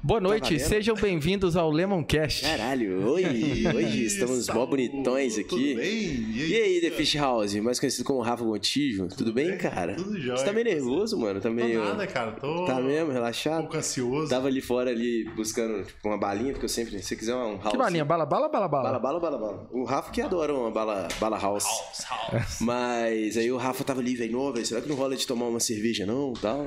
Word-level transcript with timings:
Boa 0.00 0.20
noite, 0.20 0.54
valendo? 0.54 0.68
sejam 0.68 0.94
bem-vindos 0.94 1.56
ao 1.56 1.70
Lemoncast. 1.70 2.42
Caralho, 2.42 3.04
hoje, 3.04 3.66
hoje 3.66 4.04
estamos 4.06 4.48
mó 4.48 4.64
bonitões 4.64 5.36
aqui. 5.36 5.48
Tudo 5.48 5.74
bem? 5.76 6.46
E 6.48 6.54
aí, 6.54 6.80
The 6.80 6.90
Fish 6.92 7.16
House, 7.16 7.54
mais 7.56 7.80
conhecido 7.80 8.04
como 8.04 8.20
Rafa 8.20 8.44
Gontijo, 8.44 9.08
tudo 9.08 9.32
bem, 9.32 9.48
bem? 9.48 9.58
cara? 9.58 9.94
Tudo 9.96 10.18
jóia. 10.18 10.38
Você 10.38 10.44
tá 10.44 10.52
meio 10.52 10.64
nervoso, 10.66 11.18
mano? 11.18 11.40
Tá 11.40 11.48
Tô 11.48 11.54
meio. 11.54 11.84
nada, 11.84 12.06
cara. 12.06 12.30
Tô 12.32 12.64
Tá 12.64 12.80
mesmo, 12.80 13.10
um 13.10 13.12
relaxado? 13.12 13.62
pouco 13.62 13.76
ansioso. 13.76 14.28
Tava 14.30 14.46
ali 14.46 14.60
fora 14.60 14.90
ali 14.90 15.24
buscando 15.34 15.84
tipo, 15.84 16.08
uma 16.08 16.16
balinha, 16.16 16.52
porque 16.52 16.64
eu 16.66 16.68
sempre, 16.70 16.96
se 16.98 17.02
você 17.02 17.16
quiser 17.16 17.34
um 17.34 17.58
house. 17.58 17.72
Que 17.72 17.76
balinha? 17.76 18.04
Bala, 18.04 18.24
bala, 18.24 18.48
bala, 18.48 18.68
Bala, 18.68 18.98
bala. 18.98 18.98
bala, 19.00 19.20
bala, 19.20 19.38
bala. 19.38 19.68
O 19.72 19.84
Rafa 19.84 20.12
que 20.12 20.22
adora 20.22 20.54
uma 20.54 20.70
bala, 20.70 21.08
bala 21.20 21.36
house. 21.38 21.64
House, 21.64 22.04
house. 22.08 22.58
Mas 22.62 23.36
aí 23.36 23.50
o 23.50 23.56
Rafa 23.56 23.82
tava 23.82 24.00
ali, 24.00 24.14
velho, 24.14 24.38
"Ô, 24.38 24.52
velho, 24.52 24.64
será 24.64 24.80
que 24.80 24.88
não 24.88 24.94
rola 24.96 25.16
de 25.16 25.26
tomar 25.26 25.46
uma 25.46 25.60
cerveja 25.60 26.06
não, 26.06 26.32
tal? 26.34 26.66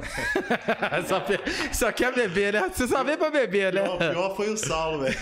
só, 1.07 1.23
só 1.71 1.91
quer 1.93 2.13
beber, 2.13 2.53
né? 2.53 2.69
Você 2.71 2.87
só 2.87 3.03
vem 3.03 3.17
pra 3.21 3.31
beber, 3.31 3.73
né? 3.73 3.81
Pior, 3.83 3.97
pior 3.97 4.35
foi 4.35 4.49
o 4.49 4.57
Saulo, 4.57 5.03
velho. 5.03 5.15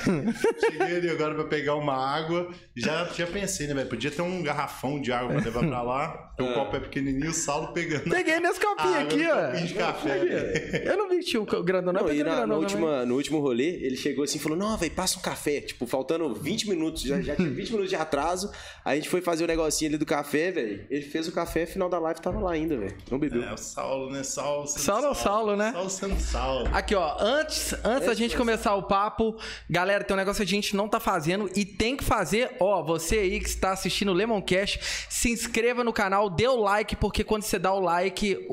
Cheguei 0.60 0.98
ali 0.98 1.10
agora 1.10 1.36
pra 1.36 1.44
pegar 1.46 1.75
uma 1.75 1.94
água. 1.96 2.50
Já, 2.75 3.06
já 3.06 3.28
pensei, 3.28 3.68
né, 3.68 3.74
velho? 3.74 3.90
Podia 3.90 4.10
ter 4.12 4.22
um 4.22 4.42
garrafão 4.42 5.00
de 5.01 5.12
água 5.12 5.34
pra 5.34 5.42
levar 5.44 5.68
pra 5.68 5.81
lá. 5.81 6.25
O 6.40 6.54
copo 6.54 6.78
é 6.78 6.80
pequenininho, 6.80 7.31
o 7.31 7.34
Saulo 7.34 7.74
pegando. 7.74 8.10
Peguei 8.10 8.40
nesse 8.40 8.60
copinho 8.62 8.96
Ah, 8.96 9.01
aqui, 9.01 9.28
ó. 9.28 9.46
copinho 9.48 9.68
de 9.68 9.74
café, 9.74 10.19
velho. 10.19 10.90
Eu 10.90 10.98
não 10.98 11.10
vi 11.10 11.19
que 11.19 11.25
tinha 11.25 11.42
o 11.42 11.46
grandão, 11.63 11.92
não. 11.92 12.00
Não, 12.01 12.07
eu 12.07 12.13
e 12.13 12.18
peguei 12.18 12.34
o 12.34 12.36
na, 12.38 12.48
no, 12.48 12.56
última, 12.56 13.06
no 13.06 13.16
último 13.16 13.40
rolê, 13.40 13.66
ele 13.84 13.98
chegou 13.98 14.24
assim 14.24 14.38
e 14.38 14.42
falou: 14.42 14.57
Não, 14.57 14.78
velho, 14.78 14.92
passa 14.94 15.19
um 15.19 15.22
café. 15.22 15.60
Tipo, 15.60 15.86
faltando 15.86 16.34
20 16.34 16.69
minutos, 16.69 17.01
já, 17.01 17.19
já 17.19 17.36
tinha 17.36 17.50
20 17.50 17.69
minutos 17.72 17.90
de 17.90 17.96
atraso. 17.98 18.50
A 18.86 18.96
gente 18.96 19.10
foi 19.10 19.19
fazer 19.22 19.44
o 19.44 19.48
negocinho 19.48 19.90
ali 19.92 19.98
do 19.98 20.06
café, 20.06 20.50
velho. 20.51 20.86
Ele 20.90 21.01
fez 21.01 21.28
o 21.28 21.31
café, 21.34 21.66
final 21.66 21.90
da 21.90 22.00
live 22.00 22.22
tava 22.22 22.40
lá 22.40 22.54
ainda, 22.54 22.78
velho. 22.78 22.96
Não 23.12 23.19
bebeu. 23.19 23.44
É, 23.44 23.54
o 23.54 23.57
Saulo, 23.57 24.10
né? 24.10 24.24
Saulo 24.24 24.68
Saulo 24.68 25.06
é 25.07 25.10
o 25.10 25.16
Saulo, 25.16 25.56
né? 25.57 25.72
Saulo 25.74 25.90
sendo 25.90 26.19
Saulo. 26.22 26.69
Aqui, 26.72 26.96
ó, 26.96 27.18
antes, 27.19 27.74
antes 27.89 28.07
da 28.07 28.13
gente 28.13 28.38
começar 28.38 28.75
o 28.75 28.83
papo, 28.83 29.36
galera, 29.69 30.03
tem 30.03 30.13
um 30.13 30.18
negócio 30.18 30.45
que 30.45 30.50
a 30.50 30.56
gente 30.56 30.75
não 30.75 30.88
tá 30.88 31.00
fazendo 31.00 31.50
e 31.56 31.65
tem 31.65 31.97
que 31.97 32.03
fazer, 32.03 32.51
ó, 32.59 32.83
você 32.83 33.18
aí 33.18 33.39
que 33.39 33.50
está 33.50 33.71
assistindo 33.71 34.09
o 34.09 34.13
Lemoncast, 34.13 34.80
se 35.09 35.31
inscreva 35.31 35.83
no 35.83 35.91
canal, 35.91 36.30
dê 36.30 36.47
o 36.47 36.56
like, 36.56 36.95
porque 36.95 37.24
quando 37.24 37.44
você 37.44 37.57
dá 37.57 37.74
o 37.74 37.80
like, 37.80 38.47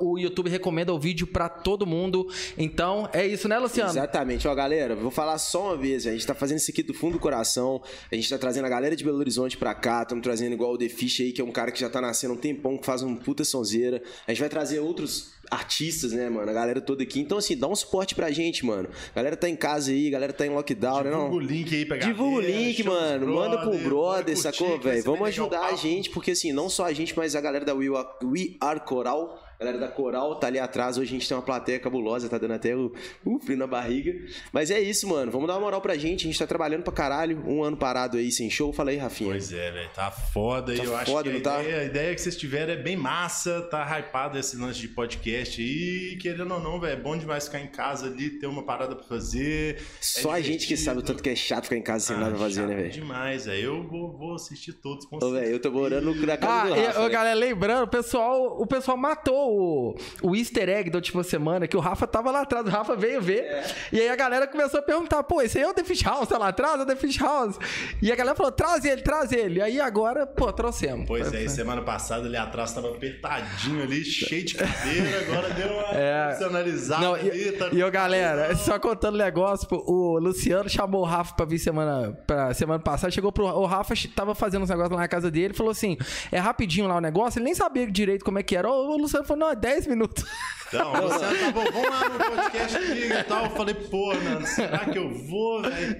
o, 0.00 0.18
YouTube 0.18 0.48
recomenda 0.50 0.92
o 0.92 0.98
vídeo 0.98 1.26
pra 1.26 1.48
todo 1.48 1.86
mundo. 1.86 2.26
Então, 2.56 3.08
é 3.12 3.26
isso, 3.26 3.48
né, 3.48 3.58
Luciano? 3.58 3.90
Exatamente, 3.90 4.48
ó, 4.48 4.54
galera, 4.54 4.96
vou 4.96 5.10
falar 5.10 5.38
só 5.38 5.66
uma 5.66 5.76
vez, 5.76 6.06
a 6.06 6.12
gente 6.12 6.26
tá 6.26 6.34
fazendo 6.34 6.58
isso 6.58 6.70
aqui 6.70 6.82
do 6.82 6.94
fundo 6.94 7.14
do 7.14 7.18
coração, 7.18 7.82
a 8.10 8.14
gente 8.14 8.28
tá 8.28 8.38
trazendo 8.38 8.64
a 8.64 8.68
galera 8.68 8.96
de 8.96 9.04
Belo 9.04 9.18
Horizonte 9.18 9.56
pra 9.56 9.74
cá, 9.74 10.02
estamos 10.02 10.22
trazendo 10.22 10.52
igual 10.52 10.72
o 10.72 10.78
The 10.78 10.88
Fish 10.88 11.20
aí, 11.20 11.32
que 11.32 11.40
é 11.40 11.44
um 11.44 11.52
cara 11.52 11.70
que 11.70 11.80
já 11.80 11.90
tá 11.90 12.00
nascendo 12.00 12.34
um 12.34 12.36
tempão, 12.36 12.76
que 12.78 12.86
faz 12.86 13.02
um 13.02 13.14
puta 13.14 13.44
sonzeira, 13.44 14.02
a 14.26 14.32
gente 14.32 14.40
vai 14.40 14.48
trazer 14.48 14.80
outros 14.80 15.37
artistas, 15.50 16.12
né, 16.12 16.28
mano, 16.28 16.50
a 16.50 16.54
galera 16.54 16.80
toda 16.80 17.02
aqui, 17.02 17.20
então 17.20 17.38
assim, 17.38 17.56
dá 17.56 17.66
um 17.66 17.74
suporte 17.74 18.14
pra 18.14 18.30
gente, 18.30 18.64
mano, 18.64 18.88
a 19.12 19.16
galera 19.16 19.36
tá 19.36 19.48
em 19.48 19.56
casa 19.56 19.90
aí, 19.90 20.10
galera 20.10 20.32
tá 20.32 20.46
em 20.46 20.50
lockdown, 20.50 21.04
né, 21.04 21.10
Divulga 21.10 21.34
o 21.34 21.40
link 21.40 21.74
aí 21.74 21.84
pra 21.84 21.96
galera. 21.96 22.14
Divulga 22.14 22.36
o 22.36 22.40
link, 22.40 22.82
mano. 22.84 23.26
Manda 23.34 23.58
pro 23.58 23.70
brother, 23.70 23.88
brother, 23.88 24.36
sacou, 24.36 24.78
velho? 24.78 25.02
Vamos 25.02 25.28
ajudar 25.28 25.66
a 25.66 25.74
gente, 25.74 26.10
porque 26.10 26.32
assim, 26.32 26.52
não 26.52 26.68
só 26.68 26.84
a 26.84 26.92
gente, 26.92 27.16
mas 27.16 27.34
a 27.34 27.40
galera 27.40 27.64
da 27.64 27.74
We 27.74 27.86
Are, 27.86 28.08
We 28.22 28.56
Are 28.60 28.80
Coral. 28.80 29.38
A 29.60 29.64
galera 29.64 29.78
da 29.80 29.88
Coral 29.88 30.36
tá 30.36 30.46
ali 30.46 30.58
atrás. 30.60 30.96
Hoje 30.98 31.08
a 31.08 31.12
gente 31.18 31.26
tem 31.26 31.36
uma 31.36 31.42
plateia 31.42 31.80
cabulosa, 31.80 32.28
tá 32.28 32.38
dando 32.38 32.52
até 32.54 32.76
o, 32.76 32.92
o 33.24 33.40
frio 33.40 33.58
na 33.58 33.66
barriga. 33.66 34.14
Mas 34.52 34.70
é 34.70 34.78
isso, 34.78 35.08
mano. 35.08 35.32
Vamos 35.32 35.48
dar 35.48 35.54
uma 35.54 35.62
moral 35.62 35.80
pra 35.80 35.96
gente. 35.96 36.26
A 36.26 36.30
gente 36.30 36.38
tá 36.38 36.46
trabalhando 36.46 36.84
pra 36.84 36.92
caralho. 36.92 37.42
Um 37.44 37.64
ano 37.64 37.76
parado 37.76 38.18
aí 38.18 38.30
sem 38.30 38.48
show. 38.48 38.72
Fala 38.72 38.90
aí, 38.90 38.96
Rafinha. 38.98 39.30
Pois 39.30 39.52
é, 39.52 39.72
velho, 39.72 39.90
tá 39.92 40.12
foda. 40.12 40.76
Tá 40.76 40.82
e 40.84 40.86
eu 40.86 40.96
acho 40.96 41.10
foda, 41.10 41.24
que 41.24 41.30
a, 41.30 41.32
não 41.32 41.40
tá? 41.40 41.60
ideia, 41.60 41.80
a 41.80 41.84
ideia 41.84 42.14
que 42.14 42.20
vocês 42.20 42.36
tiveram 42.36 42.72
é 42.72 42.76
bem 42.76 42.96
massa, 42.96 43.62
tá 43.62 43.84
hypado 43.98 44.38
esse 44.38 44.56
lance 44.56 44.78
de 44.78 44.86
podcast 44.88 45.60
aí. 45.60 46.16
Querendo 46.22 46.54
ou 46.54 46.60
não, 46.60 46.78
velho, 46.78 46.92
é 46.92 46.96
bom 47.02 47.16
demais 47.18 47.46
ficar 47.46 47.58
em 47.60 47.66
casa 47.66 48.06
ali, 48.06 48.30
ter 48.38 48.46
uma 48.46 48.62
parada 48.62 48.94
pra 48.94 49.04
fazer. 49.06 49.82
Só 50.00 50.36
É 50.36 50.38
a 50.38 50.40
gente 50.40 50.68
que 50.68 50.76
sabe 50.76 51.00
o 51.00 51.02
tanto 51.02 51.20
que 51.20 51.30
é 51.30 51.34
chato 51.34 51.64
ficar 51.64 51.76
em 51.76 51.82
casa 51.82 52.06
sem 52.06 52.16
nada 52.16 52.30
pra 52.30 52.38
fazer, 52.38 52.64
né, 52.64 52.76
velho? 52.76 52.90
demais, 52.92 53.46
velho. 53.46 53.60
Eu 53.64 53.88
vou, 53.88 54.16
vou 54.16 54.34
assistir 54.36 54.74
todos 54.74 55.04
com 55.04 55.16
Ô, 55.16 55.32
velho, 55.32 55.48
eu 55.48 55.60
tô 55.60 55.72
morando 55.72 56.14
na 56.14 56.36
casa 56.36 56.52
Ah, 56.52 56.68
do 56.68 56.76
e, 56.80 56.86
Rafa. 56.86 57.00
ô, 57.00 57.02
né? 57.02 57.08
galera, 57.08 57.34
lembrando, 57.36 57.82
o 57.82 57.88
pessoal, 57.88 58.56
o 58.62 58.64
pessoal 58.64 58.96
matou 58.96 59.47
o, 59.48 59.96
o 60.22 60.36
easter 60.36 60.68
egg 60.68 60.90
da 60.90 60.98
última 60.98 61.22
semana, 61.22 61.66
que 61.66 61.76
o 61.76 61.80
Rafa 61.80 62.06
tava 62.06 62.30
lá 62.30 62.42
atrás, 62.42 62.66
o 62.66 62.70
Rafa 62.70 62.94
veio 62.96 63.20
ver. 63.20 63.40
É. 63.44 63.64
E 63.92 64.00
aí 64.00 64.08
a 64.08 64.16
galera 64.16 64.46
começou 64.46 64.80
a 64.80 64.82
perguntar, 64.82 65.22
pô, 65.22 65.40
esse 65.42 65.58
aí 65.58 65.64
é 65.64 65.68
o 65.68 65.74
The 65.74 65.84
Fish 65.84 66.02
House, 66.02 66.28
tá 66.28 66.38
lá 66.38 66.48
atrás, 66.48 66.78
é 66.80 66.82
o 66.82 66.86
The 66.86 66.96
Fish 66.96 67.18
House. 67.18 67.58
E 68.02 68.12
a 68.12 68.16
galera 68.16 68.36
falou, 68.36 68.52
traz 68.52 68.84
ele, 68.84 69.02
traz 69.02 69.32
ele. 69.32 69.58
E 69.58 69.62
aí 69.62 69.80
agora, 69.80 70.26
pô, 70.26 70.52
trouxemos. 70.52 71.06
Pois 71.06 71.32
é, 71.32 71.48
semana 71.48 71.82
passada 71.82 72.26
ali 72.26 72.36
atrás 72.36 72.72
tava 72.72 72.88
apertadinho 72.88 73.82
ali, 73.82 74.04
cheio 74.04 74.44
de 74.44 74.54
cadeira, 74.54 75.20
agora 75.20 75.50
deu 75.50 75.68
uma 75.68 75.82
É. 75.92 76.26
profissionalizada 76.26 77.02
Não, 77.04 77.14
ali. 77.14 77.48
e, 77.48 77.52
tá 77.52 77.68
e 77.72 77.82
ô, 77.82 77.90
galera, 77.90 78.54
só 78.56 78.78
contando 78.78 79.14
o 79.14 79.18
negócio, 79.18 79.66
pô, 79.68 79.82
o 79.86 80.18
Luciano 80.18 80.68
chamou 80.68 81.02
o 81.02 81.04
Rafa 81.04 81.34
pra 81.34 81.46
vir 81.46 81.58
semana, 81.58 82.12
pra 82.26 82.52
semana 82.54 82.78
passada, 82.80 83.10
chegou 83.10 83.32
pro. 83.32 83.44
O 83.46 83.66
Rafa 83.66 83.94
tava 84.14 84.34
fazendo 84.34 84.62
uns 84.62 84.70
negócios 84.70 84.92
lá 84.92 84.98
na 84.98 85.08
casa 85.08 85.30
dele, 85.30 85.54
falou 85.54 85.72
assim: 85.72 85.96
é 86.30 86.38
rapidinho 86.38 86.86
lá 86.88 86.96
o 86.96 87.00
negócio, 87.00 87.38
ele 87.38 87.44
nem 87.44 87.54
sabia 87.54 87.86
direito 87.90 88.24
como 88.24 88.38
é 88.38 88.42
que 88.42 88.56
era. 88.56 88.68
O 88.70 88.96
Luciano 88.96 89.24
falou: 89.26 89.37
não, 89.38 89.50
é 89.50 89.56
10 89.56 89.86
minutos. 89.86 90.24
Não, 90.70 90.92
o 90.92 91.02
Luciano 91.04 91.38
tá 91.38 91.50
bom, 91.50 91.64
vamos 91.72 91.88
lá 91.88 92.08
no 92.10 92.18
podcast 92.18 92.78
comigo 92.78 93.14
e 93.14 93.24
tal. 93.24 93.44
Eu 93.46 93.50
falei, 93.52 93.74
pô, 93.74 94.14
mano, 94.14 94.46
será 94.46 94.80
que 94.80 94.98
eu 94.98 95.08
vou, 95.14 95.62
velho? 95.62 95.96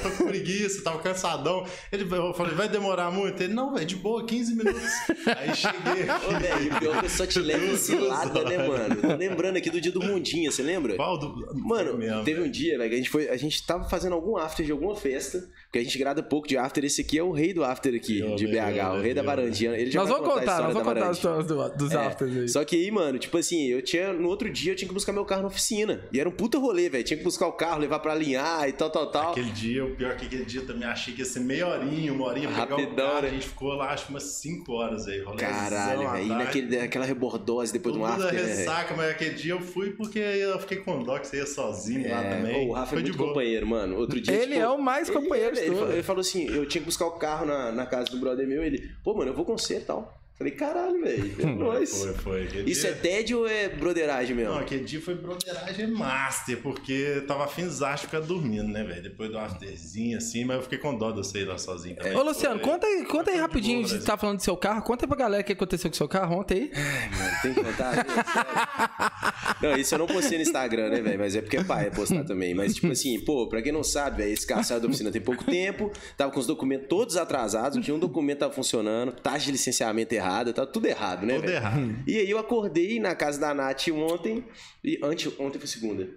Tô 0.00 0.10
com 0.12 0.26
preguiça, 0.28 0.84
tava 0.84 1.00
cansadão. 1.00 1.66
Ele, 1.90 2.04
eu 2.08 2.32
falei, 2.32 2.54
vai 2.54 2.68
demorar 2.68 3.10
muito? 3.10 3.42
Ele, 3.42 3.52
não, 3.52 3.74
velho, 3.74 3.84
de 3.84 3.96
boa, 3.96 4.24
15 4.24 4.54
minutos. 4.54 4.80
Aí 5.26 5.52
cheguei 5.56 6.04
Ô, 6.04 6.38
velho, 6.38 6.72
o 6.76 6.78
pior 6.78 6.98
que 7.00 7.06
eu 7.06 7.10
só 7.10 7.26
te 7.26 7.40
lembro 7.40 7.76
cilada, 7.76 8.44
né, 8.44 8.58
mano? 8.58 8.94
Tô 8.94 9.08
lembrando 9.16 9.56
aqui 9.56 9.70
do 9.70 9.80
dia 9.80 9.90
do 9.90 10.00
Mundinha, 10.00 10.52
você 10.52 10.62
lembra? 10.62 10.94
Qual 10.94 11.18
do... 11.18 11.34
Mano, 11.56 11.98
mesmo. 11.98 12.22
teve 12.22 12.40
um 12.42 12.48
dia, 12.48 12.78
velho, 12.78 12.90
que 12.90 12.94
a 12.94 12.98
gente 12.98 13.10
foi. 13.10 13.28
A 13.28 13.36
gente 13.36 13.66
tava 13.66 13.88
fazendo 13.88 14.12
algum 14.14 14.36
after 14.36 14.64
de 14.64 14.70
alguma 14.70 14.94
festa. 14.94 15.42
Porque 15.64 15.78
a 15.78 15.82
gente 15.82 15.98
grada 15.98 16.22
pouco 16.22 16.46
de 16.46 16.56
after. 16.56 16.84
Esse 16.84 17.00
aqui 17.00 17.18
é 17.18 17.22
o 17.24 17.32
rei 17.32 17.52
do 17.52 17.64
after 17.64 17.92
aqui, 17.92 18.20
Eu, 18.20 18.36
de 18.36 18.46
meu, 18.46 18.54
BH, 18.62 18.68
o 18.90 18.92
meu, 18.92 19.02
rei 19.02 19.14
da 19.14 19.22
meu. 19.22 19.30
varandinha. 19.30 19.72
Ele 19.72 19.90
já 19.90 20.00
nós 20.00 20.08
vamos 20.10 20.28
contar, 20.28 20.62
nós 20.62 20.74
vamos 20.74 20.86
da 20.88 20.94
contar 20.94 21.08
as 21.10 21.16
histórias 21.16 21.46
do- 21.46 21.68
dos 21.76 21.90
É, 21.92 21.96
afters 22.06 22.36
aí. 22.36 22.48
Só 22.48 22.64
que 22.64 22.76
aí, 22.82 22.90
mano, 22.90 23.18
tipo 23.18 23.36
assim, 23.38 23.66
eu 23.66 23.82
tinha. 23.82 24.12
No 24.12 24.28
outro 24.28 24.48
dia 24.50 24.72
eu 24.72 24.76
tinha 24.76 24.88
que 24.88 24.94
buscar 24.94 25.12
meu 25.12 25.24
carro 25.24 25.42
na 25.42 25.48
oficina. 25.48 26.04
E 26.12 26.20
era 26.20 26.28
um 26.28 26.32
puta 26.32 26.58
rolê, 26.58 26.88
velho. 26.88 27.04
Tinha 27.04 27.16
que 27.16 27.24
buscar 27.24 27.46
o 27.46 27.52
carro, 27.52 27.80
levar 27.80 27.98
pra 28.00 28.12
alinhar 28.12 28.68
e 28.68 28.72
tal, 28.72 28.90
tal, 28.90 29.10
tal. 29.10 29.30
Aquele 29.32 29.50
dia, 29.50 29.84
o 29.84 29.94
pior 29.96 30.16
que 30.16 30.26
aquele 30.26 30.44
dia 30.44 30.60
eu 30.60 30.66
também 30.66 30.86
achei 30.88 31.14
que 31.14 31.20
ia 31.20 31.24
ser 31.24 31.40
meia 31.40 31.66
horinha, 31.66 32.12
uma 32.12 32.26
horinha 32.26 32.48
pra 32.48 32.66
pegar 32.66 32.76
Rapidão, 32.76 33.06
o 33.06 33.10
carro. 33.10 33.22
né? 33.22 33.28
A 33.28 33.32
gente 33.32 33.48
ficou 33.48 33.68
lá, 33.74 33.90
acho 33.92 34.04
que 34.06 34.10
umas 34.10 34.22
5 34.24 34.72
horas 34.72 35.06
aí. 35.08 35.22
Caralho, 35.36 36.10
velho. 36.10 36.24
E 36.26 36.28
naquele, 36.28 36.78
aquela 36.78 37.04
rebordose 37.04 37.72
depois 37.72 37.94
de 37.94 38.00
Tudo 38.00 38.08
da 38.18 38.26
after, 38.26 38.42
né, 38.42 38.54
ressaca, 38.54 38.94
mas 38.96 39.10
aquele 39.10 39.34
dia 39.34 39.52
eu 39.52 39.60
fui 39.60 39.90
porque 39.90 40.18
eu 40.18 40.58
fiquei 40.60 40.78
com 40.78 41.02
dó 41.02 41.18
que 41.18 41.26
você 41.26 41.38
ia 41.38 41.46
sozinho 41.46 42.08
lá 42.10 42.22
É, 42.24 42.36
também. 42.36 42.66
ô, 42.66 42.70
o 42.70 42.72
Rafa 42.72 42.90
Foi 42.90 42.98
é 42.98 43.02
de 43.02 43.08
muito 43.10 43.18
boa. 43.18 43.28
companheiro, 43.30 43.66
mano. 43.66 43.96
Outro 43.96 44.20
dia. 44.20 44.34
Ele 44.34 44.46
tipo, 44.54 44.60
é 44.60 44.68
o 44.68 44.78
mais 44.80 45.08
ele- 45.08 45.18
companheiro 45.18 45.54
de 45.54 45.60
ele, 45.62 45.74
ele, 45.76 45.92
ele 45.94 46.02
falou 46.02 46.20
assim: 46.20 46.46
eu 46.46 46.66
tinha 46.66 46.80
que 46.80 46.86
buscar 46.86 47.06
o 47.06 47.12
carro 47.12 47.46
na, 47.46 47.70
na 47.72 47.86
casa 47.86 48.10
do 48.10 48.18
brother 48.18 48.46
meu. 48.46 48.62
Ele, 48.62 48.90
pô, 49.04 49.14
mano, 49.14 49.30
eu 49.30 49.34
vou 49.34 49.44
com 49.44 49.56
você 49.56 49.76
e 49.76 49.80
tal. 49.80 50.21
Falei, 50.34 50.54
caralho, 50.54 51.00
velho. 51.02 51.34
É 51.38 51.46
nóis. 51.46 51.90
Foi, 52.02 52.14
foi. 52.14 52.42
Aquele 52.44 52.70
Isso 52.70 52.80
dia... 52.82 52.90
é 52.90 52.94
TED 52.94 53.34
ou 53.34 53.46
é 53.46 53.68
broderagem 53.68 54.34
mesmo? 54.34 54.54
Não, 54.54 54.60
aquele 54.60 54.82
dia 54.82 55.00
foi 55.00 55.14
broderagem 55.14 55.86
master, 55.92 56.58
porque 56.62 57.22
tava 57.28 57.44
afinzado 57.44 57.96
de 57.96 58.06
ficar 58.06 58.20
dormindo, 58.20 58.66
né, 58.66 58.82
velho? 58.82 59.02
Depois 59.02 59.30
do 59.30 59.38
afterzinho, 59.38 60.16
assim, 60.18 60.44
mas 60.44 60.56
eu 60.56 60.62
fiquei 60.62 60.78
com 60.78 60.96
dó 60.96 61.12
de 61.12 61.18
eu 61.18 61.24
sair 61.24 61.44
lá 61.44 61.58
sozinho 61.58 61.94
também. 61.96 62.16
Ô, 62.16 62.22
Luciano, 62.22 62.58
Foi- 62.58 62.70
conta 62.70 62.86
aí, 62.86 63.04
conta 63.04 63.30
aí 63.30 63.36
rapidinho, 63.38 63.86
você 63.86 63.96
né? 63.98 64.00
tá 64.04 64.16
falando 64.16 64.38
do 64.38 64.42
seu 64.42 64.56
carro, 64.56 64.82
conta 64.82 65.04
aí 65.04 65.08
pra 65.08 65.16
galera 65.16 65.42
o 65.42 65.44
que 65.46 65.52
aconteceu 65.52 65.88
com 65.90 65.94
o 65.94 65.96
seu 65.96 66.08
carro 66.08 66.36
ontem 66.40 66.54
aí. 66.54 66.72
Ai, 66.74 67.10
mano, 67.10 67.36
tem 67.42 67.54
que 67.54 67.62
contar. 67.62 69.11
não, 69.60 69.76
isso 69.76 69.94
eu 69.94 69.98
não 69.98 70.06
postei 70.06 70.38
no 70.38 70.42
Instagram, 70.42 70.90
né, 70.90 71.00
velho? 71.00 71.18
Mas 71.18 71.36
é 71.36 71.40
porque 71.42 71.56
é 71.56 71.64
pai 71.64 71.86
é 71.86 71.90
postar 71.90 72.24
também. 72.24 72.54
Mas, 72.54 72.74
tipo 72.74 72.90
assim, 72.90 73.20
pô, 73.20 73.46
pra 73.48 73.62
quem 73.62 73.72
não 73.72 73.82
sabe, 73.84 74.18
velho, 74.18 74.32
esse 74.32 74.46
carro 74.46 74.64
saiu 74.64 74.80
da 74.80 74.86
oficina 74.88 75.10
tem 75.10 75.20
pouco 75.20 75.44
tempo, 75.44 75.90
tava 76.16 76.30
com 76.32 76.40
os 76.40 76.46
documentos 76.46 76.88
todos 76.88 77.16
atrasados, 77.16 77.82
tinha 77.84 77.94
um 77.94 77.98
documento 77.98 78.38
tava 78.40 78.52
funcionando, 78.52 79.12
taxa 79.12 79.46
de 79.46 79.52
licenciamento 79.52 80.12
errada, 80.14 80.52
tava 80.52 80.66
tudo 80.66 80.86
errado, 80.86 81.24
né, 81.26 81.34
Tudo 81.36 81.46
velho? 81.46 81.56
errado. 81.56 81.96
E 82.06 82.18
aí 82.18 82.30
eu 82.30 82.38
acordei 82.38 82.98
na 82.98 83.14
casa 83.14 83.40
da 83.40 83.54
Nath 83.54 83.88
ontem, 83.88 84.44
e 84.84 84.98
antes, 85.02 85.32
ontem 85.38 85.58
foi 85.58 85.68
segunda. 85.68 86.08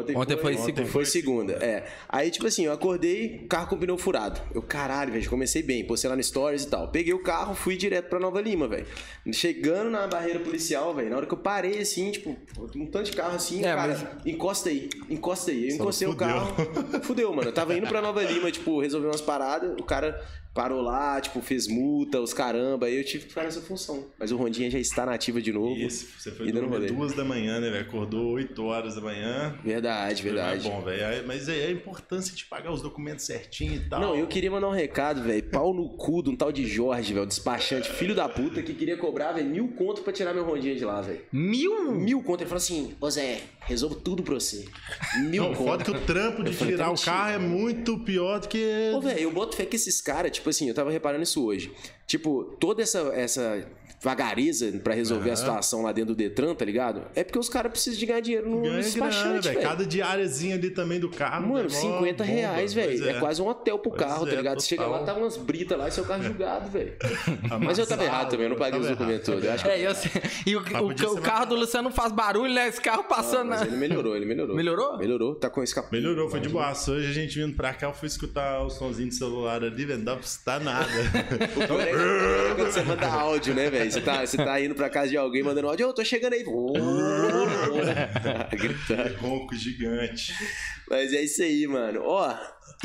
Ontem 0.00 0.36
foi 0.36 0.52
ontem 0.54 0.64
segunda. 0.64 0.86
Foi 0.86 1.04
segunda, 1.04 1.52
é. 1.54 1.86
Aí, 2.08 2.30
tipo 2.30 2.46
assim, 2.46 2.64
eu 2.66 2.72
acordei, 2.72 3.46
carro 3.48 3.68
com 3.68 3.76
pneu 3.78 3.96
furado. 3.98 4.40
Eu, 4.54 4.62
caralho, 4.62 5.12
velho, 5.12 5.28
comecei 5.28 5.62
bem, 5.62 5.84
postei 5.86 6.08
lá 6.10 6.16
no 6.16 6.22
Stories 6.22 6.64
e 6.64 6.68
tal. 6.68 6.88
Peguei 6.88 7.12
o 7.14 7.22
carro, 7.22 7.54
fui 7.54 7.76
direto 7.76 8.08
pra 8.08 8.18
Nova 8.18 8.40
Lima, 8.40 8.66
velho. 8.68 8.86
Chegando 9.32 9.90
na 9.90 10.06
barreira 10.06 10.40
policial, 10.40 10.94
velho, 10.94 11.10
na 11.10 11.16
hora 11.16 11.26
que 11.26 11.34
eu 11.34 11.38
parei, 11.38 11.78
assim, 11.80 12.10
tipo, 12.10 12.36
um 12.74 12.86
tanto 12.86 13.10
de 13.10 13.16
carro 13.16 13.34
assim, 13.36 13.60
É, 13.64 13.74
cara, 13.74 14.18
encosta 14.24 14.68
aí, 14.68 14.88
encosta 15.10 15.50
aí. 15.50 15.64
Eu 15.64 15.70
Só 15.76 15.82
encostei 15.82 16.08
o 16.08 16.12
fudeu. 16.12 16.26
carro, 16.28 16.54
fudeu, 17.02 17.32
mano. 17.32 17.48
Eu 17.48 17.54
tava 17.54 17.74
indo 17.74 17.86
pra 17.86 18.00
Nova 18.00 18.22
Lima, 18.22 18.50
tipo, 18.50 18.80
resolver 18.80 19.06
umas 19.08 19.20
paradas, 19.20 19.72
o 19.78 19.82
cara 19.84 20.20
parou 20.56 20.80
lá, 20.80 21.20
tipo, 21.20 21.42
fez 21.42 21.68
multa, 21.68 22.18
os 22.18 22.32
caramba, 22.32 22.86
aí 22.86 22.96
eu 22.96 23.04
tive 23.04 23.24
que 23.24 23.28
ficar 23.28 23.44
nessa 23.44 23.60
função. 23.60 24.06
Mas 24.18 24.32
o 24.32 24.36
Rondinha 24.36 24.70
já 24.70 24.78
está 24.78 25.04
na 25.04 25.12
ativa 25.12 25.40
de 25.40 25.52
novo. 25.52 25.76
Isso, 25.76 26.08
você 26.18 26.30
foi 26.32 26.50
dormir 26.50 26.86
duas 26.90 27.12
da 27.14 27.24
manhã, 27.24 27.60
né, 27.60 27.70
velho? 27.70 27.82
Acordou 27.82 28.32
8 28.32 28.64
horas 28.64 28.94
da 28.94 29.02
manhã. 29.02 29.54
Verdade. 29.62 30.22
Verdade. 30.22 30.66
É 30.66 30.70
bom, 30.70 30.80
velho. 30.80 31.26
Mas 31.26 31.48
é 31.48 31.66
a 31.66 31.70
importância 31.70 32.34
de 32.34 32.46
pagar 32.46 32.72
os 32.72 32.80
documentos 32.80 33.26
certinho 33.26 33.74
e 33.74 33.88
tal. 33.88 34.00
Não, 34.00 34.16
eu 34.16 34.26
queria 34.26 34.50
mandar 34.50 34.68
um 34.68 34.72
recado, 34.72 35.22
velho. 35.22 35.42
Pau 35.50 35.74
no 35.74 35.90
cu 35.90 36.22
de 36.22 36.30
um 36.30 36.36
tal 36.36 36.50
de 36.50 36.66
Jorge, 36.66 37.12
velho. 37.12 37.26
Despachante, 37.26 37.90
filho 37.90 38.14
da 38.14 38.26
puta, 38.28 38.62
que 38.62 38.72
queria 38.72 38.96
cobrar, 38.96 39.32
velho, 39.32 39.48
mil 39.48 39.68
conto 39.68 40.00
pra 40.00 40.12
tirar 40.12 40.32
meu 40.32 40.44
rondinha 40.44 40.74
de 40.74 40.84
lá, 40.84 41.02
velho. 41.02 41.20
Mil? 41.30 41.92
Mil 41.92 42.22
conto. 42.22 42.40
Ele 42.40 42.48
falou 42.48 42.56
assim: 42.62 42.94
Ô 42.98 43.10
Zé, 43.10 43.42
resolvo 43.60 43.96
tudo 43.96 44.22
pra 44.22 44.34
você. 44.34 44.64
Mil 45.28 45.42
Não, 45.42 45.54
conto. 45.54 45.66
foda 45.68 45.84
que 45.84 45.90
o 45.90 46.00
trampo 46.00 46.42
de 46.42 46.56
tirar 46.56 46.90
o 46.90 46.98
carro 47.00 47.32
é 47.32 47.38
muito 47.38 47.98
pior 48.00 48.40
do 48.40 48.48
que. 48.48 48.92
Ô, 48.94 49.00
velho, 49.00 49.20
eu 49.20 49.32
boto 49.32 49.56
fé 49.56 49.66
que 49.66 49.76
esses 49.76 50.00
caras, 50.00 50.30
tipo 50.32 50.45
assim, 50.50 50.68
eu 50.68 50.74
tava 50.74 50.90
reparando 50.90 51.22
isso 51.22 51.44
hoje. 51.44 51.72
Tipo, 52.06 52.44
toda 52.58 52.82
essa, 52.82 52.98
essa 53.14 53.66
vagareza 54.00 54.70
pra 54.84 54.94
resolver 54.94 55.30
a 55.30 55.32
Aham. 55.32 55.36
situação 55.36 55.82
lá 55.82 55.92
dentro 55.92 56.14
do 56.14 56.16
Detran, 56.16 56.54
tá 56.54 56.64
ligado? 56.64 57.02
É 57.14 57.24
porque 57.24 57.38
os 57.38 57.48
caras 57.48 57.72
precisam 57.72 57.98
de 57.98 58.06
ganhar 58.06 58.20
dinheiro 58.20 58.48
no 58.48 58.62
Ganha 58.62 58.80
despachante, 58.80 59.48
velho. 59.48 59.60
Cada 59.62 59.84
diáriazinha 59.86 60.54
ali 60.56 60.70
também 60.70 61.00
do 61.00 61.08
carro. 61.08 61.46
Mano, 61.48 61.68
né? 61.68 61.74
Mó 61.74 61.98
50 61.98 62.24
bomba. 62.24 62.36
reais, 62.36 62.72
velho. 62.74 63.08
É. 63.08 63.14
quase 63.14 63.40
um 63.42 63.48
hotel 63.48 63.78
pro 63.78 63.90
Pois 63.90 64.02
carro, 64.02 64.26
é, 64.26 64.30
tá 64.30 64.36
ligado? 64.36 64.60
Você 64.60 64.68
chega 64.68 64.86
lá, 64.86 64.98
tá 65.02 65.14
umas 65.14 65.36
britas 65.36 65.78
lá 65.78 65.88
e 65.88 65.90
seu 65.92 66.04
carro 66.04 66.22
julgado, 66.22 66.70
velho. 66.70 66.92
Mas 67.60 67.78
eu 67.78 67.86
tava 67.86 68.04
errado 68.04 68.30
também, 68.30 68.44
eu 68.46 68.50
não 68.50 68.56
paguei 68.56 68.78
os 68.80 68.88
documentos 68.88 69.24
todos. 69.26 69.44
Eu 69.44 69.52
acho 69.52 69.64
que 69.64 69.70
É, 69.70 69.86
eu 69.86 69.94
sei. 69.94 70.10
E 70.46 70.56
o, 70.56 70.62
Mas 70.62 71.00
o- 71.02 71.14
o 71.16 71.20
carro 71.20 71.46
do 71.46 71.56
Luciano 71.56 71.88
não 71.88 71.94
faz 71.96 72.12
barulho, 72.12 72.52
né? 72.52 72.68
Esse 72.68 72.80
carro 72.80 73.04
passando. 73.04 73.48
Mas 73.48 73.60
na- 73.60 73.66
ele 73.66 73.76
melhorou, 73.76 74.14
ele 74.16 74.26
melhorou. 74.26 74.54
Melhorou? 74.56 74.98
Melhorou, 74.98 75.34
tá 75.34 75.48
com 75.50 75.62
escape. 75.62 75.88
Melhorou, 75.92 76.28
foi 76.28 76.40
de 76.40 76.48
boa. 76.48 76.66
Hoje 76.70 77.08
a 77.08 77.12
gente 77.12 77.38
vindo 77.38 77.56
pra 77.56 77.72
cá, 77.72 77.86
eu 77.86 77.92
fui 77.94 78.06
escutar 78.08 78.60
o 78.62 78.70
somzinho 78.70 79.08
de 79.08 79.14
celular 79.14 79.62
ali, 79.64 79.84
velho. 79.84 79.98
Não 79.98 80.04
dá 80.04 80.12
pra 80.16 80.24
escutar 80.24 80.60
nada. 80.60 80.86
O 81.56 81.80
é 81.80 81.86
que- 81.86 81.92
é 81.92 82.54
quando 82.54 82.70
você 82.70 82.82
manda 82.82 83.06
áudio, 83.08 83.54
né, 83.54 83.70
velho? 83.70 83.85
Você 83.90 84.00
tá, 84.00 84.26
você 84.26 84.36
tá 84.36 84.60
indo 84.60 84.74
pra 84.74 84.90
casa 84.90 85.10
de 85.10 85.16
alguém 85.16 85.42
mandando 85.42 85.68
áudio, 85.68 85.88
ô, 85.88 85.92
tô 85.92 86.04
chegando 86.04 86.34
aí. 86.34 86.44
Gritando. 88.52 89.16
Ronco 89.18 89.54
gigante. 89.54 90.32
Mas 90.88 91.12
é 91.12 91.22
isso 91.22 91.42
aí, 91.42 91.66
mano. 91.66 92.00
Ó, 92.04 92.34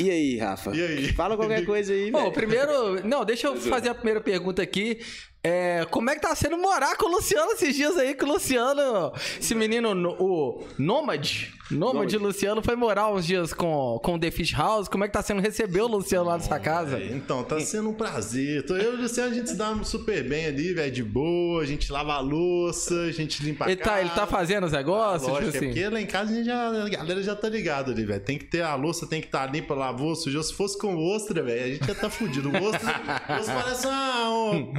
e 0.00 0.10
aí, 0.10 0.38
Rafa? 0.38 0.74
E 0.74 0.82
aí? 0.82 1.12
Fala 1.12 1.36
qualquer 1.36 1.64
coisa 1.66 1.92
aí, 1.92 2.10
Bom, 2.10 2.30
primeiro. 2.30 3.06
Não, 3.06 3.24
deixa 3.24 3.46
eu 3.46 3.56
fazer 3.56 3.90
a 3.90 3.94
primeira 3.94 4.20
pergunta 4.20 4.62
aqui. 4.62 5.00
É, 5.44 5.84
como 5.90 6.08
é 6.08 6.14
que 6.14 6.20
tá 6.20 6.34
sendo 6.36 6.56
morar 6.56 6.96
com 6.96 7.06
o 7.06 7.10
Luciano 7.16 7.50
esses 7.52 7.74
dias 7.74 7.96
aí? 7.96 8.14
Que 8.14 8.24
o 8.24 8.28
Luciano, 8.28 9.12
esse 9.40 9.54
menino, 9.56 9.92
no- 9.92 10.14
o 10.20 10.64
Nômade, 10.78 11.52
Nômade 11.68 12.16
Luciano, 12.16 12.62
foi 12.62 12.76
morar 12.76 13.10
uns 13.10 13.26
dias 13.26 13.52
com, 13.52 13.98
com 14.04 14.14
o 14.14 14.18
The 14.20 14.30
Fish 14.30 14.52
House. 14.52 14.86
Como 14.86 15.02
é 15.02 15.08
que 15.08 15.12
tá 15.12 15.22
sendo 15.22 15.40
receber 15.40 15.80
o 15.80 15.86
Luciano 15.88 16.26
lá 16.26 16.36
nessa 16.36 16.60
casa? 16.60 16.98
É, 16.98 17.06
então, 17.12 17.42
tá 17.42 17.58
sendo 17.60 17.88
um 17.90 17.94
prazer. 17.94 18.64
Eu 18.68 18.76
e 18.76 18.86
o 18.96 19.02
Luciano, 19.02 19.32
a 19.32 19.34
gente 19.34 19.50
se 19.50 19.56
dá 19.56 19.74
super 19.82 20.22
bem 20.28 20.46
ali, 20.46 20.74
velho, 20.74 20.92
de 20.92 21.02
boa. 21.02 21.62
A 21.62 21.66
gente 21.66 21.90
lava 21.90 22.12
a 22.12 22.20
louça, 22.20 22.94
a 22.94 23.10
gente 23.10 23.42
limpa 23.42 23.64
a 23.64 23.70
Ele 23.70 23.80
tá, 23.80 24.00
ele 24.00 24.10
tá 24.10 24.16
casa. 24.16 24.26
fazendo 24.28 24.64
os 24.66 24.72
negócios? 24.72 25.28
Lógico, 25.28 25.50
tipo 25.50 25.56
é 25.56 25.58
assim. 25.58 25.66
porque 25.74 25.88
lá 25.88 26.00
em 26.00 26.06
casa 26.06 26.30
a, 26.30 26.34
gente 26.34 26.46
já, 26.46 26.68
a 26.68 26.88
galera 26.88 27.22
já 27.22 27.34
tá 27.34 27.48
ligado 27.48 27.90
ali, 27.90 28.04
velho. 28.04 28.20
Tem 28.20 28.38
que 28.38 28.44
ter 28.44 28.62
a 28.62 28.74
louça, 28.76 29.06
tem 29.08 29.20
que 29.20 29.26
estar 29.26 29.46
tá 29.46 29.52
limpa, 29.52 29.74
lavou, 29.74 30.14
sujou. 30.14 30.42
Se 30.42 30.54
fosse 30.54 30.78
com 30.78 30.96
ostra, 30.96 31.42
velho, 31.42 31.64
a 31.64 31.68
gente 31.68 31.86
já 31.86 31.94
tá 31.94 32.08
fudido. 32.10 32.48
O 32.48 32.64
ostra, 32.64 32.92
o 33.28 33.32
ostra 33.40 33.54
parece 33.54 33.86
uma, 33.86 34.30
um, 34.52 34.72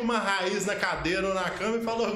uma 0.00 0.18
raiz 0.18 0.66
na 0.66 0.74
cadeira 0.76 1.28
ou 1.28 1.34
na 1.34 1.48
cama 1.50 1.76
e 1.76 1.82
falou, 1.82 2.08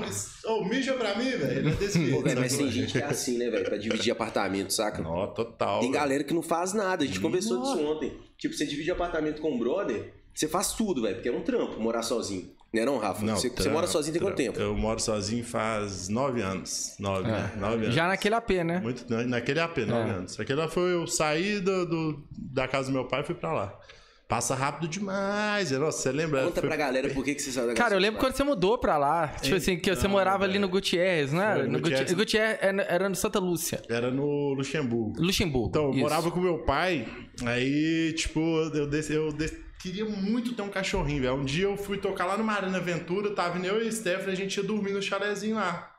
ô, 0.47 0.65
mija 0.65 0.95
pra 0.95 1.15
mim, 1.17 1.31
velho. 1.31 1.59
Ele 1.59 1.69
é 1.71 1.75
desse 1.75 2.05
jeito. 2.05 2.23
Pô, 2.23 2.29
mas 2.41 2.57
tem 2.57 2.71
gente 2.71 2.93
que 2.93 2.99
é 2.99 3.05
assim, 3.05 3.39
né, 3.39 3.51
velho? 3.51 3.65
Pra 3.65 3.77
dividir 3.77 4.11
apartamento, 4.13 4.73
saca? 4.73 5.03
Ó, 5.07 5.27
total. 5.29 5.81
Tem 5.81 5.91
velho. 5.91 6.01
galera 6.03 6.25
que 6.25 6.35
não 6.35 6.43
faz 6.43 6.73
nada. 6.73 7.05
A 7.05 7.07
gente 7.07 7.21
conversou 7.21 7.59
Nossa. 7.59 7.77
disso 7.77 7.87
ontem. 7.87 8.13
Tipo, 8.39 8.55
você 8.55 8.67
divide 8.67 8.91
apartamento 8.91 9.41
com 9.41 9.53
um 9.53 9.59
brother, 9.59 10.13
você 10.35 10.49
faz 10.49 10.73
tudo, 10.73 11.03
velho. 11.03 11.15
Porque 11.17 11.29
é 11.29 11.33
um 11.33 11.43
trampo 11.43 11.81
morar 11.81 12.03
sozinho. 12.03 12.51
Né 12.73 12.85
não, 12.85 12.99
Rafa? 12.99 13.25
Não, 13.25 13.37
você, 13.37 13.49
você 13.49 13.55
trampo, 13.55 13.71
mora 13.71 13.87
sozinho 13.87 14.13
tem 14.15 14.21
quanto 14.23 14.35
tempo? 14.37 14.59
Eu 14.59 14.75
moro 14.77 14.99
sozinho 15.01 15.45
faz 15.45 16.09
nove 16.09 16.41
anos. 16.43 16.97
Nove, 16.99 17.31
né? 17.31 17.53
Nove 17.57 17.85
anos. 17.85 17.95
Já 17.95 18.09
naquele 18.09 18.35
AP, 18.35 18.51
né? 18.65 18.81
Muito, 18.81 19.05
naquele 19.29 19.61
AP, 19.61 19.79
nove 19.87 20.11
É. 20.11 20.13
anos. 20.15 20.41
Aquele 20.41 20.67
foi 20.67 20.93
eu 20.93 21.07
saí 21.07 21.61
do, 21.61 21.87
do- 21.87 22.25
da 22.33 22.67
casa 22.67 22.89
do 22.89 22.93
meu 22.93 23.05
pai 23.07 23.21
e 23.21 23.25
fui 23.25 23.35
pra 23.37 23.53
lá. 23.53 23.79
Passa 24.27 24.55
rápido 24.55 24.89
demais. 24.89 25.71
Nossa, 25.73 25.99
você 26.03 26.11
lembra? 26.13 26.45
Conta 26.45 26.61
Foi- 26.61 26.69
pra 26.69 26.77
galera 26.77 27.11
por 27.11 27.23
que, 27.23 27.35
que 27.35 27.43
você 27.43 27.53
saiu 27.53 27.67
da 27.69 27.75
Cara, 27.75 27.95
eu 27.95 27.99
lembro 27.99 28.19
quando 28.19 28.35
você 28.35 28.43
mudou 28.43 28.79
pra 28.79 28.97
lá. 28.97 29.29
Tipo 29.29 29.57
assim, 29.57 29.77
que 29.79 29.91
você 29.91 30.01
Então, 30.01 30.11
morava 30.11 30.45
ali 30.45 30.55
velho. 30.55 30.63
no 30.63 30.69
Gutierrez, 30.69 31.33
não 31.33 31.43
era? 31.43 31.61
Foi, 31.61 31.69
No 31.69 31.79
Gutierrez. 31.79 32.13
Gutierrez, 32.13 32.59
era- 32.63 32.83
era 32.85 33.09
no 33.09 33.15
Santa 33.15 33.39
Lúcia. 33.39 33.83
Era 33.89 34.11
no 34.11 34.55
Luxemburgo. 34.55 35.21
Luxemburgo. 35.21 35.69
Então, 35.69 35.85
eu 35.85 35.91
isso. 35.91 36.01
morava 36.01 36.31
com 36.31 36.41
meu 36.41 36.59
pai, 36.65 37.07
aí, 37.45 38.15
tipo, 38.17 38.41
eu, 38.41 38.87
desci, 38.89 39.13
eu 39.13 39.31
desci- 39.31 39.63
queria 39.81 40.07
muito 40.07 40.55
ter 40.55 40.63
um 40.63 40.71
cachorrinho, 40.71 41.21
velho. 41.21 41.35
Um 41.35 41.45
dia 41.45 41.65
eu 41.65 41.77
fui 41.77 41.99
tocar 41.99 42.25
lá 42.25 42.39
no 42.39 42.45
Marina 42.45 42.79
Aventura, 42.79 43.31
tava 43.35 43.59
eu 43.65 43.85
e 43.85 43.89
o 43.89 43.93
Stephanie, 43.93 44.33
a 44.33 44.37
gente 44.37 44.57
ia 44.57 44.63
dormir 44.63 44.93
no 44.93 45.03
chalézinho 45.03 45.57
lá, 45.57 45.93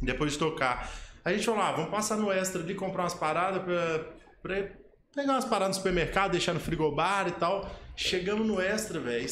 depois 0.00 0.32
de 0.34 0.38
tocar. 0.38 0.88
Aí 1.24 1.34
a 1.34 1.36
gente 1.36 1.46
falou, 1.46 1.60
ah, 1.60 1.72
vamos 1.72 1.90
passar 1.90 2.16
no 2.16 2.30
Extra 2.30 2.62
ali, 2.62 2.74
comprar 2.74 3.02
umas 3.02 3.14
paradas 3.14 3.62
pra, 3.64 4.04
pra 4.40 4.68
pegar 5.14 5.32
umas 5.32 5.44
paradas 5.44 5.76
no 5.76 5.82
supermercado, 5.82 6.32
deixar 6.32 6.52
no 6.52 6.60
frigobar 6.60 7.28
e 7.28 7.32
tal. 7.32 7.70
Chegamos 7.96 8.44
no 8.44 8.60
Extra, 8.60 8.98
velho, 8.98 9.24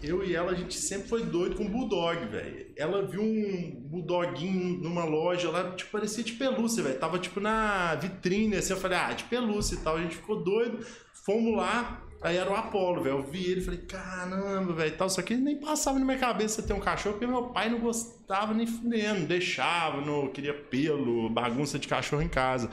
eu 0.00 0.24
e 0.24 0.36
ela, 0.36 0.52
a 0.52 0.54
gente 0.54 0.74
sempre 0.74 1.08
foi 1.08 1.24
doido 1.24 1.56
com 1.56 1.68
Bulldog, 1.68 2.24
velho. 2.26 2.72
Ela 2.76 3.04
viu 3.04 3.20
um 3.20 3.72
Bulldoguinho 3.86 4.78
numa 4.80 5.04
loja 5.04 5.50
lá, 5.50 5.72
tipo, 5.72 5.90
parecia 5.90 6.22
de 6.22 6.32
pelúcia, 6.34 6.80
velho. 6.80 6.96
Tava, 6.96 7.18
tipo, 7.18 7.40
na 7.40 7.96
vitrine, 7.96 8.56
assim, 8.56 8.72
eu 8.72 8.78
falei, 8.78 8.98
ah, 8.98 9.12
de 9.12 9.24
pelúcia 9.24 9.74
e 9.74 9.78
tal. 9.78 9.96
A 9.96 10.02
gente 10.02 10.14
ficou 10.14 10.44
doido, 10.44 10.86
fomos 11.26 11.56
lá, 11.56 12.00
aí 12.22 12.36
era 12.36 12.48
o 12.48 12.54
Apolo, 12.54 13.02
velho. 13.02 13.16
Eu 13.16 13.22
vi 13.24 13.50
ele, 13.50 13.60
falei, 13.60 13.80
caramba, 13.80 14.72
velho, 14.72 14.96
tal. 14.96 15.10
Só 15.10 15.20
que 15.20 15.34
nem 15.34 15.58
passava 15.58 15.98
na 15.98 16.04
minha 16.04 16.18
cabeça 16.18 16.62
ter 16.62 16.72
um 16.72 16.78
cachorro, 16.80 17.16
porque 17.16 17.26
meu 17.26 17.48
pai 17.48 17.68
não 17.68 17.80
gostava 17.80 18.54
nem 18.54 18.68
fudendo, 18.68 19.26
deixava, 19.26 20.00
não 20.00 20.28
queria 20.28 20.54
pelo, 20.54 21.28
bagunça 21.30 21.80
de 21.80 21.88
cachorro 21.88 22.22
em 22.22 22.28
casa. 22.28 22.70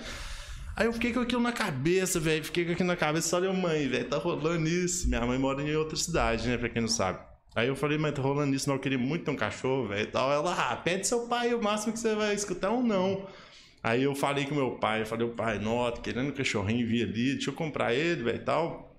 Aí 0.75 0.86
eu 0.86 0.94
fiquei 0.94 1.13
com 1.13 1.20
aquilo 1.20 1.42
na 1.42 1.51
cabeça, 1.51 2.20
velho. 2.20 2.44
Fiquei 2.44 2.66
com 2.66 2.72
aquilo 2.72 2.88
na 2.88 2.96
cabeça. 2.96 3.30
Falei, 3.30 3.51
mãe, 3.51 3.88
velho, 3.88 4.08
tá 4.08 4.18
rolando 4.18 4.68
isso. 4.68 5.08
Minha 5.08 5.25
mãe 5.25 5.38
mora 5.38 5.62
em 5.62 5.75
outra 5.75 5.96
cidade, 5.96 6.48
né? 6.48 6.58
Pra 6.58 6.70
quem 6.70 6.82
não 6.82 6.90
sabe. 6.90 7.20
Aí 7.56 7.68
eu 7.68 7.75
falei, 7.75 7.98
mãe, 7.98 8.13
tá 8.13 8.22
rolando 8.22 8.56
isso, 8.56 8.68
não. 8.68 8.75
Eu 8.75 8.82
queria 8.82 8.98
muito 8.98 9.25
ter 9.25 9.32
um 9.32 9.36
cachorro, 9.36 9.88
velho. 9.88 10.10
tal. 10.12 10.32
Ela, 10.32 10.72
ah, 10.72 10.75
pede 10.78 11.06
seu 11.08 11.28
pai, 11.28 11.54
o 11.54 11.62
máximo 11.62 11.94
que 11.94 12.00
você 12.00 12.16
vai 12.16 12.34
escutar 12.34 12.68
é 12.68 12.72
um 12.72 12.84
não. 12.84 13.28
Aí 13.84 14.04
eu 14.04 14.16
falei 14.16 14.46
com 14.46 14.56
meu 14.56 14.72
pai, 14.78 15.01
eu 15.01 15.06
falei, 15.08 15.25
o 15.25 15.32
pai, 15.34 15.58
nota, 15.58 16.01
querendo 16.01 16.30
um 16.30 16.34
cachorrinho, 16.34 16.88
vi 16.88 17.01
ali, 17.01 17.34
deixa 17.34 17.50
eu 17.50 17.54
comprar 17.54 17.94
ele, 17.94 18.24
velho, 18.24 18.46
tal. 18.46 18.92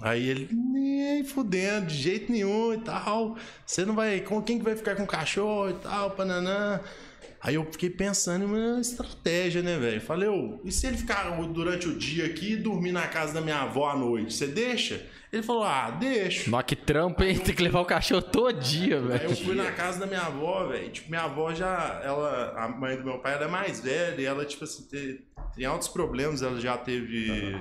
Aí 0.00 0.26
ele, 0.26 0.48
nem 0.52 1.22
fudendo, 1.22 1.86
de 1.86 1.94
jeito 1.94 2.32
nenhum 2.32 2.72
e 2.72 2.78
tal. 2.78 3.36
Você 3.66 3.84
não 3.84 3.94
vai. 3.94 4.20
Com 4.20 4.42
quem 4.42 4.58
que 4.58 4.64
vai 4.64 4.74
ficar 4.74 4.96
com 4.96 5.02
o 5.04 5.06
cachorro 5.06 5.70
e 5.70 5.74
tal, 5.74 6.10
pananã. 6.12 6.80
Aí 7.44 7.56
eu 7.56 7.64
fiquei 7.64 7.90
pensando 7.90 8.44
em 8.44 8.46
uma 8.46 8.80
estratégia, 8.80 9.62
né, 9.62 9.76
velho? 9.76 10.00
Falei, 10.00 10.28
ô, 10.28 10.60
e 10.64 10.70
se 10.70 10.86
ele 10.86 10.96
ficar 10.96 11.24
durante 11.46 11.88
o 11.88 11.98
dia 11.98 12.26
aqui 12.26 12.52
e 12.52 12.56
dormir 12.56 12.92
na 12.92 13.08
casa 13.08 13.34
da 13.34 13.40
minha 13.40 13.56
avó 13.62 13.90
à 13.90 13.96
noite? 13.96 14.32
Você 14.32 14.46
deixa? 14.46 15.04
Ele 15.32 15.42
falou, 15.42 15.64
ah, 15.64 15.90
deixo. 15.90 16.48
Nossa, 16.48 16.62
que 16.62 16.76
trampo, 16.76 17.24
hein? 17.24 17.36
Tem 17.40 17.52
que 17.52 17.62
levar 17.62 17.80
o 17.80 17.84
cachorro 17.84 18.22
todo 18.22 18.52
dia, 18.60 18.98
Aí 18.98 19.02
eu 19.02 19.08
velho. 19.08 19.36
fui 19.36 19.56
na 19.56 19.72
casa 19.72 19.98
da 19.98 20.06
minha 20.06 20.20
avó, 20.20 20.68
velho. 20.68 20.88
Tipo, 20.90 21.10
minha 21.10 21.22
avó 21.22 21.52
já. 21.52 22.00
Ela, 22.04 22.52
a 22.56 22.68
mãe 22.68 22.96
do 22.96 23.02
meu 23.02 23.18
pai, 23.18 23.34
ela 23.34 23.46
é 23.46 23.48
mais 23.48 23.80
velha 23.80 24.20
e 24.20 24.24
ela, 24.24 24.44
tipo 24.44 24.62
assim, 24.62 24.84
tem, 24.84 25.18
tem 25.56 25.64
altos 25.64 25.88
problemas. 25.88 26.42
Ela 26.42 26.60
já 26.60 26.76
teve 26.76 27.56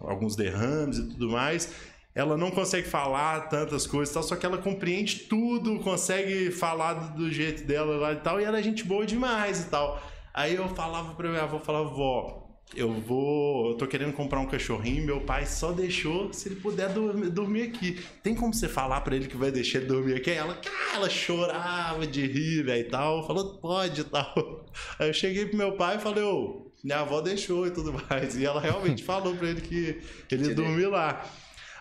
alguns 0.00 0.36
derrames 0.36 0.96
e 0.96 1.08
tudo 1.08 1.28
mais. 1.28 1.74
Ela 2.18 2.36
não 2.36 2.50
consegue 2.50 2.88
falar 2.88 3.42
tantas 3.42 3.86
coisas 3.86 4.12
tal, 4.12 4.24
só 4.24 4.34
que 4.34 4.44
ela 4.44 4.58
compreende 4.58 5.20
tudo, 5.20 5.78
consegue 5.78 6.50
falar 6.50 6.94
do, 7.14 7.30
jeito 7.30 7.62
dela 7.62 7.96
lá 7.96 8.12
e 8.12 8.16
tal. 8.16 8.40
E 8.40 8.44
ela 8.44 8.58
é 8.58 8.62
gente 8.62 8.82
boa 8.82 9.06
demais 9.06 9.62
e 9.62 9.68
tal. 9.68 10.02
Aí 10.34 10.56
eu 10.56 10.68
falava 10.70 11.14
pra 11.14 11.28
minha 11.28 11.44
avó, 11.44 11.60
falava, 11.60 11.88
vó, 11.90 12.48
eu 12.74 12.92
vou. 12.92 13.70
Eu 13.70 13.76
tô 13.76 13.86
querendo 13.86 14.12
comprar 14.14 14.40
um 14.40 14.46
cachorrinho, 14.46 15.06
meu 15.06 15.20
pai 15.20 15.46
só 15.46 15.70
deixou 15.70 16.32
se 16.32 16.48
ele 16.48 16.56
puder 16.56 16.88
dormir, 16.88 17.30
dormir 17.30 17.62
aqui. 17.62 18.00
Tem 18.20 18.34
como 18.34 18.52
você 18.52 18.68
falar 18.68 19.02
pra 19.02 19.14
ele 19.14 19.28
que 19.28 19.36
vai 19.36 19.52
deixar 19.52 19.78
ele 19.78 19.86
dormir 19.86 20.16
aqui? 20.16 20.32
Aí 20.32 20.38
ela, 20.38 20.54
cara, 20.54 20.96
ela 20.96 21.08
chorava 21.08 22.04
de 22.04 22.26
rir, 22.26 22.64
velho, 22.64 22.80
e 22.80 22.90
tal. 22.90 23.28
Falou, 23.28 23.60
pode 23.60 24.00
e 24.00 24.04
tal. 24.04 24.66
Aí 24.98 25.08
eu 25.08 25.14
cheguei 25.14 25.46
pro 25.46 25.56
meu 25.56 25.76
pai 25.76 25.98
e 25.98 26.00
falei, 26.00 26.24
ô, 26.24 26.72
minha 26.82 26.98
avó 26.98 27.20
deixou 27.20 27.64
e 27.64 27.70
tudo 27.70 27.92
mais. 27.92 28.36
E 28.36 28.44
ela 28.44 28.60
realmente 28.60 29.04
falou 29.04 29.36
pra 29.36 29.50
ele 29.50 29.60
que 29.60 30.02
ele 30.32 30.48
ia 30.48 30.54
dormir 30.56 30.86
lá. 30.86 31.24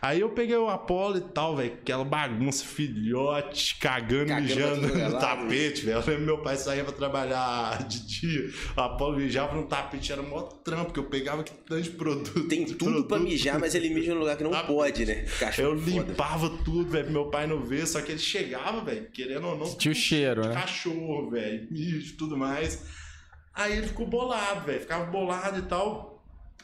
Aí 0.08 0.22
eu 0.22 0.30
peguei 0.30 0.56
o 0.56 0.70
Apolo 0.70 1.18
e 1.18 1.22
tal, 1.22 1.58
velho, 1.58 1.74
aquela 1.74 2.06
bagunça, 2.06 2.64
filhote, 2.64 3.76
cagando, 3.76 4.28
Cagando 4.28 4.42
mijando 4.48 4.88
pra 4.88 5.10
no 5.10 5.20
tapete, 5.20 5.86
velho. 5.86 5.98
Eu 5.98 6.08
lembro 6.08 6.26
meu 6.26 6.38
pai 6.42 6.56
saía 6.56 6.82
pra 6.86 6.94
trabalhar 6.94 7.84
de 7.90 8.08
dia, 8.08 8.50
o 8.78 8.80
Apolo 8.80 9.18
mijava 9.18 9.54
no 9.54 9.68
tapete, 9.68 10.14
era 10.14 10.22
mó 10.22 10.44
trampo, 10.44 10.94
que 10.94 11.00
eu 11.00 11.04
pegava 11.04 11.44
que 11.44 11.52
tanto 11.52 11.82
de 11.82 11.90
produto. 11.90 12.48
Tem 12.48 12.64
tudo 12.64 12.78
pra 12.78 13.18
produto. 13.18 13.20
mijar, 13.20 13.60
mas 13.60 13.76
ele 13.76 13.90
mija 13.90 14.14
num 14.14 14.22
lugar 14.22 14.38
que 14.38 14.46
não 14.46 14.52
Tá 14.52 14.64
pode, 14.64 15.06
né? 15.06 15.26
Cachorro 15.40 15.72
Eu 15.74 15.78
foda. 15.78 15.92
limpava 15.92 16.50
tudo, 16.64 16.90
velho, 16.90 17.04
pra 17.04 17.14
meu 17.14 17.26
pai 17.30 17.46
não 17.46 17.62
ver, 17.62 17.86
só 17.86 18.00
que 18.02 18.14
ele 18.14 18.20
chegava, 18.20 18.80
velho, 18.86 19.12
querendo 19.12 19.46
ou 19.46 19.58
não. 19.58 19.76
Tinha 19.78 19.92
o 19.92 19.96
cheiro, 19.96 20.42
de 20.42 20.48
né? 20.48 20.54
Cachorro, 20.54 21.30
velho, 21.32 21.68
mijo 21.70 22.14
e 22.14 22.16
tudo 22.16 22.38
mais. 22.38 22.82
Aí 23.54 23.78
ele 23.78 23.88
ficou 23.88 24.08
bolado, 24.08 24.66
velho, 24.66 24.80
ficava 24.80 25.04
bolado 25.06 25.60
e 25.60 25.64
tal. 25.64 26.17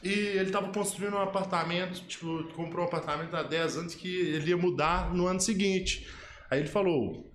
E 0.04 0.10
ele 0.10 0.50
tava 0.50 0.68
construindo 0.68 1.14
um 1.14 1.22
apartamento, 1.22 2.04
tipo, 2.06 2.44
comprou 2.54 2.84
um 2.84 2.88
apartamento 2.88 3.34
há 3.34 3.42
10 3.42 3.76
anos 3.78 3.94
que 3.94 4.08
ele 4.08 4.50
ia 4.50 4.56
mudar 4.56 5.14
no 5.14 5.26
ano 5.26 5.40
seguinte. 5.40 6.06
Aí 6.50 6.60
ele 6.60 6.68
falou: 6.68 7.32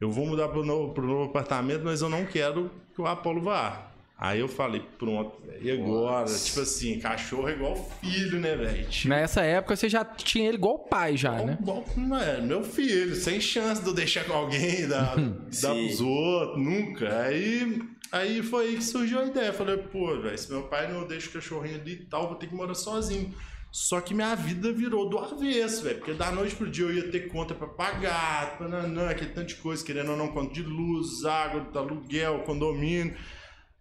Eu 0.00 0.10
vou 0.10 0.24
mudar 0.24 0.48
pro 0.48 0.64
novo, 0.64 0.94
pro 0.94 1.06
novo 1.06 1.24
apartamento, 1.24 1.82
mas 1.84 2.00
eu 2.00 2.08
não 2.08 2.24
quero 2.24 2.70
que 2.94 3.00
o 3.02 3.06
Apolo 3.06 3.42
vá. 3.42 3.90
Aí 4.16 4.38
eu 4.38 4.48
falei, 4.48 4.80
pronto. 4.96 5.42
E 5.60 5.70
agora? 5.70 6.20
Nossa. 6.20 6.46
Tipo 6.46 6.60
assim, 6.60 6.98
cachorro 7.00 7.48
é 7.48 7.52
igual 7.52 7.76
filho, 8.00 8.38
né, 8.38 8.56
velho? 8.56 8.86
Tipo, 8.88 9.08
Nessa 9.08 9.42
época 9.42 9.74
você 9.74 9.88
já 9.88 10.04
tinha 10.04 10.48
ele 10.48 10.56
igual 10.56 10.78
pai 10.78 11.16
já, 11.16 11.32
né? 11.32 11.58
Bom, 11.60 11.84
é, 12.22 12.40
meu 12.40 12.62
filho, 12.62 13.14
sem 13.16 13.40
chance 13.40 13.82
de 13.82 13.88
eu 13.88 13.92
deixar 13.92 14.24
com 14.24 14.32
alguém, 14.32 14.86
dar, 14.86 15.16
pros 15.60 16.00
outros, 16.00 16.64
nunca. 16.64 17.22
Aí, 17.22 17.82
aí 18.18 18.42
foi 18.42 18.68
aí 18.68 18.76
que 18.76 18.84
surgiu 18.84 19.18
a 19.20 19.24
ideia. 19.26 19.52
Falei, 19.52 19.76
pô, 19.76 20.18
velho, 20.20 20.38
se 20.38 20.50
meu 20.50 20.62
pai 20.64 20.90
não 20.92 21.06
deixa 21.06 21.28
o 21.28 21.32
cachorrinho 21.32 21.80
ali 21.80 21.92
e 21.92 22.04
tal, 22.06 22.28
vou 22.28 22.36
ter 22.36 22.46
que 22.46 22.54
morar 22.54 22.74
sozinho. 22.74 23.34
Só 23.70 24.00
que 24.00 24.14
minha 24.14 24.34
vida 24.36 24.72
virou 24.72 25.08
do 25.08 25.18
avesso, 25.18 25.82
velho. 25.82 25.98
Porque 25.98 26.12
da 26.14 26.30
noite 26.30 26.54
pro 26.54 26.70
dia 26.70 26.84
eu 26.84 26.94
ia 26.94 27.10
ter 27.10 27.28
conta 27.28 27.54
pra 27.54 27.66
pagar, 27.66 28.56
pananã, 28.56 29.08
aquele 29.10 29.30
tanto 29.32 29.48
de 29.48 29.56
coisa, 29.56 29.84
querendo 29.84 30.12
ou 30.12 30.16
não, 30.16 30.28
conta 30.28 30.54
de 30.54 30.62
luz, 30.62 31.24
água, 31.24 31.66
aluguel, 31.74 32.40
condomínio. 32.46 33.16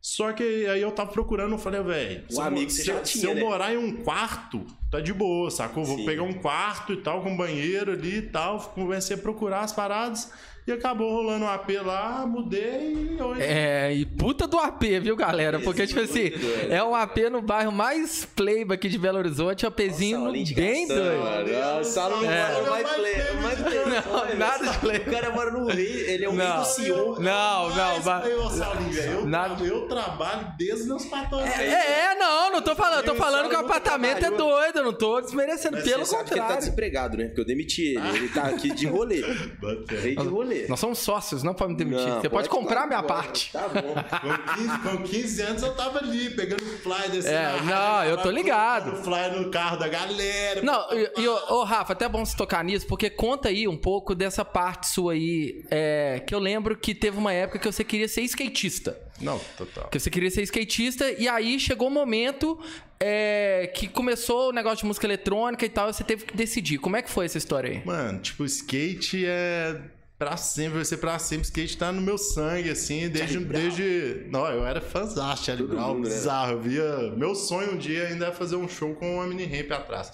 Só 0.02 0.34
que 0.34 0.44
aí 0.66 0.82
eu 0.82 0.92
tava 0.92 1.12
procurando, 1.14 1.54
eu 1.54 1.58
falei, 1.58 1.82
velho, 1.82 2.26
se 2.30 2.36
eu- 2.38 2.42
amigo 2.44 2.70
se, 2.72 2.84
já 2.84 2.94
eu- 2.96 3.06
se 3.06 3.20
tinha, 3.20 3.32
eu 3.32 3.36
né? 3.36 3.42
morar 3.42 3.74
em 3.74 3.78
um 3.78 4.04
quarto, 4.04 4.66
tá 4.92 5.00
de 5.00 5.14
boa, 5.14 5.50
sacou? 5.50 5.86
Vou 5.86 5.98
Sim. 5.98 6.06
pegar 6.06 6.24
um 6.24 6.34
quarto 6.34 6.92
e 6.92 6.98
tal, 6.98 7.22
com 7.22 7.38
banheiro 7.38 7.92
ali 7.94 8.18
e 8.18 8.22
tal. 8.24 8.60
Comecei 8.60 9.16
a 9.16 9.20
procurar 9.20 9.62
as 9.62 9.72
paradas 9.72 10.30
e 10.66 10.72
acabou 10.72 11.12
rolando 11.12 11.46
um 11.46 11.48
AP 11.50 11.70
lá, 11.86 12.26
mudei 12.26 13.16
e 13.18 13.22
hoje. 13.22 13.42
É, 13.42 13.94
e 13.94 14.06
puta 14.06 14.48
do 14.48 14.58
AP, 14.58 14.84
viu, 15.02 15.16
galera? 15.16 15.60
Porque, 15.60 15.82
Esse 15.84 15.94
tipo 15.94 16.06
assim, 16.06 16.32
é 16.70 16.82
um 16.84 16.96
AP 16.96 17.18
no 17.32 17.42
bairro 17.42 17.72
mais 17.72 18.26
playba 18.26 18.76
aqui 18.76 18.88
de 18.88 18.98
Belo 18.98 19.18
Horizonte, 19.18 19.66
é 19.66 19.68
um 19.68 19.72
APzinho 19.72 20.32
bem 20.56 20.88
doido. 20.88 21.20
mano. 21.20 21.52
Nossa, 21.52 21.84
Saulo 21.92 22.26
É. 22.26 22.58
é 22.58 22.62
o 22.62 22.70
mais 22.70 22.90
play. 22.92 23.14
o 23.14 23.42
mais 23.42 23.60
play. 23.62 23.80
Não, 23.86 24.14
Olha, 24.14 24.36
nada 24.36 24.68
de 24.72 24.78
play. 24.80 24.98
O 25.00 25.12
cara 25.12 25.30
mora 25.32 25.52
no 25.52 25.68
Rio, 25.68 26.00
ele 26.10 26.26
é 26.26 26.30
o 26.30 26.32
rei 26.32 26.48
Não. 26.48 26.64
do. 26.64 27.22
Não, 27.22 27.70
não, 27.70 27.76
Mas, 27.96 28.04
vai- 28.06 28.32
Eu, 28.32 29.26
Nada- 29.26 29.56
trabalho 29.88 30.48
desde 30.58 30.88
meus 30.88 31.06
14 31.06 31.44
anos. 31.46 31.60
É, 31.60 32.12
é, 32.12 32.16
não, 32.16 32.52
não 32.52 32.62
tô 32.62 32.76
falando, 32.76 33.00
eu 33.00 33.04
tô 33.06 33.12
Ele 33.12 33.20
falando 33.20 33.50
que 33.50 33.56
o 33.56 33.60
apartamento 33.60 34.24
é 34.26 34.32
doido, 34.32 34.78
eu 34.80 34.84
não 34.86 34.94
tô 34.94 35.20
desmerecendo, 35.22 35.78
pelo 35.78 35.84
que 35.84 35.90
ele 35.94 36.06
tá 36.06 36.18
contrário. 36.24 36.58
desempregado, 36.58 37.18
né? 37.18 37.26
Porque 37.26 37.42
eu 37.42 37.46
demiti 37.46 37.82
ele. 37.96 38.08
Ele 38.18 38.30
tá 38.30 38.44
aqui 38.44 38.72
de 38.74 38.86
rolê. 38.88 39.22
Rei 40.02 40.16
de 40.16 40.28
rolê. 40.28 40.53
Nós 40.70 40.80
somos 40.80 41.00
sócios, 41.00 41.44
não 41.44 41.54
pode 41.54 41.72
me 41.74 41.78
demitir. 41.78 42.08
Não, 42.08 42.22
Você 42.22 42.30
pode, 42.30 42.50
comprar 42.50 42.88
claro, 42.88 42.88
minha 42.88 43.04
pode. 43.04 43.14
parte. 43.14 43.52
Tá 43.52 43.68
bom. 43.68 43.94
Com 44.22 44.54
15, 44.56 44.80
com 44.80 45.04
15 45.04 45.42
anos 45.42 45.64
eu 45.64 45.74
tava 45.76 46.00
ali, 46.00 46.30
pegando 46.32 46.64
fly 46.78 47.10
desse 47.12 47.28
É, 47.28 47.62
não, 47.64 48.04
eu 48.06 48.18
tô 48.18 48.30
ligado. 48.30 48.94
O 48.94 49.04
fly 49.04 49.40
no 49.40 49.50
carro 49.52 49.78
da 49.78 49.88
galera. 49.88 50.62
Não, 50.62 50.88
e, 50.94 51.22
e, 51.22 51.28
ô, 51.28 51.60
ô, 51.60 51.64
Rafa, 51.64 51.94
até 51.94 52.08
bom 52.08 52.26
você 52.26 52.36
tocar 52.36 52.64
nisso, 52.64 52.86
porque 52.88 53.10
conta 53.10 53.50
aí 53.50 53.68
um 53.68 53.78
pouco 53.78 54.16
dessa 54.16 54.44
parte 54.46 54.88
sua 54.88 55.14
aí, 55.14 55.64
é, 55.70 56.22
que 56.26 56.34
eu 56.34 56.40
lembro 56.40 56.78
que 56.78 56.94
teve 56.94 57.18
uma 57.18 57.34
época 57.34 57.60
que 57.60 57.66
você 57.66 57.84
queria 57.84 58.08
ser 58.08 58.22
skatista. 58.22 58.98
Não, 59.22 59.40
total. 59.58 59.88
Que 59.90 60.00
você 60.00 60.10
queria 60.10 60.30
ser 60.30 60.42
skatista, 60.44 61.10
e 61.12 61.28
aí 61.28 61.60
chegou 61.60 61.88
o 61.88 61.92
momento 61.92 62.60
é, 63.00 63.72
que 63.74 63.88
começou 63.88 64.50
o 64.50 64.52
negócio 64.52 64.80
de 64.80 64.86
música 64.86 65.06
eletrônica 65.06 65.66
e 65.66 65.70
tal, 65.70 65.90
e 65.90 65.94
você 65.94 66.04
teve 66.04 66.26
que 66.26 66.36
decidir. 66.36 66.78
Como 66.78 66.96
é 66.96 67.02
que 67.02 67.10
foi 67.10 67.26
essa 67.26 67.38
história 67.38 67.70
aí? 67.70 67.86
Mano, 67.86 68.20
tipo, 68.20 68.44
skate 68.46 69.26
é 69.26 69.78
pra 70.18 70.38
sempre, 70.38 70.76
vai 70.76 70.86
ser 70.86 70.98
pra 70.98 71.20
sempre. 71.20 71.46
Skate 71.46 71.78
tá 71.78 71.92
no 71.92 72.02
meu 72.02 72.18
sangue, 72.18 72.70
assim, 72.70 73.10
desde. 73.10 73.40
Desde... 73.40 74.26
Não, 74.30 74.46
eu 74.48 74.66
era 74.66 74.80
fãzão 74.82 75.34
de 75.34 75.40
Charlie 75.42 75.68
Brown, 75.68 76.02
bizarro. 76.02 76.54
Eu 76.54 76.62
via. 76.62 77.12
Meu 77.18 77.36
sonho 77.36 77.74
um 77.74 77.78
dia 77.78 78.08
ainda 78.08 78.28
é 78.28 78.32
fazer 78.32 78.56
um 78.56 78.68
show 78.68 78.94
com 78.96 79.16
uma 79.16 79.28
mini 79.28 79.46
ramp 79.46 79.72
atrás. 79.72 80.12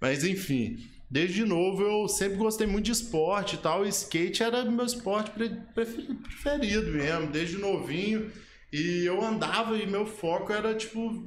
Mas 0.00 0.24
enfim. 0.24 0.76
Desde 1.10 1.44
novo 1.44 1.82
eu 1.82 2.08
sempre 2.08 2.38
gostei 2.38 2.66
muito 2.66 2.86
de 2.86 2.92
esporte 2.92 3.56
e 3.56 3.58
tal. 3.58 3.84
E 3.84 3.90
skate 3.90 4.42
era 4.42 4.64
meu 4.64 4.86
esporte 4.86 5.30
pre- 5.30 5.50
prefer- 5.74 6.16
preferido 6.22 6.90
mesmo, 6.90 7.26
desde 7.26 7.58
novinho. 7.58 8.30
E 8.72 9.04
eu 9.04 9.22
andava 9.22 9.76
e 9.76 9.86
meu 9.86 10.06
foco 10.06 10.50
era, 10.50 10.74
tipo, 10.74 11.22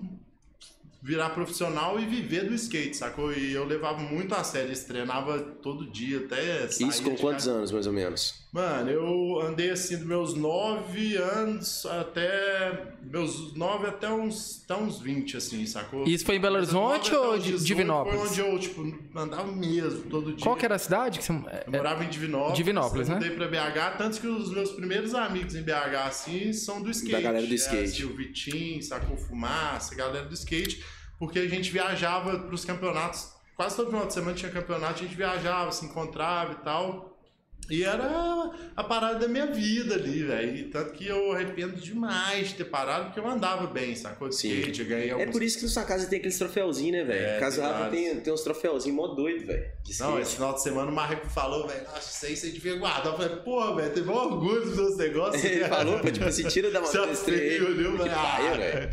virar 1.06 1.30
profissional 1.30 2.00
e 2.00 2.06
viver 2.06 2.46
do 2.50 2.56
skate, 2.56 2.98
sacou? 2.98 3.32
E 3.32 3.54
eu 3.54 3.64
levava 3.64 4.00
muito 4.00 4.34
a 4.34 4.44
sério, 4.44 4.72
isso, 4.74 4.88
treinava 4.88 5.38
todo 5.40 5.86
dia, 5.86 6.18
até 6.26 6.66
Isso 6.66 7.04
com 7.04 7.16
quantos 7.16 7.46
casa. 7.46 7.52
anos, 7.52 7.72
mais 7.72 7.86
ou 7.86 7.94
menos? 7.94 8.44
Mano, 8.52 8.90
eu 8.90 9.42
andei 9.42 9.70
assim 9.70 9.98
dos 9.98 10.06
meus 10.08 10.34
9 10.34 11.16
anos 11.18 11.86
até. 11.86 12.94
Meus 13.04 13.54
9 13.54 13.86
até 13.88 14.10
uns, 14.10 14.64
até 14.64 14.82
uns 14.82 15.00
20, 15.00 15.38
assim, 15.38 15.66
sacou? 15.68 16.06
Isso 16.08 16.26
foi 16.26 16.38
em 16.38 16.40
Belo 16.40 16.56
Horizonte 16.56 17.12
9 17.12 17.18
até 17.18 17.20
ou 17.20 17.38
de- 17.38 17.44
18 17.52 17.66
Divinópolis? 17.66 18.20
Foi 18.20 18.30
onde 18.30 18.40
eu, 18.40 18.60
tipo, 18.60 19.00
andava 19.16 19.52
mesmo, 19.52 20.04
todo 20.10 20.32
dia. 20.34 20.44
Qual 20.44 20.56
que 20.56 20.66
era 20.66 20.76
a 20.76 20.80
cidade 20.80 21.20
que 21.20 21.26
você. 21.26 21.34
Eu 21.34 21.44
é, 21.48 21.66
morava 21.78 22.04
em 22.04 22.10
Divinópolis. 22.10 22.58
Divinópolis, 22.58 23.10
eu 23.10 23.16
né? 23.16 23.22
mudei 23.30 23.36
pra 23.36 23.48
BH, 23.48 23.98
tanto 23.98 24.20
que 24.22 24.28
os 24.28 24.50
meus 24.50 24.72
primeiros 24.72 25.14
amigos 25.14 25.54
em 25.54 25.62
BH, 25.62 26.08
assim, 26.08 26.52
são 26.54 26.82
do 26.82 26.90
skate. 26.90 27.12
Da 27.12 27.22
galera 27.22 27.46
do 27.46 27.52
É, 27.52 27.56
skate. 27.56 27.84
assim, 27.84 28.04
o 28.06 28.16
Vitinho, 28.16 28.82
Sacou 28.82 29.18
Fumaça, 29.18 29.94
galera 29.94 30.26
do 30.26 30.34
skate. 30.34 30.84
Porque 31.20 31.40
a 31.40 31.48
gente 31.48 31.72
viajava 31.72 32.40
pros 32.40 32.66
campeonatos. 32.66 33.30
Quase 33.56 33.76
todo 33.76 33.88
final 33.88 34.06
de 34.06 34.14
semana 34.14 34.34
tinha 34.36 34.52
campeonato, 34.52 34.96
a 35.00 35.04
gente 35.04 35.16
viajava, 35.16 35.72
se 35.72 35.86
encontrava 35.86 36.52
e 36.54 36.56
tal. 36.64 37.12
E 37.68 37.84
era 37.84 38.52
a 38.76 38.84
parada 38.84 39.18
da 39.18 39.28
minha 39.28 39.48
vida 39.48 39.96
ali, 39.96 40.24
velho. 40.24 40.70
Tanto 40.70 40.94
que 40.94 41.08
eu 41.08 41.32
arrependo 41.32 41.76
demais 41.78 42.50
de 42.50 42.56
ter 42.56 42.66
parado, 42.66 43.06
porque 43.06 43.20
eu 43.20 43.28
andava 43.28 43.66
bem, 43.66 43.96
sacou? 43.96 44.30
De 44.30 44.36
Sim. 44.36 44.60
skate, 44.60 44.82
eu 44.82 44.88
ganhei 44.88 45.10
É 45.10 45.14
alguns 45.14 45.32
por 45.32 45.42
isso 45.42 45.58
que 45.58 45.64
na 45.64 45.70
sua 45.72 45.84
casa 45.84 46.06
tem 46.06 46.20
aqueles 46.20 46.38
troféuzinhos, 46.38 46.92
né, 46.92 47.04
velho? 47.04 47.26
É, 47.26 47.40
casa 47.40 47.62
tem 47.64 47.72
Rafa 47.72 47.90
tem, 47.90 48.20
tem 48.20 48.34
uns 48.34 48.42
troféuzinhos 48.42 48.96
mó 48.96 49.08
doido, 49.08 49.48
velho. 49.48 49.66
Não, 50.00 50.20
esse 50.20 50.36
final 50.36 50.54
de 50.54 50.62
semana 50.62 50.92
o 50.92 50.94
Marreco 50.94 51.28
falou, 51.28 51.66
velho, 51.68 51.88
acho 51.96 52.08
que 52.08 52.14
isso 52.16 52.26
aí 52.28 52.38
você 52.38 52.50
devia 52.52 52.76
guardar. 52.76 53.14
Eu 53.14 53.18
falei, 53.18 53.36
pô, 53.38 53.76
velho, 53.76 53.94
teve 53.94 54.10
um 54.10 54.14
orgulho 54.16 54.62
dos 54.62 54.76
meus 54.76 54.98
negócios. 54.98 55.42
Ele 55.44 55.66
falou, 55.66 56.00
pô, 56.00 56.12
tipo, 56.12 56.32
se 56.32 56.44
tira 56.44 56.70
da 56.70 56.82
mão 56.82 56.92
Você 56.92 57.26
trem. 57.26 57.40
viu, 57.74 57.98
Que 57.98 58.10
pariu, 58.10 58.58
velho. 58.58 58.90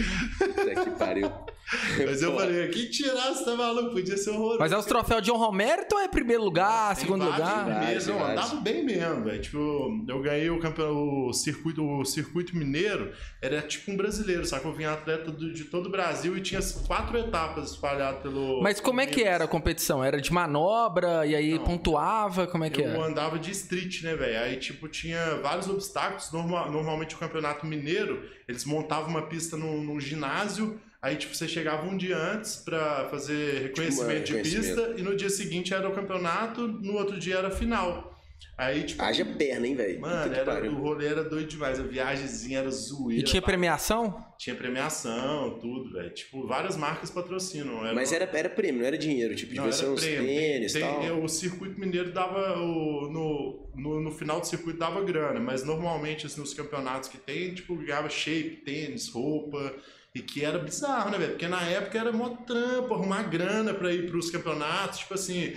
Que 0.85 0.91
pariu. 0.93 1.31
Mas 2.07 2.21
eu 2.21 2.35
falei, 2.37 2.69
que 2.69 2.91
tirar, 2.91 3.33
você 3.33 3.45
tá 3.45 3.55
maluco? 3.57 3.93
Podia 3.93 4.17
ser 4.17 4.31
horroroso. 4.31 4.59
Mas 4.59 4.73
é 4.73 4.77
os 4.77 4.85
troféus 4.85 5.23
de 5.23 5.31
mérito 5.53 5.95
ou 5.95 6.01
é 6.03 6.09
primeiro 6.09 6.43
lugar, 6.45 6.95
Tem 6.95 7.05
segundo 7.05 7.25
lugar? 7.25 7.81
Mesmo, 7.87 8.13
eu 8.13 8.19
vários. 8.19 8.45
andava 8.45 8.61
bem 8.61 8.85
mesmo, 8.85 9.25
velho. 9.25 9.41
Tipo, 9.41 10.05
eu 10.07 10.21
ganhei 10.21 10.51
o 10.51 10.59
campeão, 10.61 11.29
o 11.29 11.33
circuito, 11.33 11.83
o 11.83 12.05
circuito 12.05 12.55
mineiro, 12.57 13.13
era 13.41 13.63
tipo 13.63 13.91
um 13.91 13.97
brasileiro, 13.97 14.45
sabe? 14.45 14.67
Eu 14.67 14.73
vinha 14.75 14.93
atleta 14.93 15.31
do- 15.31 15.53
de 15.53 15.65
todo 15.65 15.87
o 15.87 15.91
Brasil 15.91 16.37
e 16.37 16.41
tinha 16.43 16.59
as 16.59 16.73
quatro 16.73 17.17
etapas 17.17 17.71
espalhadas 17.71 18.21
pelo. 18.23 18.61
Mas 18.63 18.79
como 18.81 19.01
é 19.01 19.07
que 19.07 19.23
era 19.23 19.45
a 19.45 19.49
competição? 19.49 20.05
Era 20.05 20.21
de 20.21 20.33
manobra 20.33 21.25
e 21.27 21.35
aí 21.35 21.55
Não. 21.55 21.65
pontuava? 21.65 22.47
Como 22.47 22.65
é 22.65 22.71
que 22.71 22.83
Eu 22.83 22.89
era? 22.91 23.03
andava 23.05 23.39
de 23.39 23.51
street, 23.51 24.03
né, 24.03 24.15
velho? 24.15 24.39
Aí, 24.41 24.57
tipo, 24.57 24.89
tinha 24.89 25.37
vários 25.37 25.69
obstáculos. 25.69 26.31
Norma- 26.33 26.69
normalmente, 26.71 27.15
o 27.15 27.19
campeonato 27.19 27.65
mineiro, 27.67 28.23
eles 28.47 28.65
montavam 28.65 29.09
uma 29.09 29.23
pista 29.23 29.57
num 29.57 29.99
ginásio. 30.01 30.79
Aí, 31.03 31.17
tipo, 31.17 31.35
você 31.35 31.49
chegava 31.49 31.85
um 31.87 31.97
dia 31.97 32.17
antes 32.17 32.57
pra 32.57 33.09
fazer 33.11 33.63
reconhecimento 33.63 34.25
de 34.25 34.33
reconhecimento. 34.35 34.83
pista. 34.87 34.95
E 35.01 35.03
no 35.03 35.17
dia 35.17 35.29
seguinte 35.31 35.75
era 35.75 35.89
o 35.89 35.93
campeonato, 35.93 36.69
no 36.69 36.95
outro 36.95 37.19
dia 37.19 37.37
era 37.39 37.49
a 37.49 37.51
final. 37.51 38.13
Aí, 38.57 38.85
tipo... 38.85 39.03
Haja 39.03 39.25
perna, 39.25 39.67
hein, 39.67 39.75
velho? 39.75 40.01
Mano, 40.01 40.33
era, 40.33 40.45
pariu. 40.45 40.73
o 40.73 40.81
rolê 40.81 41.07
era 41.07 41.25
doido 41.25 41.49
demais. 41.49 41.81
A 41.81 41.83
viagemzinha 41.83 42.59
era 42.61 42.71
zoeira. 42.71 43.21
E 43.21 43.25
tinha 43.25 43.41
pá. 43.43 43.47
premiação? 43.47 44.25
Tinha 44.39 44.55
premiação, 44.55 45.59
tudo, 45.61 45.93
velho. 45.93 46.11
Tipo, 46.11 46.47
várias 46.47 46.77
marcas 46.77 47.11
patrocinam. 47.11 47.85
Era 47.85 47.95
Mas 47.95 48.11
uma- 48.11 48.17
era, 48.17 48.39
era 48.39 48.49
prêmio, 48.51 48.81
não 48.81 48.87
era 48.87 48.99
dinheiro. 48.99 49.35
Tipo, 49.35 49.55
não, 49.55 49.65
devia 49.65 49.77
ser 49.79 49.87
uns 49.89 50.01
prêmio. 50.05 50.27
tênis 50.27 50.71
e 50.75 50.79
Tem- 50.79 50.83
tal. 50.83 51.01
tem- 51.01 51.11
O 51.25 51.29
circuito 51.29 51.81
mineiro 51.81 52.13
dava. 52.13 52.59
O, 52.59 53.09
no, 53.11 53.71
no, 53.75 54.01
no 54.01 54.11
final 54.13 54.39
do 54.41 54.47
circuito 54.47 54.79
dava 54.79 55.03
grana, 55.03 55.41
mas 55.41 55.65
normalmente 55.65 56.27
assim, 56.27 56.41
nos 56.41 56.53
campeonatos 56.55 57.09
que 57.09 57.19
tem, 57.19 57.55
tipo, 57.55 57.75
ganhava 57.77 58.09
shape, 58.09 58.63
tênis, 58.65 59.09
roupa. 59.09 59.75
E 60.15 60.21
que 60.21 60.45
era 60.45 60.59
bizarro, 60.59 61.11
né, 61.11 61.19
velho? 61.19 61.31
Porque 61.33 61.49
na 61.49 61.63
época 61.63 61.99
era 61.99 62.13
mó 62.13 62.29
trampo, 62.31 62.93
arrumar 62.93 63.23
grana 63.31 63.73
pra 63.73 63.93
ir 63.93 64.11
pros 64.11 64.31
campeonatos. 64.31 65.01
Tipo 65.01 65.15
assim, 65.15 65.57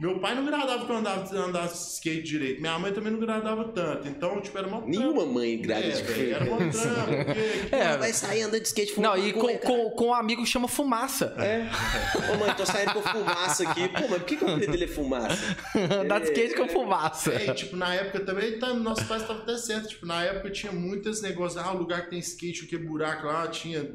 meu 0.00 0.18
pai 0.18 0.34
não 0.34 0.42
agradava 0.44 0.86
que 0.86 0.90
eu 0.90 0.96
andasse, 0.96 1.36
andasse 1.36 1.74
de 1.86 1.92
skate 1.92 2.22
direito. 2.22 2.60
Minha 2.62 2.78
mãe 2.78 2.90
também 2.90 3.12
não 3.12 3.18
agradava 3.20 3.64
tanto. 3.64 4.08
Então, 4.08 4.40
tipo, 4.40 4.56
era 4.56 4.66
trampo. 4.66 4.88
Nenhuma 4.88 5.26
mãe 5.26 5.60
grávida 5.60 5.88
É, 5.88 5.92
de 5.96 6.02
velho, 6.02 6.34
era 6.36 6.44
trampo. 6.46 6.64
porque- 7.26 7.74
É. 7.76 7.96
Vai 7.98 8.12
sair 8.14 8.42
andando 8.42 8.62
de 8.62 8.66
skate 8.66 8.98
Não, 8.98 9.12
fumando 9.12 9.28
e 9.28 9.32
com, 9.34 9.58
com, 9.58 9.90
com 9.90 10.06
um 10.06 10.14
amigo 10.14 10.42
que 10.42 10.48
chama 10.48 10.66
Fumaça. 10.68 11.34
É. 11.36 11.68
Ô, 12.32 12.38
mãe, 12.38 12.54
tô 12.54 12.64
saindo 12.64 12.94
com 12.94 13.02
fumaça 13.02 13.68
aqui. 13.68 13.88
Pô, 13.88 14.00
mas 14.08 14.18
por 14.18 14.24
que, 14.24 14.36
que 14.38 14.44
o 14.44 14.48
apelido 14.48 14.72
dele 14.72 14.84
é 14.84 14.88
fumaça? 14.88 15.56
Andar 16.00 16.20
de 16.20 16.28
skate 16.28 16.54
com 16.56 16.66
fumaça. 16.66 17.34
É, 17.34 17.48
e, 17.48 17.54
tipo, 17.54 17.76
na 17.76 17.94
época 17.94 18.20
também, 18.20 18.58
tá, 18.58 18.72
nossos 18.72 19.04
pais 19.04 19.20
estavam 19.20 19.42
até 19.42 19.58
certo. 19.58 19.88
Tipo, 19.88 20.06
na 20.06 20.24
época 20.24 20.48
tinha 20.50 20.72
muitos 20.72 21.20
negócios. 21.20 21.62
Ah, 21.62 21.72
o 21.72 21.76
lugar 21.78 22.04
que 22.04 22.10
tem 22.10 22.18
skate, 22.20 22.64
o 22.64 22.66
que 22.66 22.76
é 22.76 22.78
buraco 22.78 23.26
lá, 23.26 23.46
tinha 23.48 23.90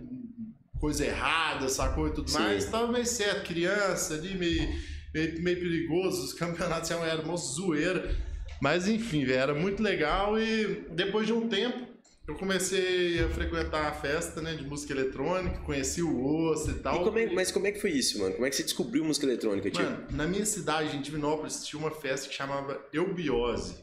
coisa 0.79 1.03
errada, 1.03 1.67
sacou 1.67 2.07
e 2.07 2.13
tudo 2.13 2.29
Sim. 2.29 2.37
mais. 2.39 2.65
Tava 2.65 2.91
meio 2.91 3.05
certo, 3.07 3.47
criança 3.47 4.13
ali, 4.13 4.35
meio, 4.37 4.69
meio, 5.15 5.41
meio 5.41 5.57
perigoso. 5.59 6.23
Os 6.23 6.33
campeonatos 6.37 6.91
eram 6.91 7.03
era 7.05 7.21
uma 7.21 7.37
zoeira. 7.37 8.15
Mas 8.61 8.87
enfim, 8.87 9.25
velho, 9.25 9.39
era 9.39 9.53
muito 9.55 9.81
legal. 9.81 10.39
E 10.39 10.85
depois 10.91 11.25
de 11.27 11.33
um 11.33 11.47
tempo, 11.49 11.87
eu 12.27 12.35
comecei 12.35 13.19
a 13.23 13.29
frequentar 13.29 13.87
a 13.87 13.91
festa 13.93 14.41
né, 14.41 14.53
de 14.55 14.63
música 14.63 14.93
eletrônica, 14.93 15.59
conheci 15.59 16.01
o 16.01 16.25
Osso 16.25 16.71
e 16.71 16.75
tal. 16.75 17.01
E 17.01 17.03
como 17.03 17.19
é- 17.19 17.31
mas 17.31 17.51
como 17.51 17.67
é 17.67 17.71
que 17.71 17.79
foi 17.79 17.91
isso, 17.91 18.19
mano? 18.19 18.33
Como 18.33 18.45
é 18.45 18.49
que 18.49 18.55
você 18.55 18.63
descobriu 18.63 19.03
música 19.03 19.25
eletrônica, 19.25 19.69
tipo? 19.69 19.83
Mano, 19.83 20.07
na 20.11 20.25
minha 20.25 20.45
cidade, 20.45 20.95
em 20.95 21.01
Divinópolis, 21.01 21.65
tinha 21.65 21.79
uma 21.79 21.91
festa 21.91 22.27
que 22.29 22.33
chamava 22.35 22.79
Eubiose. 22.93 23.75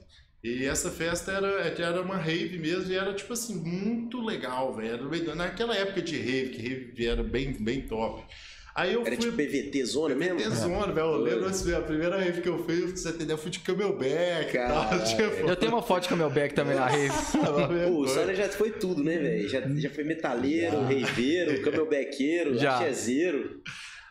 E 0.42 0.64
essa 0.64 0.90
festa 0.90 1.31
era, 1.31 1.47
era 1.68 2.03
uma 2.03 2.16
rave 2.16 2.59
mesmo 2.59 2.90
e 2.90 2.97
era, 2.97 3.14
tipo 3.14 3.33
assim, 3.33 3.55
muito 3.55 4.21
legal, 4.21 4.75
velho. 4.75 5.09
Naquela 5.37 5.77
época 5.77 6.03
de 6.03 6.16
rave, 6.18 6.49
que 6.51 6.62
rave 6.68 7.07
era 7.07 7.23
bem, 7.23 7.53
bem 7.53 7.83
top. 7.83 8.25
Aí 8.74 8.94
eu 8.94 9.02
Era 9.06 9.16
fui... 9.16 9.30
tipo 9.30 9.37
PVT 9.37 9.85
zona 9.85 10.14
mesmo? 10.14 10.38
PVT 10.38 10.56
zona, 10.56 10.92
velho. 10.92 11.06
Eu 11.06 11.16
lembro 11.18 11.46
assim, 11.46 11.74
a 11.74 11.80
primeira 11.80 12.18
rave 12.18 12.40
que 12.40 12.48
eu 12.48 12.64
fiz, 12.64 12.80
pra 12.85 12.96
você 12.96 13.08
entender, 13.11 13.32
eu 13.35 13.38
fui 13.38 13.50
de 13.50 13.58
camelback 13.58 14.52
tal. 14.52 15.04
Tipo, 15.04 15.22
Eu 15.22 15.56
tenho 15.56 15.72
uma 15.72 15.82
foto 15.82 16.08
com 16.08 16.14
o 16.14 16.18
meu 16.18 16.30
back 16.30 16.54
também 16.54 16.74
na 16.74 16.87
rave. 16.87 17.12
Pô, 17.88 18.00
o 18.00 18.08
Sônia 18.08 18.35
já 18.35 18.48
foi 18.48 18.70
tudo, 18.70 19.04
né, 19.04 19.18
velho? 19.18 19.48
Já, 19.48 19.61
já 19.61 19.90
foi 19.90 20.04
metaleiro, 20.04 20.85
reiveiro, 20.87 21.61
camelbackeiro, 21.62 22.56
Já. 22.58 22.78
achezeiro. 22.78 23.61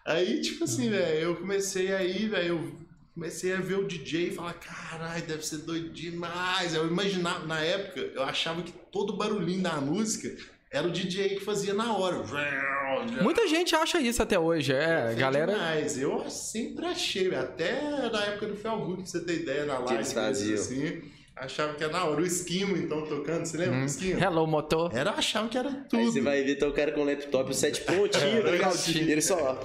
Aí, 0.05 0.41
tipo 0.41 0.63
assim, 0.63 0.89
velho, 0.89 1.19
eu 1.19 1.35
comecei 1.35 1.91
aí, 1.93 2.27
velho, 2.27 2.47
eu 2.47 2.71
comecei 3.15 3.53
a 3.53 3.57
ver 3.57 3.75
o 3.79 3.87
DJ 3.87 4.27
e 4.27 4.31
falar, 4.31 4.53
caralho, 4.53 5.23
deve 5.25 5.45
ser 5.45 5.57
doido 5.57 5.89
demais. 5.89 6.73
Eu 6.75 6.87
imaginava, 6.87 7.45
na 7.47 7.59
época, 7.61 7.99
eu 7.99 8.23
achava 8.23 8.61
que 8.61 8.71
todo 8.91 9.17
barulhinho 9.17 9.61
da 9.61 9.81
música 9.81 10.35
era 10.71 10.87
o 10.87 10.91
DJ 10.91 11.35
que 11.35 11.41
fazia 11.41 11.73
na 11.73 11.95
hora. 11.97 12.23
Muita 13.21 13.45
gente 13.47 13.75
acha 13.75 13.99
isso 13.99 14.23
até 14.23 14.39
hoje. 14.39 14.71
É, 14.73 15.07
Foi 15.07 15.15
galera. 15.15 15.51
Demais. 15.53 15.99
Eu 15.99 16.29
sempre 16.29 16.85
achei, 16.85 17.27
velho, 17.27 17.41
até 17.41 17.81
na 18.09 18.23
época 18.23 18.47
do 18.47 18.55
Felgu, 18.55 18.97
que 19.03 19.09
você 19.09 19.19
tem 19.19 19.35
ideia 19.37 19.65
na 19.65 19.79
live, 19.79 20.05
faziam. 20.05 20.55
assim, 20.55 21.01
achava 21.35 21.73
que 21.73 21.83
era 21.83 21.91
na 21.91 22.05
hora. 22.05 22.21
O 22.21 22.25
Esquimo, 22.25 22.77
então, 22.77 23.05
tocando, 23.05 23.45
você 23.45 23.57
lembra 23.57 23.79
do 23.79 23.85
Esquimo? 23.85 24.23
Hello, 24.23 24.47
motor. 24.47 24.95
Era, 24.95 25.11
achava 25.11 25.49
que 25.49 25.57
era 25.57 25.69
Aí 25.69 25.75
tudo. 25.89 26.11
você 26.11 26.21
vai 26.21 26.41
ver, 26.41 26.55
tá 26.55 26.67
o 26.67 26.73
cara 26.73 26.93
com 26.93 27.01
o 27.01 27.05
laptop, 27.05 27.51
o 27.51 27.53
set 27.53 27.81
prontinho, 27.81 28.41
tá. 28.59 28.71
Ele 28.87 29.21
só... 29.21 29.59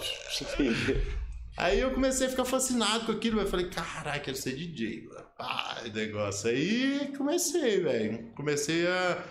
Aí 1.57 1.81
eu 1.81 1.91
comecei 1.93 2.27
a 2.27 2.31
ficar 2.31 2.45
fascinado 2.45 3.07
com 3.07 3.13
aquilo, 3.13 3.41
eu 3.41 3.47
falei, 3.47 3.69
caralho, 3.71 4.21
quero 4.21 4.37
ser 4.37 4.55
DJ, 4.55 5.07
mano. 5.09 5.25
Pá, 5.39 5.83
negócio. 5.95 6.51
Aí 6.51 7.13
comecei, 7.17 7.81
velho. 7.81 8.25
Comecei 8.35 8.87
a. 8.87 9.25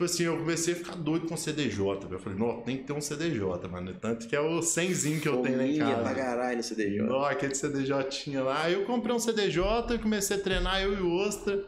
Tipo 0.00 0.10
assim, 0.10 0.22
eu 0.22 0.38
comecei 0.38 0.72
a 0.72 0.76
ficar 0.78 0.94
doido 0.94 1.26
com 1.26 1.36
CDJ. 1.36 2.08
Eu 2.10 2.18
falei, 2.18 2.38
não, 2.38 2.62
tem 2.62 2.78
que 2.78 2.84
ter 2.84 2.94
um 2.94 3.02
CDJ, 3.02 3.68
mano. 3.70 3.92
Tanto 4.00 4.26
que 4.26 4.34
é 4.34 4.40
o 4.40 4.60
100zinho 4.60 5.20
que 5.20 5.28
eu 5.28 5.42
tenho 5.42 5.58
lá 5.58 5.66
em 5.66 5.78
Fominha 5.78 5.94
pra 5.96 6.04
casa. 6.04 6.14
caralho 6.14 6.56
no 6.56 6.62
CDJ. 6.62 7.02
Não, 7.02 7.22
aquele 7.22 7.54
CDJ 7.54 8.04
tinha 8.04 8.42
lá. 8.42 8.62
Aí 8.62 8.72
eu 8.72 8.86
comprei 8.86 9.14
um 9.14 9.18
CDJ 9.18 9.62
e 9.94 9.98
comecei 9.98 10.38
a 10.38 10.40
treinar, 10.40 10.80
eu 10.80 10.94
e 10.94 11.02
o 11.02 11.14
Ostra. 11.16 11.66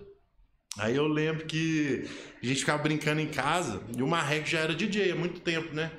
Aí 0.79 0.97
eu 0.97 1.07
lembro 1.07 1.45
que 1.45 2.09
a 2.42 2.47
gente 2.47 2.61
ficava 2.61 2.83
brincando 2.83 3.21
em 3.21 3.29
casa 3.29 3.83
e 3.95 4.03
o 4.03 4.09
Marreco 4.09 4.47
já 4.47 4.61
era 4.61 4.75
DJ 4.75 5.12
há 5.12 5.14
muito 5.14 5.42
tempo, 5.42 5.75
né? 5.75 5.92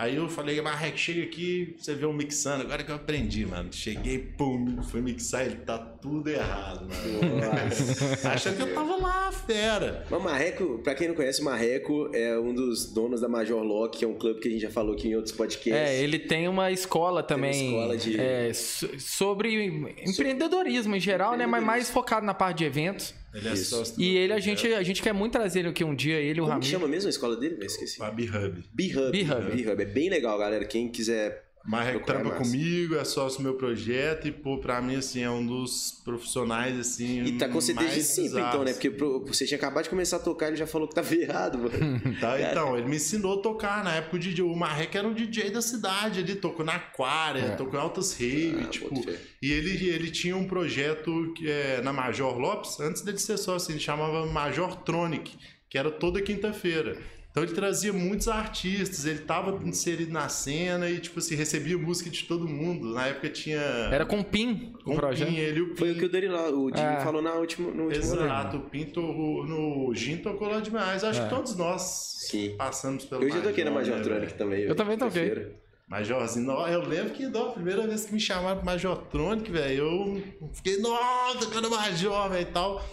Aí 0.00 0.16
eu 0.16 0.28
falei, 0.30 0.58
Marreco, 0.62 0.96
chega 0.96 1.22
aqui, 1.24 1.74
você 1.78 1.94
vê 1.94 2.06
o 2.06 2.12
mixando. 2.12 2.62
Agora 2.62 2.82
que 2.82 2.90
eu 2.90 2.94
aprendi, 2.94 3.44
mano. 3.44 3.70
Cheguei, 3.70 4.18
pum, 4.18 4.82
fui 4.82 5.02
mixar, 5.02 5.44
ele 5.44 5.56
tá 5.56 5.76
tudo 5.76 6.30
errado, 6.30 6.88
mano. 6.88 7.36
Nossa. 7.36 8.28
Achando 8.32 8.56
que 8.56 8.62
eu 8.62 8.74
tava 8.74 8.96
lá, 8.96 9.30
fera. 9.30 10.06
Mas 10.10 10.22
Marreco, 10.22 10.78
pra 10.82 10.94
quem 10.94 11.08
não 11.08 11.14
conhece, 11.14 11.42
Marreco 11.42 12.08
é 12.14 12.38
um 12.38 12.54
dos 12.54 12.86
donos 12.92 13.20
da 13.20 13.28
Major 13.28 13.62
Lock, 13.62 13.98
que 13.98 14.04
é 14.04 14.08
um 14.08 14.14
clube 14.14 14.40
que 14.40 14.48
a 14.48 14.50
gente 14.50 14.62
já 14.62 14.70
falou 14.70 14.94
aqui 14.94 15.08
em 15.08 15.14
outros 15.16 15.34
podcasts. 15.34 15.72
É, 15.90 16.02
ele 16.02 16.18
tem 16.18 16.48
uma 16.48 16.70
escola 16.70 17.22
também 17.22 17.66
escola 17.66 17.96
de- 17.98 18.18
é, 18.18 18.52
so- 18.54 18.88
sobre 18.98 19.66
empreendedorismo 20.06 20.96
em 20.96 21.00
geral, 21.00 21.36
né? 21.36 21.46
Mas 21.46 21.62
mais 21.62 21.90
focado 21.90 22.24
na 22.24 22.32
parte 22.34 22.58
de 22.58 22.64
eventos. 22.64 23.14
Ele 23.32 23.48
é 23.48 23.52
Isso. 23.52 23.76
sócio 23.76 23.96
do 23.96 24.02
E 24.02 24.16
ele, 24.16 24.32
a 24.32 24.40
gente, 24.40 24.66
a 24.72 24.82
gente 24.82 25.02
quer 25.02 25.12
muito 25.12 25.32
trazer 25.32 25.60
ele 25.60 25.68
aqui 25.68 25.84
um 25.84 25.94
dia, 25.94 26.16
ele 26.18 26.38
e 26.38 26.42
o 26.42 26.46
Como 26.46 26.46
que 26.46 26.66
Ramiro. 26.66 26.70
chama 26.70 26.88
mesmo 26.88 27.06
a 27.06 27.10
escola 27.10 27.36
dele? 27.36 27.56
Eu 27.60 27.66
esqueci. 27.66 27.96
Fabi 27.96 28.24
Hub. 28.24 28.64
B-Hub. 28.72 29.10
B-Hub. 29.12 29.56
B-Hub. 29.56 29.82
É 29.82 29.86
bem 29.86 30.10
legal, 30.10 30.36
galera. 30.38 30.64
Quem 30.64 30.90
quiser... 30.90 31.49
Marreco 31.66 32.04
Procurar 32.06 32.20
trampa 32.22 32.36
comigo, 32.38 32.96
é 32.96 33.04
sócio 33.04 33.38
do 33.38 33.44
meu 33.44 33.54
projeto 33.54 34.26
e, 34.26 34.32
pô, 34.32 34.58
pra 34.58 34.80
mim, 34.80 34.96
assim, 34.96 35.22
é 35.22 35.30
um 35.30 35.44
dos 35.44 36.00
profissionais, 36.04 36.78
assim, 36.78 37.22
E 37.22 37.32
tá 37.38 37.48
com 37.48 37.60
você 37.60 37.74
desde 37.74 38.02
sempre, 38.02 38.40
então, 38.40 38.64
né? 38.64 38.72
Porque 38.72 38.90
pro- 38.90 39.24
você 39.26 39.44
tinha 39.46 39.58
acabado 39.58 39.84
de 39.84 39.90
começar 39.90 40.16
a 40.16 40.20
tocar, 40.20 40.48
ele 40.48 40.56
já 40.56 40.66
falou 40.66 40.88
que 40.88 40.94
tava 40.94 41.12
errado, 41.14 41.58
mano. 41.58 41.70
Tá, 42.18 42.30
Cara. 42.38 42.50
então, 42.50 42.78
ele 42.78 42.88
me 42.88 42.96
ensinou 42.96 43.38
a 43.38 43.42
tocar. 43.42 43.84
Na 43.84 43.94
época 43.96 44.16
o 44.16 44.18
DJ, 44.18 44.42
o 44.42 44.56
Marreco 44.56 44.96
era 44.96 45.06
um 45.06 45.12
DJ 45.12 45.50
da 45.50 45.60
cidade, 45.60 46.20
ele 46.20 46.34
tocou 46.36 46.64
na 46.64 46.76
Aquária, 46.76 47.40
É. 47.40 47.56
tocou 47.56 47.78
em 47.78 47.82
altas 47.82 48.14
rave, 48.18 48.62
Ah, 48.62 48.68
tipo. 48.68 49.04
E 49.42 49.52
ele, 49.52 49.88
ele 49.88 50.10
tinha 50.10 50.36
um 50.36 50.46
projeto 50.48 51.32
que 51.36 51.48
é, 51.50 51.82
na 51.82 51.92
Major 51.92 52.38
Lopes, 52.38 52.80
antes 52.80 53.02
dele 53.02 53.18
ser 53.18 53.36
sócio, 53.36 53.70
ele 53.72 53.80
chamava 53.80 54.24
Major 54.26 54.76
Tronic, 54.76 55.36
que 55.68 55.76
era 55.76 55.90
toda 55.90 56.20
quinta-feira. 56.22 56.96
Então 57.30 57.44
ele 57.44 57.52
trazia 57.52 57.92
muitos 57.92 58.26
artistas, 58.26 59.04
ele 59.06 59.20
tava 59.20 59.56
inserido 59.64 60.12
na 60.12 60.28
cena 60.28 60.90
e, 60.90 60.98
tipo 60.98 61.20
assim, 61.20 61.36
recebia 61.36 61.78
música 61.78 62.10
de 62.10 62.24
todo 62.24 62.48
mundo. 62.48 62.92
Na 62.92 63.06
época 63.06 63.28
tinha. 63.28 63.60
Era 63.60 64.04
com 64.04 64.18
o 64.18 64.24
PIN 64.24 64.72
com 64.84 64.94
o 64.94 64.96
projeto. 64.96 65.28
Pin, 65.28 65.36
ele 65.36 65.58
e 65.60 65.62
o 65.62 65.68
Pin. 65.68 65.76
Foi 65.76 65.92
o 65.92 65.94
que 65.96 66.04
o 66.06 66.08
Dani 66.08 66.26
lá, 66.26 66.48
o 66.50 66.70
Dinho 66.72 66.86
É. 66.86 67.00
falou 67.04 67.22
na 67.22 67.34
última, 67.34 67.70
no 67.70 67.84
último 67.84 68.02
Exato, 68.04 68.56
o 68.56 68.60
Pin 68.62 68.86
tocou 68.86 69.46
no 69.46 69.94
Gin 69.94 70.16
tocou 70.16 70.48
lá 70.48 70.58
demais. 70.60 71.04
Acho 71.04 71.20
É. 71.20 71.24
que 71.24 71.30
todos 71.30 71.54
nós 71.56 71.82
Sim. 72.28 72.56
passamos 72.58 73.04
pelo 73.04 73.22
Eu 73.22 73.30
já 73.30 73.40
toquei 73.42 73.62
na 73.62 73.70
Major, 73.70 73.96
né, 73.96 74.02
Tronic 74.02 74.34
também. 74.34 74.60
Eu 74.62 74.74
também 74.74 74.98
toquei. 74.98 75.52
Majorzinho, 75.88 76.50
eu 76.68 76.86
lembro 76.86 77.10
que 77.12 77.26
ó, 77.34 77.48
a 77.48 77.52
primeira 77.52 77.84
vez 77.86 78.04
que 78.04 78.12
me 78.14 78.20
chamaram 78.20 78.56
pro 78.58 78.66
Major 78.66 78.96
Tronic, 79.06 79.50
velho, 79.50 79.84
eu 79.84 80.48
fiquei, 80.52 80.78
nossa, 80.78 81.38
tocando 81.38 81.68
Major, 81.68 82.28
velho, 82.30 82.42
e 82.42 82.52
tal. 82.52 82.84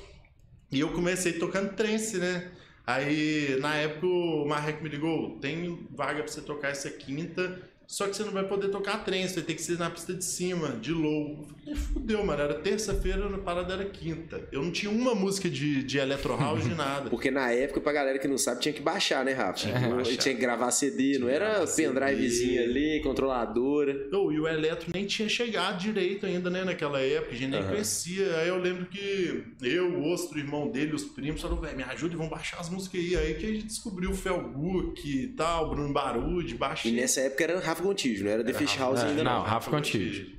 E 0.71 0.79
eu 0.79 0.89
comecei 0.89 1.33
tocando 1.33 1.73
trance, 1.75 2.17
né? 2.17 2.51
Aí, 2.87 3.59
na 3.59 3.75
época, 3.75 4.07
o 4.07 4.45
Marreco 4.47 4.81
me 4.81 4.89
ligou, 4.89 5.37
tem 5.39 5.87
vaga 5.91 6.23
pra 6.23 6.31
você 6.31 6.41
tocar 6.41 6.69
essa 6.69 6.89
quinta, 6.89 7.61
só 7.87 8.05
que 8.07 8.15
você 8.15 8.23
não 8.23 8.31
vai 8.33 8.43
poder 8.45 8.67
tocar 8.67 9.03
trance, 9.05 9.33
vai 9.35 9.43
ter 9.43 9.53
que 9.55 9.61
ser 9.61 9.79
na 9.79 9.89
pista 9.89 10.13
de 10.13 10.23
cima, 10.23 10.69
de 10.81 10.91
low. 10.91 11.47
Eu 11.65 11.75
falei, 11.75 11.75
fudeu, 11.75 12.25
mano, 12.25 12.41
era 12.41 12.53
terça-feira, 12.55 13.25
a 13.33 13.37
parada 13.39 13.73
era 13.73 13.85
quinta. 13.85 14.41
Eu 14.51 14.61
não 14.61 14.71
tinha 14.71 14.91
uma 14.91 15.15
música 15.15 15.49
de, 15.49 15.83
de 15.83 15.97
Electro 15.97 16.35
House, 16.37 16.63
de 16.65 16.75
nada. 16.75 17.09
Porque 17.09 17.31
na 17.31 17.49
época, 17.51 17.79
pra 17.79 17.93
galera 17.93 18.19
que 18.19 18.27
não 18.27 18.37
sabe, 18.37 18.59
tinha 18.61 18.73
que 18.73 18.81
baixar, 18.81 19.23
né, 19.23 19.31
Rafa? 19.31 19.53
Tinha 19.53 19.73
que 19.73 19.87
Não- 19.87 19.95
baixar. 19.95 20.17
Tinha 20.17 20.35
que 20.35 20.41
gravar 20.41 20.69
CD, 20.71 21.17
não 21.17 21.27
que 21.27 21.33
era 21.33 21.65
pendrivezinho 21.65 22.61
ali, 22.63 23.01
controladora. 23.01 24.07
Oh, 24.13 24.31
e 24.31 24.39
o 24.39 24.47
eletro 24.47 24.89
nem 24.93 25.05
tinha 25.05 25.29
chegado 25.29 25.79
direito 25.79 26.25
ainda, 26.25 26.49
né, 26.49 26.63
naquela 26.63 26.99
época, 27.01 27.31
a 27.33 27.37
gente 27.37 27.51
nem 27.51 27.63
conhecia. 27.63 28.37
Aí 28.37 28.47
eu 28.49 28.57
lembro 28.57 28.85
que 28.87 29.43
eu, 29.61 29.93
o 29.97 30.11
Ostro, 30.11 30.37
o 30.37 30.39
irmão 30.41 30.69
dele, 30.69 30.93
os 30.93 31.03
primos, 31.03 31.41
falaram, 31.41 31.61
velho, 31.61 31.77
me 31.77 31.83
ajuda 31.83 32.13
e 32.13 32.17
vamos 32.17 32.31
baixar 32.31 32.59
as 32.59 32.69
músicas 32.69 32.99
aí. 32.99 33.15
Aí 33.15 33.33
que 33.35 33.45
a 33.45 33.49
gente 33.49 33.65
descobriu 33.65 34.11
o 34.11 34.15
Felguk 34.15 35.07
e 35.07 35.27
tal, 35.29 35.69
Bruno 35.69 35.93
Barude, 35.93 36.53
E 36.53 36.57
baixei. 36.57 36.91
nessa 36.91 37.21
época 37.21 37.43
era 37.43 37.59
Rafa 37.59 37.76
Gontijo, 37.83 38.23
não 38.23 38.31
era 38.31 38.43
The 38.43 38.53
Fish 38.53 38.77
House 38.77 39.01
ainda 39.01 39.23
não. 39.23 39.39
não. 39.39 39.41
Rafa 39.43 39.69
Contígio. 39.69 40.37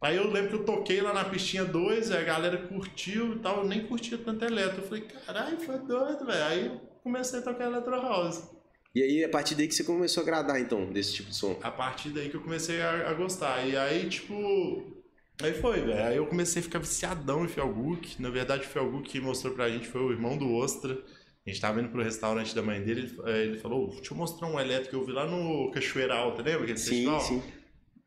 Aí 0.00 0.16
eu 0.16 0.30
lembro 0.30 0.50
que 0.50 0.54
eu 0.56 0.64
toquei 0.64 1.00
lá 1.00 1.12
na 1.12 1.24
pistinha 1.24 1.64
2, 1.64 2.12
a 2.12 2.22
galera 2.22 2.56
curtiu 2.68 3.34
e 3.34 3.38
tal, 3.40 3.58
eu 3.58 3.64
nem 3.68 3.84
curtia 3.84 4.16
tanto 4.16 4.44
eletro. 4.44 4.82
Eu 4.82 4.86
falei, 4.86 5.02
caralho, 5.02 5.58
foi 5.58 5.78
doido, 5.78 6.24
velho. 6.24 6.44
Aí 6.44 6.66
eu 6.66 6.80
comecei 7.02 7.40
a 7.40 7.42
tocar 7.42 7.64
eletro 7.64 7.90
house. 7.90 8.48
E 8.94 9.02
aí, 9.02 9.24
a 9.24 9.28
partir 9.28 9.54
daí 9.54 9.66
que 9.66 9.74
você 9.74 9.84
começou 9.84 10.22
a 10.22 10.24
agradar, 10.24 10.60
então, 10.60 10.90
desse 10.92 11.14
tipo 11.14 11.30
de 11.30 11.36
som. 11.36 11.58
a 11.62 11.70
partir 11.70 12.10
daí 12.10 12.28
que 12.28 12.36
eu 12.36 12.40
comecei 12.40 12.80
a, 12.80 13.10
a 13.10 13.14
gostar. 13.14 13.66
E 13.66 13.76
aí, 13.76 14.08
tipo. 14.08 14.96
Aí 15.42 15.52
foi, 15.54 15.80
velho. 15.80 16.04
Aí 16.04 16.16
eu 16.16 16.26
comecei 16.26 16.60
a 16.60 16.62
ficar 16.62 16.78
viciadão 16.78 17.44
em 17.44 17.48
Felguk. 17.48 18.20
Na 18.20 18.30
verdade, 18.30 18.64
o 18.64 18.68
Felguk 18.68 19.08
que 19.08 19.20
mostrou 19.20 19.54
pra 19.54 19.68
gente 19.68 19.86
foi 19.86 20.00
o 20.00 20.10
irmão 20.10 20.36
do 20.36 20.52
Ostra. 20.54 20.98
A 21.48 21.50
gente 21.50 21.62
tava 21.62 21.80
indo 21.80 21.88
pro 21.88 22.02
restaurante 22.02 22.54
da 22.54 22.60
mãe 22.60 22.78
dele. 22.82 23.10
Ele, 23.24 23.56
eh, 23.56 23.58
falou: 23.58 23.88
Deixa 23.88 24.12
eu 24.12 24.16
mostrar 24.18 24.46
um 24.48 24.60
elétrico 24.60 24.90
que 24.90 24.96
eu 24.96 25.04
vi 25.06 25.12
lá 25.12 25.26
no 25.26 25.70
Cachoeira 25.70 26.14
Alta, 26.14 26.42
lembra 26.42 26.64
aquele 26.64 26.78
Sim, 26.78 26.90
festival? 26.90 27.20
sim. 27.20 27.42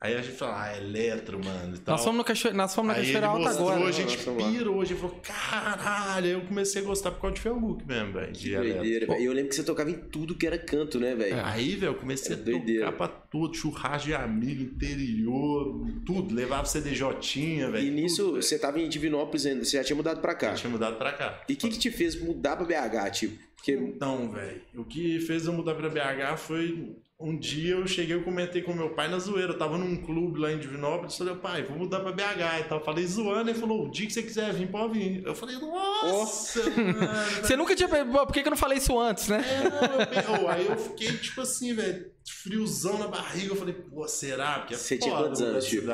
Aí 0.04 0.16
a 0.16 0.22
gente 0.24 0.36
falou: 0.36 0.56
Ah, 0.56 0.76
eletro, 0.76 1.40
mano. 1.46 1.76
E 1.76 1.80
tal. 1.80 1.96
Nós 1.96 2.04
fomos 2.04 2.18
no 2.18 2.24
Cachoeira, 2.24 2.58
nós 2.58 2.74
fomos 2.74 2.88
na 2.88 2.94
Aí 2.96 3.04
ele 3.06 3.14
Cachoeira 3.14 3.28
Alta 3.28 3.44
mostrou, 3.50 3.70
agora. 3.70 3.88
a 3.88 3.92
gente 3.92 4.18
pirou, 4.18 4.82
a 4.82 4.86
gente 4.86 5.00
falou, 5.00 5.16
caralho, 5.22 6.26
aí 6.26 6.32
eu 6.32 6.42
comecei 6.42 6.82
a 6.82 6.86
gostar 6.86 7.12
por 7.12 7.22
causa 7.22 7.36
de 7.36 7.42
Felguk 7.42 7.86
mesmo, 7.86 8.14
velho, 8.14 8.32
de. 8.32 8.56
Doideira, 8.56 9.06
velho. 9.06 9.22
E 9.22 9.26
eu 9.26 9.32
lembro 9.32 9.50
que 9.50 9.56
você 9.56 9.64
tocava 9.64 9.92
em 9.92 9.94
tudo 9.94 10.34
que 10.36 10.48
era 10.48 10.58
canto, 10.58 11.00
né, 11.00 11.14
velho? 11.14 11.36
É. 11.36 11.42
Aí, 11.44 11.76
velho, 11.76 11.92
eu 11.92 11.96
comecei 11.96 12.36
É 12.36 12.40
a 12.40 12.42
doideira. 12.42 12.86
tocar 12.92 12.98
pra 12.98 13.08
tudo, 13.30 13.54
churrasco 13.56 14.08
de 14.08 14.16
amigo, 14.16 14.64
interior, 14.64 15.86
tudo, 16.04 16.34
levava 16.34 16.66
CDJ, 16.66 17.68
velho. 17.72 17.80
E 17.86 17.92
nisso, 17.92 18.26
tudo, 18.26 18.42
você 18.42 18.58
tava 18.58 18.80
em 18.80 18.90
Divinópolis 18.90 19.46
ainda, 19.46 19.64
você 19.64 19.78
já 19.78 19.84
tinha 19.84 19.96
mudado 19.96 20.20
pra 20.20 20.34
cá. 20.34 20.50
Eu 20.50 20.56
tinha 20.56 20.70
mudado 20.72 20.96
pra 20.98 21.14
cá. 21.14 21.42
E 21.48 21.54
o 21.54 21.56
que 21.58 21.70
que 21.70 21.78
te 21.78 21.92
fez 21.92 22.20
mudar 22.20 22.56
pra 22.58 22.66
BH, 22.66 23.12
tipo? 23.12 23.51
Porque 23.62 23.74
Então, 23.74 24.32
velho, 24.32 24.62
o 24.76 24.84
que 24.84 25.20
fez 25.20 25.46
eu 25.46 25.54
mudar 25.54 25.76
pra 25.76 25.88
BH 25.88 26.38
foi 26.38 26.96
um 27.20 27.38
dia 27.38 27.76
eu 27.76 27.86
cheguei, 27.86 28.16
eu 28.16 28.24
comentei 28.24 28.64
com 28.64 28.74
meu 28.74 28.90
pai 28.90 29.08
na 29.08 29.20
zoeira. 29.20 29.54
Eu 29.54 29.58
tava 29.58 29.78
num 29.78 29.96
clube 29.98 30.40
lá 30.40 30.52
em 30.52 30.58
Divinópolis, 30.58 31.16
falei, 31.16 31.36
pai, 31.36 31.62
vou 31.62 31.78
mudar 31.78 32.00
pra 32.00 32.12
BH 32.12 32.62
e 32.62 32.64
tal. 32.64 32.84
Falei 32.84 33.06
zoando, 33.06 33.52
ele 33.52 33.60
falou, 33.60 33.86
o 33.86 33.92
dia 33.92 34.08
que 34.08 34.14
você 34.14 34.24
quiser 34.24 34.52
vir, 34.52 34.68
pode 34.68 34.98
vir. 34.98 35.24
Eu 35.24 35.36
falei, 35.36 35.58
nossa, 35.60 36.68
mano. 36.72 37.00
Você 37.42 37.56
nunca 37.56 37.76
tinha. 37.76 37.88
Por 37.88 38.34
que, 38.34 38.42
que 38.42 38.48
eu 38.48 38.52
não 38.52 38.58
falei 38.58 38.80
isso 38.80 39.00
antes, 39.00 39.28
né? 39.28 39.44
É, 39.48 39.70
não, 39.70 40.40
eu 40.40 40.44
oh, 40.44 40.48
aí 40.48 40.66
eu 40.66 40.78
fiquei, 40.78 41.16
tipo 41.18 41.42
assim, 41.42 41.76
velho, 41.76 42.12
friozão 42.28 42.98
na 42.98 43.08
barriga. 43.08 43.54
Eu 43.54 43.56
falei, 43.56 43.76
pô, 43.76 44.08
será? 44.08 44.60
Porque 44.60 44.74
é 44.74 44.78
Você 44.78 44.98
tinha 44.98 45.12
foda 45.12 45.28
quantos 45.28 45.42
mudar 45.42 45.52
anos, 45.52 45.66
tipo? 45.66 45.86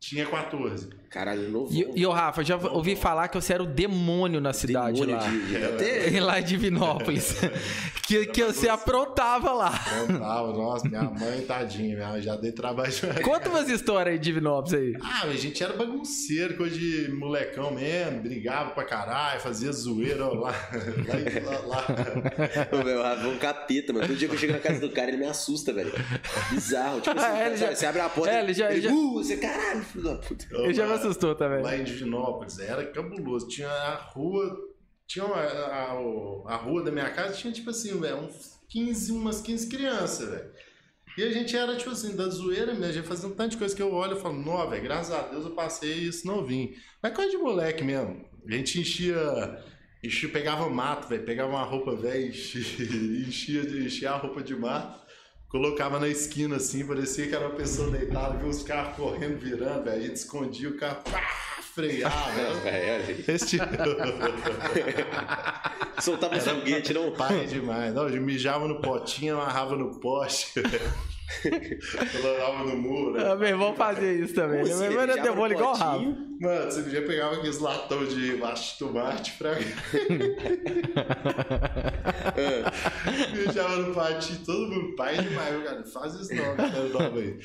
Tinha 0.00 0.24
14. 0.24 0.99
Caralho, 1.10 1.50
novo. 1.50 1.74
E, 1.74 1.90
e 2.00 2.06
o 2.06 2.10
Rafa, 2.12 2.40
eu 2.40 2.44
já 2.44 2.56
ouvi 2.56 2.94
falar 2.94 3.26
que 3.26 3.34
você 3.34 3.52
era 3.52 3.62
o 3.64 3.66
demônio 3.66 4.40
na 4.40 4.52
cidade 4.52 4.92
demônio 5.00 5.16
lá. 5.16 5.26
de- 5.28 5.46
de- 5.48 5.64
Até 5.64 6.20
Lá 6.22 6.40
em 6.40 6.44
Divinópolis. 6.44 7.34
Que, 8.10 8.26
que 8.26 8.42
você 8.42 8.68
aprontava 8.68 9.52
lá. 9.52 9.70
Contava, 10.04 10.52
nossa, 10.52 10.88
minha 10.88 11.04
mãe, 11.04 11.42
tadinha, 11.42 11.94
minha 11.94 12.08
mãe 12.08 12.20
já 12.20 12.34
dei 12.34 12.50
trabalho. 12.50 12.92
Conta 13.22 13.48
umas 13.48 13.68
histórias 13.68 14.14
aí 14.14 14.18
de 14.18 14.24
Divinópolis 14.24 14.74
aí. 14.74 14.96
Ah, 15.00 15.26
a 15.28 15.36
gente 15.36 15.62
era 15.62 15.74
bagunceiro, 15.74 16.56
coisa 16.56 16.76
de 16.76 17.08
molecão 17.12 17.72
mesmo, 17.72 18.20
brigava 18.22 18.70
pra 18.70 18.82
caralho, 18.82 19.40
fazia 19.40 19.70
zoeira 19.70 20.24
ó, 20.26 20.34
lá, 20.34 20.50
lá, 21.46 21.58
lá, 21.68 21.86
lá. 21.86 22.84
Meu, 22.84 23.00
Rafa 23.00 23.22
é 23.22 23.28
um 23.28 23.38
capeta, 23.38 23.92
mano. 23.92 24.08
Todo 24.08 24.16
dia 24.16 24.26
que 24.28 24.34
eu 24.34 24.38
chego 24.40 24.54
na 24.54 24.58
casa 24.58 24.80
do 24.80 24.90
cara, 24.90 25.06
ele 25.10 25.18
me 25.18 25.26
assusta, 25.26 25.72
velho. 25.72 25.92
Bizarro. 26.50 27.00
Tipo 27.00 27.16
assim, 27.16 27.38
É, 27.38 27.56
já- 27.56 27.74
você 27.76 27.86
abre 27.86 28.00
a 28.00 28.08
porta, 28.08 28.30
é, 28.34 28.40
ele 28.42 28.52
já- 28.52 28.72
ele, 28.72 28.80
já- 28.80 28.90
uh, 28.90 29.12
você, 29.14 29.36
caralho, 29.36 29.82
filho 29.84 30.02
da 30.02 30.16
puta. 30.16 30.46
Ele 30.50 30.74
já 30.74 30.84
assustou 31.00 31.34
também. 31.34 31.62
Lá 31.62 31.76
em 31.76 31.84
Divinópolis 31.84 32.58
era 32.58 32.84
cabuloso. 32.86 33.48
Tinha 33.48 33.68
a 33.70 33.94
rua. 33.94 34.56
Tinha 35.06 35.24
a, 35.24 35.92
a- 35.92 36.54
a 36.54 36.56
rua 36.56 36.84
da 36.84 36.92
minha 36.92 37.10
casa, 37.10 37.34
tinha 37.34 37.52
tipo 37.52 37.70
assim, 37.70 37.98
velho, 38.00 38.18
uns 38.18 38.58
15, 38.68 39.10
umas 39.12 39.40
15 39.40 39.68
crianças, 39.68 40.28
velho. 40.28 40.50
E 41.18 41.22
a 41.24 41.30
gente 41.32 41.56
era, 41.56 41.76
tipo 41.76 41.90
assim, 41.90 42.14
da 42.14 42.28
zoeira 42.28 42.72
mesmo, 42.72 42.84
a 42.84 42.92
gente 42.92 43.08
fazia 43.08 43.28
um 43.28 43.32
tanto 43.32 43.50
de 43.50 43.56
coisa 43.56 43.74
que 43.74 43.82
eu 43.82 43.92
olho 43.92 44.16
e 44.16 44.20
falo, 44.20 44.36
nó, 44.40 44.64
velho, 44.66 44.82
graças 44.84 45.12
a 45.12 45.22
Deus 45.22 45.44
eu 45.44 45.50
passei 45.50 45.92
isso 45.94 46.24
novinho. 46.26 46.70
Mas 47.02 47.12
coisa 47.12 47.28
de 47.30 47.36
moleque 47.38 47.82
mesmo. 47.82 48.24
A 48.46 48.52
gente 48.52 48.80
enchia. 48.80 49.16
enchia 50.02 50.28
pegava 50.28 50.70
mato, 50.70 51.08
velho. 51.08 51.24
Pegava 51.24 51.50
uma 51.50 51.64
roupa 51.64 51.96
velha, 51.96 52.24
enchia, 52.28 52.62
enchia, 53.26 53.62
enchia 53.62 54.10
a 54.12 54.16
roupa 54.16 54.40
de 54.42 54.54
mato. 54.54 55.00
Colocava 55.50 55.98
na 55.98 56.06
esquina 56.06 56.56
assim, 56.56 56.86
parecia 56.86 57.26
que 57.26 57.34
era 57.34 57.48
uma 57.48 57.56
pessoa 57.56 57.90
deitada, 57.90 58.38
viu 58.38 58.48
os 58.48 58.62
carros 58.62 58.94
correndo, 58.94 59.36
virando, 59.36 59.82
velho. 59.82 59.96
A 59.96 60.00
gente 60.00 60.14
escondia 60.14 60.68
o 60.68 60.76
carro, 60.76 61.02
pá, 61.10 61.20
freava. 61.74 62.14
É. 62.64 63.16
Esse 63.26 63.58
tipo. 63.58 63.64
Soltava 66.00 66.36
um 66.36 66.40
foguete, 66.40 66.94
não. 66.94 67.10
Pai 67.10 67.46
demais. 67.46 67.92
Não, 67.92 68.08
mijava 68.08 68.68
no 68.68 68.80
potinho, 68.80 69.40
amarrava 69.40 69.74
no 69.74 69.98
poste. 69.98 70.62
Colocava 72.12 72.64
no 72.64 72.76
muro. 72.76 73.18
Ah, 73.18 73.36
meu 73.36 73.48
irmão 73.48 73.74
fazia 73.74 74.12
isso 74.12 74.34
também. 74.34 74.64
Como 74.64 74.76
Meu 74.78 74.84
irmão 74.86 75.02
era 75.02 75.16
demônio 75.18 75.54
igual 75.54 75.72
o 75.72 75.76
Rafa. 75.76 75.92
potinho? 75.92 76.36
Mano, 76.40 76.64
você 76.70 76.90
já 76.90 77.02
pegava 77.06 77.36
aqueles 77.36 77.58
latão 77.58 78.04
de 78.06 78.36
de 78.36 78.78
tomate 78.78 79.32
pra. 79.38 79.52
Mijava 83.32 83.76
no 83.82 83.94
patinho, 83.94 84.44
todo 84.44 84.68
mundo. 84.68 84.96
Pai 84.96 85.18
demais, 85.18 85.62
cara. 85.64 85.84
Faz 85.84 86.14
isso 86.14 86.34
não, 86.34 86.56
cara, 86.56 86.88
nova 86.88 87.18
aí. 87.18 87.38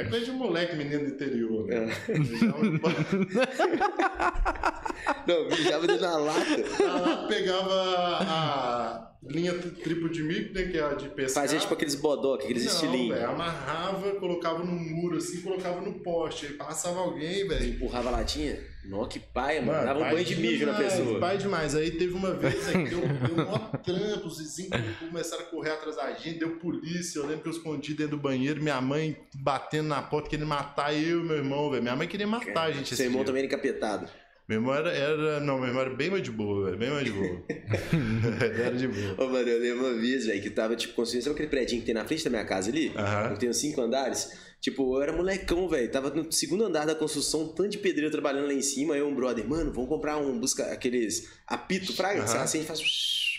É 0.00 0.04
coisa 0.04 0.24
de 0.24 0.30
moleque, 0.32 0.76
menino 0.76 1.04
do 1.04 1.10
interior, 1.14 1.66
né? 1.66 1.92
Mijava 2.08 2.78
potinho. 2.78 3.28
Não, 5.26 5.44
mijava 5.48 5.86
dentro 5.86 6.02
da 6.02 6.16
lata. 6.18 6.56
Lá 6.84 7.26
pegava 7.26 7.72
a 8.20 9.12
linha 9.24 9.52
tri- 9.54 9.70
triplo 9.70 10.08
de 10.10 10.22
mico, 10.22 10.54
né? 10.54 10.64
Que 10.64 10.78
é 10.78 10.82
a 10.82 10.94
de 10.94 11.08
pescar. 11.10 11.42
Fazia 11.44 11.58
tipo 11.58 11.74
aqueles 11.74 11.94
bodoque, 11.94 12.44
aqueles 12.44 12.64
Não, 12.64 12.72
estilinhos. 12.72 13.16
velho, 13.18 13.30
amarrava, 13.30 14.10
colocava 14.12 14.58
no 14.64 14.72
muro 14.72 15.16
assim, 15.18 15.40
colocava 15.42 15.80
no 15.80 15.94
poste. 16.00 16.46
Aí 16.46 16.52
passava 16.54 17.00
alguém, 17.00 17.46
velho. 17.46 17.74
Empurrava 17.74 18.08
a 18.08 18.12
latinha. 18.12 18.58
Nó, 18.84 19.06
que 19.06 19.18
paia, 19.18 19.60
mano. 19.60 19.72
Mano, 19.72 19.86
Dava 19.86 19.98
um 19.98 20.02
pai 20.02 20.12
banho 20.14 20.24
de 20.24 20.36
mijo 20.36 20.66
na 20.66 20.74
pessoa. 20.74 21.20
Pai 21.20 21.36
demais. 21.36 21.74
Aí 21.74 21.90
teve 21.90 22.14
uma 22.14 22.32
vez 22.32 22.68
aí, 22.68 22.84
que 22.84 22.90
deu, 22.90 23.00
deu 23.00 23.46
mó 23.46 23.58
trampo, 23.84 24.26
os 24.26 24.38
vizinhos 24.38 24.70
começaram 24.98 25.42
a 25.42 25.46
correr 25.46 25.70
atrás 25.70 25.96
da 25.96 26.12
gente, 26.12 26.38
deu 26.38 26.56
polícia. 26.56 27.18
Eu 27.18 27.26
lembro 27.26 27.42
que 27.42 27.48
eu 27.48 27.52
escondi 27.52 27.94
dentro 27.94 28.16
do 28.16 28.22
banheiro, 28.22 28.62
minha 28.62 28.80
mãe 28.80 29.16
batendo 29.34 29.88
na 29.88 30.00
porta, 30.02 30.30
querendo 30.30 30.46
matar 30.48 30.94
eu 30.94 31.20
e 31.20 31.22
meu 31.24 31.36
irmão, 31.36 31.70
velho. 31.70 31.82
Minha 31.82 31.96
mãe 31.96 32.08
queria 32.08 32.26
matar 32.26 32.68
a 32.68 32.70
gente. 32.72 32.96
Seu 32.96 33.04
irmão 33.06 33.20
dia. 33.20 33.26
também 33.26 33.40
era 33.44 33.46
encapetado. 33.52 34.08
Meu 34.48 34.58
irmão 34.58 34.74
era, 34.74 34.90
era. 34.90 35.38
Não, 35.40 35.58
meu 35.58 35.68
irmão 35.68 35.82
era 35.82 35.94
bem 35.94 36.10
mais 36.10 36.22
de 36.24 36.30
boa, 36.32 36.64
velho. 36.66 36.78
Bem 36.78 36.90
mais 36.90 37.04
de 37.04 37.12
boa. 37.12 37.40
Era 38.64 38.74
de 38.74 38.88
boa. 38.88 39.14
Ô, 39.24 39.28
mano, 39.30 39.48
eu 39.48 39.60
lembro 39.60 39.86
uma 39.86 40.00
vez, 40.00 40.26
velho, 40.26 40.42
que 40.42 40.50
tava, 40.50 40.74
tipo, 40.74 40.92
construindo. 40.94 41.22
Sabe 41.22 41.34
aquele 41.34 41.48
prédio 41.48 41.78
que 41.78 41.84
tem 41.84 41.94
na 41.94 42.04
frente 42.04 42.24
da 42.24 42.30
minha 42.30 42.44
casa 42.44 42.68
ali? 42.68 42.92
Aham. 42.96 43.34
Que 43.34 43.38
tem 43.38 43.48
uns 43.48 43.58
cinco 43.58 43.80
andares? 43.80 44.49
Tipo, 44.60 44.96
eu 44.96 45.02
era 45.02 45.12
molecão, 45.12 45.68
velho. 45.68 45.90
Tava 45.90 46.10
no 46.10 46.30
segundo 46.30 46.64
andar 46.64 46.84
da 46.84 46.94
construção, 46.94 47.44
um 47.44 47.48
tanto 47.48 47.70
de 47.70 47.78
pedreiro 47.78 48.10
trabalhando 48.10 48.46
lá 48.46 48.52
em 48.52 48.60
cima. 48.60 48.94
Aí 48.94 49.02
um 49.02 49.14
brother, 49.14 49.48
mano, 49.48 49.72
vamos 49.72 49.88
comprar 49.88 50.18
um, 50.18 50.38
busca 50.38 50.64
aqueles 50.64 51.30
apito, 51.46 51.94
fraga, 51.94 52.22
Aham. 52.22 52.42
assim, 52.42 52.62
faz. 52.62 52.80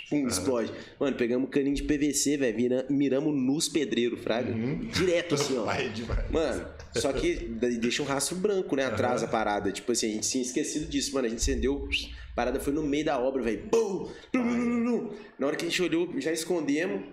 Pum, 0.09 0.27
explode. 0.27 0.73
Mano, 0.99 1.15
pegamos 1.15 1.47
um 1.47 1.49
caninho 1.49 1.73
de 1.73 1.83
PVC, 1.83 2.35
velho. 2.35 2.85
Miramos 2.89 3.33
nos 3.33 3.69
pedreiros, 3.69 4.19
fraga. 4.19 4.51
Direto 4.93 5.35
assim, 5.35 5.57
ó. 5.57 5.63
Pai 5.63 5.87
demais. 5.89 6.29
Mano, 6.29 6.67
só 6.97 7.13
que 7.13 7.35
deixa 7.79 8.03
um 8.03 8.05
rastro 8.05 8.35
branco, 8.35 8.75
né? 8.75 8.85
Atrás 8.85 9.21
da 9.21 9.27
parada. 9.27 9.71
Tipo 9.71 9.93
assim, 9.93 10.09
a 10.09 10.13
gente 10.15 10.29
tinha 10.29 10.41
esquecido 10.41 10.85
disso, 10.87 11.13
mano. 11.13 11.27
A 11.27 11.29
gente 11.29 11.39
acendeu, 11.39 11.87
a 12.31 12.35
parada 12.35 12.59
foi 12.59 12.73
no 12.73 12.83
meio 12.83 13.05
da 13.05 13.17
obra, 13.17 13.41
velho. 13.41 13.69
Plum. 13.69 14.09
Na 15.39 15.47
hora 15.47 15.55
que 15.55 15.65
a 15.65 15.69
gente 15.69 15.81
olhou, 15.81 16.11
já 16.19 16.33
escondemos. 16.33 17.03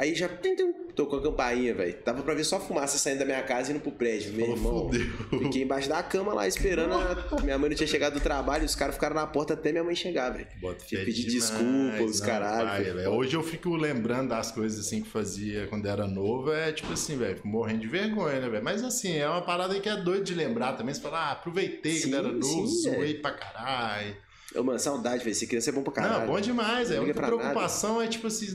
Aí 0.00 0.14
já 0.14 0.26
tum, 0.30 0.56
tum, 0.56 0.72
tocou 0.96 1.18
a 1.18 1.22
campainha, 1.22 1.74
velho. 1.74 1.92
Tava 2.02 2.22
pra 2.22 2.32
ver 2.32 2.42
só 2.44 2.58
fumaça 2.58 2.96
saindo 2.96 3.18
da 3.18 3.26
minha 3.26 3.42
casa 3.42 3.70
e 3.70 3.74
indo 3.74 3.82
pro 3.82 3.92
prédio. 3.92 4.32
Meu 4.32 4.56
Falou, 4.56 4.90
irmão. 4.90 5.08
fudeu. 5.28 5.40
Fiquei 5.44 5.62
embaixo 5.62 5.90
da 5.90 6.02
cama 6.02 6.32
lá 6.32 6.48
esperando. 6.48 6.94
a- 6.94 7.42
Minha 7.42 7.58
mãe 7.58 7.68
não 7.68 7.76
tinha 7.76 7.86
chegado 7.86 8.14
do 8.14 8.20
trabalho, 8.20 8.64
os 8.64 8.74
caras 8.74 8.94
ficaram 8.94 9.14
na 9.14 9.26
porta 9.26 9.52
até 9.52 9.70
minha 9.72 9.84
mãe 9.84 9.94
chegar, 9.94 10.30
velho. 10.30 10.46
Que 10.88 10.96
pedir 11.04 11.26
desculpa, 11.26 12.02
os 12.02 12.18
caralho. 12.18 12.86
foda. 12.94 13.10
Hoje 13.10 13.34
eu 13.36 13.42
fico 13.42 13.76
lembrando 13.76 14.30
das 14.30 14.50
coisas 14.50 14.80
assim 14.86 15.02
que 15.02 15.08
fazia 15.10 15.66
quando 15.66 15.84
era 15.86 16.06
novo, 16.06 16.50
é 16.50 16.72
tipo 16.72 16.94
assim, 16.94 17.18
velho, 17.18 17.38
morrendo 17.44 17.80
de 17.80 17.86
vergonha, 17.88 18.40
né, 18.40 18.48
velho? 18.48 18.64
Mas 18.64 18.82
assim, 18.82 19.18
é 19.18 19.28
uma 19.28 19.42
parada 19.42 19.78
que 19.80 19.88
é 19.88 19.96
doido 19.96 20.24
de 20.24 20.34
lembrar 20.34 20.72
também. 20.78 20.94
Você 20.94 21.00
fala, 21.02 21.18
ah, 21.28 21.32
aproveitei 21.32 21.92
Sim, 21.92 22.08
quando 22.10 22.14
era 22.26 22.32
novo, 22.32 22.66
sim, 22.66 22.82
zoei 22.94 23.14
pra 23.16 23.32
caralho. 23.32 24.16
Ô, 24.56 24.62
mano, 24.64 24.78
saudade, 24.80 25.22
velho. 25.22 25.36
Ser 25.36 25.46
criança 25.46 25.68
é 25.70 25.72
bom 25.74 25.82
pra 25.82 25.92
caralho. 25.92 26.20
Não, 26.26 26.26
bom 26.34 26.40
demais, 26.40 26.90
é. 26.90 26.96
A 26.96 27.02
única 27.02 27.20
preocupação 27.22 28.00
é 28.02 28.08
tipo 28.08 28.26
assim, 28.26 28.46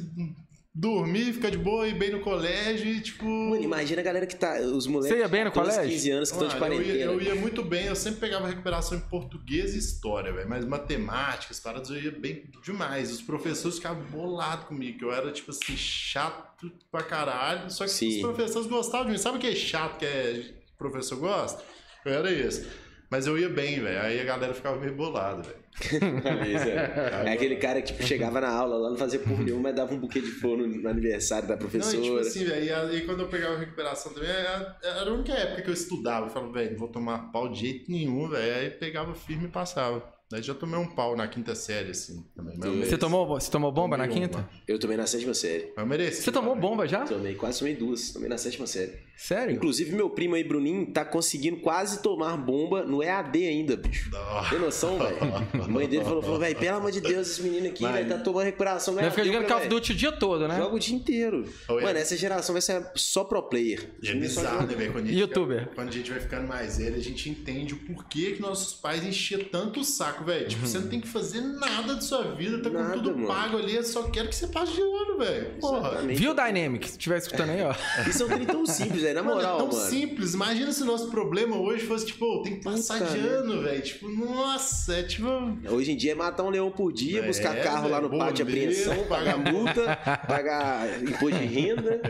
dormir, 0.76 1.32
ficar 1.32 1.50
de 1.50 1.58
boa, 1.58 1.88
ir 1.88 1.98
bem 1.98 2.12
no 2.12 2.20
colégio 2.20 2.86
e 2.86 3.00
tipo. 3.00 3.26
Mano, 3.26 3.64
imagina 3.64 4.02
a 4.02 4.04
galera 4.04 4.28
que 4.28 4.36
tá. 4.36 4.60
Os 4.60 4.86
moleques. 4.86 5.16
Você 5.16 5.22
ia 5.22 5.28
bem 5.30 5.46
no 5.46 5.52
colégio? 5.52 5.90
15 5.90 6.12
anos 6.12 6.30
que 6.32 6.36
estão 6.36 6.50
de 6.50 6.60
Mano, 6.60 6.74
eu, 6.74 6.78
quarentena. 6.78 6.98
ia, 7.00 7.06
eu 7.06 7.22
ia 7.22 7.36
muito 7.36 7.64
bem, 7.64 7.86
eu 7.86 7.96
sempre 7.96 8.20
pegava 8.20 8.48
recuperação 8.48 8.98
em 8.98 9.02
português 9.02 9.74
e 9.74 9.80
história, 9.80 10.34
velho. 10.34 10.50
Mas 10.50 10.66
matemática, 10.66 11.54
as 11.54 11.60
paradas 11.62 11.90
eu 11.90 11.98
ia 11.98 12.12
bem 12.12 12.44
demais. 12.62 13.10
Os 13.12 13.22
professores 13.22 13.78
ficavam 13.78 14.04
bolados 14.04 14.66
comigo, 14.66 15.00
que 15.00 15.06
eu 15.06 15.14
era, 15.14 15.32
tipo 15.32 15.52
assim, 15.52 15.78
chato 15.78 16.70
pra 16.92 17.04
caralho. 17.04 17.72
Só 17.72 17.86
que 17.86 17.92
Sim. 17.92 18.18
os 18.18 18.22
professores 18.22 18.68
gostavam 18.68 19.06
de 19.06 19.14
mim. 19.14 19.18
Sabe 19.18 19.38
o 19.38 19.40
que 19.40 19.48
é 19.48 19.56
chato 19.56 19.98
que 20.00 20.06
é 20.06 20.54
professor 20.78 21.18
gosta? 21.18 21.64
Eu 22.04 22.14
era 22.14 22.32
esse. 22.32 22.68
Mas 23.10 23.28
eu 23.28 23.38
ia 23.38 23.48
bem, 23.50 23.80
velho. 23.80 24.02
Aí 24.02 24.20
a 24.20 24.24
galera 24.26 24.54
ficava 24.54 24.78
meio 24.78 24.94
bolada, 24.94 25.42
velho. 25.42 25.65
é 27.26 27.32
aquele 27.34 27.58
cara 27.58 27.82
que 27.82 27.92
tipo, 27.92 28.04
chegava 28.04 28.40
na 28.40 28.50
aula 28.50 28.78
lá, 28.78 28.90
não 28.90 28.98
fazia 28.98 29.20
por 29.20 29.38
nenhum, 29.40 29.60
mas 29.60 29.76
dava 29.76 29.94
um 29.94 30.00
buquê 30.00 30.22
de 30.22 30.32
flor 30.32 30.58
no, 30.58 30.68
no 30.68 30.90
aniversário 30.90 31.48
da 31.48 31.56
Não, 31.56 31.60
professora. 31.60 31.98
e 31.98 32.02
tipo 32.02 32.18
assim, 32.18 32.44
velho, 32.46 32.66
e 32.66 32.72
aí 32.72 33.02
quando 33.06 33.22
eu 33.22 33.28
pegava 33.28 33.58
recuperação 33.58 34.14
também, 34.14 34.30
era 34.30 34.78
era 34.82 35.10
a 35.10 35.14
única 35.14 35.34
época 35.34 35.62
que 35.62 35.70
eu 35.70 35.74
estudava. 35.74 36.28
Eu 36.28 36.30
falava, 36.30 36.52
velho, 36.54 36.72
não 36.72 36.80
vou 36.80 36.88
tomar 36.88 37.32
pau 37.32 37.50
de 37.50 37.60
jeito 37.60 37.92
nenhum, 37.92 38.30
velho. 38.30 38.56
Aí 38.56 38.70
pegava 38.72 39.14
firme 39.14 39.46
e 39.46 39.50
passava. 39.50 40.15
Daí 40.36 40.44
já 40.44 40.54
tomei 40.54 40.78
um 40.78 40.86
pau 40.86 41.16
na 41.16 41.26
quinta 41.30 41.56
série, 41.56 41.92
assim, 41.92 42.26
também. 42.36 42.58
Mas 42.58 42.90
Você 42.90 42.98
tomou, 42.98 43.26
você 43.26 43.50
tomou 43.50 43.72
bomba 43.72 43.96
na 43.96 44.06
quinta? 44.06 44.40
uma. 44.40 44.50
Eu 44.68 44.78
tomei 44.78 44.98
na 44.98 45.08
sétima 45.08 45.34
série. 45.34 45.72
Mas 45.74 45.78
eu 45.78 45.86
mereci. 45.86 46.24
Você 46.24 46.30
tomou 46.30 46.54
bomba 46.58 46.86
já? 46.86 47.06
Tomei, 47.06 47.36
quase 47.36 47.60
tomei 47.60 47.74
duas. 47.74 48.12
Tomei 48.12 48.28
na 48.28 48.38
sétima 48.38 48.68
série. 48.68 49.06
Sério? 49.16 49.56
Inclusive, 49.56 49.96
meu 49.96 50.10
primo 50.10 50.36
aí, 50.36 50.44
Bruninho, 50.44 50.88
tá 50.88 51.06
conseguindo 51.06 51.62
quase 51.62 52.02
tomar 52.02 52.36
bomba 52.36 52.84
no 52.84 53.02
EAD 53.02 53.48
ainda, 53.48 53.78
bicho. 53.78 54.10
Não. 54.12 54.50
Tem 54.50 54.60
noção, 54.60 54.98
velho? 54.98 55.18
A 55.64 55.68
mãe 55.72 55.88
dele 55.88 56.04
falou, 56.04 56.22
falou 56.22 56.38
velho, 56.38 56.58
pelo 56.58 56.78
amor 56.78 56.92
de 56.92 57.00
Deus, 57.00 57.30
esse 57.30 57.42
menino 57.42 57.68
aqui, 57.68 57.88
velho, 57.88 58.10
tá 58.10 58.18
tomando 58.18 58.44
recuperação 58.44 59.00
EAD. 59.00 59.12
ficar 59.12 59.24
jogando 59.24 59.48
Call 59.48 59.58
of 59.60 59.68
Duty 59.70 59.92
o 59.94 59.96
dia 59.96 60.12
todo, 60.12 60.48
né? 60.50 60.58
Joga 60.58 60.76
o 60.76 60.80
dia 60.80 60.96
inteiro. 60.96 61.46
Oi, 61.70 61.82
Mano, 61.82 61.98
é. 61.98 62.02
essa 62.02 62.18
geração 62.18 62.52
vai 62.52 62.62
ser 62.62 62.86
só 62.96 63.24
pro 63.24 63.42
player. 63.44 63.90
E 64.04 64.10
é 64.10 64.16
bizarro, 64.16 64.68
né, 64.68 64.76
velho? 64.76 64.92
Quando 64.92 65.06
a 65.06 65.08
gente 65.08 65.20
Youtuber. 65.20 65.60
Fica, 65.62 65.76
quando 65.76 65.88
a 65.88 65.92
gente 65.94 66.12
vai 66.12 66.20
ficando 66.20 66.48
mais 66.48 66.78
velho, 66.78 66.96
a 66.98 67.00
gente 67.00 67.30
entende 67.30 67.74
o 67.74 67.78
porquê 67.78 68.34
que 68.34 68.42
nossos 68.42 68.74
pais 68.74 69.02
enchiam 69.06 69.46
tanto 69.46 69.80
o 69.80 69.84
saco, 69.86 70.25
velho. 70.26 70.48
Tipo, 70.48 70.66
você 70.68 70.80
não 70.80 70.88
tem 70.88 71.00
que 71.00 71.08
fazer 71.08 71.42
nada 71.42 71.96
de 71.96 72.04
sua 72.04 72.24
vida, 72.36 72.62
tá 72.62 72.70
com 72.70 72.78
Nada, 72.78 72.94
tudo 72.94 73.12
mano. 73.16 73.28
pago 73.28 73.58
ali, 73.58 73.76
eu 73.76 73.84
só 73.84 74.04
quero 74.04 74.28
que 74.30 74.36
você 74.36 74.48
passe 74.48 74.74
de 74.74 74.82
ano, 74.82 75.18
velho. 75.18 75.52
Porra. 75.60 75.90
Exatamente. 75.90 76.20
Viu, 76.20 76.34
Dynamic? 76.34 76.86
Se 76.88 76.92
estiver 76.94 77.18
escutando 77.18 77.50
aí, 77.52 77.62
ó. 77.64 77.74
Isso 78.10 78.24
é 78.24 78.26
um 78.26 78.30
trem 78.30 78.46
tão 78.46 78.66
simples, 78.66 79.02
velho, 79.02 79.16
na 79.16 79.24
Mano, 79.24 79.36
moral, 79.36 79.56
é 79.56 79.58
tão 79.60 79.68
mano. 79.68 79.90
simples. 79.90 80.34
Imagina 80.34 80.72
se 80.72 80.82
o 80.84 80.86
nosso 80.86 81.10
problema 81.10 81.58
hoje 81.58 81.86
fosse, 81.86 82.06
tipo, 82.08 82.42
tem 82.44 82.56
que 82.58 82.64
passar 82.64 83.00
Puta 83.00 83.12
de 83.12 83.20
ano, 83.20 83.62
velho. 83.62 83.82
Tipo, 83.82 84.10
nossa, 84.10 84.94
é 84.96 85.04
tipo. 85.04 85.28
Hoje 85.70 85.92
em 85.92 85.98
dia 85.98 86.12
é 86.14 86.16
matar 86.16 86.44
um 86.44 86.50
leão 86.50 86.72
por 86.72 86.92
dia, 86.92 87.20
É, 87.24 87.28
buscar 87.28 87.56
carro 87.62 87.90
lá 87.90 88.02
no 88.02 88.10
pátio 88.10 88.36
de 88.36 88.42
apreensão, 88.44 89.04
pagar 89.08 89.38
multa, 89.38 89.96
pagar 90.28 91.02
imposto 91.04 91.38
de 91.40 91.46
renda 91.46 92.02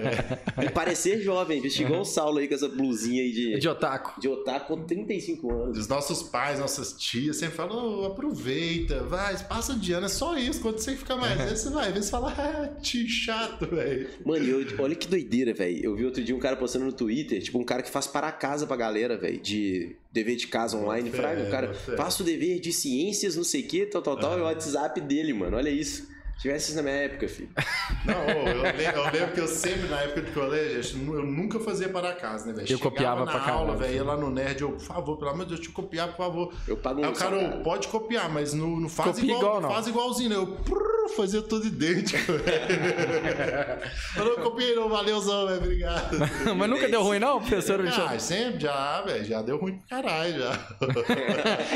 e 0.64 0.70
parecer 0.70 1.22
jovem, 1.22 1.62
bicho, 1.62 1.82
igual 1.82 2.02
o 2.02 2.06
Saulo 2.06 2.38
aí 2.40 2.48
com 2.48 2.54
essa 2.56 2.68
blusinha 2.68 3.22
aí 3.22 3.32
de, 3.32 3.60
De 3.60 3.68
otaku. 3.70 4.20
de 4.20 4.28
otaku 4.28 4.76
com 4.76 4.84
35 4.84 5.52
anos. 5.52 5.78
Os 5.78 5.88
nossos 5.88 6.24
pais, 6.24 6.60
nossas 6.60 6.94
tias 6.94 7.38
sempre 7.38 7.56
falam, 7.56 7.95
"Oh, 8.02 8.06
aproveita, 8.06 9.04
vai, 9.04 9.38
passa 9.48 9.74
de 9.76 9.94
ano, 9.94 10.06
é 10.06 10.10
só 10.10 10.38
isso. 10.38 10.62
Quando 10.62 10.78
você 10.80 10.96
ficar 10.96 11.16
mais 11.16 11.38
velho, 11.38 11.56
você 11.58 11.70
vai 11.70 11.92
ver, 11.92 12.04
você 12.04 12.10
fala, 12.12 12.34
ah, 12.38 12.68
tio 12.82 13.08
chato, 13.08 13.66
velho. 13.68 14.10
Mano, 14.26 14.46
eu- 14.46 14.66
olha 14.80 14.96
que 14.96 15.08
doideira, 15.08 15.54
velho. 15.54 15.84
Eu 15.84 15.96
vi 15.96 16.06
outro 16.06 16.24
dia 16.24 16.36
um 16.36 16.40
cara 16.40 16.56
postando 16.56 16.86
no 16.86 16.92
Twitter, 16.94 17.42
tipo, 17.42 17.58
um 17.60 17.64
cara 17.64 17.82
que 17.82 17.90
faz 17.90 18.08
para 18.08 18.32
casa 18.32 18.66
pra 18.68 18.76
galera, 18.76 19.18
velho, 19.18 19.40
de 19.40 19.96
dever 20.12 20.36
de 20.36 20.48
casa 20.48 20.78
online. 20.78 21.10
Fraga, 21.12 21.44
o 21.44 21.50
cara, 21.52 21.74
fé. 21.74 21.96
faça 21.96 22.22
o 22.24 22.26
dever 22.26 22.60
de 22.60 22.72
ciências, 22.72 23.36
não 23.36 23.44
sei 23.44 23.62
o 23.62 23.68
que, 23.68 23.86
tal, 23.86 24.02
tal, 24.02 24.18
tal, 24.18 24.38
é 24.38 24.42
o 24.42 24.46
WhatsApp 24.46 25.00
dele, 25.02 25.34
mano. 25.34 25.58
Olha 25.58 25.70
isso. 25.70 26.08
Tivesse 26.40 26.68
isso 26.68 26.76
na 26.76 26.84
minha 26.84 26.96
época, 26.96 27.28
filho. 27.28 27.50
Não, 28.06 28.14
eu, 28.14 28.62
lembro, 28.62 28.82
eu 28.82 29.04
lembro 29.12 29.32
que 29.34 29.40
eu 29.40 29.48
sempre, 29.48 29.88
na 29.88 30.02
época 30.02 30.22
do 30.22 30.32
colégio, 30.32 30.98
eu 31.16 31.24
nunca 31.26 31.60
fazia 31.60 31.90
para 31.90 32.14
casa, 32.14 32.46
né, 32.48 32.54
velho? 32.54 32.72
Eu 32.72 32.78
copiava 32.80 33.26
na 33.26 33.32
pra 33.32 33.42
aula, 33.42 33.74
caralho. 33.74 33.80
velho, 33.80 33.94
ia 33.96 34.04
lá 34.04 34.16
no 34.18 34.30
Nerd, 34.30 34.62
eu, 34.62 34.72
por 34.74 34.82
favor, 34.82 35.18
pelo 35.18 35.32
amor 35.32 35.44
de 35.44 35.50
Deus, 35.50 35.60
deixa 35.62 35.72
eu 35.72 35.76
copiar, 35.76 36.08
por 36.10 36.18
favor. 36.18 36.54
Eu 36.68 36.78
pago 36.78 37.02
um 37.02 37.06
Aí 37.06 37.10
o 37.12 37.14
cara, 37.16 37.36
ô, 37.38 37.64
pode 37.64 37.88
copiar, 37.88 38.30
mas 38.30 38.54
não, 38.54 38.68
não 38.80 38.90
faz 38.90 39.16
Copia 39.16 39.24
igual, 39.24 39.40
igual, 39.42 39.62
não. 39.62 39.70
faz 39.72 39.88
igualzinho, 39.88 40.30
né? 40.30 40.36
Eu 40.36 40.48
prrr, 40.48 41.16
fazia 41.16 41.42
tudo 41.42 41.66
idêntico, 41.68 42.34
velho. 42.34 42.46
Eu 44.18 44.26
não 44.26 44.36
copiei, 44.44 44.76
não, 44.76 44.90
valeuzão, 44.90 45.48
velho, 45.48 45.58
obrigado. 45.62 46.18
Mas 46.58 46.70
nunca 46.70 46.88
deu 46.88 47.02
ruim, 47.02 47.20
não, 47.20 47.40
professor? 47.40 47.80
Ah, 47.88 48.20
sempre, 48.20 48.60
já, 48.62 49.02
velho, 49.02 49.24
já 49.26 49.42
deu 49.42 49.58
ruim 49.58 49.78
pra 49.88 50.02
caralho, 50.02 50.40
já. 50.40 50.60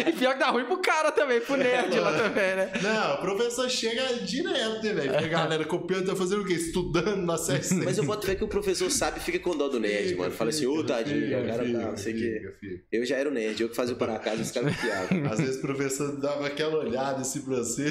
E 0.07 0.11
pior 0.13 0.33
que 0.33 0.39
dá 0.39 0.49
ruim 0.49 0.65
pro 0.65 0.77
cara 0.77 1.11
também, 1.11 1.39
pro 1.41 1.55
nerd 1.57 1.97
lá 1.99 2.11
também, 2.13 2.55
né? 2.55 2.71
Não, 2.81 3.15
o 3.15 3.17
professor 3.19 3.69
chega 3.69 4.13
direto, 4.25 4.48
né, 4.49 4.93
velho? 4.93 5.17
A 5.17 5.27
galera 5.27 5.65
copiando, 5.65 6.07
tá 6.07 6.15
fazendo 6.15 6.41
o 6.41 6.45
quê? 6.45 6.53
Estudando 6.53 7.25
na 7.25 7.37
série 7.37 7.61
Mas 7.83 7.97
eu 7.97 8.03
boto 8.03 8.25
fé 8.25 8.35
que 8.35 8.43
o 8.43 8.47
professor 8.47 8.89
sabe 8.89 9.19
e 9.19 9.21
fica 9.21 9.39
com 9.39 9.55
dó 9.55 9.67
do 9.67 9.79
nerd, 9.79 10.15
mano. 10.15 10.31
Fala 10.31 10.49
assim, 10.49 10.65
ô 10.65 10.83
tadinho, 10.83 11.41
o 11.41 11.47
cara 11.47 11.63
tá, 11.63 11.91
não 11.91 11.97
sei 11.97 12.13
o 12.13 12.17
quê. 12.17 12.79
Eu 12.91 13.05
já 13.05 13.17
era 13.17 13.29
o 13.29 13.31
nerd, 13.31 13.61
eu 13.61 13.69
que 13.69 13.75
fazia 13.75 13.95
o 13.95 13.97
para 13.97 14.17
casa 14.19 14.41
os 14.41 14.51
caras 14.51 14.75
copiavam. 14.75 15.31
Às 15.31 15.39
vezes 15.39 15.57
o 15.57 15.61
professor 15.61 16.19
dava 16.19 16.47
aquela 16.47 16.77
olhada 16.77 17.21
assim 17.21 17.41
pra 17.41 17.57
você, 17.57 17.89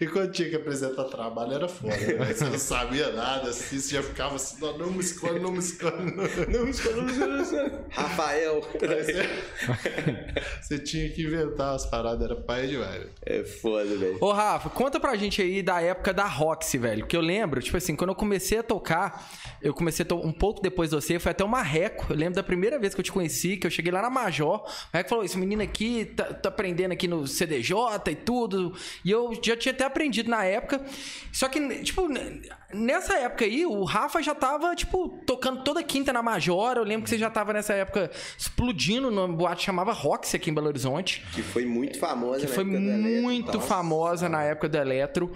e 0.00 0.06
quando 0.06 0.32
tinha 0.32 0.48
que 0.48 0.56
apresentar 0.56 1.04
trabalho 1.04 1.52
era 1.52 1.68
foda, 1.68 1.96
né? 1.96 2.32
Você 2.32 2.44
não 2.44 2.58
sabia 2.58 3.12
nada, 3.12 3.50
assim, 3.50 3.78
você 3.78 3.94
já 3.96 4.02
ficava 4.02 4.36
assim, 4.36 4.60
não, 4.60 4.78
não 4.78 4.90
me 4.90 5.00
escolhe, 5.00 5.40
não 5.40 5.52
me 5.52 5.58
escolhe. 5.58 6.12
Não 6.48 6.64
me 6.64 6.70
escolhe, 6.70 6.96
não 6.96 7.04
me 7.04 7.42
escolhe. 7.42 7.72
Rafael. 7.90 8.60
Você, 8.80 9.28
você 10.60 10.78
tinha 10.78 11.08
que 11.10 11.22
inventar 11.22 11.74
as 11.74 11.86
paradas, 11.86 12.24
era 12.24 12.36
pai 12.36 12.66
demais. 12.66 13.06
É 13.24 13.44
foda, 13.44 13.96
velho. 13.96 14.18
Ô, 14.20 14.32
Rafa, 14.32 14.68
conta 14.70 14.98
pra 15.00 15.16
gente 15.16 15.40
aí 15.40 15.62
da 15.62 15.71
época 15.80 16.12
da 16.12 16.24
Roxy, 16.26 16.76
velho. 16.78 17.06
Que 17.06 17.16
eu 17.16 17.20
lembro, 17.20 17.60
tipo 17.60 17.76
assim, 17.76 17.94
quando 17.96 18.10
eu 18.10 18.16
comecei 18.16 18.58
a 18.58 18.62
tocar, 18.62 19.30
eu 19.60 19.72
comecei 19.72 20.02
a 20.04 20.06
to- 20.06 20.16
um 20.26 20.32
pouco 20.32 20.60
depois 20.60 20.90
de 20.90 20.96
você, 20.96 21.18
foi 21.18 21.32
até 21.32 21.42
o 21.44 21.48
Marreco. 21.48 22.06
Eu 22.12 22.16
lembro 22.16 22.34
da 22.34 22.42
primeira 22.42 22.78
vez 22.78 22.94
que 22.94 23.00
eu 23.00 23.04
te 23.04 23.12
conheci, 23.12 23.56
que 23.56 23.66
eu 23.66 23.70
cheguei 23.70 23.92
lá 23.92 24.02
na 24.02 24.10
Major. 24.10 24.56
O 24.64 24.68
Marreco 24.92 25.08
falou: 25.10 25.24
esse 25.24 25.38
menino 25.38 25.62
aqui 25.62 26.04
tá, 26.16 26.24
tá 26.24 26.48
aprendendo 26.48 26.92
aqui 26.92 27.06
no 27.08 27.26
CDJ 27.26 27.74
e 28.10 28.14
tudo. 28.16 28.74
E 29.04 29.10
eu 29.10 29.32
já 29.42 29.56
tinha 29.56 29.72
até 29.72 29.84
aprendido 29.84 30.30
na 30.30 30.44
época. 30.44 30.84
Só 31.32 31.48
que, 31.48 31.60
tipo, 31.82 32.08
nessa 32.72 33.18
época 33.18 33.44
aí, 33.44 33.64
o 33.66 33.84
Rafa 33.84 34.22
já 34.22 34.34
tava, 34.34 34.74
tipo, 34.74 35.08
tocando 35.26 35.62
toda 35.62 35.82
quinta 35.82 36.12
na 36.12 36.22
Major. 36.22 36.76
Eu 36.76 36.84
lembro 36.84 37.04
que 37.04 37.10
você 37.10 37.18
já 37.18 37.30
tava 37.30 37.52
nessa 37.52 37.72
época 37.74 38.10
explodindo 38.36 39.10
numa 39.10 39.28
boate 39.28 39.60
que 39.60 39.64
chamava 39.66 39.92
Roxy 39.92 40.36
aqui 40.36 40.50
em 40.50 40.54
Belo 40.54 40.66
Horizonte 40.68 41.24
Que 41.34 41.42
foi 41.42 41.64
muito 41.64 41.98
famosa 41.98 42.40
que 42.40 42.46
foi 42.46 42.64
muito 42.64 43.60
famosa 43.60 44.28
na 44.28 44.42
época 44.42 44.68
do 44.68 44.76
Eletro. 44.78 45.32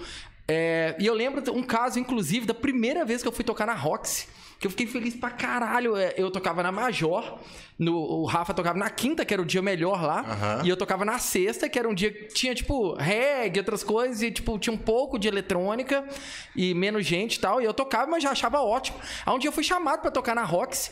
É, 0.48 0.94
e 0.98 1.06
eu 1.06 1.14
lembro 1.14 1.42
um 1.52 1.62
caso, 1.62 1.98
inclusive, 1.98 2.46
da 2.46 2.54
primeira 2.54 3.04
vez 3.04 3.22
que 3.22 3.28
eu 3.28 3.32
fui 3.32 3.44
tocar 3.44 3.66
na 3.66 3.74
Roxy, 3.74 4.28
que 4.60 4.66
eu 4.66 4.70
fiquei 4.70 4.86
feliz 4.86 5.14
pra 5.14 5.28
caralho. 5.30 5.96
É, 5.96 6.14
Eu 6.16 6.30
tocava 6.30 6.62
na 6.62 6.70
Major, 6.70 7.38
no, 7.78 7.94
o 7.96 8.24
Rafa 8.26 8.54
tocava 8.54 8.78
na 8.78 8.88
quinta, 8.88 9.24
que 9.24 9.34
era 9.34 9.42
o 9.42 9.44
dia 9.44 9.60
melhor 9.60 10.00
lá, 10.02 10.20
Aham. 10.20 10.62
e 10.64 10.68
eu 10.68 10.76
tocava 10.76 11.04
na 11.04 11.18
sexta, 11.18 11.68
que 11.68 11.78
era 11.78 11.88
um 11.88 11.94
dia 11.94 12.12
que 12.12 12.26
tinha, 12.28 12.54
tipo, 12.54 12.94
reggae, 12.94 13.58
outras 13.58 13.82
coisas, 13.82 14.22
e, 14.22 14.30
tipo, 14.30 14.56
tinha 14.58 14.72
um 14.72 14.78
pouco 14.78 15.18
de 15.18 15.26
eletrônica 15.28 16.06
e 16.54 16.72
menos 16.74 17.04
gente 17.04 17.36
e 17.36 17.40
tal, 17.40 17.60
e 17.60 17.64
eu 17.64 17.74
tocava, 17.74 18.08
mas 18.10 18.22
já 18.22 18.30
achava 18.30 18.60
ótimo. 18.60 18.98
Aí 19.26 19.34
um 19.34 19.38
dia 19.38 19.48
eu 19.48 19.52
fui 19.52 19.64
chamado 19.64 20.00
pra 20.00 20.10
tocar 20.12 20.34
na 20.34 20.44
Roxy, 20.44 20.90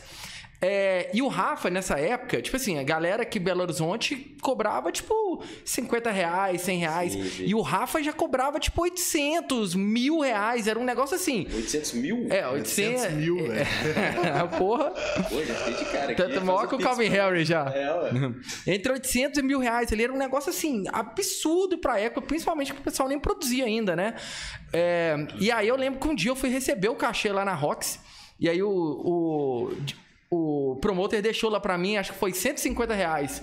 é, 0.61 1.09
e 1.13 1.21
o 1.21 1.27
Rafa, 1.27 1.69
nessa 1.69 1.99
época, 1.99 2.41
tipo 2.41 2.55
assim, 2.55 2.79
a 2.79 2.83
galera 2.83 3.25
que 3.25 3.37
em 3.37 3.41
Belo 3.41 3.61
Horizonte 3.61 4.35
cobrava, 4.41 4.91
tipo, 4.91 5.43
50 5.63 6.09
reais, 6.11 6.61
100 6.61 6.79
reais. 6.79 7.13
Sim, 7.13 7.29
sim. 7.29 7.45
E 7.45 7.53
o 7.53 7.61
Rafa 7.61 8.01
já 8.01 8.13
cobrava, 8.13 8.59
tipo, 8.59 8.81
800, 8.81 9.75
mil 9.75 10.19
reais. 10.21 10.67
Era 10.67 10.79
um 10.79 10.83
negócio 10.83 11.15
assim. 11.15 11.47
800 11.53 11.93
mil? 11.93 12.27
É, 12.29 12.47
800... 12.47 13.01
800 13.03 13.17
mil, 13.17 13.37
velho. 13.47 13.65
Porra. 14.57 14.91
Pô, 14.91 15.43
já 15.43 15.53
fiquei 15.55 15.73
de 15.73 15.85
cara 15.91 16.03
aqui. 16.11 16.15
Tanto 16.15 16.45
maior 16.45 16.67
que 16.67 16.75
o 16.75 16.79
Calvin 16.79 17.09
pra- 17.09 17.23
Harry 17.25 17.43
já. 17.45 17.65
É, 17.73 17.93
ué. 17.93 18.11
Entre 18.73 18.91
800 18.91 19.39
e 19.39 19.43
mil 19.43 19.59
reais. 19.59 19.91
Ele 19.91 20.03
era 20.03 20.13
um 20.13 20.17
negócio 20.17 20.49
assim, 20.49 20.85
absurdo 20.91 21.77
pra 21.77 21.99
época, 21.99 22.21
principalmente 22.21 22.73
que 22.73 22.79
o 22.79 22.83
pessoal 22.83 23.09
nem 23.09 23.19
produzia 23.19 23.65
ainda, 23.65 23.95
né? 23.95 24.15
É, 24.71 25.15
e 25.39 25.51
aí 25.51 25.67
eu 25.67 25.75
lembro 25.75 25.99
que 25.99 26.07
um 26.07 26.15
dia 26.15 26.31
eu 26.31 26.35
fui 26.35 26.49
receber 26.49 26.89
o 26.89 26.95
cachê 26.95 27.31
lá 27.31 27.43
na 27.45 27.53
Rox. 27.53 27.99
E 28.39 28.49
aí 28.49 28.61
o, 28.61 28.69
o, 28.69 29.71
o 30.29 30.77
promoter 30.81 31.21
deixou 31.21 31.49
lá 31.49 31.59
pra 31.59 31.77
mim, 31.77 31.97
acho 31.97 32.11
que 32.13 32.19
foi 32.19 32.33
150 32.33 32.93
reais. 32.93 33.41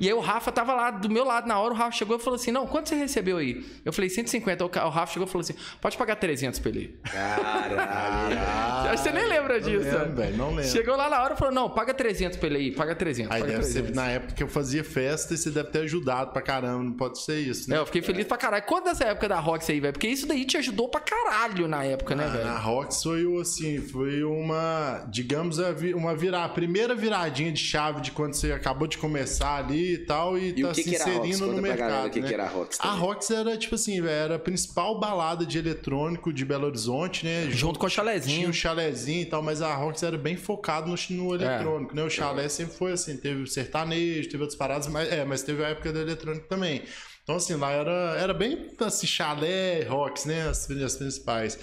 E 0.00 0.06
aí 0.08 0.12
o 0.12 0.20
Rafa 0.20 0.50
tava 0.52 0.74
lá 0.74 0.90
do 0.90 1.08
meu 1.08 1.24
lado 1.24 1.46
na 1.46 1.58
hora, 1.58 1.72
o 1.72 1.76
Rafa 1.76 1.92
chegou 1.92 2.16
e 2.16 2.20
falou 2.20 2.34
assim: 2.36 2.50
Não, 2.50 2.66
quanto 2.66 2.88
você 2.88 2.94
recebeu 2.96 3.36
aí? 3.38 3.64
Eu 3.84 3.92
falei 3.92 4.10
150. 4.10 4.64
O 4.64 4.88
Rafa 4.88 5.12
chegou 5.12 5.26
e 5.26 5.30
falou 5.30 5.40
assim: 5.42 5.54
Pode 5.80 5.96
pagar 5.96 6.16
300 6.16 6.58
pra 6.60 6.70
ele. 6.70 6.98
Caralho. 7.04 8.36
Acho 8.90 9.02
que 9.02 9.08
você 9.10 9.12
nem 9.12 9.28
lembra 9.28 9.54
não 9.60 9.60
disso. 9.68 9.84
lembro, 9.98 10.14
velho, 10.14 10.36
não 10.36 10.48
lembro. 10.50 10.64
Chegou 10.70 10.96
lá 10.96 11.08
na 11.08 11.22
hora 11.22 11.34
e 11.34 11.36
falou: 11.36 11.54
Não, 11.54 11.70
paga 11.70 11.94
300 11.94 12.38
pra 12.38 12.48
ele 12.48 12.56
aí, 12.58 12.70
paga 12.72 12.94
300. 12.94 13.30
Aí 13.32 13.40
paga 13.40 13.52
deve 13.52 13.64
ser 13.64 13.72
300. 13.82 13.96
na 13.96 14.06
época 14.08 14.34
que 14.34 14.42
eu 14.42 14.48
fazia 14.48 14.84
festa 14.84 15.34
e 15.34 15.36
você 15.38 15.50
deve 15.50 15.70
ter 15.70 15.80
ajudado 15.80 16.32
pra 16.32 16.42
caramba, 16.42 16.82
não 16.84 16.92
pode 16.92 17.20
ser 17.22 17.38
isso, 17.38 17.70
né? 17.70 17.76
É, 17.76 17.78
eu 17.80 17.86
fiquei 17.86 18.02
feliz 18.02 18.26
pra 18.26 18.36
caralho. 18.36 18.64
Quanto 18.64 18.84
dessa 18.84 19.04
época 19.04 19.28
da 19.28 19.38
Rox 19.38 19.68
aí, 19.70 19.80
velho? 19.80 19.92
Porque 19.92 20.08
isso 20.08 20.26
daí 20.26 20.44
te 20.44 20.56
ajudou 20.56 20.88
pra 20.88 21.00
caralho 21.00 21.68
na 21.68 21.84
época, 21.84 22.14
né, 22.14 22.24
Ah, 22.26 22.32
velho? 22.32 22.44
Na 22.44 22.58
Rox 22.58 23.02
foi 23.02 23.24
o, 23.24 23.40
assim, 23.40 23.78
foi 23.80 24.22
uma, 24.24 25.04
digamos, 25.08 25.58
a 25.60 25.74
uma 25.94 26.15
virar, 26.16 26.44
a 26.44 26.48
primeira 26.48 26.94
viradinha 26.94 27.52
de 27.52 27.60
chave 27.60 28.00
de 28.00 28.10
quando 28.10 28.34
você 28.34 28.50
acabou 28.52 28.88
de 28.88 28.98
começar 28.98 29.56
ali 29.56 29.94
e 29.94 29.98
tal, 29.98 30.36
e, 30.38 30.48
E 30.48 30.62
tá 30.62 30.68
que 30.70 30.82
se 30.82 30.84
que 30.84 30.96
Rox? 30.96 31.06
inserindo 31.06 31.46
no 31.46 31.62
mercado. 31.62 32.10
que 32.10 32.20
né? 32.20 32.28
que 32.28 32.34
era 32.34 32.44
a 32.44 32.48
Rox 32.48 32.78
A. 32.80 32.90
Rox 32.92 33.30
era, 33.30 33.56
tipo 33.56 33.74
assim, 33.74 34.04
era 34.06 34.36
a 34.36 34.38
principal 34.38 34.98
balada 34.98 35.44
de 35.46 35.58
eletrônico 35.58 36.32
de 36.32 36.44
Belo 36.44 36.66
Horizonte, 36.66 37.24
né? 37.24 37.48
Junto 37.50 37.78
com 37.78 37.86
o 37.86 37.88
Tinha 37.88 37.96
chalezinho. 38.04 38.50
o 38.50 38.52
chalézinho 38.52 39.22
e 39.22 39.26
tal, 39.26 39.42
mas 39.42 39.62
a 39.62 39.74
Rox 39.74 40.02
era 40.02 40.18
bem 40.18 40.36
focado 40.36 40.88
no, 40.88 40.96
no 41.10 41.34
eletrônico, 41.34 41.94
né? 41.94 42.02
O 42.02 42.10
chalé 42.10 42.48
sempre 42.48 42.74
foi 42.76 42.92
assim, 42.92 43.16
teve 43.16 43.42
o 43.42 43.46
sertanejo, 43.46 44.28
teve 44.28 44.42
outras 44.42 44.58
paradas, 44.58 44.88
mas, 44.88 45.12
é, 45.12 45.24
mas 45.24 45.42
teve 45.42 45.64
a 45.64 45.68
época 45.68 45.92
do 45.92 46.00
eletrônico 46.00 46.46
também. 46.48 46.82
Então, 47.22 47.36
assim, 47.36 47.54
lá 47.54 47.72
era, 47.72 48.16
era 48.18 48.32
bem 48.32 48.68
assim, 48.80 49.06
chalé, 49.06 49.82
Rox, 49.82 50.24
né? 50.26 50.48
As, 50.48 50.70
as 50.70 50.96
principais. 50.96 51.58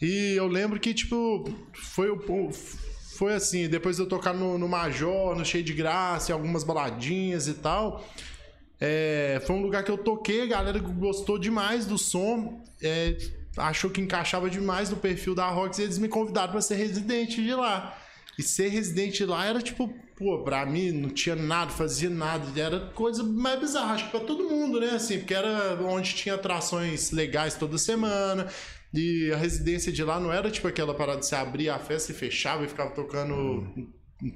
E 0.00 0.34
eu 0.36 0.46
lembro 0.46 0.78
que, 0.78 0.94
tipo, 0.94 1.44
foi 1.74 2.10
o. 2.10 2.50
Foi 3.18 3.34
assim, 3.34 3.68
depois 3.68 3.96
de 3.96 4.02
eu 4.02 4.06
tocar 4.06 4.32
no, 4.32 4.56
no 4.56 4.68
Major, 4.68 5.36
no 5.36 5.44
Cheio 5.44 5.64
de 5.64 5.72
Graça, 5.72 6.32
algumas 6.32 6.62
baladinhas 6.62 7.48
e 7.48 7.54
tal. 7.54 8.06
É, 8.80 9.42
foi 9.44 9.56
um 9.56 9.60
lugar 9.60 9.82
que 9.82 9.90
eu 9.90 9.98
toquei, 9.98 10.42
a 10.42 10.46
galera 10.46 10.78
gostou 10.78 11.36
demais 11.36 11.84
do 11.84 11.98
som, 11.98 12.62
é, 12.80 13.18
achou 13.56 13.90
que 13.90 14.00
encaixava 14.00 14.48
demais 14.48 14.88
no 14.90 14.96
perfil 14.98 15.34
da 15.34 15.48
Rox 15.48 15.80
e 15.80 15.82
eles 15.82 15.98
me 15.98 16.06
convidaram 16.06 16.52
para 16.52 16.60
ser 16.60 16.76
residente 16.76 17.42
de 17.42 17.52
lá. 17.52 17.98
E 18.38 18.42
ser 18.44 18.68
residente 18.68 19.16
de 19.16 19.26
lá 19.26 19.44
era 19.46 19.60
tipo, 19.60 19.92
pô, 20.16 20.44
pra 20.44 20.64
mim 20.64 20.92
não 20.92 21.10
tinha 21.10 21.34
nada, 21.34 21.72
fazia 21.72 22.08
nada, 22.08 22.44
era 22.56 22.78
coisa 22.94 23.24
mais 23.24 23.58
bizarra, 23.58 23.94
acho 23.94 24.04
que 24.04 24.10
pra 24.12 24.20
todo 24.20 24.48
mundo, 24.48 24.78
né? 24.78 24.90
Assim, 24.90 25.18
porque 25.18 25.34
era 25.34 25.76
onde 25.82 26.14
tinha 26.14 26.36
atrações 26.36 27.10
legais 27.10 27.56
toda 27.56 27.78
semana. 27.78 28.46
E 28.92 29.30
a 29.32 29.36
residência 29.36 29.92
de 29.92 30.02
lá 30.02 30.18
não 30.18 30.32
era 30.32 30.50
tipo 30.50 30.66
aquela 30.66 30.94
parada 30.94 31.20
de 31.20 31.26
você 31.26 31.34
abrir 31.34 31.68
a 31.68 31.78
festa 31.78 32.12
e 32.12 32.14
fechava 32.14 32.64
e 32.64 32.68
ficava 32.68 32.90
tocando 32.90 33.92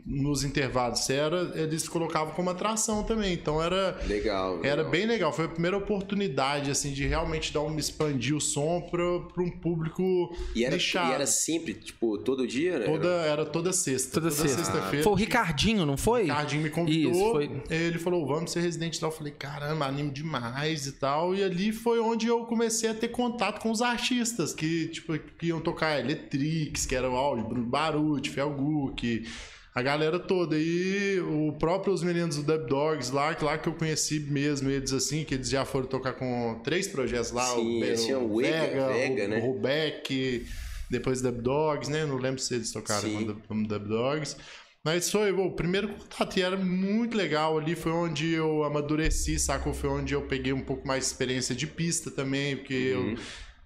nos 0.07 0.45
intervalos. 0.45 1.11
Era, 1.11 1.53
eles 1.55 1.89
colocavam 1.89 2.33
como 2.35 2.51
atração 2.51 3.03
também. 3.03 3.33
Então 3.33 3.63
era. 3.63 3.99
Legal. 4.07 4.61
Era 4.63 4.77
legal. 4.77 4.91
bem 4.91 5.07
legal, 5.07 5.33
foi 5.33 5.47
a 5.47 5.49
primeira 5.49 5.77
oportunidade, 5.77 6.71
assim, 6.71 6.93
de 6.93 7.07
realmente 7.07 7.53
dar 7.53 7.63
um 7.63 7.77
expandir 7.79 8.37
o 8.37 8.41
som 8.41 8.81
para 8.81 9.43
um 9.43 9.51
público 9.51 10.35
E 10.55 10.65
era, 10.65 10.75
nichado. 10.75 11.11
e 11.11 11.15
era 11.15 11.27
sempre, 11.27 11.75
tipo, 11.75 12.17
todo 12.19 12.47
dia, 12.47 12.79
né? 12.79 12.85
Toda, 12.87 13.09
era 13.09 13.45
toda 13.45 13.73
sexta. 13.73 14.21
Toda 14.21 14.31
sexta. 14.31 14.59
sexta-feira. 14.59 15.03
Foi 15.03 15.13
o 15.13 15.17
Ricardinho, 15.17 15.85
não 15.85 15.97
foi? 15.97 16.23
O 16.23 16.27
Ricardinho 16.27 16.63
me 16.63 16.71
convidou. 16.71 17.13
Isso, 17.13 17.31
foi. 17.33 17.63
Ele 17.69 17.99
falou, 17.99 18.27
vamos 18.27 18.53
ser 18.53 18.61
residente 18.61 19.03
lá. 19.03 19.09
Eu 19.09 19.13
falei, 19.13 19.33
caramba, 19.33 19.87
animo 19.87 20.13
demais 20.13 20.87
e 20.87 20.93
tal. 20.93 21.35
E 21.35 21.43
ali 21.43 21.73
foi 21.73 21.99
onde 21.99 22.29
eu 22.29 22.45
comecei 22.45 22.89
a 22.89 22.95
ter 22.95 23.09
contato 23.09 23.61
com 23.61 23.71
os 23.71 23.83
artistas 23.83 24.55
que, 24.55 24.89
tipo, 24.89 25.19
que 25.19 25.47
iam 25.47 25.61
tocar 25.61 25.99
Eletrix, 25.99 26.87
que 26.87 26.95
era 26.95 27.11
o 27.11 27.17
áudio, 27.17 27.45
Bruno 27.49 27.67
Baruch, 27.67 28.31
Felguk, 28.31 29.27
a 29.75 29.83
galera 29.83 30.19
toda. 30.19 30.57
E 30.59 31.21
o 31.21 31.53
próprio 31.59 31.93
os 31.93 32.03
meninos 32.03 32.37
do 32.37 32.43
Dub 32.43 32.67
Dogs 32.69 33.13
lá, 33.13 33.35
que 33.35 33.45
lá 33.45 33.57
que 33.59 33.69
eu 33.69 33.75
conheci 33.75 34.21
mesmo 34.21 34.69
eles 34.71 34.93
assim, 34.93 35.25
que 35.25 35.35
eles 35.35 35.49
já 35.49 35.65
foram 35.65 35.87
tocar 35.87 36.13
com 36.13 36.61
três 36.63 36.87
projetos 36.89 37.33
lá. 37.33 37.47
Sim, 37.55 37.83
o, 37.83 37.97
tinham 37.97 38.25
o 38.31 38.37
Vega, 38.39 38.89
Vega, 38.89 39.25
o, 39.25 39.29
né? 39.29 39.39
o 39.39 39.47
Rubeck, 39.47 40.47
depois 40.91 41.23
Dub 41.23 41.41
Dogs, 41.41 41.91
né? 41.91 42.05
Não 42.05 42.17
lembro 42.17 42.41
se 42.41 42.55
eles 42.55 42.71
tocaram 42.73 43.01
Sim. 43.03 43.27
como 43.27 43.41
como 43.49 43.67
Dub 43.69 43.89
Dogs. 43.89 44.37
Mas 44.85 45.09
foi 45.13 45.31
o 45.31 45.53
primeiro 45.53 45.89
contato 45.91 46.37
e 46.37 46.43
era 46.43 46.57
muito 46.57 47.17
legal 47.17 47.57
ali. 47.57 47.77
Foi 47.77 47.93
onde 47.93 48.33
eu 48.33 48.65
amadureci, 48.65 49.39
sacou? 49.39 49.73
Foi 49.73 49.89
onde 49.89 50.13
eu 50.13 50.23
peguei 50.23 50.53
um 50.53 50.61
pouco 50.61 50.87
mais 50.87 51.05
de 51.05 51.11
experiência 51.13 51.55
de 51.55 51.69
pista 51.69 52.11
também, 52.11 52.57
porque 52.57 52.93
Uhum. 52.95 53.11
eu. 53.13 53.19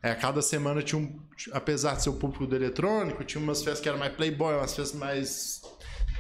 É, 0.02 0.14
cada 0.14 0.42
semana 0.42 0.82
tinha 0.82 1.00
um. 1.00 1.18
Apesar 1.52 1.96
de 1.96 2.02
ser 2.02 2.10
o 2.10 2.12
público 2.12 2.46
do 2.46 2.54
eletrônico, 2.54 3.24
tinha 3.24 3.42
umas 3.42 3.62
festas 3.62 3.80
que 3.80 3.88
eram 3.88 3.98
mais 3.98 4.12
playboy, 4.14 4.54
umas 4.54 4.76
festas 4.76 4.96
mais. 4.96 5.62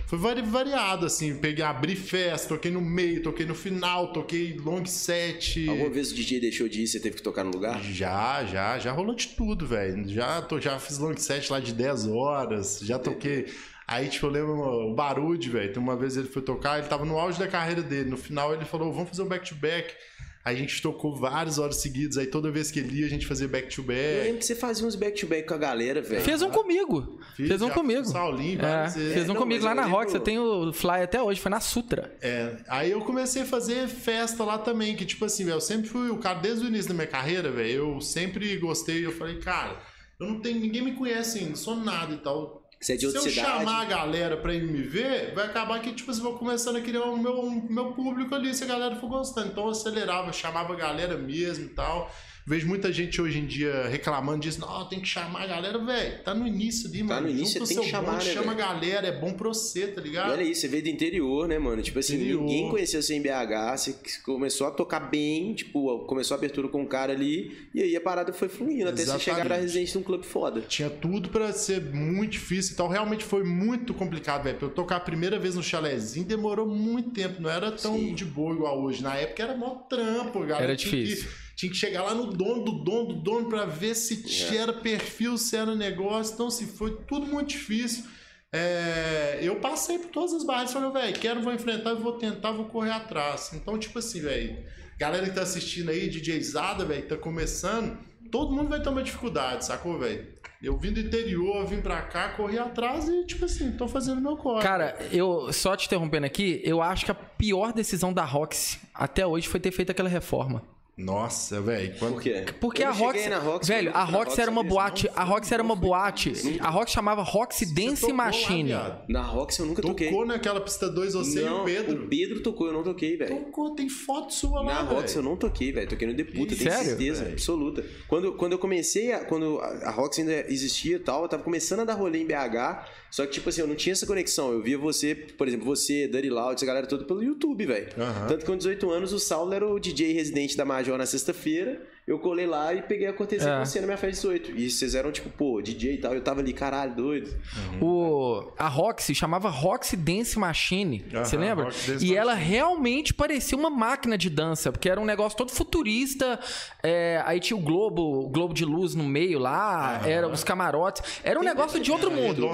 Foi 0.06 0.18
vari- 0.18 0.42
variado, 0.42 1.04
assim. 1.06 1.34
Peguei, 1.36 1.64
abri 1.64 1.96
festa, 1.96 2.48
toquei 2.54 2.70
no 2.70 2.80
meio, 2.80 3.22
toquei 3.22 3.44
no 3.44 3.54
final, 3.54 4.12
toquei 4.12 4.56
long 4.58 4.84
set. 4.86 5.68
Alguma 5.68 5.90
vez 5.90 6.12
o 6.12 6.14
DJ 6.14 6.40
deixou 6.40 6.68
de 6.68 6.82
ir, 6.82 6.86
você 6.86 6.98
teve 7.00 7.16
que 7.16 7.22
tocar 7.22 7.44
no 7.44 7.50
lugar? 7.50 7.82
Já, 7.82 8.44
já, 8.44 8.78
já 8.78 8.92
rolou 8.92 9.14
de 9.14 9.28
tudo, 9.28 9.66
velho. 9.66 10.08
Já, 10.08 10.40
tô, 10.42 10.60
já 10.60 10.78
fiz 10.78 10.98
long 10.98 11.16
set 11.16 11.50
lá 11.50 11.60
de 11.60 11.72
10 11.72 12.06
horas, 12.08 12.80
já 12.82 12.98
toquei. 12.98 13.46
Aí, 13.88 14.08
tipo, 14.08 14.26
eu 14.26 14.30
lembro 14.30 14.54
o 14.54 14.94
Barude, 14.94 15.48
velho. 15.48 15.78
Uma 15.80 15.96
vez 15.96 16.16
ele 16.16 16.26
foi 16.26 16.42
tocar, 16.42 16.78
ele 16.78 16.88
tava 16.88 17.04
no 17.04 17.16
auge 17.18 17.38
da 17.38 17.46
carreira 17.46 17.82
dele. 17.82 18.10
No 18.10 18.16
final 18.16 18.52
ele 18.52 18.64
falou: 18.64 18.92
vamos 18.92 19.10
fazer 19.10 19.22
um 19.22 19.28
back-to-back. 19.28 19.92
Aí 19.92 20.15
a 20.46 20.54
gente 20.54 20.80
tocou 20.80 21.14
várias 21.14 21.58
horas 21.58 21.76
seguidas. 21.76 22.16
Aí 22.16 22.26
toda 22.26 22.50
vez 22.52 22.70
que 22.70 22.78
ele 22.78 23.00
ia, 23.00 23.06
a 23.06 23.08
gente 23.08 23.26
fazia 23.26 23.46
Eu 23.46 23.50
back-to-back. 23.50 24.22
lembro 24.24 24.38
que 24.38 24.46
você 24.46 24.54
fazia 24.54 24.86
uns 24.86 24.94
back-to-back 24.94 25.48
com 25.48 25.54
a 25.54 25.58
galera, 25.58 26.00
velho. 26.00 26.22
Fez 26.22 26.40
um 26.40 26.50
comigo. 26.50 27.18
Fiz, 27.36 27.48
Fez 27.48 27.60
um 27.62 27.68
comigo. 27.70 28.04
fiz 28.04 28.12
Saulinho, 28.12 28.60
É, 28.64 28.88
fez 28.88 29.24
um 29.28 29.32
não, 29.34 29.40
comigo 29.40 29.64
lá 29.64 29.72
eu 29.72 29.74
na 29.74 29.82
lembro- 29.82 29.98
Rock. 29.98 30.12
Você 30.12 30.20
tem 30.20 30.38
o 30.38 30.72
fly 30.72 31.02
até 31.02 31.20
hoje, 31.20 31.40
foi 31.40 31.50
na 31.50 31.58
Sutra. 31.60 32.16
É, 32.22 32.56
aí 32.68 32.92
eu 32.92 33.00
comecei 33.00 33.42
a 33.42 33.44
fazer 33.44 33.88
festa 33.88 34.44
lá 34.44 34.56
também, 34.58 34.94
que 34.94 35.04
tipo 35.04 35.24
assim, 35.24 35.44
velho, 35.44 35.56
eu 35.56 35.60
sempre 35.60 35.88
fui 35.88 36.10
o 36.10 36.18
cara, 36.18 36.38
desde 36.38 36.64
o 36.64 36.68
início 36.68 36.88
da 36.88 36.94
minha 36.94 37.06
carreira, 37.08 37.50
velho, 37.50 37.94
eu 37.96 38.00
sempre 38.00 38.56
gostei, 38.58 39.04
eu 39.04 39.10
falei, 39.12 39.38
cara, 39.40 39.76
eu 40.20 40.28
não 40.28 40.40
tenho, 40.40 40.60
ninguém 40.60 40.82
me 40.82 40.92
conhece 40.92 41.40
ainda, 41.40 41.56
sou 41.56 41.74
nada 41.76 42.14
e 42.14 42.18
tal. 42.18 42.65
Você 42.80 42.92
é 42.92 42.96
de 42.96 43.00
Se 43.00 43.06
outra 43.06 43.22
eu 43.22 43.30
cidade. 43.30 43.58
chamar 43.58 43.82
a 43.82 43.84
galera 43.86 44.36
pra 44.36 44.54
ir 44.54 44.62
me 44.62 44.82
ver, 44.82 45.34
vai 45.34 45.46
acabar 45.46 45.80
que, 45.80 45.92
tipo 45.92 46.10
assim, 46.10 46.20
vou 46.20 46.38
começando 46.38 46.76
a 46.76 46.80
criar 46.80 47.04
o 47.04 47.16
meu, 47.16 47.40
o 47.40 47.72
meu 47.72 47.92
público 47.92 48.34
ali, 48.34 48.54
se 48.54 48.64
a 48.64 48.66
galera 48.66 48.96
for 48.96 49.08
gostando. 49.08 49.48
Então 49.48 49.64
eu 49.64 49.70
acelerava, 49.70 50.32
chamava 50.32 50.72
a 50.74 50.76
galera 50.76 51.16
mesmo 51.16 51.64
e 51.64 51.68
tal. 51.70 52.10
Vejo 52.48 52.68
muita 52.68 52.92
gente 52.92 53.20
hoje 53.20 53.40
em 53.40 53.44
dia 53.46 53.88
reclamando 53.88 54.38
disso. 54.38 54.60
Não, 54.60 54.88
tem 54.88 55.00
que 55.00 55.08
chamar 55.08 55.42
a 55.42 55.46
galera, 55.48 55.84
velho. 55.84 56.22
Tá 56.22 56.32
no 56.32 56.46
início 56.46 56.88
ali, 56.88 57.02
mano. 57.02 57.22
no 57.22 57.28
início, 57.32 57.58
você 57.58 57.74
tem 57.74 57.82
que 57.82 57.90
chamar, 57.90 58.12
bonde, 58.12 58.26
né, 58.26 58.32
Chama 58.34 58.52
a 58.52 58.54
velho? 58.54 58.68
galera, 58.68 59.06
é 59.08 59.18
bom 59.20 59.32
pra 59.32 59.48
você, 59.48 59.88
tá 59.88 60.00
E 60.00 60.04
ligado? 60.04 60.30
olha 60.30 60.44
isso, 60.44 60.60
você 60.60 60.68
veio 60.68 60.84
do 60.84 60.88
interior, 60.88 61.48
né, 61.48 61.58
mano? 61.58 61.82
Tipo 61.82 61.98
assim, 61.98 62.14
Interior. 62.14 62.40
ninguém 62.42 62.70
conhecia 62.70 63.02
você 63.02 63.14
em 63.16 63.20
BH, 63.20 63.76
você 63.76 63.96
começou 64.24 64.68
a 64.68 64.70
tocar 64.70 65.00
bem, 65.00 65.54
tipo, 65.54 65.98
começou 66.06 66.36
a 66.36 66.38
abertura 66.38 66.68
com 66.68 66.82
um 66.82 66.86
cara 66.86 67.12
ali, 67.12 67.68
e 67.74 67.82
aí 67.82 67.96
a 67.96 68.00
parada 68.00 68.32
foi 68.32 68.48
fluindo, 68.48 68.84
até 68.90 68.98
você 68.98 69.02
Exatamente. 69.02 69.24
chegar 69.24 69.44
pra 69.44 69.56
residente 69.56 69.90
de 69.90 69.98
um 69.98 70.02
clube 70.04 70.24
foda. 70.24 70.60
Tinha 70.60 70.88
tudo 70.88 71.30
pra 71.30 71.52
ser 71.52 71.82
muito 71.82 72.30
difícil 72.32 72.74
e 72.74 72.76
tal. 72.76 72.88
Realmente 72.88 73.24
foi 73.24 73.42
muito 73.42 73.92
complicado, 73.92 74.44
velho. 74.44 74.56
Pra 74.56 74.68
eu 74.68 74.70
tocar 74.72 74.96
a 74.96 75.00
primeira 75.00 75.36
vez 75.36 75.56
no 75.56 75.64
chalézinho 75.64 76.24
demorou 76.24 76.68
muito 76.68 77.10
tempo. 77.10 77.42
Não 77.42 77.50
era 77.50 77.72
tão 77.72 77.96
Sim. 77.98 78.14
de 78.14 78.24
boa 78.24 78.54
igual 78.54 78.80
hoje. 78.80 79.02
Na 79.02 79.16
época 79.16 79.42
era 79.42 79.56
mó 79.56 79.70
trampo, 79.90 80.38
galera. 80.40 80.62
Era 80.62 80.76
tinha 80.76 80.92
difícil. 81.04 81.28
Que, 81.28 81.45
tinha 81.56 81.70
que 81.72 81.76
chegar 81.76 82.02
lá 82.02 82.14
no 82.14 82.26
dono 82.26 82.62
do 82.64 82.72
dono 82.84 83.06
do 83.08 83.14
dono 83.14 83.48
pra 83.48 83.64
ver 83.64 83.94
se 83.94 84.24
É. 84.52 84.56
era 84.58 84.72
perfil, 84.74 85.36
se 85.38 85.56
era 85.56 85.74
negócio. 85.74 86.34
Então, 86.34 86.50
se 86.50 86.66
foi 86.66 86.96
tudo 87.08 87.26
muito 87.26 87.48
difícil. 87.48 88.04
É, 88.52 89.38
eu 89.42 89.56
passei 89.56 89.98
por 89.98 90.10
todas 90.10 90.32
as 90.34 90.44
barreiras. 90.44 90.72
Falei, 90.72 90.90
velho, 90.90 91.18
quero, 91.18 91.42
vou 91.42 91.52
enfrentar, 91.52 91.94
vou 91.94 92.12
tentar, 92.12 92.52
vou 92.52 92.66
correr 92.66 92.90
atrás. 92.92 93.50
Então, 93.54 93.78
tipo 93.78 93.98
assim, 93.98 94.20
velho. 94.20 94.64
Galera 94.98 95.26
que 95.26 95.34
tá 95.34 95.42
assistindo 95.42 95.90
aí, 95.90 96.08
DJzada, 96.08 96.84
velho, 96.84 97.02
que 97.02 97.08
tá 97.08 97.16
começando, 97.18 97.98
todo 98.30 98.54
mundo 98.54 98.70
vai 98.70 98.80
ter 98.82 98.88
uma 98.88 99.02
dificuldade, 99.02 99.66
sacou, 99.66 99.98
velho? 99.98 100.26
Eu 100.62 100.78
vim 100.78 100.90
do 100.90 101.00
interior, 101.00 101.66
vim 101.66 101.82
pra 101.82 102.00
cá, 102.00 102.30
corri 102.30 102.58
atrás 102.58 103.06
e, 103.06 103.26
tipo 103.26 103.44
assim, 103.44 103.72
tô 103.72 103.86
fazendo 103.86 104.22
meu 104.22 104.38
corre. 104.38 104.62
Cara, 104.62 104.96
eu 105.12 105.52
só 105.52 105.76
te 105.76 105.84
interrompendo 105.86 106.24
aqui, 106.24 106.62
eu 106.64 106.80
acho 106.80 107.04
que 107.04 107.10
a 107.10 107.14
pior 107.14 107.74
decisão 107.74 108.10
da 108.10 108.24
Roxy 108.24 108.78
até 108.94 109.26
hoje 109.26 109.48
foi 109.48 109.60
ter 109.60 109.70
feito 109.70 109.90
aquela 109.90 110.08
reforma. 110.08 110.62
Nossa, 110.98 111.60
velho. 111.60 111.94
Quando... 111.98 112.14
Por 112.14 112.22
quê? 112.22 112.44
Porque 112.58 112.82
Eu 112.82 112.88
a 112.88 112.90
Roxy, 112.90 113.28
na 113.28 113.38
Roxy, 113.38 113.68
velho, 113.70 113.90
a 113.94 114.02
Roxy 114.02 114.40
era 114.40 114.50
uma 114.50 114.62
boate, 114.62 115.10
a 115.14 115.24
Roxy 115.24 115.52
era 115.52 115.62
uma 115.62 115.76
boate, 115.76 116.32
a 116.58 116.70
Roxy 116.70 116.94
chamava 116.94 117.22
Roxy 117.22 117.66
Dance 117.66 118.06
lá, 118.06 118.14
Machine. 118.14 118.64
viado. 118.70 119.04
Na 119.06 119.20
Roxy 119.20 119.60
eu 119.60 119.66
nunca 119.66 119.82
toquei. 119.82 120.08
Tocou 120.08 120.24
naquela 120.24 120.58
pista 120.58 120.88
2, 120.88 121.12
você 121.12 121.42
não, 121.42 121.58
e 121.58 121.60
o 121.60 121.64
Pedro. 121.64 122.04
O 122.04 122.08
Pedro 122.08 122.42
tocou, 122.42 122.68
eu 122.68 122.72
não 122.72 122.82
toquei, 122.82 123.14
velho. 123.14 123.36
Tocou, 123.36 123.74
tem 123.74 123.90
foto 123.90 124.32
sua 124.32 124.64
Na 124.64 124.80
lá, 124.80 124.80
Roxy 124.84 125.16
eu 125.16 125.22
não 125.22 125.36
toquei, 125.36 125.70
velho. 125.70 125.86
Toquei 125.86 126.08
no 126.08 126.14
Deputa, 126.14 126.56
tenho 126.56 126.70
Sério? 126.70 126.86
certeza 126.86 127.22
Velho. 127.24 127.32
absoluta. 127.34 127.84
Quando, 128.08 128.32
quando 128.32 128.52
eu 128.52 128.58
comecei, 128.58 129.12
a, 129.12 129.22
quando 129.22 129.60
a 129.60 129.90
Roxy 129.90 130.22
ainda 130.22 130.46
existia 130.50 130.96
e 130.96 131.00
tal, 131.00 131.24
eu 131.24 131.28
tava 131.28 131.42
começando 131.42 131.80
a 131.80 131.84
dar 131.84 131.92
rolê 131.94 132.22
em 132.22 132.26
BH, 132.26 132.86
só 133.10 133.26
que, 133.26 133.32
tipo 133.32 133.50
assim, 133.50 133.60
eu 133.60 133.66
não 133.66 133.74
tinha 133.74 133.92
essa 133.92 134.06
conexão. 134.06 134.50
Eu 134.50 134.62
via 134.62 134.78
você, 134.78 135.14
por 135.14 135.46
exemplo, 135.46 135.66
você, 135.66 136.08
Dirty 136.08 136.30
Loud, 136.30 136.54
essa 136.54 136.64
galera 136.64 136.86
toda 136.86 137.04
pelo 137.04 137.22
YouTube, 137.22 137.66
velho. 137.66 137.88
Aham. 137.98 138.26
Tanto 138.28 138.40
que 138.40 138.46
com 138.46 138.56
18 138.56 138.90
anos, 138.90 139.12
o 139.12 139.18
Saulo 139.18 139.52
era 139.52 139.66
o 139.66 139.78
DJ 139.78 140.12
residente 140.14 140.56
da 140.56 140.64
Major 140.86 140.98
na 140.98 141.06
sexta-feira. 141.06 141.82
Eu 142.06 142.20
colei 142.20 142.46
lá 142.46 142.72
e 142.72 142.82
peguei 142.82 143.08
a 143.08 143.10
acontecer 143.10 143.48
É. 143.48 143.58
com 143.58 143.64
você 143.64 143.80
na 143.80 143.86
minha 143.86 143.96
festa 143.98 144.28
de 144.28 144.38
18. 144.44 144.50
E 144.60 144.70
vocês 144.70 144.94
eram, 144.94 145.10
tipo, 145.10 145.28
pô, 145.28 145.60
DJ 145.60 145.94
e 145.94 145.98
tal. 145.98 146.14
Eu 146.14 146.20
tava 146.22 146.38
ali, 146.40 146.52
caralho, 146.52 146.94
doido. 146.94 147.36
O, 147.80 148.52
a 148.56 148.68
Roxy 148.68 149.12
chamava 149.14 149.48
Roxy 149.48 149.96
Dance 149.96 150.38
Machine. 150.38 151.04
Aham, 151.12 151.24
você 151.24 151.36
lembra? 151.36 151.64
Roxy 151.64 151.90
Dance 151.90 152.06
E 152.06 152.14
ela 152.16 152.34
Machine. 152.34 152.50
realmente 152.50 153.12
parecia 153.12 153.58
uma 153.58 153.68
máquina 153.70 154.16
de 154.16 154.30
dança, 154.30 154.70
porque 154.70 154.88
era 154.88 155.00
um 155.00 155.04
negócio 155.04 155.36
todo 155.36 155.50
futurista. 155.50 156.38
é, 156.82 157.20
aí 157.26 157.40
tinha 157.40 157.56
o 157.56 157.60
globo, 157.60 158.02
o 158.26 158.28
globo 158.28 158.54
de 158.54 158.64
luz 158.64 158.94
no 158.94 159.02
meio 159.04 159.40
lá, 159.40 160.00
era 160.06 160.28
os 160.28 160.44
camarotes. 160.44 161.02
Era 161.24 161.40
um 161.40 161.42
negócio 161.42 161.80
de 161.80 161.90
outro 161.90 162.10
mundo. 162.10 162.46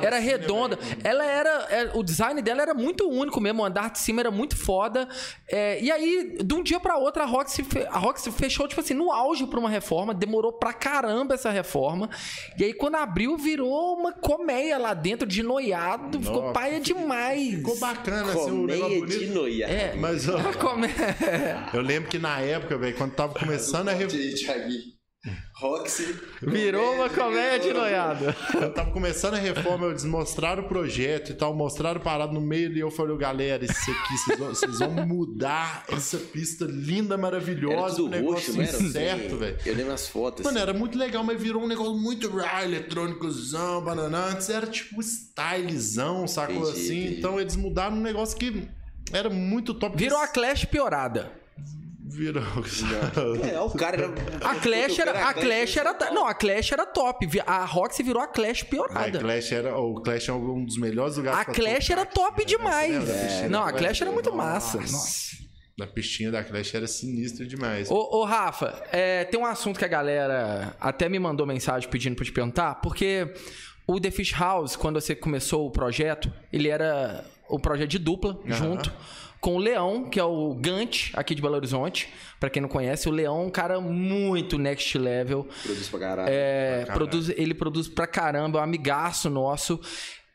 Era 0.00 0.18
assim, 0.18 0.26
né, 0.26 0.32
redonda. 0.32 0.76
velho? 0.76 1.00
ela 1.02 1.24
era, 1.24 1.50
é, 1.70 1.90
O 1.94 2.02
design 2.04 2.40
dela 2.42 2.62
era 2.62 2.74
muito 2.74 3.08
único 3.08 3.40
mesmo. 3.40 3.62
O 3.62 3.64
andar 3.64 3.90
de 3.90 3.98
cima 3.98 4.20
era 4.20 4.30
muito 4.30 4.56
foda. 4.56 5.08
É, 5.48 5.82
e 5.82 5.90
aí, 5.90 6.38
de 6.44 6.54
um 6.54 6.62
dia 6.62 6.78
pra 6.78 6.96
outro, 6.96 7.22
a 7.22 7.26
Roxy, 7.26 7.64
a 7.90 7.98
Roxy 7.98 8.30
fechou, 8.30 8.68
tipo 8.68 8.80
assim, 8.80 8.99
no 9.00 9.10
auge 9.10 9.46
pra 9.46 9.58
uma 9.58 9.68
reforma. 9.70 10.12
Demorou 10.12 10.52
pra 10.52 10.72
caramba 10.72 11.34
essa 11.34 11.50
reforma. 11.50 12.10
E 12.58 12.64
aí, 12.64 12.72
quando 12.72 12.96
abriu, 12.96 13.36
virou 13.36 13.96
uma 13.96 14.12
colmeia 14.12 14.78
lá 14.78 14.92
dentro 14.94 15.26
de 15.26 15.42
noiado. 15.42 16.20
Ficou 16.20 16.42
Nossa, 16.42 16.52
paia 16.52 16.80
demais. 16.80 17.54
Ficou 17.54 17.78
bacana, 17.78 18.32
assim, 18.32 18.50
um 18.50 18.66
negócio 18.66 18.66
Colmeia 18.66 19.00
bonito. 19.00 19.18
de 19.18 19.26
noia. 19.26 19.64
É. 19.64 19.94
Mas, 19.96 20.28
ó, 20.28 20.38
eu 21.72 21.80
lembro 21.80 22.10
que 22.10 22.18
na 22.18 22.38
época, 22.40 22.76
velho, 22.76 22.96
quando 22.96 23.14
tava 23.14 23.32
começando 23.34 23.88
a... 23.88 23.92
Re... 23.92 24.06
Roxy. 25.54 26.18
Virou 26.40 26.94
uma 26.94 27.10
colmeia 27.10 27.58
de 27.58 27.72
noiado. 27.72 28.24
Eu 28.54 28.72
tava 28.72 28.90
começando 28.90 29.34
a 29.34 29.38
reforma, 29.38 29.88
eles 29.88 30.04
mostraram 30.04 30.62
o 30.62 30.68
projeto 30.68 31.32
e 31.32 31.34
tal, 31.34 31.54
mostraram 31.54 32.00
parado 32.00 32.32
no 32.32 32.40
meio 32.40 32.72
e 32.72 32.80
eu 32.80 32.90
falei, 32.90 33.16
galera, 33.18 33.62
isso 33.62 33.90
aqui, 33.90 34.16
vocês 34.16 34.38
vão, 34.38 34.48
vocês 34.48 34.78
vão 34.78 35.06
mudar 35.06 35.84
essa 35.88 36.16
pista 36.16 36.64
linda, 36.64 37.14
Era 37.14 37.22
maravilhosa, 37.22 37.96
tudo 37.96 38.06
um 38.06 38.10
negócio 38.10 38.54
roxo, 38.54 38.56
não 38.56 38.62
era? 38.62 38.92
certo, 38.92 39.36
velho. 39.36 39.58
Eu 39.66 39.74
lembro 39.74 39.92
as 39.92 40.08
fotos. 40.08 40.44
Mano, 40.44 40.58
era 40.58 40.72
muito 40.72 40.96
legal, 40.96 41.22
mas 41.22 41.40
virou 41.40 41.62
um 41.62 41.68
negócio 41.68 41.94
muito 41.94 42.30
raw, 42.34 42.62
eletrônicozão, 42.62 43.82
banana. 43.82 44.26
Antes 44.26 44.48
era 44.48 44.66
tipo 44.66 45.00
stylezão, 45.02 46.26
sacou 46.26 46.62
Entendi, 46.62 46.70
assim? 46.80 47.00
entendi. 47.00 47.18
Então 47.18 47.38
eles 47.38 47.56
mudaram 47.56 47.96
um 47.96 48.00
negócio 48.00 48.38
que 48.38 48.66
era 49.12 49.28
muito 49.28 49.74
top. 49.74 49.98
Virou 49.98 50.18
a 50.18 50.28
Clash 50.28 50.64
piorada. 50.64 51.39
Virou. 52.20 52.42
É, 53.50 53.58
o 53.60 53.70
cara 53.70 53.96
era. 53.96 54.08
A 54.44 54.54
Clash 54.56 54.98
era. 54.98 55.28
A 55.28 55.32
Clash 55.32 55.76
era. 55.78 56.10
Não, 56.10 56.26
a 56.26 56.34
Clash 56.34 56.70
era 56.70 56.84
top. 56.84 57.26
A 57.46 57.64
Roxy 57.64 58.02
virou 58.02 58.22
a 58.22 58.26
Clash 58.26 58.60
A 58.60 58.66
piorada. 58.66 59.18
Clash 59.18 59.52
era, 59.52 59.78
o 59.78 60.02
Clash 60.02 60.28
é 60.28 60.32
um 60.34 60.62
dos 60.66 60.76
melhores 60.76 61.16
lugares 61.16 61.40
A 61.40 61.44
Clash 61.46 61.88
era 61.88 62.04
top 62.04 62.44
demais. 62.44 63.04
Piscina? 63.04 63.48
Não, 63.48 63.62
a 63.62 63.72
Clash 63.72 64.02
era 64.02 64.12
muito 64.12 64.30
Nossa. 64.30 64.76
massa. 64.76 64.78
Nossa. 64.80 65.30
A 65.80 65.86
pistinha 65.86 66.30
da 66.30 66.44
Clash 66.44 66.74
era 66.74 66.86
sinistra 66.86 67.46
demais. 67.46 67.90
Ô, 67.90 68.18
ô, 68.18 68.24
Rafa, 68.24 68.82
é, 68.92 69.24
tem 69.24 69.40
um 69.40 69.46
assunto 69.46 69.78
que 69.78 69.84
a 69.86 69.88
galera 69.88 70.76
até 70.78 71.08
me 71.08 71.18
mandou 71.18 71.46
mensagem 71.46 71.88
pedindo 71.88 72.16
pra 72.16 72.24
te 72.26 72.32
perguntar, 72.32 72.74
porque 72.82 73.32
o 73.86 73.98
The 73.98 74.10
Fish 74.10 74.34
House, 74.38 74.76
quando 74.76 75.00
você 75.00 75.14
começou 75.14 75.66
o 75.66 75.70
projeto, 75.70 76.30
ele 76.52 76.68
era 76.68 77.24
o 77.48 77.58
projeto 77.58 77.88
de 77.88 77.98
dupla, 77.98 78.38
junto, 78.44 78.92
com 79.40 79.56
o 79.56 79.58
Leão, 79.58 80.04
que 80.04 80.20
é 80.20 80.24
o 80.24 80.54
Gant, 80.54 81.10
aqui 81.14 81.34
de 81.34 81.40
Belo 81.40 81.54
Horizonte. 81.54 82.08
Pra 82.38 82.50
quem 82.50 82.60
não 82.60 82.68
conhece, 82.68 83.08
o 83.08 83.12
Leão 83.12 83.40
é 83.40 83.44
um 83.46 83.50
cara 83.50 83.80
muito 83.80 84.58
next 84.58 84.96
level. 84.98 85.46
Produz 85.62 85.88
pra 85.88 85.98
caralho. 85.98 86.28
É, 86.30 86.84
Pra 86.84 86.94
produz, 86.94 87.28
ele 87.30 87.54
produz 87.54 87.88
pra 87.88 88.06
caramba, 88.06 88.58
é 88.58 88.60
um 88.60 88.64
amigaço 88.64 89.30
nosso. 89.30 89.80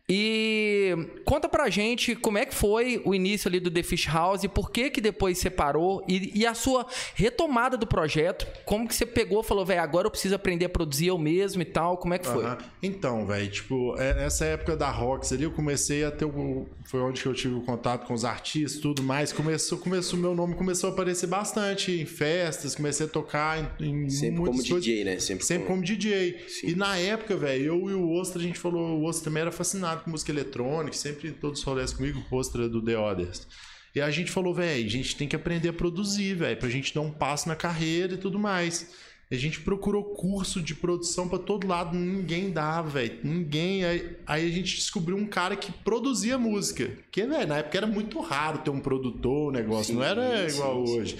E 0.07 0.95
conta 1.25 1.49
pra 1.49 1.67
gente 1.69 2.15
como 2.15 2.37
é 2.37 2.45
que 2.45 2.53
foi 2.53 3.01
o 3.03 3.15
início 3.15 3.47
ali 3.47 3.59
do 3.59 3.71
The 3.71 3.81
Fish 3.81 4.05
House 4.05 4.43
e 4.43 4.47
por 4.47 4.69
que 4.71 4.91
que 4.91 5.01
depois 5.01 5.39
separou 5.39 6.05
e, 6.07 6.31
e 6.41 6.45
a 6.45 6.53
sua 6.53 6.85
retomada 7.15 7.75
do 7.75 7.87
projeto. 7.87 8.45
Como 8.65 8.87
que 8.87 8.93
você 8.93 9.05
pegou 9.05 9.41
e 9.41 9.43
falou, 9.43 9.65
velho, 9.65 9.81
agora 9.81 10.05
eu 10.05 10.11
preciso 10.11 10.35
aprender 10.35 10.65
a 10.65 10.69
produzir 10.69 11.07
eu 11.07 11.17
mesmo 11.17 11.61
e 11.61 11.65
tal. 11.65 11.97
Como 11.97 12.13
é 12.13 12.19
que 12.19 12.27
foi? 12.27 12.45
Aham. 12.45 12.57
Então, 12.83 13.25
velho, 13.25 13.49
tipo, 13.49 13.95
é- 13.97 14.13
nessa 14.13 14.45
época 14.45 14.77
da 14.77 14.91
Rox 14.91 15.33
ali, 15.33 15.43
eu 15.43 15.51
comecei 15.51 16.03
a 16.03 16.11
ter 16.11 16.25
o. 16.25 16.67
Foi 16.85 16.99
onde 17.01 17.19
que 17.23 17.27
eu 17.27 17.33
tive 17.33 17.55
o 17.55 17.61
contato 17.61 18.05
com 18.05 18.13
os 18.13 18.23
artistas 18.23 18.77
e 18.77 18.81
tudo 18.81 19.01
mais. 19.01 19.33
Começou, 19.33 19.79
começou, 19.79 20.19
meu 20.19 20.35
nome 20.35 20.53
começou 20.53 20.91
a 20.91 20.93
aparecer 20.93 21.25
bastante 21.25 21.91
em 21.91 22.05
festas, 22.05 22.75
comecei 22.75 23.07
a 23.07 23.09
tocar 23.09 23.75
em, 23.81 24.05
em 24.05 24.09
Sempre 24.11 24.37
como 24.37 24.51
coisas. 24.51 24.65
DJ, 24.83 25.03
né? 25.03 25.17
Sempre, 25.19 25.43
Sempre 25.45 25.65
como 25.65 25.81
DJ. 25.81 26.45
Sim. 26.47 26.67
E 26.67 26.75
na 26.75 26.95
época, 26.95 27.35
velho, 27.35 27.65
eu 27.65 27.89
e 27.89 27.93
o 27.95 28.11
Ostra, 28.11 28.39
a 28.39 28.43
gente 28.43 28.59
falou, 28.59 28.99
o 28.99 29.03
Ostra 29.05 29.25
também 29.25 29.41
era 29.41 29.51
fascinado 29.51 29.94
com 30.03 30.11
música 30.11 30.31
eletrônica, 30.31 30.95
sempre 30.95 31.29
em 31.29 31.33
todos 31.33 31.59
os 31.59 31.65
rolês 31.65 31.93
comigo, 31.93 32.23
o 32.29 32.35
Ostra 32.35 32.67
do 32.67 32.81
The 32.81 32.97
Others. 32.97 33.47
E 33.93 34.01
a 34.01 34.11
gente 34.11 34.29
falou, 34.29 34.53
velho, 34.53 34.85
a 34.85 34.89
gente 34.89 35.15
tem 35.15 35.27
que 35.27 35.35
aprender 35.35 35.69
a 35.69 35.73
produzir, 35.73 36.35
velho, 36.35 36.57
pra 36.57 36.69
gente 36.69 36.93
dar 36.93 37.01
um 37.01 37.11
passo 37.11 37.47
na 37.47 37.55
carreira 37.55 38.15
e 38.15 38.17
tudo 38.17 38.37
mais. 38.37 38.91
A 39.31 39.35
gente 39.35 39.61
procurou 39.61 40.03
curso 40.03 40.61
de 40.61 40.75
produção 40.75 41.27
pra 41.27 41.39
todo 41.39 41.65
lado, 41.65 41.97
ninguém 41.97 42.51
dá, 42.51 42.81
velho. 42.81 43.19
Ninguém. 43.23 43.83
Aí, 43.83 44.17
aí 44.27 44.47
a 44.47 44.51
gente 44.51 44.75
descobriu 44.75 45.17
um 45.17 45.25
cara 45.25 45.55
que 45.55 45.71
produzia 45.71 46.37
música. 46.37 46.91
Que, 47.09 47.25
velho, 47.25 47.47
na 47.47 47.57
época 47.57 47.77
era 47.77 47.87
muito 47.87 48.19
raro 48.19 48.59
ter 48.59 48.69
um 48.69 48.79
produtor, 48.79 49.49
o 49.49 49.51
negócio. 49.51 49.93
Sim, 49.93 49.95
não 49.95 50.03
era 50.03 50.47
sim, 50.47 50.55
igual 50.55 50.85
sim. 50.85 50.99
hoje. 50.99 51.17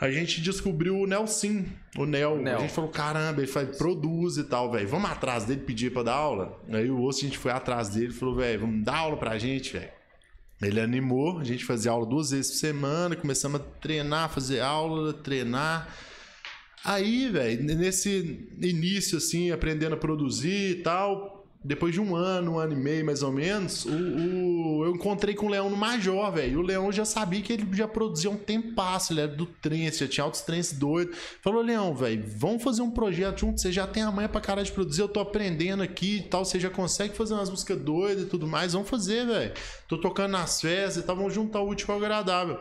A 0.00 0.10
gente 0.10 0.40
descobriu 0.40 0.96
o 0.96 1.06
Nelson, 1.06 1.66
o 1.98 2.06
Nel. 2.06 2.38
Nel. 2.38 2.56
A 2.56 2.60
gente 2.62 2.72
falou, 2.72 2.90
caramba, 2.90 3.42
ele 3.42 3.46
faz, 3.46 3.76
produz 3.76 4.38
e 4.38 4.44
tal, 4.44 4.72
velho. 4.72 4.88
Vamos 4.88 5.10
atrás 5.10 5.44
dele 5.44 5.60
pedir 5.60 5.92
pra 5.92 6.02
dar 6.02 6.14
aula? 6.14 6.58
Aí 6.72 6.90
o 6.90 7.02
osso, 7.02 7.20
a 7.20 7.24
gente 7.24 7.36
foi 7.36 7.52
atrás 7.52 7.90
dele 7.90 8.08
e 8.08 8.14
falou, 8.14 8.34
velho, 8.34 8.60
vamos 8.60 8.82
dar 8.82 8.96
aula 8.96 9.18
pra 9.18 9.36
gente, 9.38 9.74
velho. 9.74 9.90
Ele 10.62 10.80
animou, 10.80 11.38
a 11.38 11.44
gente 11.44 11.64
fazia 11.66 11.90
aula 11.90 12.06
duas 12.06 12.30
vezes 12.30 12.52
por 12.52 12.58
semana, 12.58 13.14
começamos 13.14 13.60
a 13.60 13.64
treinar, 13.64 14.30
fazer 14.30 14.60
aula, 14.60 15.12
treinar. 15.12 15.94
Aí, 16.82 17.28
velho, 17.28 17.62
nesse 17.62 18.48
início, 18.60 19.18
assim, 19.18 19.50
aprendendo 19.50 19.94
a 19.94 19.98
produzir 19.98 20.78
e 20.78 20.82
tal, 20.82 21.39
depois 21.62 21.92
de 21.92 22.00
um 22.00 22.16
ano, 22.16 22.52
um 22.52 22.58
ano 22.58 22.72
e 22.72 22.76
meio 22.76 23.04
mais 23.04 23.22
ou 23.22 23.30
menos, 23.30 23.84
o, 23.84 23.90
o- 23.90 24.84
eu 24.86 24.94
encontrei 24.94 25.34
com 25.34 25.46
o 25.46 25.48
Leão 25.50 25.68
no 25.68 25.76
Major, 25.76 26.32
velho. 26.32 26.60
O 26.60 26.62
Leão 26.62 26.90
já 26.90 27.04
sabia 27.04 27.42
que 27.42 27.52
ele 27.52 27.66
já 27.72 27.86
produzia 27.86 28.30
um 28.30 28.36
tempasso, 28.36 29.12
ele 29.12 29.20
era 29.20 29.30
do 29.30 29.44
trance, 29.44 29.98
já 30.00 30.08
tinha 30.08 30.24
altos 30.24 30.40
trance 30.40 30.74
doidos. 30.74 31.16
Falou, 31.42 31.62
Leão, 31.62 31.94
velho, 31.94 32.24
vamos 32.26 32.62
fazer 32.62 32.80
um 32.82 32.90
projeto 32.90 33.40
junto, 33.40 33.60
você 33.60 33.70
já 33.70 33.86
tem 33.86 34.02
a 34.02 34.10
manha 34.10 34.28
pra 34.28 34.40
caralho 34.40 34.64
de 34.66 34.72
produzir, 34.72 35.02
eu 35.02 35.08
tô 35.08 35.20
aprendendo 35.20 35.82
aqui 35.82 36.16
e 36.18 36.22
tal, 36.22 36.44
você 36.44 36.58
já 36.58 36.70
consegue 36.70 37.14
fazer 37.14 37.34
umas 37.34 37.50
músicas 37.50 37.78
doidas 37.78 38.24
e 38.24 38.26
tudo 38.26 38.46
mais, 38.46 38.72
vamos 38.72 38.88
fazer, 38.88 39.26
velho. 39.26 39.52
Tô 39.86 39.98
tocando 39.98 40.32
nas 40.32 40.60
festas 40.60 41.02
e 41.02 41.06
tal, 41.06 41.14
vamos 41.16 41.34
juntar 41.34 41.60
o 41.60 41.68
útil 41.68 41.86
ao 41.92 41.98
agradável. 41.98 42.58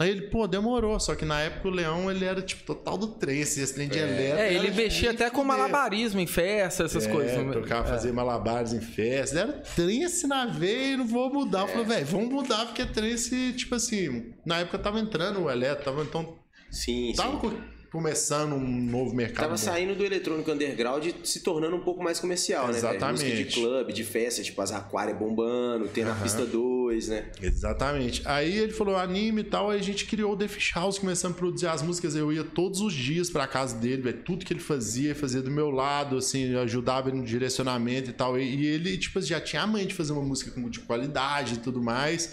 Aí 0.00 0.10
ele, 0.10 0.22
pô, 0.22 0.46
demorou. 0.46 0.98
Só 0.98 1.14
que 1.14 1.24
na 1.24 1.40
época 1.40 1.68
o 1.68 1.70
Leão, 1.70 2.10
ele 2.10 2.24
era, 2.24 2.42
tipo, 2.42 2.64
total 2.64 2.98
do 2.98 3.06
trance, 3.08 3.60
esse 3.60 3.72
trem 3.74 3.88
de 3.88 3.98
elétrico. 3.98 4.38
É, 4.40 4.52
ele 4.52 4.66
era 4.68 4.76
mexia 4.76 5.10
até 5.12 5.30
com 5.30 5.44
malabarismo 5.44 6.20
em 6.20 6.26
festa, 6.26 6.84
essas 6.84 7.06
É, 7.06 7.10
coisas. 7.10 7.44
né? 7.46 7.52
tocar, 7.52 7.84
fazer 7.84 8.12
malabares 8.12 8.72
em 8.72 8.80
festa. 8.80 9.38
Era 9.40 9.52
trance 9.52 10.26
na 10.26 10.46
veia 10.46 10.94
e 10.94 10.96
não 10.96 11.06
vou 11.06 11.32
mudar. 11.32 11.62
Eu 11.62 11.68
falei, 11.68 11.84
velho, 11.84 12.06
vamos 12.06 12.28
mudar, 12.30 12.66
porque 12.66 12.84
trance, 12.84 13.52
tipo 13.54 13.74
assim, 13.74 14.32
na 14.44 14.58
época 14.58 14.78
tava 14.78 14.98
entrando 14.98 15.40
o 15.42 15.50
elétrico, 15.50 15.84
tava, 15.84 16.02
então 16.02 16.36
Sim, 16.70 17.12
tava 17.16 17.32
sim. 17.32 17.38
co- 17.38 17.75
começando 17.90 18.54
um 18.54 18.80
novo 18.82 19.14
mercado. 19.14 19.44
Tava 19.44 19.50
bom. 19.50 19.56
saindo 19.56 19.94
do 19.94 20.04
eletrônico 20.04 20.50
underground 20.50 21.04
e 21.06 21.14
se 21.24 21.40
tornando 21.40 21.76
um 21.76 21.80
pouco 21.80 22.02
mais 22.02 22.18
comercial, 22.20 22.68
né? 22.68 22.76
Exatamente. 22.76 23.24
Música 23.24 23.44
de 23.44 23.54
clube, 23.54 23.92
de 23.92 24.04
festa, 24.04 24.42
tipo 24.42 24.60
as 24.60 24.72
Aquária 24.72 25.14
bombando, 25.14 25.88
ter 25.88 26.04
na 26.04 26.12
Aham. 26.12 26.22
pista 26.22 26.44
2, 26.44 27.08
né? 27.08 27.30
Exatamente. 27.40 28.22
Aí 28.24 28.56
ele 28.58 28.72
falou 28.72 28.96
anime 28.96 29.40
e 29.40 29.44
tal, 29.44 29.70
aí 29.70 29.78
a 29.78 29.82
gente 29.82 30.06
criou 30.06 30.32
o 30.32 30.36
The 30.36 30.48
Fish 30.48 30.72
House, 30.74 30.98
começamos 30.98 31.36
a 31.36 31.38
produzir 31.38 31.66
as 31.66 31.82
músicas. 31.82 32.14
Eu 32.14 32.32
ia 32.32 32.44
todos 32.44 32.80
os 32.80 32.92
dias 32.92 33.30
pra 33.30 33.46
casa 33.46 33.76
dele, 33.76 34.02
velho. 34.02 34.22
Tudo 34.22 34.44
que 34.44 34.52
ele 34.52 34.60
fazia, 34.60 35.14
fazia 35.14 35.42
do 35.42 35.50
meu 35.50 35.70
lado, 35.70 36.16
assim, 36.18 36.54
ajudava 36.56 37.08
ele 37.08 37.18
no 37.18 37.24
direcionamento 37.24 38.10
e 38.10 38.12
tal. 38.12 38.38
E, 38.38 38.44
e 38.44 38.66
ele, 38.66 38.96
tipo, 38.98 39.20
já 39.20 39.40
tinha 39.40 39.62
a 39.62 39.66
mãe 39.66 39.86
de 39.86 39.94
fazer 39.94 40.12
uma 40.12 40.22
música 40.22 40.50
com 40.50 40.68
de 40.68 40.80
qualidade 40.80 41.54
e 41.54 41.58
tudo 41.58 41.82
mais. 41.82 42.32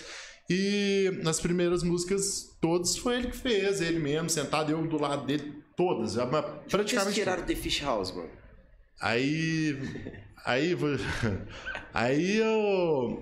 E 0.50 1.20
nas 1.24 1.40
primeiras 1.40 1.84
músicas, 1.84 2.53
todas 2.64 2.96
foi 2.96 3.18
ele 3.18 3.28
que 3.28 3.36
fez, 3.36 3.82
ele 3.82 4.00
mesmo, 4.00 4.30
sentado, 4.30 4.72
eu 4.72 4.88
do 4.88 4.98
lado 4.98 5.26
dele, 5.26 5.62
todas. 5.76 6.16
Por 6.16 6.24
que 6.24 6.32
vocês 6.32 6.64
Praticamente. 6.70 7.14
tiraram 7.14 7.44
The 7.44 7.56
Fish 7.56 7.82
House, 7.82 8.16
mano? 8.16 8.30
Aí. 9.02 9.78
Aí. 10.46 10.74
Aí 11.94 12.38
eu. 12.38 13.22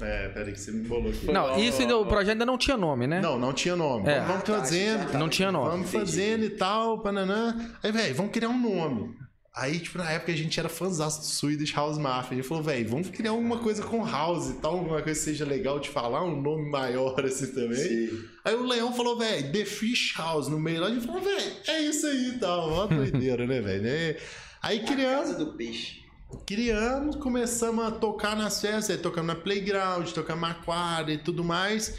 É, 0.00 0.28
peraí 0.28 0.52
que 0.52 0.60
você 0.60 0.72
me 0.72 0.88
bolou 0.88 1.10
aqui. 1.10 1.26
Não, 1.30 1.58
isso 1.58 1.82
ainda, 1.82 1.98
o 1.98 2.06
projeto 2.06 2.30
ainda 2.32 2.46
não 2.46 2.56
tinha 2.56 2.76
nome, 2.76 3.06
né? 3.06 3.20
Não, 3.20 3.38
não 3.38 3.52
tinha 3.52 3.76
nome. 3.76 4.08
É. 4.08 4.20
Vamos 4.20 4.36
Ah, 4.36 4.46
tá, 4.46 4.52
fazendo. 4.60 5.02
já 5.02 5.08
tá. 5.10 5.18
Não 5.18 5.28
tinha 5.28 5.52
nome. 5.52 5.70
Vamos 5.70 5.90
fazendo 5.90 6.44
e 6.44 6.50
tal, 6.50 7.00
pananã. 7.02 7.54
Aí, 7.82 7.92
velho, 7.92 8.14
vamos 8.14 8.32
criar 8.32 8.48
um 8.48 8.58
nome. 8.58 9.14
Aí, 9.58 9.80
tipo, 9.80 9.98
na 9.98 10.08
época 10.08 10.30
a 10.30 10.36
gente 10.36 10.58
era 10.60 10.68
fãzaço 10.68 11.18
do 11.18 11.26
Swedish 11.26 11.72
House 11.74 11.98
Mafia. 11.98 12.30
A 12.30 12.34
gente 12.36 12.46
falou, 12.46 12.62
velho, 12.62 12.88
vamos 12.88 13.10
criar 13.10 13.30
alguma 13.30 13.58
coisa 13.58 13.82
com 13.82 14.06
house 14.06 14.50
e 14.50 14.52
tal, 14.60 14.74
alguma 14.74 15.02
coisa 15.02 15.18
que 15.18 15.24
seja 15.24 15.44
legal 15.44 15.80
de 15.80 15.88
falar, 15.88 16.22
um 16.22 16.40
nome 16.40 16.70
maior 16.70 17.24
assim 17.24 17.52
também. 17.52 17.74
Sim. 17.74 18.24
Aí 18.44 18.54
o 18.54 18.62
Leão 18.62 18.94
falou, 18.94 19.18
velho, 19.18 19.50
The 19.50 19.64
Fish 19.64 20.14
House 20.16 20.46
no 20.46 20.60
meio 20.60 20.80
lá. 20.80 20.86
A 20.86 20.90
gente 20.90 21.04
falou, 21.04 21.20
velho, 21.20 21.52
é 21.66 21.80
isso 21.80 22.06
aí 22.06 22.28
e 22.28 22.38
tal. 22.38 22.72
Uma 22.72 22.86
doideira, 22.96 23.48
né, 23.48 23.60
velho? 23.60 23.82
né? 23.82 24.16
Aí 24.62 24.84
criamos. 24.84 25.30
Casa 25.30 25.44
do 25.44 25.52
Peixe. 25.54 26.04
Criamos, 26.46 27.16
começamos 27.16 27.84
a 27.84 27.90
tocar 27.90 28.36
nas 28.36 28.60
festas, 28.60 28.90
aí 28.90 29.02
tocamos 29.02 29.34
na 29.34 29.40
Playground, 29.40 30.08
tocamos 30.10 30.48
na 30.48 30.54
quadra 30.54 31.12
e 31.12 31.18
tudo 31.18 31.42
mais. 31.42 31.98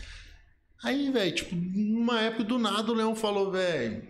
Aí, 0.82 1.12
velho, 1.12 1.36
tipo, 1.36 1.54
numa 1.56 2.22
época 2.22 2.46
do 2.46 2.58
nada 2.58 2.90
o 2.90 2.96
Leão 2.96 3.14
falou, 3.16 3.52
velho, 3.52 4.02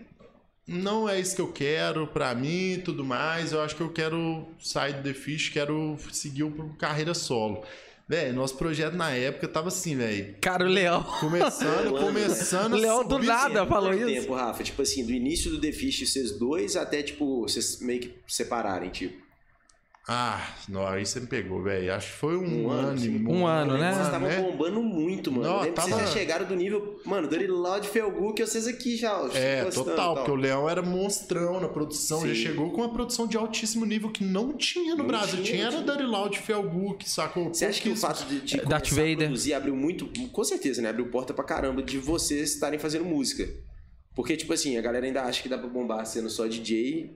não 0.70 1.10
é 1.10 1.20
isso 1.20 1.36
que 1.36 1.42
eu 1.42 1.52
quero 1.52 2.08
pra 2.08 2.34
mim 2.36 2.74
e 2.74 2.78
tudo 2.78 3.04
mais. 3.04 3.52
Eu 3.52 3.62
acho 3.62 3.76
que 3.76 3.82
eu 3.82 3.92
quero 3.92 4.46
sair 4.60 4.94
do 4.94 5.04
The 5.04 5.14
Fish, 5.14 5.50
quero 5.50 5.98
seguir 6.12 6.44
uma 6.44 6.70
carreira 6.76 7.14
solo. 7.14 7.64
Velho, 8.08 8.34
nosso 8.34 8.56
projeto 8.56 8.96
na 8.96 9.12
época 9.12 9.48
tava 9.48 9.68
assim, 9.68 9.96
velho. 9.96 10.36
Cara, 10.42 10.66
o 10.66 10.68
Leão. 10.68 11.04
Começando, 11.04 11.92
começando. 12.00 12.74
a 12.74 12.78
Leão 12.78 13.04
do 13.04 13.20
nada 13.20 13.68
falou 13.68 13.94
isso. 13.94 14.06
tempo, 14.06 14.34
Rafa? 14.34 14.64
Tipo 14.64 14.82
assim, 14.82 15.06
do 15.06 15.12
início 15.12 15.52
do 15.52 15.62
The 15.62 15.72
Fish, 15.72 16.10
vocês 16.10 16.32
dois, 16.32 16.76
até, 16.76 17.04
tipo, 17.04 17.42
vocês 17.42 17.80
meio 17.82 18.02
que 18.02 18.14
separarem, 18.28 18.90
tipo. 18.90 19.29
Ah, 20.12 20.56
não, 20.68 20.88
aí 20.88 21.06
você 21.06 21.20
me 21.20 21.28
pegou, 21.28 21.62
velho. 21.62 21.94
Acho 21.94 22.08
que 22.08 22.18
foi 22.18 22.36
um, 22.36 22.66
Um 22.66 22.72
ano, 22.72 22.88
ano. 23.00 23.30
Um 23.32 23.46
ano, 23.46 23.78
né? 23.78 23.94
Vocês 23.94 24.06
estavam 24.08 24.28
né? 24.28 24.42
bombando 24.42 24.82
muito, 24.82 25.32
mano. 25.32 25.44
Não, 25.44 25.64
Eu 25.64 25.72
tava- 25.72 25.88
vocês 25.88 26.02
já 26.02 26.08
chegaram 26.08 26.48
do 26.48 26.56
nível. 26.56 27.00
Mano, 27.06 27.28
Dirty 27.28 27.46
Loud 27.46 27.88
Felgu, 27.88 28.34
que 28.34 28.44
vocês 28.44 28.66
aqui 28.66 28.98
já. 28.98 29.12
É, 29.36 29.64
postando 29.66 29.70
e 29.92 29.92
total, 29.92 29.96
tal. 29.96 30.16
porque 30.16 30.32
o 30.32 30.36
Leão 30.36 30.68
era 30.68 30.82
monstrão 30.82 31.60
na 31.62 31.70
produção, 31.70 32.22
já 32.28 32.34
Sim. 32.34 32.42
chegou 32.42 32.72
com 32.72 32.78
uma 32.82 32.92
produção 32.92 33.28
de 33.28 33.38
altíssimo 33.38 33.86
nível 33.86 34.10
que 34.10 34.24
não 34.24 34.52
tinha 34.58 34.94
no 34.96 35.04
Não 35.04 35.08
Brasil. 35.08 35.44
tinha, 35.44 35.68
Tinha, 35.68 35.68
era 35.68 35.82
Dirty 35.84 36.04
Loud, 36.04 36.40
Felguk, 36.40 37.08
sacou? 37.08 37.54
Você 37.54 37.66
acha 37.68 37.80
que 37.80 37.90
o 37.90 37.96
fato 37.96 38.26
de, 38.26 38.42
de 38.42 38.58
Darth 38.62 38.90
começar 38.90 39.02
a 39.02 39.06
Vader. 39.06 39.18
produzir 39.28 39.54
abriu 39.54 39.76
muito. 39.76 40.08
Com 40.32 40.44
certeza, 40.44 40.82
né? 40.82 40.90
Abriu 40.90 41.06
porta 41.12 41.36
pra 41.36 41.44
caramba 41.44 41.84
de 41.84 42.00
vocês 42.00 42.54
estarem 42.54 42.80
fazendo 42.80 43.06
música. 43.06 43.48
Porque, 44.16 44.36
tipo 44.36 44.52
assim, 44.54 44.76
a 44.76 44.82
galera 44.82 45.06
ainda 45.06 45.22
acha 45.22 45.44
que 45.44 45.48
dá 45.48 45.56
pra 45.58 45.68
bombar 45.70 46.04
sendo 46.08 46.32
só 46.32 46.48
DJ, 46.48 47.12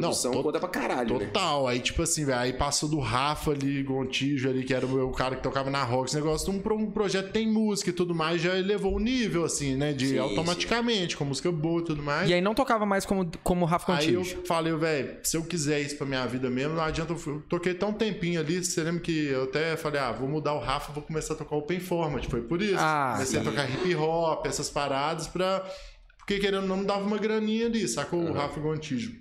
produção 0.00 0.30
Não, 0.30 0.38
to- 0.38 0.44
conta 0.44 0.60
pra 0.60 0.68
caralho, 0.68 1.18
né? 1.18 1.26
Total, 1.26 1.66
aí 1.68 1.80
tipo 1.80 2.02
assim, 2.02 2.24
velho, 2.24 2.38
aí 2.38 2.52
passou 2.52 2.88
do 2.88 2.98
Rafa 2.98 3.50
ali, 3.52 3.82
Gontijo 3.82 4.48
ali, 4.48 4.64
que 4.64 4.74
era 4.74 4.84
o 4.86 4.88
meu 4.88 5.10
cara 5.10 5.36
que 5.36 5.42
tocava 5.42 5.70
na 5.70 5.82
rock, 5.82 6.08
esse 6.08 6.16
negócio, 6.16 6.52
um, 6.52 6.56
um 6.74 6.90
projeto 6.90 7.32
tem 7.32 7.50
música 7.50 7.90
e 7.90 7.92
tudo 7.92 8.14
mais, 8.14 8.40
já 8.40 8.56
elevou 8.58 8.94
o 8.96 8.98
nível, 8.98 9.44
assim, 9.44 9.76
né, 9.76 9.92
de 9.92 10.08
Sim, 10.08 10.18
automaticamente, 10.18 11.16
com 11.16 11.24
música 11.24 11.50
boa 11.50 11.80
e 11.80 11.84
tudo 11.84 12.02
mais. 12.02 12.28
E 12.28 12.34
aí 12.34 12.40
não 12.40 12.54
tocava 12.54 12.84
mais 12.86 13.04
como, 13.06 13.30
como 13.42 13.64
Rafa 13.64 13.94
Aí 13.96 14.12
eu 14.14 14.24
falei, 14.24 14.74
velho, 14.74 15.18
se 15.22 15.36
eu 15.36 15.42
quiser 15.44 15.80
isso 15.80 15.96
pra 15.96 16.06
minha 16.06 16.26
vida 16.26 16.48
mesmo, 16.50 16.74
não 16.74 16.82
adianta. 16.82 17.12
Eu 17.14 17.42
toquei 17.48 17.72
tão 17.74 17.92
tempinho 17.92 18.40
ali. 18.40 18.62
Você 18.64 18.82
lembra 18.82 19.00
que 19.00 19.26
eu 19.28 19.44
até 19.44 19.76
falei, 19.76 20.00
ah, 20.00 20.12
vou 20.12 20.28
mudar 20.28 20.54
o 20.54 20.58
Rafa, 20.58 20.92
vou 20.92 21.02
começar 21.02 21.34
a 21.34 21.36
tocar 21.36 21.56
open 21.56 21.80
format. 21.80 22.26
Foi 22.28 22.42
por 22.42 22.60
isso. 22.60 22.76
Ah, 22.78 23.12
Comecei 23.14 23.40
sim. 23.40 23.46
a 23.46 23.50
tocar 23.50 23.70
hip 23.70 23.94
hop, 23.94 24.46
essas 24.46 24.68
paradas 24.68 25.26
pra. 25.26 25.64
Porque 26.18 26.38
querendo 26.38 26.62
ou 26.62 26.68
não, 26.68 26.76
me 26.78 26.84
dava 26.84 27.04
uma 27.06 27.18
graninha 27.18 27.66
ali, 27.66 27.86
sacou? 27.86 28.20
O 28.20 28.32
Rafa 28.32 28.58
Gontijo. 28.60 29.12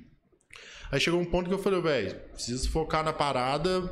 Aí 0.92 1.00
chegou 1.00 1.20
um 1.20 1.26
ponto 1.26 1.48
que 1.48 1.54
eu 1.54 1.60
falei, 1.60 1.82
velho, 1.82 2.16
preciso 2.34 2.70
focar 2.70 3.04
na 3.04 3.14
parada. 3.14 3.92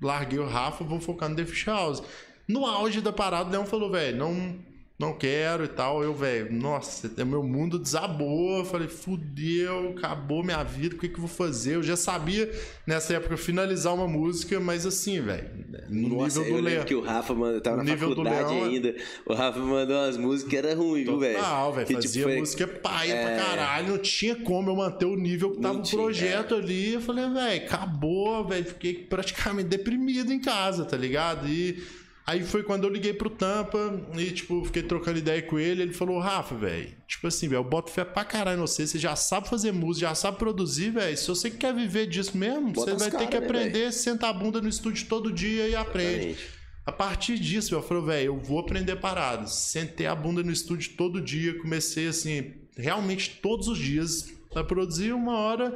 Larguei 0.00 0.38
o 0.38 0.46
Rafa, 0.46 0.84
vou 0.84 1.00
focar 1.00 1.28
no 1.28 1.36
The 1.36 1.46
House. 1.66 2.02
No 2.46 2.66
auge 2.66 3.00
da 3.00 3.12
parada, 3.12 3.48
o 3.48 3.52
Leão 3.52 3.66
falou, 3.66 3.90
velho, 3.90 4.16
não, 4.16 4.58
não 4.98 5.12
quero 5.12 5.64
e 5.64 5.68
tal. 5.68 6.02
Eu, 6.04 6.14
velho, 6.14 6.52
nossa, 6.52 7.10
o 7.20 7.26
meu 7.26 7.42
mundo 7.42 7.78
desabou. 7.78 8.58
Eu 8.58 8.64
falei, 8.64 8.86
fudeu, 8.86 9.94
acabou 9.98 10.42
minha 10.44 10.62
vida, 10.62 10.94
o 10.94 10.98
que, 10.98 11.08
que 11.08 11.14
eu 11.16 11.20
vou 11.20 11.28
fazer? 11.28 11.74
Eu 11.76 11.82
já 11.82 11.96
sabia, 11.96 12.50
nessa 12.86 13.14
época, 13.14 13.36
finalizar 13.36 13.92
uma 13.92 14.06
música, 14.06 14.60
mas 14.60 14.86
assim, 14.86 15.20
velho, 15.20 15.50
no 15.88 16.08
Nossa, 16.16 16.38
nível 16.40 16.44
eu 16.44 16.48
do 16.48 16.54
lembro 16.64 16.70
Leão. 16.70 16.84
que 16.84 16.94
o 16.94 17.00
Rafa 17.00 17.34
tava 17.60 17.74
O 17.74 17.78
na 17.78 17.84
nível 17.84 18.08
do 18.10 18.16
faculdade 18.16 18.50
Leão 18.54 18.64
é- 18.66 18.68
ainda. 18.68 18.94
O 19.26 19.34
Rafa 19.34 19.58
mandou 19.58 19.96
umas 19.96 20.16
músicas 20.16 20.50
que 20.50 20.56
era 20.56 20.74
ruim, 20.74 21.04
viu, 21.04 21.18
velho? 21.18 21.36
Total, 21.38 21.72
velho. 21.72 21.86
Fazia 21.88 22.10
tipo, 22.10 22.24
foi- 22.24 22.38
música 22.38 22.66
paia 22.68 23.12
É. 23.14 23.24
pra 23.36 23.44
caralho. 23.44 23.88
Não 23.88 23.98
tinha 23.98 24.36
como 24.36 24.70
eu 24.70 24.76
manter 24.76 25.06
o 25.06 25.16
nível 25.16 25.50
que 25.52 25.60
tava 25.60 25.78
o 25.78 25.82
tinha, 25.82 26.00
é. 26.00 26.04
projeto 26.04 26.54
ali. 26.54 26.94
Eu 26.94 27.00
falei, 27.00 27.28
velho, 27.30 27.66
acabou, 27.66 28.46
velho. 28.46 28.64
Fiquei 28.64 28.94
praticamente 28.94 29.68
deprimido 29.68 30.32
em 30.32 30.38
casa, 30.40 30.84
tá 30.84 30.96
ligado? 30.96 31.48
E 31.48 31.82
aí 32.26 32.42
foi 32.42 32.62
quando 32.62 32.84
eu 32.84 32.90
liguei 32.90 33.12
pro 33.12 33.30
Tampa 33.30 34.02
e, 34.16 34.30
tipo, 34.30 34.64
fiquei 34.64 34.82
trocando 34.82 35.18
ideia 35.18 35.42
com 35.42 35.58
ele. 35.58 35.82
Ele 35.82 35.92
falou, 35.92 36.18
Rafa, 36.18 36.54
velho, 36.54 36.94
tipo 37.06 37.26
assim, 37.26 37.48
velho, 37.48 37.60
eu 37.60 37.64
boto 37.64 37.90
fé 37.90 38.04
pra 38.04 38.24
caralho 38.24 38.58
em 38.58 38.60
você. 38.60 38.86
Você 38.86 38.98
já 38.98 39.14
sabe 39.16 39.48
fazer 39.48 39.72
música, 39.72 40.08
já 40.08 40.14
sabe 40.14 40.38
produzir, 40.38 40.90
velho. 40.90 41.16
Se 41.16 41.28
você 41.28 41.50
quer 41.50 41.74
viver 41.74 42.06
disso 42.06 42.36
mesmo, 42.36 42.72
Bota 42.72 42.92
você 42.92 42.98
vai 42.98 43.10
ter 43.10 43.16
cara, 43.16 43.26
que 43.26 43.38
né, 43.38 43.44
aprender, 43.46 43.92
sentar 43.92 44.30
a 44.30 44.32
bunda 44.32 44.60
no 44.60 44.68
estúdio 44.68 45.06
todo 45.06 45.32
dia 45.32 45.68
e 45.68 45.74
aprende. 45.74 46.28
Exatamente. 46.28 46.64
A 46.86 46.92
partir 46.92 47.38
disso, 47.38 47.74
eu 47.74 47.82
falei, 47.82 48.04
velho, 48.04 48.26
eu 48.26 48.38
vou 48.38 48.58
aprender 48.58 48.96
paradas. 48.96 49.54
Sentei 49.54 50.06
a 50.06 50.14
bunda 50.14 50.42
no 50.42 50.52
estúdio 50.52 50.92
todo 50.96 51.20
dia, 51.20 51.58
comecei 51.58 52.08
assim, 52.08 52.52
realmente 52.76 53.38
todos 53.40 53.68
os 53.68 53.78
dias 53.78 54.28
a 54.54 54.62
produzir 54.62 55.12
uma 55.12 55.38
hora. 55.38 55.74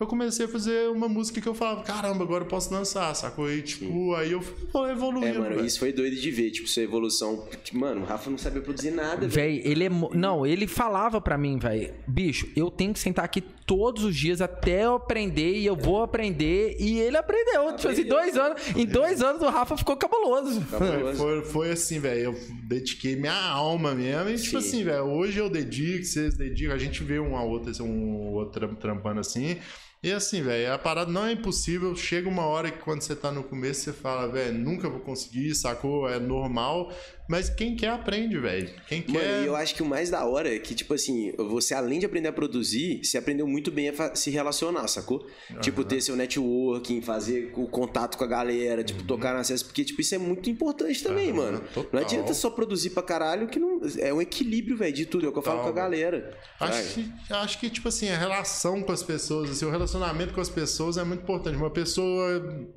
Eu 0.00 0.06
comecei 0.06 0.46
a 0.46 0.48
fazer 0.48 0.88
uma 0.88 1.08
música 1.08 1.40
que 1.42 1.46
eu 1.46 1.52
falava, 1.54 1.82
caramba, 1.82 2.24
agora 2.24 2.44
eu 2.44 2.48
posso 2.48 2.70
dançar, 2.70 3.14
sacou? 3.14 3.52
E, 3.52 3.60
tipo, 3.60 4.14
aí 4.14 4.32
eu 4.32 4.40
fui 4.40 4.90
evoluindo. 4.90 5.26
É, 5.26 5.32
mano, 5.38 5.54
velho. 5.56 5.66
isso 5.66 5.78
foi 5.78 5.92
doido 5.92 6.16
de 6.16 6.30
ver, 6.30 6.50
tipo, 6.50 6.66
sua 6.66 6.82
evolução. 6.82 7.46
Mano, 7.74 8.00
o 8.00 8.04
Rafa 8.04 8.30
não 8.30 8.38
sabia 8.38 8.62
produzir 8.62 8.92
nada, 8.92 9.28
velho. 9.28 9.30
Véi, 9.30 9.62
ele 9.62 9.84
é. 9.84 9.90
Não, 10.14 10.46
ele 10.46 10.66
falava 10.66 11.20
pra 11.20 11.36
mim, 11.36 11.58
velho, 11.58 11.92
bicho, 12.06 12.48
eu 12.56 12.70
tenho 12.70 12.94
que 12.94 12.98
sentar 12.98 13.26
aqui 13.26 13.42
todos 13.66 14.02
os 14.02 14.16
dias 14.16 14.40
até 14.40 14.84
eu 14.86 14.94
aprender 14.94 15.58
e 15.58 15.66
eu 15.66 15.76
vou 15.76 16.02
aprender. 16.02 16.76
E 16.80 16.98
ele 16.98 17.18
aprendeu. 17.18 17.76
Tipo 17.76 17.88
assim, 17.88 18.04
dois 18.04 18.36
anos. 18.38 18.60
Em 18.74 18.86
dois 18.86 19.20
anos 19.22 19.42
o 19.42 19.48
Rafa 19.50 19.76
ficou 19.76 19.96
cabuloso. 19.98 20.62
Foi, 20.62 21.12
foi, 21.14 21.44
foi 21.44 21.70
assim, 21.72 21.98
velho. 22.00 22.20
Eu 22.20 22.34
dediquei 22.64 23.16
minha 23.16 23.34
alma 23.34 23.94
mesmo. 23.94 24.30
E, 24.30 24.36
tipo 24.36 24.50
Sim. 24.50 24.56
assim, 24.56 24.82
velho, 24.84 25.04
hoje 25.04 25.38
eu 25.38 25.50
dedico, 25.50 26.04
vocês 26.04 26.36
dedicam. 26.38 26.74
A 26.74 26.78
gente 26.78 27.04
vê 27.04 27.20
um 27.20 27.36
a 27.36 27.42
outro, 27.44 27.70
assim, 27.70 27.82
um 27.82 28.32
outro 28.32 28.58
tram- 28.60 28.74
trampando 28.74 29.20
assim. 29.20 29.58
E 30.02 30.10
assim, 30.12 30.40
velho, 30.42 30.72
a 30.72 30.78
parada 30.78 31.12
não 31.12 31.26
é 31.26 31.32
impossível. 31.32 31.94
Chega 31.94 32.26
uma 32.26 32.46
hora 32.46 32.70
que 32.70 32.78
quando 32.78 33.02
você 33.02 33.14
tá 33.14 33.30
no 33.30 33.44
começo, 33.44 33.82
você 33.82 33.92
fala, 33.92 34.26
velho, 34.32 34.58
nunca 34.58 34.88
vou 34.88 35.00
conseguir, 35.00 35.54
sacou? 35.54 36.08
É 36.08 36.18
normal. 36.18 36.90
Mas 37.30 37.48
quem 37.48 37.76
quer 37.76 37.90
aprende, 37.90 38.36
velho. 38.40 38.68
Quem 38.88 39.04
Mano, 39.06 39.20
quer. 39.20 39.42
e 39.44 39.46
eu 39.46 39.54
acho 39.54 39.72
que 39.72 39.84
o 39.84 39.86
mais 39.86 40.10
da 40.10 40.24
hora 40.24 40.52
é 40.52 40.58
que, 40.58 40.74
tipo 40.74 40.92
assim, 40.94 41.32
você 41.38 41.72
além 41.72 42.00
de 42.00 42.06
aprender 42.06 42.26
a 42.26 42.32
produzir, 42.32 43.04
você 43.04 43.16
aprendeu 43.16 43.46
muito 43.46 43.70
bem 43.70 43.88
a 43.88 44.16
se 44.16 44.30
relacionar, 44.30 44.88
sacou? 44.88 45.24
Tipo, 45.60 45.84
ter 45.84 46.00
seu 46.00 46.16
networking, 46.16 47.00
fazer 47.00 47.52
o 47.54 47.68
contato 47.68 48.18
com 48.18 48.24
a 48.24 48.26
galera, 48.26 48.82
tipo, 48.82 49.04
tocar 49.04 49.32
na 49.32 49.40
acesso, 49.40 49.64
porque, 49.64 49.84
tipo, 49.84 50.00
isso 50.00 50.12
é 50.12 50.18
muito 50.18 50.50
importante 50.50 51.04
também, 51.04 51.28
Aham, 51.30 51.36
mano. 51.36 51.60
total. 51.72 51.90
Não 51.92 52.00
adianta 52.00 52.34
só 52.34 52.50
produzir 52.50 52.90
pra 52.90 53.02
caralho, 53.04 53.46
que 53.46 53.60
não. 53.60 53.80
É 54.00 54.12
um 54.12 54.20
equilíbrio, 54.20 54.76
velho, 54.76 54.92
de 54.92 55.06
tudo. 55.06 55.24
É 55.24 55.28
o 55.28 55.32
que 55.32 55.38
eu 55.38 55.42
falo 55.42 55.62
com 55.62 55.68
a 55.68 55.72
galera. 55.72 56.36
Acho 56.58 56.94
que, 56.94 57.12
acho 57.30 57.60
que, 57.60 57.70
tipo 57.70 57.86
assim, 57.86 58.08
a 58.08 58.18
relação 58.18 58.82
com 58.82 58.90
as 58.90 59.04
pessoas, 59.04 59.50
assim, 59.50 59.64
o 59.64 59.70
relacionamento 59.70 60.34
com 60.34 60.40
as 60.40 60.48
pessoas 60.48 60.96
é 60.96 61.04
muito 61.04 61.22
importante. 61.22 61.56
Uma 61.56 61.70
pessoa 61.70 62.68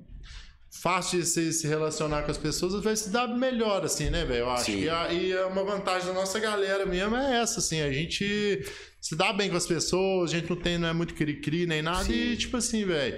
fácil 0.81 1.19
de 1.19 1.25
se, 1.27 1.53
se 1.53 1.67
relacionar 1.67 2.23
com 2.23 2.31
as 2.31 2.37
pessoas 2.37 2.83
vai 2.83 2.95
se 2.95 3.09
dar 3.09 3.27
melhor, 3.27 3.85
assim, 3.85 4.09
né, 4.09 4.25
velho? 4.25 4.39
Eu 4.41 4.49
acho. 4.49 4.65
Sim. 4.65 4.81
E, 4.81 4.89
a- 4.89 5.13
e 5.13 5.31
é 5.31 5.45
uma 5.45 5.63
vantagem 5.63 6.07
da 6.07 6.13
nossa 6.13 6.39
galera 6.39 6.85
mesmo 6.85 7.15
é 7.15 7.41
essa, 7.41 7.59
assim, 7.59 7.81
a 7.81 7.91
gente 7.91 8.65
se 8.99 9.15
dá 9.15 9.31
bem 9.31 9.49
com 9.49 9.55
as 9.57 9.67
pessoas, 9.67 10.31
a 10.31 10.35
gente 10.37 10.49
não 10.49 10.57
tem, 10.57 10.77
não 10.77 10.87
é 10.87 10.93
muito 10.93 11.13
cri-cri 11.13 11.65
nem 11.65 11.81
nada, 11.81 12.03
Sim. 12.05 12.13
e 12.13 12.37
tipo 12.37 12.57
assim, 12.57 12.85
velho. 12.85 13.17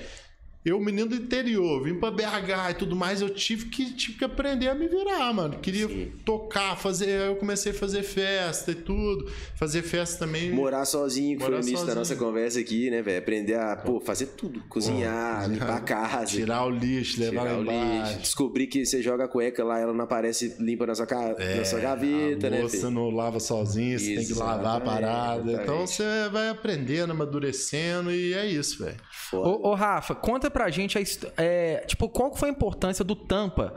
Eu, 0.66 0.80
menino 0.80 1.08
do 1.10 1.16
interior, 1.16 1.84
vim 1.84 1.94
pra 2.00 2.10
BH 2.10 2.72
e 2.72 2.74
tudo 2.74 2.96
mais, 2.96 3.22
eu 3.22 3.30
tive 3.30 3.66
que, 3.66 3.94
tive 3.94 4.18
que 4.18 4.26
aprender 4.26 4.68
a 4.68 4.74
me 4.74 4.88
virar, 4.88 5.32
mano. 5.32 5.60
Queria 5.60 5.88
Sim. 5.88 6.12
tocar, 6.26 6.76
fazer. 6.76 7.08
Eu 7.28 7.36
comecei 7.36 7.72
a 7.72 7.76
fazer 7.76 8.02
festa 8.02 8.72
e 8.72 8.76
tudo. 8.76 9.30
Fazer 9.56 9.84
festa 9.84 10.26
também. 10.26 10.52
Morar 10.52 10.86
sozinho, 10.86 11.38
que 11.38 11.44
foi 11.44 11.50
o 11.54 11.56
Morar 11.58 11.62
início 11.62 11.74
da 11.86 11.94
sozinho. 11.94 11.96
nossa 12.00 12.16
conversa 12.16 12.60
aqui, 12.60 12.90
né, 12.90 13.02
velho? 13.04 13.20
Aprender 13.20 13.54
a, 13.56 13.76
pô, 13.76 14.00
fazer 14.00 14.26
tudo. 14.38 14.62
Cozinhar, 14.68 15.48
limpar 15.50 15.78
a 15.78 15.82
casa. 15.82 16.26
Tirar 16.26 16.66
o 16.66 16.70
lixo, 16.72 17.20
levar 17.20 17.42
Tirar 17.44 17.54
lá 17.54 17.60
o 17.60 17.62
embaixo. 17.62 18.08
lixo, 18.14 18.20
descobrir 18.22 18.68
que 18.68 18.84
você 18.86 19.02
joga 19.04 19.26
a 19.26 19.28
cueca 19.28 19.64
lá, 19.64 19.80
ela 19.80 19.94
não 19.94 20.04
aparece 20.06 20.56
limpa 20.60 20.88
na 20.88 20.96
sua, 20.96 21.06
ca... 21.06 21.36
na 21.58 21.64
sua 21.66 21.80
gaveta, 21.80 22.48
É, 22.48 22.50
a 22.60 22.64
né? 22.64 22.70
filho? 22.70 22.90
não 22.90 23.10
lava 23.12 23.40
sozinha, 23.40 24.00
você 24.00 24.16
tem 24.16 24.26
que 24.26 24.34
lavar 24.34 24.58
a 24.58 24.60
Exatamente, 24.78 24.86
parada. 24.86 25.52
Então 25.62 25.86
você 25.86 26.04
vai 26.32 26.50
aprendendo, 26.50 27.12
amadurecendo 27.12 28.12
e 28.12 28.34
é 28.34 28.48
isso, 28.48 28.84
velho. 28.84 28.98
Foda. 29.12 29.50
Ô, 29.50 29.70
ô, 29.70 29.76
Rafa, 29.76 30.16
conta 30.16 30.50
pra 30.56 30.70
gente 30.70 30.98
é, 31.36 31.84
tipo, 31.86 32.08
qual 32.08 32.34
foi 32.34 32.48
a 32.48 32.52
importância 32.54 33.04
do 33.04 33.14
Tampa 33.14 33.76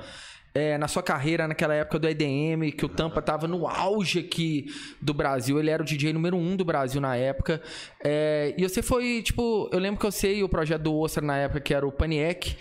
é, 0.59 0.77
na 0.77 0.89
sua 0.89 1.05
carreira 1.05 1.47
naquela 1.47 1.73
época 1.73 2.01
do 2.01 2.09
EDM, 2.09 2.73
que 2.77 2.85
o 2.85 2.89
Tampa 2.89 3.23
tava 3.23 3.47
no 3.47 3.69
auge 3.69 4.19
aqui 4.19 4.67
do 5.01 5.15
Brasil. 5.15 5.61
Ele 5.61 5.71
era 5.71 5.81
o 5.81 5.87
DJ 5.87 6.13
número 6.13 6.37
um 6.37 6.57
do 6.57 6.65
Brasil 6.65 7.01
na 7.01 7.15
época. 7.15 7.63
É, 8.03 8.55
e 8.59 8.69
você 8.69 8.83
foi, 8.83 9.23
tipo, 9.23 9.71
eu 9.73 9.79
lembro 9.79 10.01
que 10.01 10.07
eu 10.07 10.11
sei 10.11 10.43
o 10.43 10.49
projeto 10.49 10.83
do 10.83 10.99
Oscar 10.99 11.23
na 11.23 11.37
época, 11.37 11.61
que 11.61 11.73
era 11.73 11.87
o 11.87 11.93
Paniec. 11.93 12.57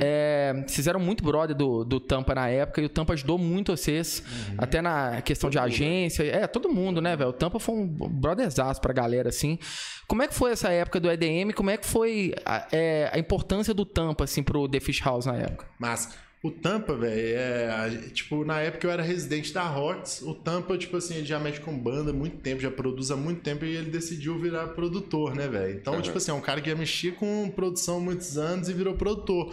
É, 0.00 0.62
vocês 0.64 0.86
eram 0.86 1.00
muito 1.00 1.24
brother 1.24 1.56
do, 1.56 1.84
do 1.84 1.98
Tampa 1.98 2.36
na 2.36 2.48
época, 2.48 2.80
e 2.80 2.84
o 2.84 2.88
Tampa 2.88 3.14
ajudou 3.14 3.36
muito 3.36 3.76
vocês, 3.76 4.22
até 4.56 4.80
na 4.80 5.20
questão 5.22 5.50
de 5.50 5.58
agência. 5.58 6.22
É, 6.22 6.46
todo 6.46 6.68
mundo, 6.68 7.00
né, 7.00 7.16
velho? 7.16 7.30
O 7.30 7.32
Tampa 7.32 7.58
foi 7.58 7.74
um 7.74 7.86
brotherzaço 7.86 8.80
pra 8.80 8.92
galera, 8.92 9.28
assim. 9.28 9.58
Como 10.06 10.22
é 10.22 10.28
que 10.28 10.34
foi 10.34 10.52
essa 10.52 10.68
época 10.70 11.00
do 11.00 11.10
EDM? 11.10 11.52
Como 11.52 11.70
é 11.70 11.76
que 11.76 11.86
foi 11.86 12.32
a, 12.44 12.68
é, 12.70 13.10
a 13.12 13.18
importância 13.18 13.74
do 13.74 13.84
Tampa, 13.84 14.22
assim, 14.22 14.42
pro 14.42 14.68
The 14.68 14.78
Fish 14.78 15.00
House 15.00 15.26
na 15.26 15.34
época? 15.34 15.66
Mas 15.78 16.16
o 16.42 16.50
Tampa, 16.50 16.94
velho, 16.94 17.36
é. 17.36 17.88
Tipo, 18.12 18.44
na 18.44 18.60
época 18.60 18.86
eu 18.86 18.90
era 18.90 19.02
residente 19.02 19.52
da 19.52 19.62
Rocks. 19.62 20.22
O 20.22 20.34
Tampa, 20.34 20.78
tipo 20.78 20.96
assim, 20.96 21.16
ele 21.16 21.26
já 21.26 21.38
mexe 21.38 21.60
com 21.60 21.76
banda 21.78 22.10
há 22.10 22.14
muito 22.14 22.38
tempo, 22.38 22.62
já 22.62 22.70
produz 22.70 23.10
há 23.10 23.16
muito 23.16 23.42
tempo 23.42 23.64
e 23.64 23.76
ele 23.76 23.90
decidiu 23.90 24.38
virar 24.38 24.68
produtor, 24.68 25.34
né, 25.34 25.46
velho? 25.46 25.78
Então, 25.78 25.94
Aham. 25.94 26.02
tipo 26.02 26.16
assim, 26.16 26.30
é 26.30 26.34
um 26.34 26.40
cara 26.40 26.60
que 26.60 26.70
já 26.70 26.76
mexia 26.76 27.12
com 27.12 27.50
produção 27.50 27.98
há 27.98 28.00
muitos 28.00 28.38
anos 28.38 28.68
e 28.68 28.72
virou 28.72 28.94
produtor. 28.94 29.52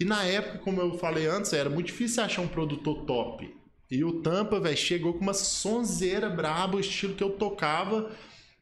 E 0.00 0.04
na 0.06 0.24
época, 0.24 0.58
como 0.58 0.80
eu 0.80 0.96
falei 0.98 1.26
antes, 1.26 1.52
era 1.52 1.68
muito 1.68 1.88
difícil 1.88 2.22
achar 2.22 2.40
um 2.40 2.48
produtor 2.48 3.04
top. 3.04 3.54
E 3.90 4.02
o 4.02 4.22
Tampa, 4.22 4.58
velho, 4.58 4.76
chegou 4.76 5.12
com 5.12 5.20
uma 5.20 5.34
sonzeira 5.34 6.30
braba, 6.30 6.76
o 6.76 6.80
estilo 6.80 7.14
que 7.14 7.22
eu 7.22 7.30
tocava. 7.30 8.10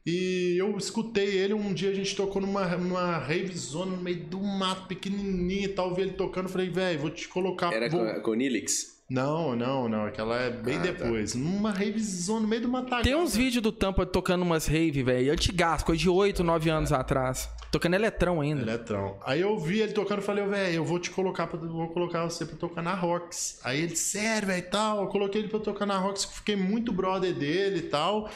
E 0.05 0.55
eu 0.57 0.75
escutei 0.77 1.37
ele, 1.37 1.53
um 1.53 1.73
dia 1.73 1.91
a 1.91 1.93
gente 1.93 2.15
tocou 2.15 2.41
numa, 2.41 2.65
numa 2.75 3.17
rave 3.17 3.55
zona 3.55 3.95
no 3.95 4.01
meio 4.01 4.23
do 4.25 4.39
mato, 4.39 4.87
pequenininho 4.87 5.65
e 5.65 5.67
tal, 5.67 5.93
vi 5.93 6.01
ele 6.01 6.13
tocando, 6.13 6.49
falei, 6.49 6.69
velho, 6.69 6.99
vou 6.99 7.09
te 7.11 7.27
colocar... 7.27 7.71
Era 7.71 7.87
vou... 7.87 8.21
com, 8.21 8.33
Nilix? 8.33 8.99
Não, 9.07 9.55
não, 9.57 9.89
não, 9.89 10.05
aquela 10.05 10.39
é 10.39 10.49
bem 10.49 10.77
Ah, 10.77 10.79
tá. 10.79 10.85
depois. 10.85 11.35
Numa 11.35 11.69
rave 11.69 11.99
zona 11.99 12.39
no 12.39 12.47
meio 12.47 12.61
do 12.61 12.69
matagal. 12.69 13.03
Tem 13.03 13.13
uns 13.13 13.33
velho. 13.33 13.43
vídeos 13.45 13.61
do 13.61 13.71
Tampa 13.71 14.05
tocando 14.05 14.41
umas 14.41 14.65
rave, 14.65 15.03
velho, 15.03 15.33
antigas, 15.33 15.83
coisa 15.83 16.01
de 16.01 16.09
8, 16.09 16.41
9 16.43 16.69
anos 16.69 16.93
atrás. 16.93 17.49
Tocando 17.71 17.93
eletrão 17.95 18.39
ainda. 18.39 18.61
Eletrão. 18.61 19.19
Aí 19.25 19.41
eu 19.41 19.59
vi 19.59 19.81
ele 19.81 19.91
tocando 19.91 20.19
e 20.19 20.23
falei, 20.23 20.45
velho, 20.45 20.75
eu 20.75 20.85
vou 20.85 20.97
te 20.97 21.11
colocar, 21.11 21.45
pra, 21.45 21.59
vou 21.59 21.89
colocar 21.89 22.23
você 22.23 22.45
pra 22.45 22.55
tocar 22.55 22.81
na 22.81 22.95
Rocks. 22.95 23.59
Aí 23.63 23.81
ele, 23.81 23.97
sério, 23.97 24.47
velho, 24.47 24.59
e 24.59 24.69
tal. 24.69 25.01
Eu 25.01 25.07
coloquei 25.07 25.41
ele 25.41 25.49
pra 25.49 25.59
tocar 25.59 25.85
na 25.85 25.97
Rocks, 25.97 26.23
fiquei 26.25 26.55
muito 26.55 26.93
brother 26.93 27.33
dele 27.33 27.79
e 27.79 27.89
tal. 27.89 28.29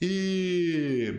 E 0.00 1.14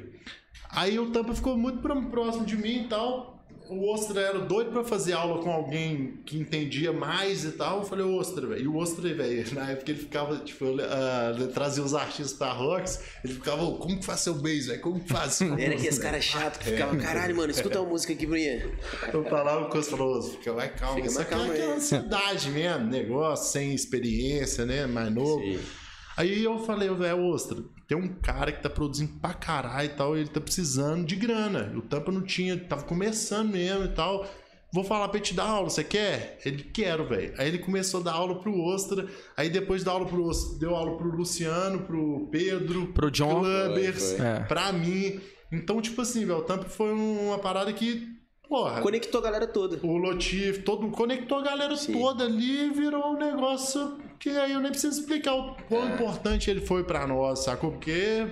aí 0.72 1.00
o 1.00 1.12
Tampa 1.12 1.34
ficou 1.34 1.58
muito 1.58 1.80
próximo 2.10 2.46
de 2.46 2.56
mim 2.56 2.86
e 2.86 2.88
tal. 2.88 3.36
O 3.70 3.92
Ostra 3.92 4.22
era 4.22 4.40
doido 4.40 4.72
pra 4.72 4.82
fazer 4.82 5.12
aula 5.12 5.44
com 5.44 5.52
alguém 5.52 6.22
que 6.26 6.38
entendia 6.38 6.94
mais 6.94 7.44
e 7.44 7.52
tal. 7.52 7.80
Eu 7.80 7.84
falei, 7.84 8.06
Ostra, 8.06 8.48
velho. 8.48 8.64
E 8.64 8.68
o 8.68 8.78
Ostra, 8.78 9.14
velho, 9.14 9.54
na 9.54 9.72
época 9.72 9.92
ele 9.92 10.00
ficava, 10.00 10.38
tipo, 10.38 10.64
eu, 10.64 10.78
ah, 10.86 11.34
trazia 11.54 11.84
os 11.84 11.94
artistas 11.94 12.32
pra 12.32 12.54
Rocks, 12.54 13.02
ele 13.26 13.34
ficava, 13.34 13.64
"Ô, 13.64 13.76
como 13.76 14.00
que 14.00 14.06
faz 14.06 14.22
seu 14.22 14.36
bass, 14.36 14.68
velho? 14.68 14.80
Como 14.80 15.02
que 15.02 15.10
faz? 15.10 15.42
Era 15.42 15.74
aqueles 15.76 16.00
caras 16.00 16.24
chatos 16.24 16.60
que 16.60 16.72
ficavam, 16.72 16.98
caralho, 16.98 17.36
mano, 17.36 17.52
escuta 17.52 17.82
uma 17.82 17.90
música 17.90 18.14
aqui 18.14 18.26
mim. 18.26 18.40
Eu 19.12 19.26
falava 19.26 19.66
com 19.66 19.78
os 19.78 19.90
falou, 19.90 20.22
fica 20.22 20.54
mais 20.54 20.72
calma. 20.80 20.96
Fica 20.96 21.36
mais 21.38 21.52
aqui 21.52 21.62
é 21.62 21.76
ansiedade 21.76 22.50
mesmo, 22.50 22.86
negócio, 22.88 23.52
sem 23.52 23.74
experiência, 23.74 24.66
né? 24.66 24.88
Mais 24.88 25.14
novo. 25.14 25.42
Sim. 25.42 25.60
Aí 26.16 26.42
eu 26.42 26.58
falei, 26.60 26.90
velho, 26.90 27.22
ostra, 27.26 27.62
tem 27.88 27.98
um 27.98 28.08
cara 28.08 28.52
que 28.52 28.62
tá 28.62 28.70
produzindo 28.70 29.14
pra 29.20 29.34
caralho 29.34 29.86
e 29.86 29.94
tal, 29.94 30.18
e 30.18 30.22
ele 30.22 30.30
tá 30.30 30.42
precisando 30.42 31.06
de 31.06 31.16
grana. 31.16 31.72
O 31.76 31.82
Tampa 31.82 32.12
não 32.12 32.22
tinha, 32.22 32.58
tava 32.58 32.84
começando 32.84 33.52
mesmo 33.52 33.86
e 33.86 33.90
tal. 33.90 34.28
Vou 34.74 34.84
falar 34.84 35.08
pra 35.08 35.18
ele 35.18 35.26
te 35.26 35.34
dar 35.34 35.46
aula, 35.48 35.70
você 35.70 35.84
quer? 35.84 36.38
Ele, 36.46 36.62
quero, 36.62 37.08
velho. 37.08 37.34
Aí 37.38 37.48
ele 37.48 37.60
começou 37.60 38.02
a 38.02 38.04
dar 38.04 38.12
aula 38.14 38.36
pro 38.36 38.54
Ostra, 38.62 39.08
aí 39.38 39.50
depois 39.50 39.82
da 39.84 39.92
aula 39.94 40.06
pro 40.06 40.26
Ostra, 40.26 40.60
deu 40.60 40.76
aula 40.76 40.98
pro 40.98 41.08
Luciano, 41.16 41.80
pro 41.84 42.28
Pedro, 42.30 42.88
Pro 42.88 43.10
John. 43.10 43.40
Clubbers, 43.40 44.10
Foi, 44.10 44.18
foi. 44.18 44.26
É. 44.26 44.40
pra 44.42 44.74
mim. 44.74 45.22
Então, 45.52 45.82
tipo 45.82 46.02
assim, 46.02 46.26
velho, 46.26 46.40
o 46.40 46.44
Tampa 46.44 46.66
foi 46.66 46.92
uma 46.92 47.40
parada 47.40 47.72
que, 47.72 48.06
porra, 48.50 48.82
Conectou 48.82 49.22
a 49.22 49.24
galera 49.24 49.48
toda. 49.48 49.80
o 49.82 49.96
Lotif, 49.98 50.62
todo 50.64 50.90
conectou 50.90 51.38
a 51.38 51.44
galera 51.44 51.76
Sim. 51.78 51.94
toda 51.94 52.26
ali 52.26 52.66
e 52.66 52.70
virou 52.72 53.14
um 53.14 53.18
negócio 53.18 53.98
que 54.20 54.30
aí 54.30 54.52
eu 54.54 54.60
nem 54.60 54.72
preciso 54.72 55.00
explicar 55.00 55.34
o 55.36 55.56
quão 55.70 55.90
É. 55.90 55.94
importante 55.94 56.50
ele 56.50 56.62
foi 56.62 56.84
pra 56.84 57.06
nós, 57.08 57.44
sacou? 57.44 57.72
Porque, 57.72 58.28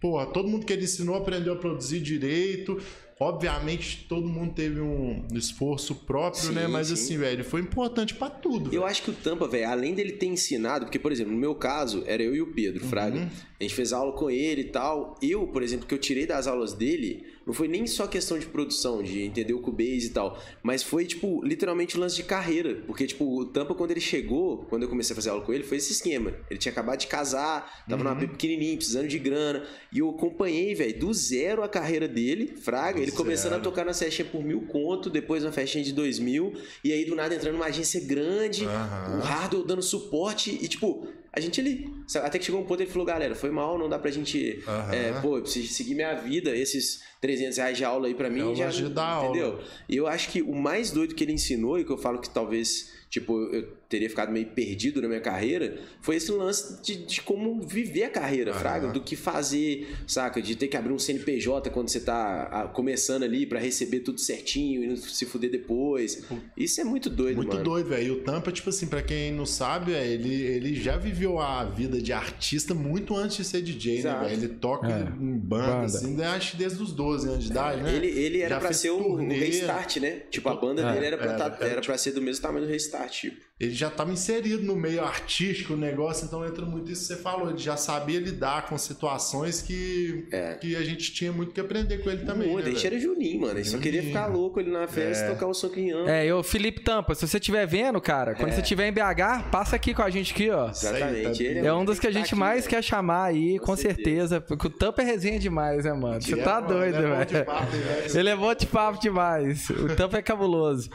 porra, 0.00 0.26
todo 0.26 0.48
mundo 0.48 0.64
que 0.66 0.72
ele 0.72 0.84
ensinou 0.84 1.14
aprendeu 1.16 1.52
a 1.54 1.56
produzir 1.56 2.00
direito. 2.00 2.80
Obviamente, 3.20 4.06
todo 4.08 4.28
mundo 4.28 4.52
teve 4.54 4.80
um 4.80 5.26
esforço 5.34 5.92
próprio, 5.92 6.40
Sim, 6.44 6.52
né? 6.52 6.68
Mas 6.68 6.86
sim. 6.86 6.94
assim, 6.94 7.18
velho, 7.18 7.42
foi 7.44 7.60
importante 7.60 8.14
pra 8.14 8.30
tudo. 8.30 8.72
Eu 8.72 8.86
acho 8.86 9.02
que 9.02 9.10
o 9.10 9.12
Tampa, 9.12 9.48
velho, 9.48 9.68
além 9.68 9.92
dele 9.92 10.12
ter 10.12 10.26
ensinado, 10.26 10.84
porque, 10.84 11.00
por 11.00 11.10
exemplo, 11.10 11.32
no 11.32 11.38
meu 11.38 11.52
caso, 11.56 12.04
era 12.06 12.22
eu 12.22 12.32
e 12.32 12.40
o 12.40 12.46
Pedro 12.52 12.84
Fraga. 12.84 13.28
A 13.60 13.64
gente 13.64 13.74
fez 13.74 13.92
aula 13.92 14.12
com 14.12 14.30
ele 14.30 14.60
e 14.60 14.64
tal. 14.64 15.18
Eu, 15.20 15.48
por 15.48 15.64
exemplo, 15.64 15.84
que 15.86 15.92
eu 15.92 15.98
tirei 15.98 16.26
das 16.26 16.46
aulas 16.46 16.74
dele, 16.74 17.26
não 17.44 17.52
foi 17.52 17.66
nem 17.66 17.88
só 17.88 18.06
questão 18.06 18.38
de 18.38 18.46
produção, 18.46 19.02
de 19.02 19.22
entender 19.22 19.52
o 19.52 19.58
Cubase 19.60 20.06
e 20.06 20.10
tal, 20.10 20.40
mas 20.62 20.84
foi, 20.84 21.04
tipo, 21.04 21.42
literalmente 21.44 21.98
lance 21.98 22.14
de 22.14 22.22
carreira. 22.22 22.82
Porque, 22.86 23.04
tipo, 23.04 23.24
o 23.24 23.44
Tampa, 23.46 23.74
quando 23.74 23.90
ele 23.90 24.00
chegou, 24.00 24.58
quando 24.68 24.84
eu 24.84 24.88
comecei 24.88 25.12
a 25.12 25.16
fazer 25.16 25.30
aula 25.30 25.42
com 25.42 25.52
ele, 25.52 25.64
foi 25.64 25.78
esse 25.78 25.90
esquema. 25.90 26.32
Ele 26.48 26.58
tinha 26.58 26.70
acabado 26.70 27.00
de 27.00 27.08
casar, 27.08 27.84
tava 27.88 28.04
numa 28.04 28.12
AP 28.12 28.30
pequenininho, 28.30 28.76
precisando 28.76 29.08
de 29.08 29.18
grana. 29.18 29.66
E 29.92 29.98
eu 29.98 30.08
acompanhei, 30.10 30.72
velho, 30.76 30.96
do 30.96 31.12
zero 31.12 31.64
a 31.64 31.68
carreira 31.68 32.06
dele, 32.06 32.54
Fraga. 32.60 32.98
Do 32.98 33.02
ele 33.02 33.10
começando 33.10 33.54
a 33.54 33.56
zero. 33.56 33.64
tocar 33.64 33.84
na 33.84 33.92
festinha 33.92 34.28
por 34.30 34.44
mil 34.44 34.60
conto, 34.68 35.10
depois 35.10 35.42
uma 35.42 35.50
festinha 35.50 35.82
de 35.82 35.92
dois 35.92 36.20
mil, 36.20 36.52
e 36.84 36.92
aí 36.92 37.04
do 37.04 37.16
nada 37.16 37.34
entrando 37.34 37.54
numa 37.54 37.66
agência 37.66 38.00
grande, 38.00 38.64
Aham. 38.64 39.18
o 39.18 39.20
hardware 39.20 39.66
dando 39.66 39.82
suporte 39.82 40.56
e 40.62 40.68
tipo, 40.68 41.08
a 41.38 41.40
gente 41.40 41.60
ali. 41.60 41.90
Até 42.16 42.38
que 42.38 42.44
chegou 42.44 42.60
um 42.60 42.64
ponto 42.64 42.82
ele 42.82 42.90
falou, 42.90 43.06
galera, 43.06 43.34
foi 43.34 43.50
mal, 43.50 43.78
não 43.78 43.88
dá 43.88 43.98
pra 43.98 44.10
gente. 44.10 44.62
Aham. 44.66 44.92
é, 44.94 45.12
pô, 45.20 45.36
eu 45.38 45.42
preciso 45.42 45.72
seguir 45.72 45.94
minha 45.94 46.14
vida, 46.14 46.54
esses 46.54 47.02
300 47.20 47.56
reais 47.58 47.76
de 47.78 47.84
aula 47.84 48.08
aí 48.08 48.14
pra 48.14 48.28
mim 48.28 48.40
Eu 48.40 48.54
já. 48.54 48.68
de 48.68 48.88
dar 48.88 49.24
entendeu? 49.24 49.46
aula. 49.52 49.64
E 49.88 49.96
eu 49.96 50.06
acho 50.06 50.28
que 50.30 50.42
o 50.42 50.54
mais 50.54 50.90
doido 50.90 51.14
que 51.14 51.24
ele 51.24 51.32
ensinou, 51.32 51.78
e 51.78 51.84
que 51.84 51.90
eu 51.90 51.98
falo 51.98 52.18
que 52.20 52.28
talvez, 52.28 52.90
tipo, 53.08 53.40
eu 53.54 53.77
teria 53.88 54.08
ficado 54.10 54.30
meio 54.30 54.46
perdido 54.48 55.00
na 55.00 55.08
minha 55.08 55.20
carreira, 55.20 55.78
foi 56.02 56.16
esse 56.16 56.30
lance 56.30 56.82
de, 56.82 57.06
de 57.06 57.22
como 57.22 57.62
viver 57.66 58.04
a 58.04 58.10
carreira, 58.10 58.52
fraga, 58.52 58.88
do 58.88 59.00
que 59.00 59.16
fazer, 59.16 59.88
saca? 60.06 60.42
De 60.42 60.54
ter 60.56 60.68
que 60.68 60.76
abrir 60.76 60.92
um 60.92 60.98
CNPJ 60.98 61.70
quando 61.70 61.88
você 61.88 62.00
tá 62.00 62.48
ah, 62.52 62.68
começando 62.68 63.22
ali 63.22 63.46
pra 63.46 63.58
receber 63.58 64.00
tudo 64.00 64.20
certinho 64.20 64.84
e 64.84 64.86
não 64.88 64.96
se 64.96 65.24
fuder 65.24 65.50
depois. 65.50 66.22
Isso 66.56 66.80
é 66.80 66.84
muito 66.84 67.08
doido, 67.08 67.36
Muito 67.36 67.52
mano. 67.52 67.64
doido, 67.64 67.88
velho. 67.88 68.06
E 68.06 68.10
o 68.10 68.20
Tampa, 68.22 68.52
tipo 68.52 68.68
assim, 68.68 68.86
pra 68.86 69.02
quem 69.02 69.32
não 69.32 69.46
sabe, 69.46 69.92
véio, 69.92 70.12
ele, 70.20 70.34
ele 70.34 70.74
já 70.74 70.96
viveu 70.98 71.38
a 71.38 71.64
vida 71.64 72.00
de 72.02 72.12
artista 72.12 72.74
muito 72.74 73.16
antes 73.16 73.38
de 73.38 73.44
ser 73.44 73.62
DJ, 73.62 73.92
né, 73.94 73.98
Exato. 74.00 74.24
velho? 74.26 74.32
Ele 74.44 74.48
toca 74.54 74.86
É, 74.88 75.00
em 75.22 75.38
banda, 75.38 75.66
banda. 75.66 75.84
assim, 75.86 76.14
né, 76.14 76.26
acho 76.26 76.50
que 76.52 76.56
desde 76.58 76.82
os 76.82 76.92
12 76.92 77.26
anos 77.28 77.44
de 77.44 77.50
idade, 77.50 77.82
né? 77.82 77.94
Ele, 77.96 78.06
ele 78.08 78.40
era 78.40 78.50
Já 78.56 78.58
pra 78.60 78.68
fez 78.68 78.80
ser 78.80 78.90
o, 78.90 78.98
o. 79.14 79.28
Restart, 79.28 79.96
né? 79.96 80.10
Tipo, 80.30 80.48
a 80.50 80.54
banda 80.56 80.82
É, 80.82 80.92
dele 80.92 81.06
era 81.06 81.16
pra, 81.16 81.26
era, 81.32 81.38
tá- 81.50 81.56
era 81.60 81.70
era 81.72 81.80
pra 81.80 81.96
ser 81.96 82.12
do 82.12 82.20
mesmo 82.20 82.42
tamanho 82.42 82.66
do 82.66 82.70
Restart, 82.70 83.12
tipo. 83.20 83.47
Ele 83.60 83.74
já 83.74 83.90
tava 83.90 84.12
inserido 84.12 84.62
no 84.62 84.76
meio 84.76 85.02
artístico, 85.02 85.74
o 85.74 85.76
negócio, 85.76 86.24
então 86.26 86.46
entra 86.46 86.64
muito 86.64 86.92
isso 86.92 87.08
que 87.08 87.14
você 87.14 87.20
falou. 87.20 87.48
Ele 87.50 87.58
já 87.58 87.76
sabia 87.76 88.20
lidar 88.20 88.66
com 88.66 88.78
situações 88.78 89.60
que, 89.60 90.28
que 90.60 90.76
a 90.76 90.82
gente 90.84 91.12
tinha 91.12 91.32
muito 91.32 91.52
que 91.52 91.60
aprender 91.60 91.98
com 91.98 92.08
ele 92.08 92.24
também. 92.24 92.48
Muito, 92.48 92.66
né, 92.66 92.70
a 92.70 92.74
gente 92.74 92.82
velho? 92.84 92.94
era 92.94 93.02
Juninho, 93.02 93.40
mano. 93.40 93.56
Gente 93.56 93.70
só 93.70 93.78
queria 93.78 94.00
ficar 94.02 94.26
louco 94.26 94.60
ali 94.60 94.70
na 94.70 94.86
festa, 94.86 95.24
É. 95.24 95.30
tocar 95.30 95.46
um 95.48 95.54
soquinhão. 95.54 96.08
É, 96.08 96.24
eu, 96.24 96.40
Felipe 96.44 96.82
Tampa, 96.82 97.14
se 97.16 97.26
você 97.26 97.38
estiver 97.38 97.66
vendo, 97.66 98.00
cara, 98.00 98.34
quando 98.36 98.52
você 98.52 98.60
estiver 98.60 98.86
em 98.88 98.92
BH, 98.92 99.50
passa 99.50 99.74
aqui 99.74 99.92
com 99.92 100.02
a 100.02 100.10
gente 100.10 100.32
aqui, 100.32 100.50
ó. 100.50 100.70
Exatamente. 100.70 101.42
Aí, 101.42 101.48
Ele 101.58 101.66
É 101.66 101.72
um 101.72 101.84
dos 101.84 101.98
que 101.98 102.06
a 102.06 102.10
tá 102.12 102.14
gente 102.16 102.26
aqui, 102.26 102.36
mais 102.36 102.60
velho. 102.60 102.68
quer 102.70 102.82
chamar 102.84 103.24
aí, 103.24 103.58
com, 103.58 103.66
Com 103.66 103.76
certeza. 103.76 104.40
Porque 104.40 104.68
o 104.68 104.70
Tampa 104.70 105.02
é 105.02 105.04
resenha 105.04 105.38
demais, 105.38 105.84
né, 105.84 105.92
mano? 105.92 106.22
Você 106.22 106.38
É, 106.38 106.42
tá 106.44 106.54
mano, 106.60 106.68
doido, 106.68 106.96
ele 106.98 107.06
é 107.06 107.24
velho? 107.24 108.18
Ele 108.18 108.28
é 108.28 108.36
bom 108.36 108.54
de 108.54 108.66
papo 108.66 109.00
demais. 109.00 109.68
O 109.70 109.96
Tampa 109.96 110.16
é 110.18 110.22
cabuloso. 110.22 110.88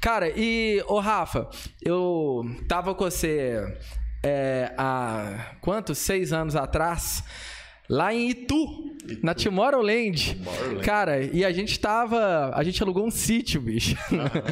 Cara, 0.00 0.28
e, 0.36 0.82
ô 0.88 0.98
Rafa, 0.98 1.48
eu 1.80 2.01
tava 2.68 2.94
com 2.94 3.04
você 3.04 3.76
é, 4.22 4.72
há 4.78 5.56
quantos? 5.60 5.98
Seis 5.98 6.32
anos 6.32 6.54
atrás. 6.56 7.24
Lá 7.88 8.14
em 8.14 8.30
Itu, 8.30 8.91
na 9.22 9.34
Tomorrowland. 9.34 10.38
Cara, 10.84 11.22
e 11.24 11.44
a 11.44 11.52
gente 11.52 11.78
tava. 11.78 12.52
A 12.54 12.62
gente 12.62 12.82
alugou 12.82 13.04
um 13.06 13.10
sítio, 13.10 13.60
bicho. 13.60 13.96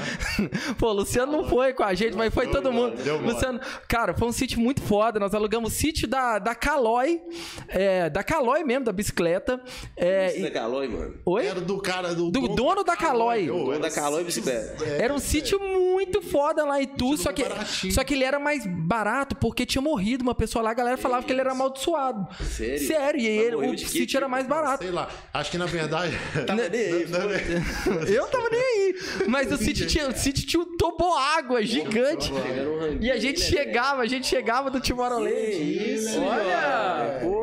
Pô, 0.78 0.88
o 0.88 0.92
Luciano 0.92 1.32
não 1.32 1.48
foi 1.48 1.72
com 1.72 1.82
a 1.82 1.94
gente, 1.94 2.16
mas 2.16 2.32
foi 2.32 2.48
todo 2.48 2.72
mundo. 2.72 2.94
Luciano, 3.22 3.60
cara, 3.88 4.14
foi 4.14 4.28
um 4.28 4.32
sítio 4.32 4.60
muito 4.60 4.80
foda. 4.82 5.18
Nós 5.20 5.34
alugamos 5.34 5.72
o 5.72 5.74
sítio 5.76 6.08
da, 6.08 6.38
da 6.38 6.54
Calói, 6.54 7.20
é, 7.68 8.10
da 8.10 8.22
Calói 8.22 8.64
mesmo, 8.64 8.84
da 8.84 8.92
bicicleta. 8.92 9.60
É, 9.96 10.28
Isso 10.28 10.38
e- 10.38 10.42
da 10.42 10.50
Calói, 10.50 10.88
mano. 10.88 11.14
Oi? 11.24 11.46
Era 11.46 11.60
do 11.60 11.78
cara 11.80 12.14
do. 12.14 12.30
Do 12.30 12.48
dono 12.48 12.82
da 12.84 12.96
Calói. 12.96 13.50
Ô, 13.50 13.58
Dono 13.58 13.72
era 13.72 13.80
da 13.82 13.90
Calói 13.90 14.24
Bicicleta. 14.24 14.84
é, 14.84 15.02
Era 15.02 15.14
um 15.14 15.18
sítio 15.18 15.58
muito 15.60 16.20
foda 16.22 16.64
lá 16.64 16.80
em 16.80 16.90
Itu, 16.90 17.16
só 17.16 17.32
que, 17.32 17.44
baratinho. 17.44 17.92
só 17.92 18.02
que 18.02 18.14
ele 18.14 18.24
era 18.24 18.38
mais 18.40 18.66
barato 18.66 19.36
porque 19.36 19.64
tinha 19.64 19.80
morrido 19.82 20.22
uma 20.22 20.34
pessoa 20.34 20.62
lá, 20.62 20.70
a 20.70 20.74
galera 20.74 20.96
falava 20.96 21.22
que 21.24 21.32
ele 21.32 21.40
era 21.40 21.52
amaldiçoado. 21.52 22.26
Sério? 22.44 22.78
Sério, 22.86 23.20
e 23.20 23.26
ele, 23.26 23.54
o 23.56 23.78
sítio 23.78 24.16
era 24.16 24.26
tipo? 24.26 24.30
Mais 24.40 24.46
barato. 24.46 24.82
Sei 24.82 24.92
lá. 24.92 25.08
Acho 25.32 25.50
que 25.50 25.58
na 25.58 25.66
verdade. 25.66 26.18
Tava 26.46 26.68
nem 26.68 26.80
aí. 26.80 27.06
Eu 28.14 28.26
tava 28.26 28.48
nem 28.50 28.60
aí. 28.60 28.94
Mas 29.26 29.52
o 29.52 29.56
sítio 29.56 29.86
tinha, 29.86 30.08
o 30.08 30.16
sítio 30.16 30.46
tinha 30.46 30.62
um 30.62 30.76
toboágua 30.76 31.62
gigante. 31.62 32.32
E 33.00 33.10
a 33.10 33.18
gente 33.18 33.40
né, 33.40 33.46
chegava, 33.46 34.02
a 34.02 34.06
gente 34.06 34.26
chegava 34.26 34.70
do. 34.70 34.80
Que 34.80 34.92
isso, 34.92 36.20
Olha! 36.22 37.20
Pô, 37.20 37.40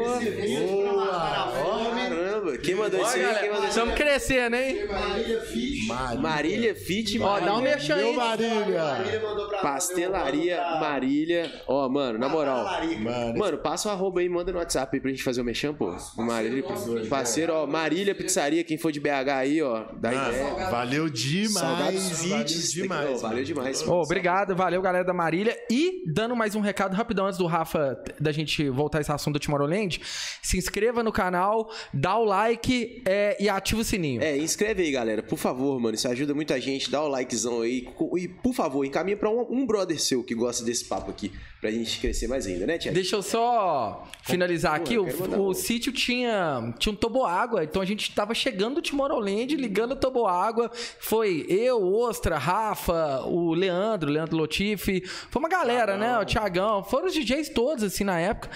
Caramba, 2.37 2.57
quem 2.57 2.75
mandou 2.75 3.01
isso 3.01 3.15
aí? 3.15 3.67
Estamos 3.67 3.95
crescendo, 3.95 4.55
hein? 4.55 4.87
Marília. 4.87 5.41
Marília 5.87 6.75
Fit, 6.75 7.19
Ó, 7.19 7.39
dá 7.39 7.55
um 7.55 7.61
Marília. 7.61 7.95
Meu 7.95 8.07
aí. 8.09 8.15
Marília! 8.15 8.83
Marília 8.83 9.21
mandou 9.21 9.47
pra 9.47 9.57
Pastelaria 9.59 10.57
mandou 10.57 10.71
pra- 10.79 10.89
Marília. 10.89 11.61
Ó, 11.67 11.89
mano, 11.89 12.19
na 12.19 12.29
moral. 12.29 12.63
Mano, 12.99 13.37
Mano, 13.37 13.57
passa 13.57 13.89
o 13.89 13.91
arroba 13.91 14.19
aí, 14.19 14.29
manda 14.29 14.51
no 14.51 14.57
WhatsApp 14.59 14.95
aí 14.95 15.01
pra 15.01 15.09
gente 15.09 15.23
fazer 15.23 15.41
o 15.41 15.43
mexão, 15.45 15.73
pô. 15.73 15.95
Marília, 16.17 16.63
parceiro, 17.09 17.53
ó, 17.53 17.65
Marília 17.67 18.13
Pizzaria, 18.15 18.63
quem 18.63 18.77
for 18.77 18.91
de 18.91 18.99
BH 18.99 19.29
aí, 19.37 19.61
ó, 19.61 19.85
dá 19.99 20.13
ideia. 20.13 20.69
valeu 20.69 21.09
demais. 21.09 21.53
Salgados 21.53 22.21
valeu 22.27 22.37
Fits. 22.47 22.71
demais. 22.71 23.09
Ô, 23.09 23.17
valeu 23.17 23.43
demais. 23.43 23.87
Ô, 23.87 24.01
obrigado, 24.01 24.55
valeu, 24.55 24.81
galera 24.81 25.03
da 25.03 25.13
Marília. 25.13 25.57
E 25.71 26.03
dando 26.11 26.35
mais 26.35 26.55
um 26.55 26.61
recado 26.61 26.93
rapidão 26.93 27.25
antes 27.25 27.37
do 27.37 27.45
Rafa, 27.45 27.97
da 28.19 28.31
gente 28.31 28.69
voltar 28.69 29.01
esse 29.01 29.11
assunto 29.11 29.35
do 29.35 29.39
Tomorrowland, 29.39 30.01
se 30.41 30.57
inscreva 30.57 31.03
no 31.03 31.11
canal, 31.11 31.69
dá 31.93 32.17
o 32.17 32.23
like 32.25 33.01
é, 33.05 33.37
e 33.39 33.49
ativa 33.49 33.81
o 33.81 33.83
sininho. 33.83 34.21
É, 34.21 34.37
inscreve 34.37 34.83
aí, 34.83 34.91
galera. 34.91 35.21
Por 35.23 35.37
favor, 35.37 35.76
mano. 35.79 35.95
Isso 35.95 36.07
ajuda 36.07 36.33
muita 36.33 36.59
gente. 36.59 36.89
Dá 36.89 37.01
o 37.03 37.07
likezão 37.07 37.61
aí. 37.61 37.87
E, 38.17 38.27
por 38.27 38.53
favor, 38.53 38.85
encaminha 38.85 39.17
pra 39.17 39.29
um, 39.29 39.45
um 39.49 39.65
brother 39.65 39.99
seu 39.99 40.23
que 40.23 40.35
gosta 40.35 40.63
desse 40.63 40.85
papo 40.85 41.11
aqui. 41.11 41.31
Pra 41.59 41.71
gente 41.71 41.99
crescer 41.99 42.27
mais 42.27 42.45
ainda, 42.45 42.67
né, 42.67 42.77
Tia? 42.77 42.91
Deixa 42.91 43.15
eu 43.15 43.21
só 43.23 44.07
finalizar 44.23 44.79
Pô, 44.79 44.83
aqui. 44.83 44.97
O, 44.97 45.47
o 45.47 45.53
sítio 45.53 45.91
tinha, 45.91 46.73
tinha 46.77 46.93
um 46.93 46.95
toboágua, 46.95 47.63
então 47.63 47.81
a 47.81 47.85
gente 47.85 48.13
tava 48.13 48.33
chegando 48.35 48.75
do 48.75 48.81
Tomorrowland, 48.81 49.55
ligando 49.55 49.93
o 49.93 49.95
toboágua. 49.95 50.69
Foi 50.99 51.45
eu, 51.49 51.83
Ostra, 51.93 52.37
Rafa, 52.37 53.21
o 53.25 53.53
Leandro, 53.53 54.11
Leandro 54.11 54.37
Lotifi. 54.37 55.01
Foi 55.05 55.39
uma 55.39 55.49
galera, 55.49 55.97
né? 55.97 56.17
O 56.19 56.25
Thiagão. 56.25 56.83
Foram 56.83 57.07
os 57.07 57.13
DJs 57.13 57.49
todos, 57.49 57.83
assim, 57.83 58.03
na 58.03 58.19
época. 58.19 58.49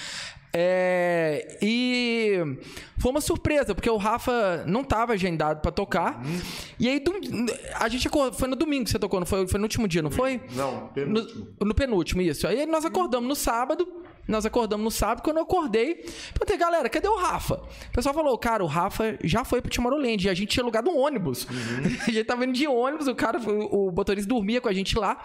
É, 0.54 1.58
e 1.62 2.40
foi 2.98 3.12
uma 3.12 3.22
surpresa, 3.22 3.74
porque 3.74 3.90
o 3.90 3.98
Rafa 3.98 4.64
não 4.68 4.84
tava 4.84 5.14
agendado 5.14 5.62
pra 5.62 5.72
tocar. 5.72 6.22
E 6.80 6.90
aí, 6.90 7.02
a 7.80 7.88
gente 7.88 8.08
acordou, 8.08 8.34
foi 8.34 8.48
no 8.48 8.56
domingo 8.56 8.86
que 8.86 8.92
você 8.92 9.00
tocou, 9.00 9.20
não 9.20 9.28
foi? 9.28 9.48
Foi 9.48 9.58
no 9.60 9.66
último 9.66 9.88
dia, 9.88 10.02
não 10.02 10.12
foi? 10.12 10.42
Não, 10.54 10.88
penúltimo. 10.88 11.48
No, 11.60 11.68
no 11.68 11.76
penúltimo, 11.76 12.22
isso. 12.22 12.46
Aí 12.48 12.66
nós 12.66 12.86
acordamos 12.86 13.28
no 13.28 13.36
sábado. 13.36 13.88
Nós 14.28 14.46
acordamos 14.46 14.84
no 14.84 14.92
sábado. 14.92 15.24
Quando 15.24 15.38
eu 15.38 15.44
acordei, 15.44 15.96
perguntei, 16.34 16.58
galera, 16.58 16.90
cadê 16.90 17.08
o 17.08 17.16
Rafa? 17.16 17.56
O 17.56 17.92
pessoal 17.94 18.14
falou, 18.14 18.38
cara, 18.38 18.64
o 18.64 18.68
Rafa 18.68 19.18
já 19.24 19.44
foi 19.44 19.62
pro 19.62 19.72
Tomorrowland. 19.72 20.26
E 20.26 20.30
a 20.30 20.34
gente 20.34 20.50
tinha 20.50 20.64
alugado 20.64 20.90
um 20.90 20.98
ônibus. 20.98 21.48
a 22.08 22.12
gente 22.12 22.24
tava 22.24 22.46
indo 22.46 22.54
de 22.54 22.68
ônibus, 22.68 23.08
o 23.08 23.16
cara, 23.16 23.40
o, 23.40 23.88
o 23.88 23.92
motorista 23.92 24.28
dormia 24.28 24.62
com 24.62 24.70
a 24.70 24.74
gente 24.74 24.98
lá. 24.98 25.22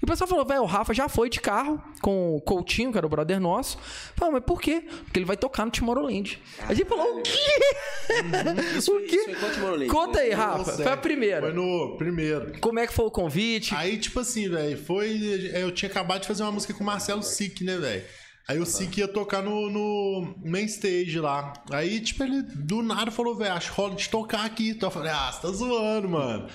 E 0.00 0.04
o 0.04 0.06
pessoal 0.06 0.28
falou, 0.28 0.44
velho, 0.44 0.62
o 0.62 0.66
Rafa 0.66 0.92
já 0.92 1.08
foi 1.08 1.30
de 1.30 1.40
carro 1.40 1.82
com 2.02 2.36
o 2.36 2.40
Coutinho, 2.40 2.92
que 2.92 2.98
era 2.98 3.06
o 3.06 3.10
brother 3.10 3.40
nosso. 3.40 3.78
Falei, 4.14 4.34
mas 4.34 4.44
por 4.44 4.60
quê? 4.60 4.84
Porque 5.04 5.18
ele 5.18 5.24
vai 5.24 5.36
tocar 5.36 5.64
no 5.64 5.70
Tomorrowland. 5.70 6.38
A 6.68 6.74
gente 6.74 6.86
falou, 6.86 7.18
o 7.18 7.22
quê? 7.22 7.32
Isso 8.76 8.94
o 8.94 9.00
quê? 9.00 9.16
isso 9.16 9.24
foi 9.24 9.34
qual 9.36 9.52
Tomorrowland? 9.52 9.90
Conta 9.90 10.18
aí, 10.20 10.30
Rafa. 10.32 10.64
sério. 10.64 10.82
Foi 10.82 10.92
a 10.92 10.96
primeira. 10.96 11.40
Foi 11.40 11.52
no 11.52 11.96
primeiro. 11.96 12.52
Como 12.60 12.78
é 12.78 12.86
que 12.86 12.92
foi 12.92 13.06
o 13.06 13.10
convite? 13.10 13.74
Aí, 13.74 13.96
tipo 13.96 14.20
assim, 14.20 14.48
velho, 14.48 14.76
foi. 14.76 15.50
Eu 15.54 15.72
tinha 15.72 15.90
acabado 15.90 16.20
de 16.20 16.28
fazer 16.28 16.42
uma 16.42 16.52
música 16.52 16.74
com 16.74 16.82
o 16.82 16.86
Marcelo 16.86 17.22
Sick, 17.22 17.64
né, 17.64 17.78
velho? 17.78 18.04
Aí 18.46 18.58
o 18.58 18.66
Sick 18.66 19.00
ia 19.00 19.08
tocar 19.08 19.42
no, 19.42 19.70
no 19.70 20.34
main 20.44 20.66
stage 20.66 21.18
lá. 21.18 21.54
Aí, 21.70 21.98
tipo, 22.00 22.22
ele 22.22 22.42
do 22.42 22.82
nada 22.82 23.10
falou, 23.10 23.34
velho, 23.34 23.54
acho 23.54 23.70
que 23.70 23.76
rola 23.76 23.94
de 23.94 24.08
tocar 24.08 24.44
aqui. 24.44 24.70
Então 24.70 24.88
eu 24.88 24.92
falei, 24.92 25.10
ah, 25.10 25.32
você 25.32 25.40
tá 25.40 25.48
zoando, 25.48 26.08
mano. 26.10 26.48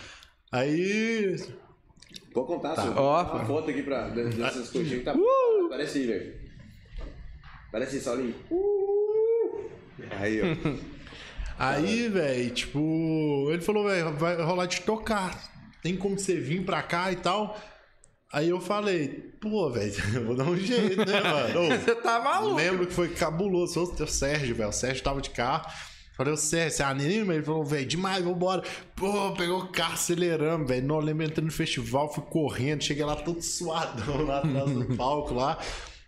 Aí. 0.52 1.36
Pode 2.32 2.48
contar, 2.48 2.76
tá. 2.76 2.94
Ó. 2.96 3.24
Uma 3.24 3.46
foto 3.46 3.72
aqui 3.72 3.82
pra 3.82 4.10
dessas 4.10 4.70
coxinhas 4.70 5.00
que 5.00 5.06
tá. 5.06 5.16
Uh! 5.16 5.70
Parece 5.70 5.98
aí, 5.98 6.08
velho. 6.08 6.34
Parece 7.72 7.96
aí, 7.96 8.02
Saulinho. 8.02 8.36
Uh! 8.52 9.70
Aí, 10.12 10.42
ó. 10.42 10.90
Aí, 11.60 12.08
velho, 12.08 12.52
tipo, 12.52 13.50
ele 13.52 13.62
falou, 13.62 13.84
velho, 13.84 14.14
vai 14.14 14.42
rolar 14.42 14.66
de 14.66 14.80
tocar. 14.80 15.38
Tem 15.84 15.98
como 15.98 16.18
você 16.18 16.36
vir 16.36 16.64
pra 16.64 16.82
cá 16.82 17.12
e 17.12 17.18
tal? 17.18 17.60
Aí 18.32 18.50
eu 18.50 18.62
falei, 18.62 19.34
pô, 19.42 19.72
velho, 19.72 19.94
eu 20.14 20.26
vou 20.26 20.36
dar 20.36 20.44
um 20.46 20.56
jeito, 20.56 21.04
né, 21.04 21.22
mano? 21.22 21.62
Ô, 21.62 21.68
Você 21.80 21.96
tá 21.96 22.20
maluco? 22.20 22.56
Lembro 22.56 22.86
que 22.86 22.94
foi 22.94 23.10
cabuloso. 23.10 23.82
O 23.82 24.08
Sérgio, 24.08 24.56
velho. 24.56 24.70
O 24.70 24.74
Sérgio 24.74 25.04
tava 25.04 25.20
de 25.20 25.32
carro. 25.32 25.66
Falei, 26.16 26.34
o 26.34 26.38
Sérgio, 26.38 26.78
você 26.78 26.84
anima? 26.84 27.34
Ele 27.34 27.44
falou, 27.44 27.64
velho, 27.64 27.88
demais, 27.88 28.24
vambora. 28.24 28.62
Pô, 28.96 29.32
pegou 29.32 29.60
o 29.62 29.68
carro 29.70 29.94
acelerando, 29.94 30.68
velho. 30.68 30.86
Não, 30.86 30.96
eu 30.96 31.02
lembro, 31.02 31.26
entrei 31.26 31.44
no 31.44 31.52
festival, 31.52 32.14
fui 32.14 32.24
correndo, 32.24 32.84
cheguei 32.84 33.06
lá 33.06 33.16
todo 33.16 33.42
suadão 33.42 34.26
lá 34.26 34.40
atrás 34.40 34.70
do 34.70 34.86
palco 34.96 35.34
lá. 35.34 35.58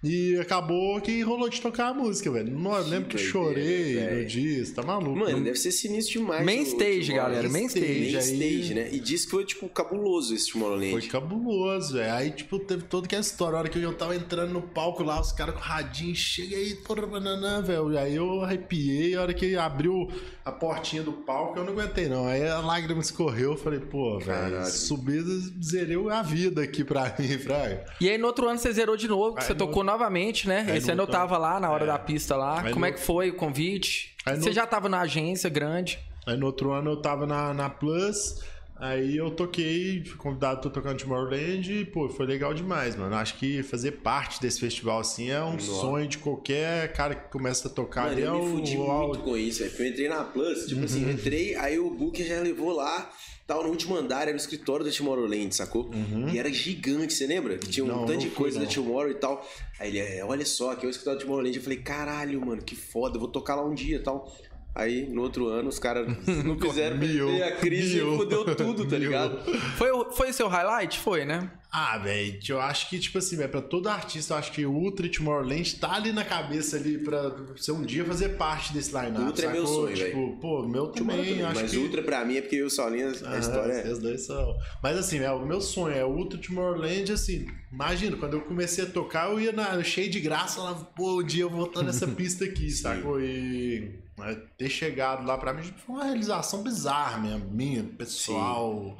E 0.03 0.35
acabou 0.39 0.99
que 0.99 1.21
rolou 1.21 1.47
de 1.47 1.61
tocar 1.61 1.89
a 1.89 1.93
música, 1.93 2.31
velho. 2.31 2.51
Não, 2.57 2.75
eu 2.75 2.87
lembro 2.87 3.07
que 3.09 3.17
doideira, 3.17 3.31
chorei 3.31 3.93
velho. 3.93 4.23
no 4.59 4.65
você 4.65 4.73
tá 4.73 4.81
maluco. 4.81 5.19
Mano, 5.19 5.43
deve 5.43 5.59
ser 5.59 5.71
sinistro 5.71 6.19
demais. 6.19 6.43
Main 6.43 6.61
o 6.61 6.63
stage, 6.63 7.13
galera, 7.13 7.47
main 7.49 7.65
stage. 7.67 7.85
Main 7.87 8.15
Aí- 8.15 8.33
stage, 8.33 8.73
né? 8.73 8.89
E 8.91 8.99
diz 8.99 9.25
que 9.25 9.31
foi, 9.31 9.45
tipo, 9.45 9.69
cabuloso 9.69 10.33
esse 10.33 10.51
Tomorrowland. 10.53 10.91
Foi 10.91 11.01
cabuloso, 11.03 11.93
velho. 11.93 12.13
Aí, 12.13 12.31
tipo, 12.31 12.57
teve 12.57 12.83
toda 12.85 13.05
aquela 13.05 13.21
história. 13.21 13.57
A 13.57 13.59
hora 13.59 13.69
que 13.69 13.79
eu 13.79 13.93
tava 13.93 14.15
entrando 14.15 14.51
no 14.51 14.63
palco 14.63 15.03
lá, 15.03 15.21
os 15.21 15.31
caras 15.31 15.53
com 15.53 15.61
radinho, 15.61 16.15
chega 16.15 16.55
aí, 16.55 16.73
porra, 16.77 17.05
banana, 17.05 17.61
velho. 17.61 17.95
Aí 17.97 18.15
eu 18.15 18.41
arrepiei. 18.41 19.13
A 19.15 19.21
hora 19.21 19.33
que 19.35 19.55
abriu 19.55 20.09
a 20.43 20.51
portinha 20.51 21.03
do 21.03 21.13
palco, 21.13 21.59
eu 21.59 21.63
não 21.63 21.73
aguentei, 21.73 22.07
não. 22.09 22.25
Aí 22.25 22.47
a 22.47 22.59
lágrima 22.59 23.01
escorreu. 23.01 23.51
Eu 23.51 23.57
falei, 23.57 23.79
pô, 23.79 24.17
velho, 24.17 24.25
Caralho. 24.51 24.65
subi, 24.71 25.19
zerei 25.63 25.91
a 26.09 26.23
vida 26.23 26.63
aqui 26.63 26.83
pra 26.83 27.15
mim, 27.19 27.37
Fraga. 27.37 27.85
E 28.01 28.09
aí 28.09 28.17
no 28.17 28.25
outro 28.25 28.47
ano 28.49 28.57
você 28.57 28.71
zerou 28.73 28.97
de 28.97 29.07
novo, 29.07 29.35
que 29.35 29.41
Aí 29.41 29.45
você 29.47 29.53
no 29.53 29.59
tocou 29.59 29.83
no 29.83 29.90
novamente, 29.91 30.47
né? 30.47 30.65
Aí 30.67 30.77
Esse 30.77 30.87
no 30.87 30.93
ano 30.93 31.01
eu 31.01 31.03
outro 31.05 31.19
tava 31.19 31.37
lá 31.37 31.59
na 31.59 31.69
hora 31.69 31.83
É. 31.83 31.87
da 31.87 31.99
pista 31.99 32.35
lá. 32.35 32.61
Aí 32.61 32.73
Como 32.73 32.85
no- 32.85 32.85
é 32.87 32.91
que 32.91 32.99
foi 32.99 33.29
o 33.29 33.35
convite? 33.35 34.15
Aí 34.25 34.37
no- 34.37 34.43
Você 34.43 34.51
já 34.53 34.65
tava 34.65 34.87
na 34.89 35.01
agência 35.01 35.49
grande. 35.49 35.99
Aí 36.25 36.37
no 36.37 36.45
outro 36.45 36.71
ano 36.71 36.91
eu 36.91 36.97
tava 37.01 37.25
na, 37.25 37.53
na 37.53 37.69
Plus, 37.69 38.41
aí 38.79 39.17
eu 39.17 39.31
toquei, 39.31 40.03
fui 40.05 40.15
convidado, 40.17 40.61
tô 40.61 40.69
tocando 40.69 40.97
Tomorrowland 40.99 41.71
e, 41.71 41.85
pô, 41.85 42.07
foi 42.09 42.25
legal 42.27 42.53
demais, 42.53 42.95
mano. 42.95 43.15
Acho 43.15 43.35
que 43.37 43.63
fazer 43.63 43.91
parte 43.93 44.39
desse 44.39 44.59
festival, 44.59 44.99
assim, 44.99 45.29
é 45.31 45.43
um 45.43 45.59
sonho 45.59 46.07
de 46.07 46.17
qualquer 46.19 46.93
cara 46.93 47.15
que 47.15 47.29
começa 47.31 47.67
a 47.67 47.71
tocar 47.71 48.01
Mano, 48.03 48.13
ali. 48.13 48.21
eu 48.21 48.35
é 48.35 48.39
me 48.39 48.51
fudi 48.51 48.77
o- 48.77 49.07
muito 49.07 49.19
com 49.19 49.35
isso, 49.35 49.63
velho. 49.63 49.73
Eu 49.79 49.87
entrei 49.87 50.07
na 50.09 50.23
Plus, 50.23 50.65
tipo 50.67 50.85
assim, 50.85 51.03
eu 51.03 51.11
entrei, 51.11 51.55
aí 51.55 51.79
o 51.79 51.89
Booker 51.89 52.25
já 52.25 52.39
levou 52.39 52.71
lá, 52.71 53.09
tava 53.51 53.63
no 53.63 53.69
último 53.69 53.97
andar, 53.97 54.21
era 54.27 54.33
o 54.33 54.37
escritório 54.37 54.85
da 54.85 54.91
Tomorrowland, 54.91 55.53
sacou? 55.53 55.89
E 56.33 56.39
era 56.39 56.51
gigante, 56.51 57.13
você 57.13 57.27
lembra? 57.27 57.57
Que 57.57 57.67
tinha 57.67 57.83
um 57.83 57.87
Não, 57.87 58.05
tanto 58.05 58.19
de 58.19 58.29
coisa 58.29 58.57
não. 58.57 58.65
da 58.65 58.71
Tomorrow 58.73 59.11
e 59.11 59.15
tal. 59.15 59.45
Aí 59.77 59.89
ele, 59.89 59.99
é, 59.99 60.23
olha 60.23 60.45
só, 60.45 60.71
aqui 60.71 60.85
é 60.85 60.87
o 60.87 60.89
escritório 60.89 61.19
da 61.19 61.25
Tomorrowland. 61.25 61.57
Eu 61.57 61.63
falei, 61.63 61.79
caralho, 61.79 62.39
mano, 62.45 62.61
que 62.61 62.75
foda, 62.75 63.17
eu 63.17 63.19
vou 63.19 63.29
tocar 63.29 63.55
lá 63.55 63.65
um 63.65 63.73
dia 63.73 63.97
e 63.97 63.99
tal. 63.99 64.33
Aí, 64.73 65.07
no 65.09 65.21
outro 65.21 65.47
ano, 65.47 65.67
os 65.67 65.79
caras 65.79 66.07
não 66.45 66.57
fizeram, 66.57 66.97
Miou, 66.97 67.29
veio 67.29 67.45
a 67.45 67.51
crise 67.51 67.97
e 67.97 68.17
fudeu 68.17 68.55
tudo, 68.55 68.85
tá 68.87 68.97
ligado? 68.99 69.37
Foi 69.75 69.91
o 69.91 70.11
foi 70.11 70.31
seu 70.31 70.47
highlight? 70.47 70.97
Foi, 70.99 71.25
né? 71.25 71.51
Ah, 71.73 71.97
velho, 71.97 72.37
eu 72.49 72.59
acho 72.59 72.89
que, 72.89 72.99
tipo 72.99 73.17
assim, 73.17 73.37
velho, 73.37 73.47
pra 73.49 73.61
todo 73.61 73.87
artista, 73.87 74.33
eu 74.33 74.37
acho 74.37 74.51
que 74.51 74.65
o 74.65 74.71
Ultra 74.73 75.07
Tomorrowland 75.07 75.75
tá 75.77 75.93
ali 75.93 76.11
na 76.11 76.25
cabeça 76.25 76.75
ali 76.75 76.97
pra 76.97 77.29
você 77.55 77.71
um 77.71 77.81
dia 77.81 78.03
fazer 78.03 78.29
parte 78.29 78.73
desse 78.73 78.91
line-up. 78.93 79.21
Ultra 79.21 79.45
é 79.47 79.53
meu 79.53 79.65
sacou? 79.65 79.87
sonho, 79.87 79.95
Tipo, 79.95 80.37
pô, 80.41 80.67
meu 80.67 80.87
também, 80.87 81.41
acho 81.43 81.61
Mas 81.61 81.71
que... 81.71 81.77
Ultra 81.77 82.03
pra 82.03 82.25
mim 82.25 82.35
é 82.35 82.41
porque 82.41 82.57
eu 82.57 82.63
e 82.63 82.63
o 82.63 82.69
Solinha, 82.69 83.07
a 83.07 83.29
Aham, 83.29 83.39
história 83.39 83.71
é... 83.71 83.83
Vocês 83.83 83.99
dois 83.99 84.21
são. 84.25 84.53
Mas 84.83 84.97
assim, 84.97 85.19
é, 85.19 85.31
o 85.31 85.45
meu 85.45 85.61
sonho 85.61 85.95
é 85.95 86.03
o 86.03 86.09
Ultra 86.09 86.37
Tomorrowland, 86.39 87.13
assim. 87.13 87.47
Imagina, 87.71 88.17
quando 88.17 88.33
eu 88.33 88.41
comecei 88.41 88.83
a 88.83 88.87
tocar, 88.87 89.31
eu 89.31 89.39
ia 89.39 89.53
na, 89.53 89.81
cheio 89.81 90.09
de 90.09 90.19
graça 90.19 90.61
lá, 90.61 90.73
pô, 90.75 91.21
um 91.21 91.23
dia 91.23 91.43
eu 91.43 91.49
vou 91.49 91.67
estar 91.67 91.83
nessa 91.83 92.05
pista 92.07 92.43
aqui, 92.43 92.69
sacou? 92.69 93.21
E 93.21 93.97
né, 94.21 94.37
ter 94.57 94.69
chegado 94.69 95.25
lá 95.25 95.37
pra 95.37 95.53
mim 95.53 95.63
foi 95.85 95.95
uma 95.95 96.05
realização 96.05 96.63
bizarra 96.63 97.17
minha, 97.19 97.37
minha 97.37 97.83
pessoal. 97.83 98.97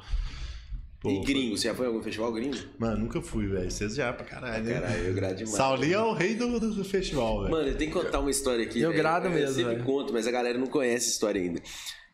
Pô, 1.00 1.10
E 1.10 1.20
gringo, 1.24 1.56
você 1.58 1.66
já 1.68 1.74
foi 1.74 1.86
em 1.86 1.88
algum 1.88 2.00
festival 2.02 2.32
gringo? 2.32 2.56
Mano, 2.78 2.98
nunca 2.98 3.20
fui, 3.20 3.46
velho. 3.48 3.68
Vocês 3.68 3.94
já 3.96 4.12
pra 4.12 4.24
caralho, 4.24 4.62
né? 4.62 4.74
Caralho, 4.80 5.02
eu 5.04 5.14
grado 5.14 5.34
demais. 5.36 5.56
Saulinho 5.56 5.94
é 5.94 6.02
o 6.02 6.12
rei 6.12 6.36
do, 6.36 6.60
do, 6.60 6.74
do 6.74 6.84
festival, 6.84 7.40
velho. 7.40 7.50
Mano, 7.50 7.68
eu 7.70 7.76
tenho 7.76 7.90
que 7.90 7.98
contar 7.98 8.20
uma 8.20 8.30
história 8.30 8.64
aqui. 8.64 8.80
Eu 8.80 8.90
velho. 8.90 9.02
grado 9.02 9.28
mesmo, 9.28 9.48
Eu 9.48 9.52
sempre 9.54 9.72
velho. 9.74 9.84
conto, 9.84 10.12
mas 10.12 10.28
a 10.28 10.30
galera 10.30 10.56
não 10.58 10.68
conhece 10.68 11.08
a 11.08 11.10
história 11.10 11.40
ainda. 11.42 11.60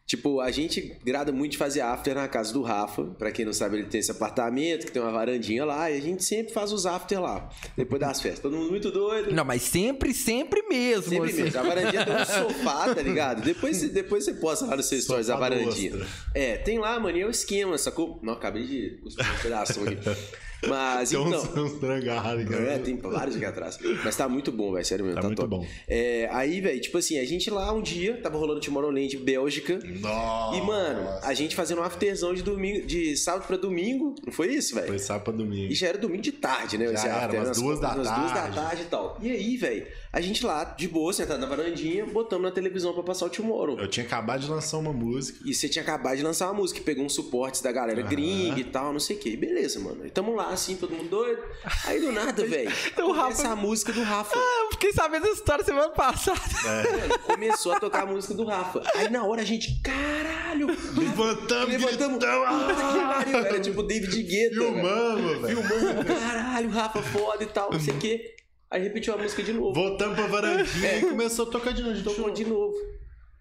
Tipo, 0.08 0.40
a 0.40 0.50
gente 0.50 0.96
grada 1.04 1.30
muito 1.30 1.52
de 1.52 1.58
fazer 1.58 1.82
after 1.82 2.14
na 2.14 2.26
casa 2.26 2.50
do 2.50 2.62
Rafa. 2.62 3.04
Pra 3.18 3.30
quem 3.30 3.44
não 3.44 3.52
sabe, 3.52 3.76
ele 3.76 3.86
tem 3.88 4.00
esse 4.00 4.10
apartamento 4.10 4.86
que 4.86 4.90
tem 4.92 5.02
uma 5.02 5.12
varandinha 5.12 5.66
lá. 5.66 5.90
E 5.90 5.98
a 5.98 6.00
gente 6.00 6.24
sempre 6.24 6.50
faz 6.50 6.72
os 6.72 6.86
after 6.86 7.20
lá. 7.20 7.50
Depois 7.76 8.00
das 8.00 8.18
festas. 8.18 8.40
Todo 8.40 8.56
mundo 8.56 8.70
muito 8.70 8.90
doido. 8.90 9.34
Não, 9.34 9.44
mas 9.44 9.60
sempre, 9.60 10.14
sempre 10.14 10.62
mesmo. 10.66 11.10
Sempre 11.10 11.28
assim. 11.30 11.42
mesmo. 11.42 11.60
A 11.60 11.62
varandinha 11.62 12.06
tem 12.06 12.14
um 12.16 12.24
sofá, 12.48 12.94
tá 12.94 13.02
ligado? 13.02 13.42
Depois, 13.42 13.76
você- 13.76 13.88
depois 13.90 14.24
você 14.24 14.32
posta 14.32 14.64
lá 14.64 14.76
no 14.76 14.82
seu 14.82 14.98
stories 14.98 15.28
a 15.28 15.36
varandinha. 15.36 15.92
Ostra. 15.92 16.06
É, 16.34 16.56
tem 16.56 16.78
lá, 16.78 16.98
mano, 16.98 17.18
e 17.18 17.20
é 17.20 17.26
o 17.26 17.30
esquema, 17.30 17.76
sacou? 17.76 18.18
Não, 18.22 18.32
acabei 18.32 18.66
de 18.66 18.98
cuspir 19.02 19.26
um 19.30 19.38
pedaço 19.42 19.78
aqui. 19.84 19.98
Mas, 20.66 21.10
Tem 21.10 21.20
então... 21.20 21.40
uns, 21.40 21.56
uns 21.56 21.72
trangarros, 21.78 22.44
cara. 22.48 22.62
É, 22.64 22.78
tem 22.78 22.96
vários 22.96 23.36
aqui 23.36 23.44
atrás. 23.44 23.78
Mas 24.04 24.16
tá 24.16 24.28
muito 24.28 24.50
bom, 24.50 24.72
velho. 24.72 24.84
Sério 24.84 25.04
mesmo. 25.04 25.16
Tá 25.16 25.22
Tá, 25.22 25.28
muito 25.28 25.38
top. 25.42 25.50
bom. 25.50 25.66
É, 25.86 26.28
aí, 26.32 26.60
velho, 26.60 26.80
tipo 26.80 26.98
assim, 26.98 27.18
a 27.18 27.24
gente 27.24 27.50
lá 27.50 27.72
um 27.72 27.80
dia, 27.82 28.16
tava 28.20 28.36
rolando 28.38 28.60
Tomorrowland 28.60 29.16
Bélgica. 29.18 29.78
Nossa. 30.00 30.56
E, 30.56 30.60
mano, 30.62 31.08
a 31.22 31.34
gente 31.34 31.54
fazendo 31.54 31.80
um 31.80 31.84
afterzão 31.84 32.34
de 32.34 32.42
domingo, 32.42 32.86
de 32.86 33.16
sábado 33.16 33.46
pra 33.46 33.56
domingo. 33.56 34.14
Não 34.24 34.32
foi 34.32 34.48
isso, 34.54 34.74
velho? 34.74 34.88
Foi 34.88 34.98
sábado 34.98 35.24
pra 35.24 35.32
domingo. 35.32 35.72
E 35.72 35.74
já 35.74 35.88
era 35.88 35.98
domingo 35.98 36.22
de 36.22 36.32
tarde, 36.32 36.76
né? 36.78 36.86
Já 36.92 37.06
era, 37.06 37.16
after, 37.26 37.40
umas 37.40 37.48
umas 37.48 37.58
duas 37.58 37.80
da 37.80 37.88
umas 37.94 37.96
duas 38.08 38.32
da 38.32 38.34
tarde. 38.34 38.54
tarde 38.56 38.82
e 38.82 38.86
tal. 38.86 39.18
E 39.22 39.30
aí, 39.30 39.56
velho, 39.56 39.86
a 40.12 40.20
gente 40.20 40.44
lá, 40.44 40.64
de 40.64 40.88
boa, 40.88 41.12
sentado 41.12 41.38
na 41.38 41.46
varandinha, 41.46 42.06
botamos 42.06 42.44
na 42.44 42.50
televisão 42.50 42.92
pra 42.94 43.02
passar 43.02 43.26
o 43.26 43.30
Tomorrow. 43.30 43.78
Eu 43.78 43.88
tinha 43.88 44.06
acabado 44.06 44.40
de 44.40 44.50
lançar 44.50 44.78
uma 44.78 44.92
música. 44.92 45.38
E 45.44 45.54
você 45.54 45.68
tinha 45.68 45.82
acabado 45.82 46.16
de 46.16 46.22
lançar 46.22 46.46
uma 46.46 46.54
música, 46.54 46.80
pegou 46.80 47.04
uns 47.04 47.14
suportes 47.14 47.60
da 47.60 47.70
galera 47.70 48.00
Aham. 48.00 48.08
gringa 48.08 48.60
e 48.60 48.64
tal, 48.64 48.92
não 48.92 49.00
sei 49.00 49.16
o 49.16 49.18
que. 49.18 49.36
Beleza, 49.36 49.78
mano. 49.80 50.06
E 50.06 50.10
tamo 50.10 50.34
lá, 50.34 50.48
assim, 50.50 50.76
todo 50.76 50.94
mundo 50.94 51.10
doido. 51.10 51.42
Aí 51.84 52.00
do 52.00 52.10
nada, 52.12 52.44
velho. 52.46 52.70
O 53.02 53.12
Rafa- 53.12 53.32
Essa 53.32 53.56
música 53.56 53.92
do 53.92 54.02
Rafa. 54.02 54.36
Eu 54.38 54.70
fiquei 54.72 54.92
sabendo 54.92 55.22
dessa 55.22 55.34
história 55.36 55.64
semana 55.64 55.90
passada. 55.90 56.38
Mano, 56.64 57.18
começou 57.20 57.72
a 57.72 57.80
tocar 57.80 58.02
a 58.02 58.06
música 58.06 58.34
do 58.34 58.44
Rafa. 58.44 58.82
Aí 58.94 59.08
na 59.10 59.24
hora 59.24 59.42
a 59.42 59.44
gente, 59.44 59.80
caralho! 59.82 60.66
Levantamos, 60.96 61.68
Levantamos. 61.68 62.18
que 62.18 62.26
pariu, 62.26 63.36
Era 63.38 63.60
tipo 63.60 63.82
David 63.82 64.22
Guetta. 64.22 64.54
filmamos, 64.54 65.38
velho. 65.42 65.62
Filmando, 65.62 66.04
caralho, 66.04 66.70
Rafa 66.70 67.02
foda 67.02 67.42
e 67.44 67.46
tal, 67.46 67.70
não 67.72 67.80
sei 67.80 67.94
o 67.94 67.98
quê. 67.98 68.34
Aí 68.70 68.82
repetiu 68.82 69.14
a 69.14 69.16
música 69.16 69.42
de 69.42 69.52
novo. 69.52 69.72
Voltamos 69.72 70.14
pra 70.14 70.26
varandinha 70.26 70.98
e 70.98 71.00
começou 71.00 71.48
a 71.48 71.50
tocar 71.50 71.72
de 71.72 71.82
novo. 71.82 72.02
Tocou 72.02 72.30
de 72.30 72.44
novo. 72.44 72.74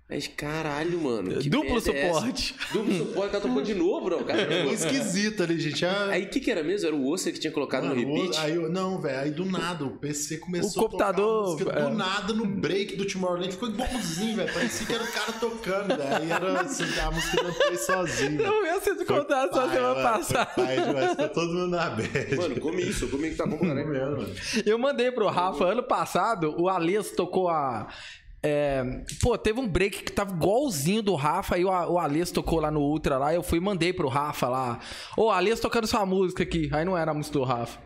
Aí, 0.10 0.22
caralho, 0.22 1.02
mano. 1.02 1.38
que 1.38 1.50
Duplo 1.50 1.74
merda 1.74 1.92
é 1.92 2.08
suporte. 2.08 2.56
Duplo 2.72 2.94
suporte, 2.98 3.36
ela 3.36 3.42
tocou 3.42 3.62
de 3.62 3.74
novo, 3.74 4.06
bro, 4.06 4.24
cara. 4.24 4.48
Ficou 4.48 4.74
esquisito 4.74 5.44
ali, 5.44 5.60
gente. 5.60 5.86
Ah, 5.86 6.08
Aí 6.12 6.24
o 6.24 6.30
que 6.30 6.40
que 6.40 6.50
era 6.50 6.64
mesmo? 6.64 6.88
Era 6.88 6.96
o 6.96 7.12
Oscar 7.12 7.34
que 7.34 7.40
tinha 7.40 7.52
colocado 7.52 7.88
mano, 7.88 8.02
no 8.02 8.14
repeat? 8.16 8.40
aí 8.40 8.56
não, 8.70 9.02
velho, 9.02 9.20
aí 9.20 9.32
do 9.32 9.44
nada 9.46 9.84
o 9.84 9.98
PC 9.98 10.38
começou 10.38 10.82
O 10.84 10.86
computador, 10.86 11.56
a 11.56 11.58
tocar 11.58 11.78
a 11.78 11.80
música, 11.80 11.80
é. 11.80 11.90
do 11.90 11.98
nada 11.98 12.34
no 12.34 12.46
break 12.46 12.96
do 12.96 13.06
Tomorrowland, 13.06 13.52
ficou 13.52 13.68
igualzinho, 13.68 14.38
velho, 14.38 14.54
parecia 14.54 14.88
que 14.88 14.94
era 14.94 15.04
o 15.04 15.12
cara 15.12 15.34
tocando, 15.34 15.88
velho, 15.98 16.16
aí 16.16 16.32
era 16.32 16.62
assim, 16.62 17.00
a 17.00 17.12
música 17.12 17.44
não 17.44 17.54
foi. 17.54 17.68
Eu 17.68 18.64
vi 18.64 18.80
você 18.80 18.96
Foi 18.96 19.06
contar 19.06 19.50
só 19.50 19.68
semana 19.70 19.94
mano, 19.94 20.04
passada. 20.04 20.52
Foi 20.56 20.66
pai 20.66 20.82
demais, 20.86 21.10
ficou 21.12 21.30
todo 21.30 21.54
mundo 21.54 21.68
na 21.68 21.90
bad. 21.90 22.36
Mano, 22.38 22.60
come 22.62 22.82
isso, 22.82 23.10
come 23.10 23.30
que 23.32 23.36
tá 23.36 23.46
bom, 23.46 23.58
né? 23.62 23.84
Comendo, 23.84 24.18
mano. 24.22 24.36
Eu 24.66 24.78
mandei 24.80 25.12
pro 25.12 25.28
Rafa 25.28 25.66
ano 25.66 25.84
passado, 25.84 26.56
o 26.58 26.70
Ales 26.70 27.12
tocou 27.12 27.50
a. 27.50 27.88
é, 28.44 28.84
pô, 29.22 29.38
teve 29.38 29.60
um 29.60 29.68
break 29.68 30.04
que 30.04 30.12
tava 30.12 30.32
igualzinho 30.34 31.02
do 31.02 31.16
Rafa, 31.16 31.56
aí 31.56 31.66
o, 31.66 31.70
o 31.70 31.98
Ales 32.00 32.32
tocou 32.32 32.60
lá 32.60 32.70
no 32.72 32.82
Ultra 32.82 33.18
lá, 33.18 33.34
eu 33.34 33.42
fui 33.44 33.58
e 33.58 33.62
mandei 33.62 33.92
pro 33.92 34.08
Rafa 34.08 34.48
lá. 34.48 34.80
Ô, 35.18 35.30
Ales 35.32 35.60
tocando 35.60 35.88
sua 35.88 36.06
música 36.06 36.44
aqui. 36.44 36.70
Aí 36.72 36.86
não 36.86 36.98
era 36.98 37.12
a 37.12 37.14
música 37.14 37.38
do 37.40 37.44
Rafa. 37.44 37.80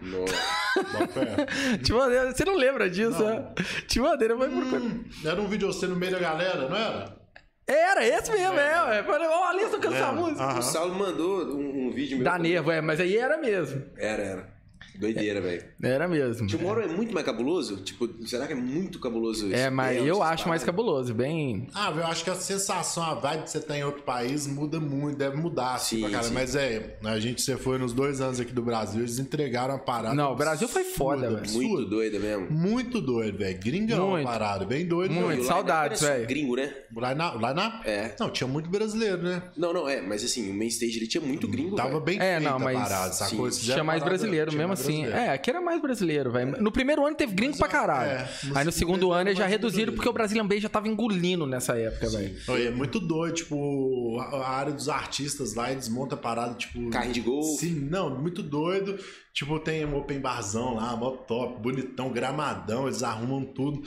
Te 1.84 1.92
mandei, 1.94 2.20
você 2.34 2.46
não 2.46 2.56
lembra 2.56 2.90
disso, 2.90 3.24
né? 3.24 3.54
Te 3.88 4.00
mandei, 4.00 4.30
eu 4.30 4.38
vou 4.38 4.48
procurar. 4.50 4.82
Hum, 4.82 5.04
Era 5.26 5.42
um 5.42 5.48
vídeo 5.48 5.68
você 5.72 5.88
no 5.88 5.96
meio 5.96 6.12
da 6.12 6.20
galera, 6.20 6.68
não 6.70 6.76
era? 6.76 7.22
Era, 7.68 8.06
esse 8.06 8.32
mesmo, 8.32 8.60
é, 8.60 8.84
ué. 8.86 9.04
Falei, 9.04 9.28
Ô, 9.28 9.44
Ales 9.46 9.70
tocando 9.72 9.96
sua 9.96 10.10
É, 10.10 10.12
música. 10.12 10.44
aham. 10.44 10.60
O 10.60 10.62
Saulo 10.62 10.96
mandou 10.96 11.46
um, 11.56 11.88
um 11.88 11.92
vídeo 11.92 12.18
meu. 12.18 12.26
Dá 12.26 12.38
nervo, 12.38 12.70
é, 12.72 12.82
mas 12.82 13.00
aí 13.00 13.16
era 13.16 13.38
mesmo. 13.38 13.82
Era, 13.98 14.22
era. 14.24 14.61
Doideira, 14.98 15.42
velho. 15.42 15.64
Era 15.82 16.08
mesmo. 16.08 16.48
Tomorrow 16.48 16.84
é 16.84 16.88
muito 16.88 17.14
mais 17.14 17.26
cabuloso? 17.26 17.78
Tipo, 17.78 18.10
será 18.28 18.46
que 18.48 18.54
é 18.54 18.56
muito 18.56 19.00
cabuloso 19.00 19.48
isso? 19.48 19.56
É, 19.56 19.70
mas 19.70 20.06
eu 20.06 20.22
acho 20.22 20.48
mais 20.48 20.64
cabuloso, 20.64 21.14
bem. 21.14 21.68
Ah, 21.74 21.92
eu 21.96 22.06
acho 22.06 22.24
que 22.24 22.30
a 22.30 22.36
sensação, 22.36 23.04
a 23.04 23.14
vibe 23.16 23.44
que 23.44 23.50
você 23.52 23.60
tem 23.60 23.80
em 23.80 23.84
outro 23.84 24.04
país 24.04 24.46
muda 24.48 24.80
muito, 24.80 25.18
deve 25.18 25.38
mudar, 25.38 25.76
assim, 25.76 25.96
Sim, 25.98 26.02
pra 26.02 26.10
cara. 26.12 26.24
sim. 26.24 26.34
Mas 26.34 26.56
é, 26.56 26.98
a 27.04 27.20
gente, 27.20 27.42
você 27.42 27.58
foi 27.58 27.78
nos 27.78 27.94
dois 27.94 28.22
anos 28.22 28.40
aqui 28.40 28.52
do 28.54 28.62
Brasil, 28.62 29.02
eles 29.02 29.18
entregaram 29.20 29.74
a 29.76 29.80
parada. 29.80 30.14
Não, 30.16 30.34
o 30.34 30.36
Brasil 30.36 30.68
foi 30.68 30.84
foda, 30.84 31.30
velho. 31.30 31.52
Muito 31.52 31.86
doida 31.90 32.20
mesmo. 32.20 32.52
Muito 32.52 33.02
doido, 33.02 33.38
velho. 33.38 33.60
Gringão 33.60 34.10
Muito. 34.12 34.28
a 34.28 34.32
parada, 34.32 34.66
bem 34.66 34.86
doido. 34.86 35.14
Muito. 35.14 35.44
saudades, 35.46 36.00
só 36.00 36.08
velho. 36.08 36.28
gringo, 36.28 36.56
né? 36.56 36.74
Lá 36.96 37.16
na, 37.16 37.34
lá 37.34 37.54
na... 37.54 37.82
É. 37.86 38.16
Não, 38.20 38.30
tinha 38.30 38.48
muito 38.48 38.70
brasileiro, 38.70 39.22
né? 39.22 39.42
Não, 39.58 39.74
não, 39.74 39.88
é, 39.90 40.02
mas 40.02 40.24
assim, 40.24 40.50
o 40.50 40.54
main 40.54 40.68
stage 40.68 40.98
ele 40.98 41.08
tinha 41.08 41.22
muito 41.22 41.48
gringo, 41.48 41.76
Tava 41.76 41.90
velho. 41.90 42.02
bem 42.02 42.20
É, 42.20 42.36
feita 42.38 42.50
não, 42.52 42.60
mas 42.60 42.78
a 42.78 42.82
parada, 42.82 43.14
sacou? 43.14 43.50
Tinha 43.50 43.84
mais 43.84 44.02
a 44.02 44.06
parada- 44.06 44.06
brasileiro 44.06 44.52
mesmo 44.52 44.68
mais 44.70 44.81
assim. 44.82 45.02
brasileiro. 45.02 45.18
É, 45.18 45.34
aqui 45.34 45.50
era 45.50 45.62
mais 45.62 45.82
brasileiro, 45.82 46.32
velho. 46.32 46.62
No 46.62 46.72
primeiro 46.72 47.06
ano 47.06 47.16
teve 47.16 47.34
gringo 47.34 47.58
pra 47.58 47.68
caralho. 47.68 48.12
é, 48.12 48.30
no 48.44 48.58
Aí 48.58 48.66
no 48.66 48.72
segundo 48.72 49.08
eles 49.08 49.16
ano 49.16 49.30
eles 49.30 49.38
já 49.40 49.46
reduziram 49.46 49.94
porque 49.94 50.10
o 50.10 50.14
Brazilian 50.14 50.46
Bay 50.46 50.60
já 50.60 50.70
tava 50.70 50.88
engolindo 50.88 51.46
nessa 51.46 51.78
época, 51.78 52.10
velho. 52.10 52.36
É 52.68 52.72
muito 52.72 53.00
doido, 53.00 53.36
tipo, 53.36 54.20
a 54.20 54.50
área 54.50 54.74
dos 54.74 54.90
artistas 54.90 55.54
lá 55.54 55.72
e 55.72 55.76
desmonta 55.76 56.16
a 56.16 56.18
parada, 56.18 56.54
tipo. 56.56 56.90
Carrinho 56.90 57.14
de 57.14 57.22
golfe. 57.22 57.66
Sim, 57.66 57.88
não, 57.90 58.10
muito 58.20 58.42
doido. 58.44 58.98
Tipo, 59.34 59.60
tem 59.60 59.86
um 59.86 59.96
open 59.98 60.20
barzão 60.20 60.76
lá, 60.76 60.96
mó 60.96 61.12
top, 61.12 61.62
bonitão, 61.62 62.12
gramadão, 62.12 62.88
eles 62.88 63.02
arrumam 63.02 63.46
tudo. 63.46 63.82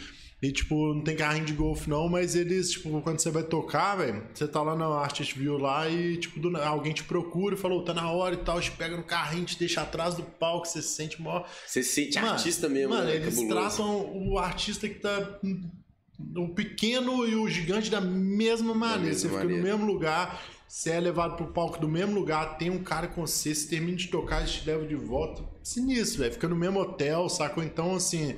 E, 0.44 0.52
tipo, 0.52 0.92
não 0.92 1.00
tem 1.02 1.16
carrinho 1.16 1.46
de 1.46 1.54
golfe 1.54 1.88
não, 1.88 2.06
mas 2.08 2.34
eles, 2.34 2.70
tipo, 2.72 3.00
quando 3.00 3.18
você 3.18 3.30
vai 3.30 3.42
tocar, 3.42 3.96
velho, 3.96 4.22
você 4.34 4.46
tá 4.46 4.60
lá 4.60 4.76
no 4.76 4.92
Artist 4.92 5.38
View 5.38 5.56
lá 5.56 5.88
e, 5.88 6.18
tipo, 6.18 6.38
do 6.38 6.50
na- 6.50 6.66
alguém 6.66 6.92
te 6.92 7.02
procura 7.02 7.54
e 7.54 7.58
falou, 7.58 7.82
tá 7.82 7.94
na 7.94 8.10
hora 8.10 8.34
e 8.34 8.38
tal, 8.38 8.60
te 8.60 8.70
pega 8.72 8.94
no 8.96 9.04
carrinho, 9.04 9.46
te 9.46 9.58
deixa 9.58 9.80
atrás 9.80 10.14
do 10.16 10.22
palco, 10.22 10.66
você 10.68 10.82
se 10.82 10.88
sente 10.94 11.22
mó. 11.22 11.44
Você 11.66 11.82
se 11.82 11.92
sente 12.04 12.16
Mano, 12.20 12.32
artista 12.34 12.68
mesmo, 12.68 12.90
Mano, 12.90 13.06
né? 13.06 13.16
eles 13.16 13.34
Cabuloso. 13.36 13.54
tratam 13.76 14.28
o 14.28 14.38
artista 14.38 14.86
que 14.86 14.96
tá. 14.96 15.38
O 16.36 16.48
pequeno 16.50 17.26
e 17.26 17.34
o 17.34 17.48
gigante 17.48 17.90
da 17.90 18.00
mesma 18.00 18.74
maneira. 18.74 19.04
mesma 19.06 19.20
você 19.20 19.28
fica 19.28 19.38
maneira. 19.44 19.62
no 19.62 19.68
mesmo 19.68 19.86
lugar, 19.86 20.42
você 20.68 20.90
é 20.90 21.00
levado 21.00 21.36
pro 21.36 21.46
palco 21.48 21.78
do 21.80 21.88
mesmo 21.88 22.14
lugar, 22.14 22.58
tem 22.58 22.68
um 22.70 22.82
cara 22.84 23.08
com 23.08 23.26
você, 23.26 23.54
você 23.54 23.66
termina 23.68 23.96
de 23.96 24.08
tocar, 24.08 24.40
eles 24.40 24.52
te 24.52 24.66
levam 24.66 24.86
de 24.86 24.94
volta. 24.94 25.42
Sinistro, 25.62 26.20
velho. 26.20 26.32
Fica 26.34 26.48
no 26.48 26.54
mesmo 26.56 26.78
hotel, 26.80 27.28
sacou? 27.30 27.64
Então, 27.64 27.94
assim. 27.96 28.36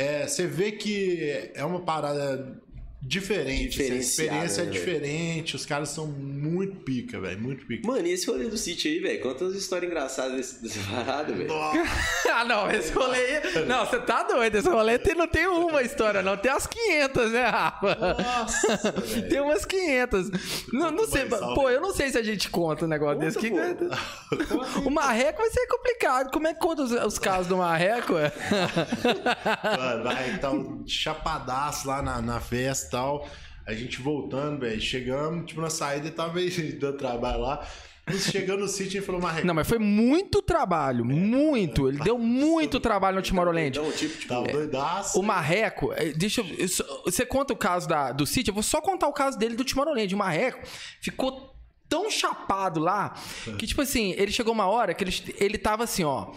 É, 0.00 0.26
você 0.26 0.46
vê 0.46 0.72
que 0.72 1.50
é 1.54 1.64
uma 1.64 1.80
parada 1.80 2.60
diferente. 3.02 3.80
assim, 3.80 3.92
a 3.92 3.96
experiência 3.96 4.62
é 4.62 4.64
né, 4.64 4.70
velho? 4.70 4.84
diferente, 4.84 5.56
os 5.56 5.64
caras 5.64 5.88
são 5.88 6.06
muito 6.06 6.76
pica, 6.80 7.18
velho. 7.18 7.40
Muito 7.40 7.66
pica. 7.66 7.86
Mano, 7.86 8.06
e 8.06 8.12
esse 8.12 8.26
rolê 8.26 8.44
do 8.44 8.58
sítio 8.58 8.90
aí, 8.90 8.98
velho? 9.00 9.20
Conta 9.20 9.44
umas 9.44 9.56
histórias 9.56 9.90
engraçadas 9.90 10.36
desse, 10.36 10.62
dessa 10.62 10.80
parada, 10.90 11.32
velho. 11.32 11.50
Ah, 12.32 12.44
não, 12.44 12.70
esse 12.70 12.92
rolê 12.92 13.18
aí... 13.18 13.66
Não, 13.66 13.84
você 13.84 13.98
tá 13.98 14.22
doido. 14.22 14.54
Esse 14.54 14.68
rolê 14.68 14.98
tem- 14.98 15.14
não 15.14 15.26
tem 15.26 15.46
uma 15.46 15.82
história, 15.82 16.22
não. 16.22 16.36
Tem 16.36 16.50
as 16.50 16.66
500, 16.66 17.32
né, 17.32 17.46
Rafa? 17.46 17.96
nossa. 18.22 18.92
Tem 19.28 19.40
umas 19.40 19.64
500. 19.64 20.30
Não, 20.72 20.90
não 20.90 21.06
sei, 21.06 21.24
mais, 21.24 21.42
pô, 21.54 21.68
eu 21.68 21.80
não 21.80 21.92
sei 21.92 22.10
se 22.10 22.16
a 22.18 22.22
gente 22.22 22.48
conta 22.48 22.84
um 22.84 22.88
negócio 22.88 23.18
desse. 23.18 23.38
Que... 23.38 23.50
O 24.84 24.90
marreco 24.90 25.38
vai 25.42 25.50
ser 25.50 25.66
complicado. 25.66 26.30
Como 26.30 26.46
é 26.46 26.54
que 26.54 26.60
conta 26.60 26.82
os, 26.82 26.92
os 26.92 27.18
casos 27.18 27.48
do 27.48 27.56
marreco? 27.56 28.16
É? 28.16 28.32
Mano, 29.76 30.04
vai 30.04 30.38
tá 30.38 30.50
um 30.50 30.86
chapadaço 30.86 31.88
lá 31.88 32.00
na, 32.00 32.22
na 32.22 32.40
festa 32.40 32.89
e 32.90 32.92
tal. 32.92 33.28
A 33.66 33.72
gente 33.72 34.00
voltando, 34.00 34.60
velho. 34.60 34.80
Chegamos, 34.80 35.46
tipo, 35.46 35.60
na 35.60 35.70
saída 35.70 36.08
e 36.08 36.10
tava 36.10 36.40
dando 36.78 36.98
trabalho 36.98 37.40
lá. 37.40 37.66
Chegando 38.18 38.60
no 38.60 38.68
sítio, 38.68 38.98
ele 38.98 39.06
falou, 39.06 39.20
Marreco, 39.20 39.46
Não, 39.46 39.54
mas 39.54 39.68
foi 39.68 39.78
muito 39.78 40.42
trabalho, 40.42 41.04
muito. 41.04 41.88
Ele 41.88 41.98
deu 41.98 42.18
muito 42.18 42.80
trabalho 42.80 43.18
no 43.18 43.22
Tomorrowland. 43.22 43.78
Então, 43.78 43.92
tipo, 43.92 44.18
tipo, 44.18 44.28
tava 44.28 44.48
doidaço. 44.48 45.20
O 45.20 45.22
Marreco, 45.22 45.92
eh, 45.92 46.12
deixa 46.16 46.40
eu. 46.40 46.68
Você 47.04 47.24
conta 47.24 47.52
o 47.52 47.56
caso 47.56 47.86
da, 47.86 48.10
do 48.10 48.26
sítio, 48.26 48.50
eu 48.50 48.54
vou 48.54 48.64
só 48.64 48.80
contar 48.80 49.06
o 49.06 49.12
caso 49.12 49.38
dele 49.38 49.54
do 49.54 49.64
Tomorrowland. 49.64 50.12
O 50.12 50.18
Marreco 50.18 50.60
ficou 51.00 51.54
tão 51.88 52.10
chapado 52.10 52.80
lá 52.80 53.14
que, 53.58 53.66
tipo 53.66 53.82
assim, 53.82 54.12
ele 54.16 54.32
chegou 54.32 54.52
uma 54.52 54.66
hora 54.66 54.92
que 54.92 55.04
ele, 55.04 55.34
ele 55.38 55.58
tava 55.58 55.84
assim, 55.84 56.02
ó. 56.02 56.32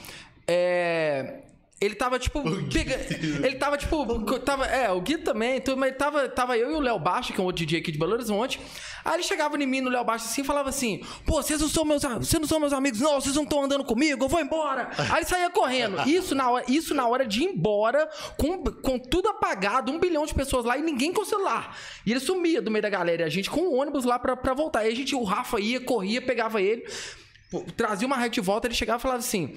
É. 0.48 1.42
Ele 1.84 1.96
tava, 1.96 2.18
tipo. 2.18 2.42
pega- 2.72 3.00
ele 3.46 3.56
tava, 3.56 3.78
tipo. 3.78 4.06
Tava, 4.40 4.66
é, 4.66 4.90
o 4.92 5.02
Gui 5.02 5.18
também. 5.18 5.58
Então, 5.58 5.76
mas 5.76 5.96
tava, 5.98 6.30
tava 6.30 6.58
eu 6.58 6.72
e 6.72 6.76
o 6.76 6.80
Léo 6.80 6.98
Baixo, 7.00 7.34
que 7.34 7.40
é 7.40 7.44
um 7.44 7.46
outro 7.46 7.66
DJ 7.66 7.80
aqui 7.80 7.92
de 7.92 7.98
Belo 7.98 8.14
Horizonte. 8.14 8.60
Aí 9.04 9.16
ele 9.16 9.24
chegava 9.24 9.62
em 9.62 9.68
mim 9.68 9.82
no 9.82 9.90
Léo 9.90 10.04
Baixo 10.06 10.26
assim 10.26 10.42
e 10.42 10.44
falava 10.46 10.70
assim: 10.70 11.02
Pô, 11.26 11.42
vocês 11.42 11.60
não 11.60 11.68
são 11.68 11.84
meus 11.84 12.06
amigos, 12.06 12.28
vocês 12.30 12.40
não 12.40 12.48
são 12.48 12.60
meus 12.60 12.72
amigos, 12.72 13.00
não, 13.02 13.20
vocês 13.20 13.36
não 13.36 13.44
estão 13.44 13.64
andando 13.64 13.84
comigo, 13.84 14.24
eu 14.24 14.30
vou 14.30 14.40
embora. 14.40 14.90
Aí 14.98 15.18
ele 15.18 15.26
saía 15.26 15.50
correndo. 15.50 15.98
Isso 16.08 16.34
na 16.34 16.50
hora, 16.50 16.66
isso 16.70 16.94
na 16.94 17.06
hora 17.08 17.26
de 17.28 17.42
ir 17.42 17.46
embora, 17.48 18.10
com, 18.38 18.64
com 18.64 18.98
tudo 18.98 19.28
apagado, 19.28 19.92
um 19.92 20.00
bilhão 20.00 20.26
de 20.26 20.34
pessoas 20.34 20.64
lá 20.64 20.78
e 20.78 20.82
ninguém 20.82 21.12
com 21.12 21.26
celular. 21.26 21.78
E 22.06 22.12
ele 22.12 22.20
sumia 22.22 22.62
do 22.62 22.72
meio 22.72 22.82
da 22.82 22.90
galera, 22.90 23.24
e 23.24 23.26
a 23.26 23.30
gente 23.30 23.50
com 23.50 23.60
o 23.62 23.74
ônibus 23.76 24.06
lá 24.06 24.18
pra, 24.18 24.38
pra 24.38 24.54
voltar. 24.54 24.80
Aí 24.80 24.92
a 24.94 24.96
gente, 24.96 25.14
o 25.16 25.24
Rafa 25.24 25.60
ia, 25.60 25.82
corria, 25.82 26.22
pegava 26.22 26.62
ele. 26.62 26.86
Trazia 27.78 28.08
uma 28.08 28.16
reta 28.18 28.32
de 28.32 28.42
volta, 28.42 28.68
ele 28.68 28.74
chegava 28.74 28.98
e 28.98 29.02
falava 29.02 29.20
assim: 29.20 29.54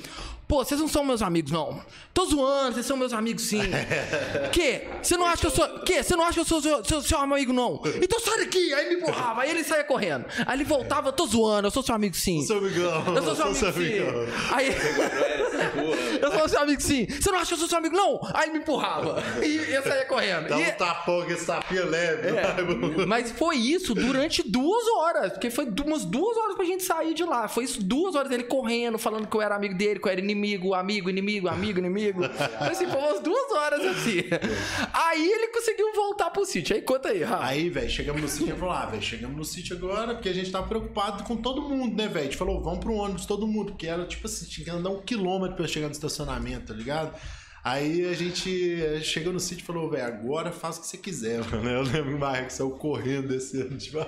Pô, 0.48 0.64
vocês 0.64 0.80
não 0.80 0.86
são 0.86 1.04
meus 1.04 1.22
amigos, 1.22 1.50
não. 1.50 1.80
Tô 2.14 2.24
zoando, 2.26 2.74
vocês 2.74 2.86
são 2.86 2.96
meus 2.96 3.12
amigos 3.12 3.42
sim. 3.44 3.60
que? 4.52 4.86
Você 5.02 5.16
não 5.16 5.26
acha 5.26 5.38
que 5.40 5.46
eu 5.46 5.50
sou. 5.50 5.80
Que? 5.80 6.02
Você 6.02 6.14
não 6.14 6.22
acha 6.24 6.34
que 6.34 6.40
eu 6.40 6.44
sou 6.44 6.62
seu, 6.62 6.84
seu, 6.84 7.02
seu 7.02 7.18
amigo, 7.18 7.52
não? 7.52 7.80
Então 8.00 8.20
sai 8.20 8.38
daqui! 8.38 8.72
Aí 8.72 8.88
me 8.88 8.94
empurrava, 8.96 9.42
aí 9.42 9.50
ele 9.50 9.64
saía 9.64 9.82
correndo. 9.84 10.24
Aí 10.46 10.56
ele 10.56 10.64
voltava, 10.64 11.12
tô 11.12 11.26
zoando, 11.26 11.66
eu 11.66 11.70
sou 11.72 11.82
seu 11.82 11.94
amigo 11.94 12.14
sim. 12.14 12.42
Seu 12.46 12.58
amigão. 12.58 13.04
Eu 13.16 13.22
sou 13.24 13.34
seu 13.36 13.54
sou 13.54 13.68
amigo 13.70 14.04
sim. 14.04 14.54
Aí. 14.54 14.68
Eu 16.20 16.32
sou 16.32 16.48
seu 16.48 16.60
amigo 16.60 16.80
sim. 16.80 17.06
Você 17.06 17.30
não 17.30 17.38
acha 17.38 17.48
que 17.48 17.54
eu 17.54 17.58
sou 17.58 17.68
seu 17.68 17.78
amigo, 17.78 17.94
não? 17.96 18.18
Aí 18.34 18.50
me 18.50 18.58
empurrava. 18.58 19.22
E 19.44 19.56
eu 19.72 19.82
saía 19.82 20.04
correndo. 20.06 20.48
Dá 20.48 20.58
E- 20.58 20.70
um 20.70 20.74
tapão 20.76 21.22
com 21.24 21.30
esse 21.30 21.46
tapinha 21.46 21.84
leve. 21.84 22.28
É. 22.28 23.06
Mas 23.06 23.30
foi 23.32 23.56
isso 23.56 23.94
durante 23.94 24.42
duas 24.42 24.84
horas. 24.98 25.32
Porque 25.32 25.50
foi 25.50 25.66
umas 25.84 26.04
duas 26.04 26.36
horas 26.36 26.56
pra 26.56 26.64
gente 26.64 26.82
sair 26.82 27.14
de 27.14 27.24
lá. 27.24 27.48
Foi 27.48 27.64
isso, 27.64 27.82
duas 27.82 28.14
horas 28.14 28.30
dele 28.30 28.44
correndo, 28.44 28.98
falando 28.98 29.26
que 29.26 29.36
eu 29.36 29.42
era 29.42 29.54
amigo 29.54 29.74
dele, 29.76 30.00
que 30.00 30.06
eu 30.06 30.12
era 30.12 30.20
inimigo, 30.20 30.35
amigo, 30.74 31.10
inimigo, 31.10 31.48
amigo, 31.48 31.78
inimigo. 31.78 32.20
Assim, 32.60 32.86
foi 32.86 33.00
umas 33.00 33.20
duas 33.20 33.52
horas 33.52 33.80
assim. 33.80 34.22
Aí 34.92 35.30
ele 35.30 35.48
conseguiu 35.48 35.92
voltar 35.94 36.30
pro 36.30 36.44
sítio. 36.44 36.76
Aí 36.76 36.82
conta 36.82 37.08
aí, 37.08 37.22
Rafa. 37.22 37.44
Aí, 37.44 37.68
velho, 37.68 37.90
chegamos 37.90 38.22
no 38.22 38.28
sítio 38.28 38.54
e 38.54 38.58
falou: 38.58 38.74
ah, 38.74 38.86
velho, 38.86 39.02
chegamos 39.02 39.36
no 39.36 39.44
sítio 39.44 39.76
agora 39.76 40.14
porque 40.14 40.28
a 40.28 40.34
gente 40.34 40.50
tava 40.50 40.66
preocupado 40.66 41.24
com 41.24 41.36
todo 41.36 41.62
mundo, 41.62 41.96
né, 41.96 42.08
velho? 42.08 42.20
A 42.20 42.24
gente 42.24 42.36
falou: 42.36 42.62
vamos 42.62 42.80
pro 42.80 42.94
ônibus 42.94 43.26
todo 43.26 43.46
mundo, 43.46 43.72
porque 43.72 43.86
era 43.86 44.04
tipo 44.04 44.26
assim, 44.26 44.46
tinha 44.46 44.64
que 44.64 44.70
andar 44.70 44.90
um 44.90 45.02
quilômetro 45.02 45.56
pra 45.56 45.66
chegar 45.66 45.86
no 45.86 45.92
estacionamento, 45.92 46.66
tá 46.66 46.74
ligado? 46.74 47.16
Aí 47.68 48.06
a 48.06 48.12
gente 48.12 49.02
chegou 49.02 49.32
no 49.32 49.40
sítio 49.40 49.62
e 49.64 49.66
falou, 49.66 49.90
velho, 49.90 50.04
agora 50.06 50.52
faz 50.52 50.76
o 50.76 50.82
que 50.82 50.86
você 50.86 50.96
quiser, 50.96 51.42
mano. 51.50 51.68
Eu 51.68 51.82
lembro 51.82 52.04
que 52.10 52.14
o 52.14 52.18
Marcos 52.18 52.52
saiu 52.54 52.70
correndo 52.70 53.26
descendo, 53.26 53.74
tipo, 53.76 53.98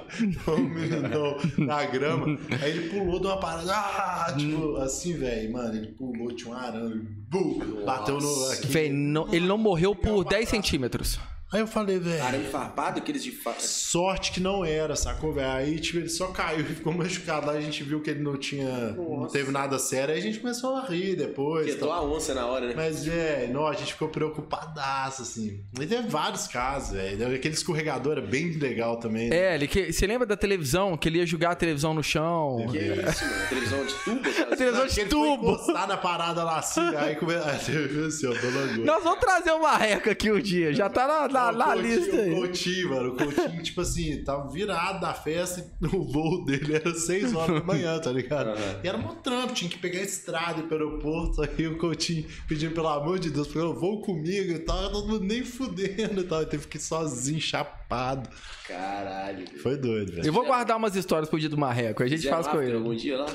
um 0.52 0.62
meninão 0.62 1.36
na 1.58 1.84
grama. 1.84 2.38
Aí 2.62 2.70
ele 2.70 2.88
pulou 2.88 3.18
de 3.18 3.26
uma 3.26 3.40
parada, 3.40 3.72
ah, 3.74 4.32
tipo, 4.38 4.76
assim, 4.76 5.14
velho, 5.14 5.52
mano, 5.52 5.76
ele 5.76 5.88
pulou, 5.88 6.30
tinha 6.30 6.50
um 6.50 6.56
arame, 6.56 7.02
bum, 7.28 7.82
bateu 7.84 8.20
no. 8.20 8.50
Aqui. 8.50 8.88
Não- 8.90 9.34
ele 9.34 9.46
não 9.48 9.58
morreu 9.58 9.92
por 9.92 10.22
10 10.24 10.48
centímetros. 10.48 11.18
Aí 11.50 11.60
eu 11.60 11.66
falei, 11.66 11.98
velho. 11.98 12.22
Arame 12.22 12.44
farpado, 12.48 12.98
aqueles 12.98 13.22
de 13.24 13.32
fa... 13.32 13.54
Sorte 13.58 14.32
que 14.32 14.40
não 14.40 14.64
era, 14.64 14.94
sacou, 14.94 15.32
velho? 15.32 15.50
Aí, 15.50 15.78
tipo, 15.80 15.98
ele 15.98 16.08
só 16.10 16.26
caiu 16.28 16.60
e 16.60 16.64
ficou 16.64 16.92
machucado. 16.94 17.46
Lá 17.46 17.52
a 17.52 17.60
gente 17.60 17.82
viu 17.82 18.02
que 18.02 18.10
ele 18.10 18.20
não 18.20 18.36
tinha. 18.36 18.90
Não 18.92 19.20
Nossa. 19.20 19.32
teve 19.32 19.50
nada 19.50 19.78
sério. 19.78 20.12
Aí 20.12 20.20
a 20.20 20.22
gente 20.22 20.40
começou 20.40 20.76
a 20.76 20.84
rir 20.84 21.16
depois. 21.16 21.64
Quietou 21.66 21.88
tal. 21.88 21.98
a 21.98 22.04
onça 22.04 22.34
na 22.34 22.46
hora, 22.46 22.66
né? 22.66 22.74
Mas, 22.76 23.04
velho, 23.06 23.52
não, 23.52 23.66
a 23.66 23.72
gente 23.72 23.94
ficou 23.94 24.08
preocupadaço, 24.08 25.22
assim. 25.22 25.64
E 25.80 25.86
teve 25.86 26.08
vários 26.08 26.46
casos, 26.46 26.90
velho. 26.96 27.34
Aquele 27.34 27.54
escorregador 27.54 28.12
era 28.18 28.20
bem 28.26 28.50
legal 28.52 28.98
também. 28.98 29.30
né? 29.30 29.36
É, 29.36 29.54
ele 29.54 29.66
que, 29.66 29.90
você 29.92 30.06
lembra 30.06 30.26
da 30.26 30.36
televisão? 30.36 30.96
Que 30.98 31.08
ele 31.08 31.18
ia 31.18 31.26
jogar 31.26 31.52
a 31.52 31.54
televisão 31.54 31.94
no 31.94 32.02
chão? 32.02 32.66
Que 32.70 32.78
isso, 32.78 33.24
mano? 33.24 33.48
Televisão 33.48 33.86
de 33.86 33.94
tubo? 34.04 34.20
aquelas- 34.28 34.48
A 34.52 34.56
televisão 34.56 34.86
de 34.86 35.00
ele 35.00 35.08
tubo. 35.08 35.52
encostar 35.52 35.86
na 35.88 35.96
parada 35.96 36.44
lá 36.44 36.58
assim, 36.58 36.80
aí 36.96 37.16
começou. 37.16 37.48
assim. 37.50 38.84
Nós 38.84 39.02
vamos 39.02 39.20
trazer 39.20 39.52
o 39.52 39.62
Marreco 39.62 40.10
aqui 40.10 40.30
um 40.30 40.40
dia. 40.40 40.72
Já 40.74 40.88
tá 40.90 41.06
na, 41.06 41.28
na, 41.38 41.48
O 41.50 41.52
na 41.56 41.64
Coutinho- 41.66 41.96
lista 41.96 42.16
aí. 42.16 42.32
O 42.32 42.36
Coutinho, 42.36 42.90
mano, 42.90 43.08
o 43.12 43.16
Coutinho, 43.16 43.62
tipo 43.62 43.80
assim, 43.80 44.22
tava 44.24 44.50
virado 44.50 45.00
da 45.00 45.14
festa 45.14 45.64
e 45.80 45.86
o 45.86 46.02
voo 46.04 46.44
dele 46.44 46.74
era 46.74 46.94
6 46.94 47.34
horas 47.34 47.60
da 47.60 47.64
manhã, 47.66 47.98
tá 47.98 48.10
ligado? 48.12 48.48
Aham. 48.50 48.80
E 48.82 48.88
era 48.88 48.98
um 48.98 49.14
trampo, 49.16 49.54
tinha 49.54 49.70
que 49.70 49.78
pegar 49.78 50.00
a 50.00 50.02
estrada 50.02 50.60
e 50.60 50.64
ir 50.64 50.66
pro 50.68 50.76
aeroporto, 50.76 51.42
aí 51.42 51.66
o 51.66 51.78
Coutinho 51.78 52.26
pedindo, 52.48 52.74
pelo 52.74 52.88
amor 52.88 53.18
de 53.18 53.30
Deus, 53.30 53.48
falou, 53.48 53.74
vou 53.74 54.02
comigo 54.02 54.52
e 54.52 54.58
tal, 54.58 54.90
todo 54.90 55.08
mundo 55.08 55.24
nem 55.24 55.44
fudendo 55.44 56.20
e 56.20 56.24
tal, 56.24 56.40
ele 56.42 56.50
teve 56.50 56.66
que 56.66 56.76
ir 56.76 56.80
sozinho, 56.80 57.40
chapado. 57.40 58.28
Caralho. 58.66 59.46
Foi 59.62 59.76
doido, 59.76 60.12
velho. 60.12 60.26
Eu 60.26 60.32
vou 60.32 60.44
guardar 60.44 60.76
umas 60.76 60.94
histórias 60.94 61.28
pro 61.28 61.38
dia 61.40 61.48
do 61.48 61.56
Marreco. 61.56 62.02
A 62.02 62.06
gente 62.06 62.28
faz 62.28 62.46
com 62.46 62.60
ele. 62.60 62.74
algum 62.76 62.94
dia 62.94 63.16
lá? 63.18 63.26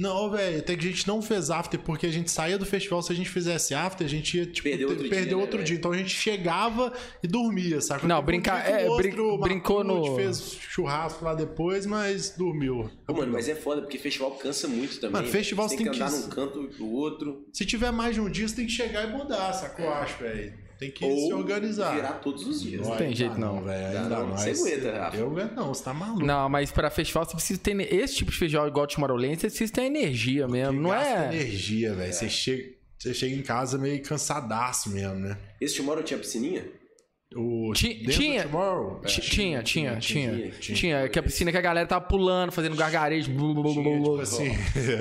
Não, 0.00 0.30
velho, 0.30 0.58
até 0.60 0.74
que 0.74 0.86
a 0.86 0.90
gente 0.90 1.06
não 1.06 1.20
fez 1.20 1.50
after, 1.50 1.78
porque 1.78 2.06
a 2.06 2.10
gente 2.10 2.30
saía 2.30 2.56
do 2.56 2.64
festival, 2.64 3.02
se 3.02 3.12
a 3.12 3.14
gente 3.14 3.28
fizesse 3.28 3.74
after, 3.74 4.06
a 4.06 4.08
gente 4.10 4.36
ia, 4.38 4.46
tipo, 4.46 4.62
Perdeu 4.68 4.88
ter- 4.88 4.94
outro 4.94 5.08
perder 5.10 5.26
dia, 5.26 5.36
né, 5.36 5.42
outro 5.42 5.56
velho? 5.58 5.66
dia. 5.66 5.76
Então 5.76 5.92
a 5.92 5.96
gente 5.96 6.10
chegava 6.10 6.92
e 7.22 7.28
dormia, 7.28 7.80
saca? 7.82 8.06
Não, 8.06 8.18
um 8.20 8.24
brincar- 8.24 8.64
que 8.64 8.70
é, 8.70 8.78
brin- 8.96 9.18
outro 9.18 9.38
brincou 9.38 9.84
no- 9.84 10.16
fez 10.16 10.56
churrasco 10.58 11.24
lá 11.24 11.34
depois, 11.34 11.84
mas 11.84 12.30
dormiu. 12.30 12.90
Mano, 13.08 13.30
mas 13.32 13.48
é 13.48 13.54
foda, 13.54 13.82
porque 13.82 13.98
festival 13.98 14.30
cansa 14.32 14.66
muito 14.66 14.96
também. 14.96 15.12
Mano, 15.12 15.26
né? 15.26 15.32
festival 15.32 15.68
você 15.68 15.76
você 15.76 15.82
tem 15.84 15.92
que 15.92 15.98
tem 15.98 16.02
andar 16.06 16.16
que- 16.16 16.22
num 16.22 16.28
canto 16.30 16.62
pro 16.76 16.86
outro. 16.86 17.44
Se 17.52 17.66
tiver 17.66 17.90
mais 17.92 18.14
de 18.14 18.20
um 18.22 18.30
dia, 18.30 18.48
você 18.48 18.56
tem 18.56 18.66
que 18.66 18.72
chegar 18.72 19.06
e 19.08 19.12
mudar, 19.12 19.52
sacou? 19.52 19.84
Eu 19.84 19.92
acho, 19.92 20.18
velho. 20.22 20.69
Tem 20.80 20.90
que 20.90 21.04
Ou 21.04 21.26
se 21.26 21.32
organizar. 21.34 21.94
virar 21.94 22.12
todos 22.14 22.46
os 22.46 22.62
dias. 22.62 22.80
Não 22.80 22.92
né? 22.92 22.96
tem 22.96 23.14
jeito 23.14 23.34
dá 23.34 23.38
não. 23.38 23.62
velho. 23.62 23.86
Ainda 23.98 24.08
não. 24.08 24.26
mais. 24.28 24.58
Você 24.58 24.72
aguenta, 24.74 24.98
Rafa. 24.98 25.16
Eu 25.18 25.26
aguento 25.26 25.52
não, 25.54 25.74
você 25.74 25.84
tá 25.84 25.92
maluco. 25.92 26.24
Não, 26.24 26.48
mas 26.48 26.72
pra 26.72 26.88
festival 26.88 27.26
você 27.26 27.32
precisa 27.34 27.60
ter. 27.60 27.94
Esse 27.94 28.16
tipo 28.16 28.30
de 28.30 28.38
festival 28.38 28.66
igual 28.66 28.84
o 28.84 28.88
Tomorrowland, 28.88 29.36
você 29.38 29.48
precisa 29.48 29.72
ter 29.74 29.82
energia 29.82 30.48
mesmo. 30.48 30.80
Não 30.80 30.88
Gasta 30.90 31.12
é. 31.12 31.34
energia, 31.34 31.94
velho. 31.94 32.10
Você 32.12 32.30
chega, 32.30 32.64
você 32.98 33.12
chega 33.12 33.36
em 33.36 33.42
casa 33.42 33.76
meio 33.76 34.02
cansadaço 34.02 34.88
mesmo, 34.88 35.16
né? 35.16 35.36
Esse 35.60 35.76
Tomorrow 35.76 36.02
tinha 36.02 36.18
piscininha? 36.18 36.64
O 37.36 37.72
tinha- 37.74 38.42
Tomorrow? 38.44 39.02
Ti- 39.02 39.20
Tinha, 39.20 39.62
tinha, 39.62 39.96
tinha. 39.98 40.00
tinha. 40.00 40.50
Tinha, 40.74 41.08
que 41.08 41.18
a 41.18 41.22
piscina 41.22 41.52
que 41.52 41.58
a 41.58 41.60
galera 41.60 41.86
tava 41.86 42.04
pulando, 42.06 42.50
fazendo 42.50 42.74
gargarejo. 42.74 43.30
Blu, 43.30 43.52
blu, 43.54 43.62
blu, 43.62 43.72
Tinha, 43.74 43.84
blu, 43.84 43.92
tipo 44.00 44.12
blu. 44.14 44.20
assim. 44.22 44.48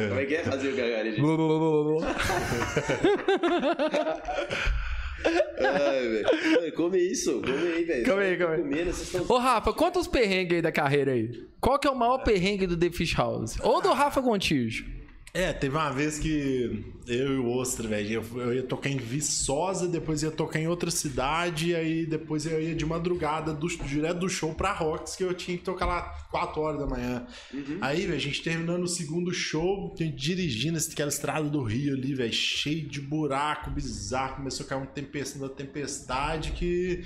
Como 0.10 0.20
é 0.20 0.26
que 0.26 0.36
é 0.36 0.44
fazer 0.44 0.74
o 0.74 0.76
gargarejo? 0.76 1.22
Blu, 1.22 1.38
blu, 1.38 1.48
blu, 1.48 1.84
blu, 1.84 1.98
blu. 2.00 2.06
Ai, 5.26 6.08
velho. 6.08 6.74
Come 6.74 6.98
isso, 6.98 7.42
come 7.42 7.68
aí, 7.68 7.84
velho. 7.84 8.06
Come 8.06 8.24
aí, 8.24 8.38
come 8.38 8.54
aí. 8.54 8.62
Comendo, 8.62 8.90
estão... 8.92 9.26
Ô, 9.28 9.38
Rafa, 9.38 9.74
conta 9.74 10.00
os 10.00 10.08
perrengues 10.08 10.56
aí 10.56 10.62
da 10.62 10.72
carreira 10.72 11.12
aí. 11.12 11.46
Qual 11.60 11.78
que 11.78 11.88
é 11.88 11.92
o 11.92 11.96
maior 11.96 12.20
perrengue 12.20 12.66
do 12.66 12.78
The 12.78 12.90
Fish 12.90 13.14
House? 13.16 13.58
Ou 13.62 13.82
do 13.82 13.92
Rafa 13.92 14.22
Gontijo? 14.22 14.86
É, 15.32 15.54
teve 15.54 15.76
uma 15.76 15.92
vez 15.92 16.18
que 16.18 16.84
eu 17.08 17.36
e 17.36 17.38
o 17.38 17.50
Ostra, 17.52 17.88
velho, 17.88 18.14
eu, 18.14 18.42
eu 18.42 18.54
ia 18.56 18.64
tocar 18.64 18.90
em 18.90 18.98
Viçosa, 18.98 19.88
depois 19.88 20.24
ia 20.24 20.32
tocar 20.32 20.60
em 20.60 20.68
outra 20.68 20.90
cidade, 20.90 21.76
aí 21.76 22.06
depois 22.06 22.48
eu 22.48 22.60
ia 22.60 22.74
de 22.74 22.84
madrugada 22.86 23.54
do, 23.54 23.68
direto 23.68 24.20
do 24.20 24.30
show 24.30 24.56
pra 24.56 24.74
Rocks, 24.74 25.16
que 25.16 25.24
eu 25.24 25.34
tinha 25.36 25.56
que 25.56 25.64
tocar 25.64 25.86
lá 25.86 26.02
4 26.32 26.60
horas 26.60 26.80
da 26.80 26.88
manhã. 26.88 27.28
Aí, 27.80 28.02
velho, 28.02 28.16
a 28.16 28.20
gente 28.20 28.42
terminando 28.42 28.84
o 28.84 28.88
segundo 28.88 29.32
show, 29.32 29.94
a 30.00 30.04
gente 30.04 30.16
dirigindo 30.16 30.80
aquela 30.80 31.10
estrada 31.10 31.48
do 31.48 31.62
Rio 31.62 31.94
ali, 31.94 32.16
velho, 32.16 32.34
cheio 32.34 32.88
de 32.88 33.00
buraco 33.00 33.70
bizarro, 33.70 34.38
começou 34.38 34.66
a 34.66 34.70
cair 34.70 34.80
uma 34.80 34.88
tempestade, 34.88 35.44
uma 35.44 35.50
tempestade 35.50 36.52
que. 36.54 37.04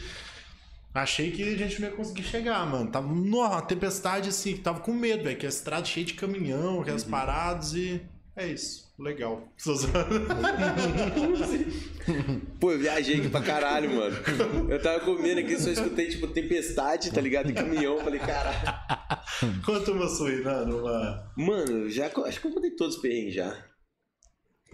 Achei 0.93 1.31
que 1.31 1.41
a 1.41 1.57
gente 1.57 1.81
não 1.81 1.89
ia 1.89 1.95
conseguir 1.95 2.21
chegar, 2.21 2.63
mano. 2.67 2.89
Tava 2.91 3.11
numa 3.11 3.59
tempestade 3.63 4.29
assim, 4.29 4.55
tava 4.55 4.79
com 4.79 4.93
medo, 4.93 5.23
velho. 5.23 5.35
Que 5.35 5.47
a 5.47 5.49
estrada 5.49 5.83
cheia 5.85 6.05
de 6.05 6.13
caminhão, 6.13 6.81
aquelas 6.81 7.03
paradas 7.03 7.73
e. 7.73 7.99
É 8.35 8.47
isso. 8.47 8.91
Legal. 8.97 9.47
Pô, 12.59 12.71
eu 12.71 12.79
viajei 12.79 13.17
aqui 13.17 13.29
pra 13.29 13.41
caralho, 13.41 13.95
mano. 13.95 14.15
Eu 14.69 14.81
tava 14.81 15.01
comendo 15.01 15.39
aqui, 15.39 15.55
só 15.57 15.69
escutei, 15.69 16.09
tipo, 16.09 16.27
tempestade, 16.27 17.11
tá 17.11 17.21
ligado? 17.21 17.51
Em 17.51 17.53
caminhão. 17.53 17.99
Falei, 17.99 18.19
caralho. 18.19 19.61
Conta 19.63 19.91
uma 19.91 20.07
sua 20.07 20.29
aí, 20.29 20.43
Nando. 20.43 20.79
Uma... 20.79 21.31
Mano, 21.37 21.87
já, 21.89 22.07
acho 22.07 22.41
que 22.41 22.47
eu 22.47 22.53
contei 22.53 22.71
todos 22.71 22.95
os 22.95 23.01
perrengues 23.01 23.35
já. 23.35 23.55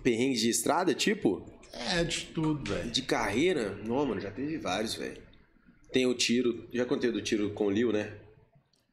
Perrengues 0.03 0.41
de 0.41 0.49
estrada, 0.49 0.93
tipo? 0.93 1.45
É, 1.73 2.03
de 2.03 2.27
tudo, 2.27 2.71
velho. 2.71 2.89
De 2.89 3.01
carreira? 3.01 3.77
Não, 3.83 4.05
mano, 4.05 4.21
já 4.21 4.31
teve 4.31 4.57
vários, 4.57 4.95
velho. 4.95 5.21
Tem 5.91 6.05
o 6.05 6.13
tiro, 6.13 6.67
já 6.73 6.85
contei 6.85 7.11
do 7.11 7.21
tiro 7.21 7.49
com 7.51 7.65
o 7.65 7.71
Lil, 7.71 7.91
né? 7.91 8.13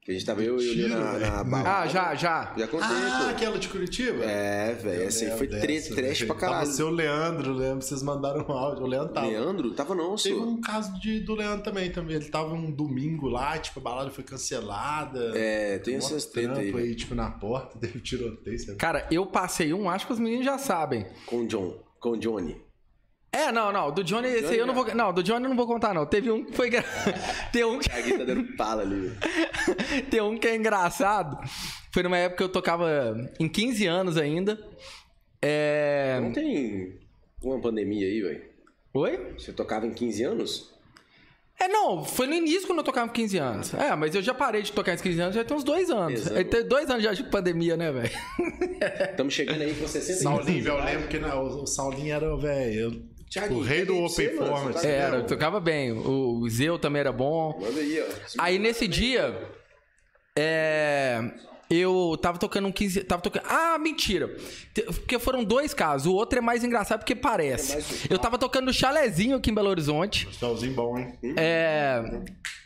Que 0.07 0.13
a 0.13 0.15
gente 0.15 0.25
tava 0.25 0.41
eu 0.41 0.55
e 0.61 0.69
o 0.69 0.73
Tiro, 0.73 0.89
na, 1.01 1.19
na 1.19 1.43
balada. 1.43 1.79
Ah, 1.81 1.87
já, 1.89 2.15
já. 2.15 2.55
Já 2.57 2.69
contei, 2.69 2.87
Ah, 2.89 3.23
pô. 3.25 3.31
aquela 3.31 3.59
de 3.59 3.69
Curitiba? 3.69 4.23
É, 4.25 4.73
velho, 4.75 5.03
essa 5.03 5.25
aí 5.25 5.37
foi 5.37 5.49
trash 5.49 5.89
velho. 5.89 6.27
pra 6.29 6.37
caralho. 6.37 6.59
Tava 6.61 6.71
o 6.71 6.75
seu 6.75 6.91
Leandro, 6.91 7.53
lembro, 7.53 7.83
vocês 7.85 8.05
mandaram 8.05 8.47
um 8.49 8.53
áudio. 8.53 8.85
O 8.85 8.87
Leandro 8.87 9.13
tava. 9.13 9.27
Leandro? 9.27 9.71
Tava 9.73 9.97
não, 9.97 10.11
Teve 10.15 10.19
senhor. 10.37 10.47
um 10.47 10.61
caso 10.61 10.97
de, 11.01 11.19
do 11.19 11.35
Leandro 11.35 11.65
também, 11.65 11.91
também. 11.91 12.15
Ele 12.15 12.27
tava 12.27 12.55
um 12.55 12.71
domingo 12.71 13.27
lá, 13.29 13.59
tipo, 13.59 13.81
a 13.81 13.83
balada 13.83 14.11
foi 14.11 14.23
cancelada. 14.23 15.33
É, 15.35 15.79
tem 15.79 15.97
essas 15.97 16.25
tretas 16.25 16.59
aí, 16.59 16.71
velho. 16.71 16.95
tipo, 16.95 17.13
na 17.17 17.29
porta, 17.29 17.77
teve 17.81 17.99
tiroteio. 17.99 18.59
sabe? 18.61 18.79
Cara, 18.79 19.09
eu 19.11 19.27
passei 19.27 19.73
um, 19.75 19.91
acho 19.91 20.07
que 20.07 20.13
os 20.13 20.21
meninos 20.21 20.45
já 20.45 20.57
sabem. 20.57 21.05
Com 21.27 21.39
o 21.41 21.47
John. 21.49 21.83
Com 21.99 22.11
o 22.11 22.17
Johnny. 22.17 22.65
É, 23.37 23.53
não, 23.53 23.72
não. 23.72 23.93
Do 23.93 24.03
Johnny, 24.03 24.28
esse 24.28 24.47
aí 24.53 24.59
eu 24.59 24.66
não 24.66 24.74
vou. 24.74 24.84
Não, 24.95 25.12
do 25.12 25.22
Johnny 25.22 25.45
eu 25.45 25.49
não 25.51 25.57
vou 25.57 25.66
contar, 25.66 25.93
não. 25.95 26.07
Teve 26.07 26.30
um 26.30 26.45
que 26.45 26.53
foi. 26.53 26.70
Tem 27.53 27.64
um 27.64 27.78
que... 27.78 27.89
Tá 27.89 28.24
dando 28.24 28.57
pala 28.57 28.82
ali, 28.82 29.01
velho. 29.09 29.16
Tem 30.11 30.20
um 30.20 30.39
que 30.39 30.47
é 30.49 30.57
engraçado. 30.57 31.39
Foi 31.93 32.03
numa 32.03 32.18
época 32.18 32.39
que 32.39 32.43
eu 32.45 32.49
tocava 32.49 33.16
em 33.39 33.49
15 33.49 33.87
anos 33.87 34.16
ainda. 34.16 34.59
É. 35.41 36.18
Não 36.20 36.32
tem 36.32 36.99
uma 37.43 37.61
pandemia 37.61 38.07
aí, 38.07 38.20
velho? 38.20 38.43
Oi? 38.95 39.34
Você 39.39 39.53
tocava 39.53 39.87
em 39.87 39.93
15 39.93 40.22
anos? 40.24 40.74
É, 41.59 41.68
não, 41.68 42.05
foi 42.05 42.26
no 42.26 42.34
início 42.34 42.66
quando 42.66 42.80
eu 42.80 42.84
tocava 42.84 43.09
com 43.09 43.14
15 43.14 43.39
anos. 43.39 43.74
É, 43.74 43.95
mas 43.97 44.14
eu 44.14 44.20
já 44.22 44.34
parei 44.34 44.61
de 44.61 44.72
tocar 44.72 44.93
em 44.95 44.99
15 44.99 45.20
anos 45.20 45.34
já 45.34 45.43
tem 45.45 45.57
uns 45.57 45.64
dois 45.64 45.89
anos. 45.91 46.20
Exato. 46.20 46.37
É, 46.39 46.45
Tem 46.45 46.66
dois 46.68 46.91
anos 46.91 47.03
já 47.03 47.14
de 47.14 47.24
pandemia, 47.24 47.76
né, 47.78 47.91
velho? 47.91 48.11
Estamos 49.11 49.32
chegando 49.32 49.62
aí 49.62 49.74
com 49.74 49.89
60 49.89 50.20
Saulinho, 50.20 50.62
velho, 50.64 50.76
eu 50.76 50.84
lembro 50.84 51.09
que 51.09 51.18
na- 51.18 51.34
o, 51.41 51.62
o 51.62 51.66
Saulinho 51.66 52.14
era, 52.14 52.37
velho, 52.37 53.03
O 53.51 53.61
rei 53.61 53.84
do 53.84 53.95
Open 53.97 54.09
você? 54.09 54.30
Format. 54.30 54.74
Tá 54.74 54.89
Era, 54.89 55.16
eu 55.16 55.20
vendo? 55.20 55.28
tocava 55.28 55.61
bem. 55.61 55.93
O 55.93 56.41
o 56.41 56.49
Zeu 56.51 56.78
também 56.78 57.01
era 57.01 57.12
bom. 57.12 57.59
Manda 57.61 57.80
aí, 57.80 58.01
ó. 58.01 58.05
Aí 58.39 58.59
nesse 58.59 58.87
dia, 58.89 59.37
é, 60.39 61.20
eu 61.70 62.16
tava 62.20 62.39
tocando 62.39 62.68
um 62.68 62.72
15. 62.72 63.05
Tava 63.05 63.22
tocando. 63.22 63.45
Ah, 63.49 63.76
mentira! 63.78 64.34
Porque 64.95 65.18
foram 65.18 65.43
dois 65.43 65.72
casos. 65.74 66.07
O 66.07 66.14
outro 66.14 66.39
é 66.39 66.43
mais 66.43 66.62
engraçado 66.62 67.01
porque 67.01 67.14
parece. 67.14 67.72
É 67.72 67.74
mais- 67.76 68.11
Eu 68.11 68.18
tava 68.18 68.39
tocando 68.39 68.66
no 68.66 68.72
chalezinho 68.72 69.37
aqui 69.37 69.51
em 69.51 69.55
Belo 69.55 69.68
Horizonte. 69.70 70.28
Saulinho 70.39 70.74
bom, 70.74 70.99
hein? 70.99 71.18
É. 71.37 72.03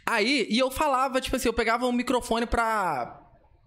Aí, 0.07 0.47
e 0.51 0.59
eu 0.59 0.71
falava, 0.71 1.21
tipo 1.21 1.37
assim, 1.37 1.49
eu 1.49 1.53
pegava 1.53 1.87
um 1.87 1.93
microfone 1.93 2.45
pra. 2.47 3.20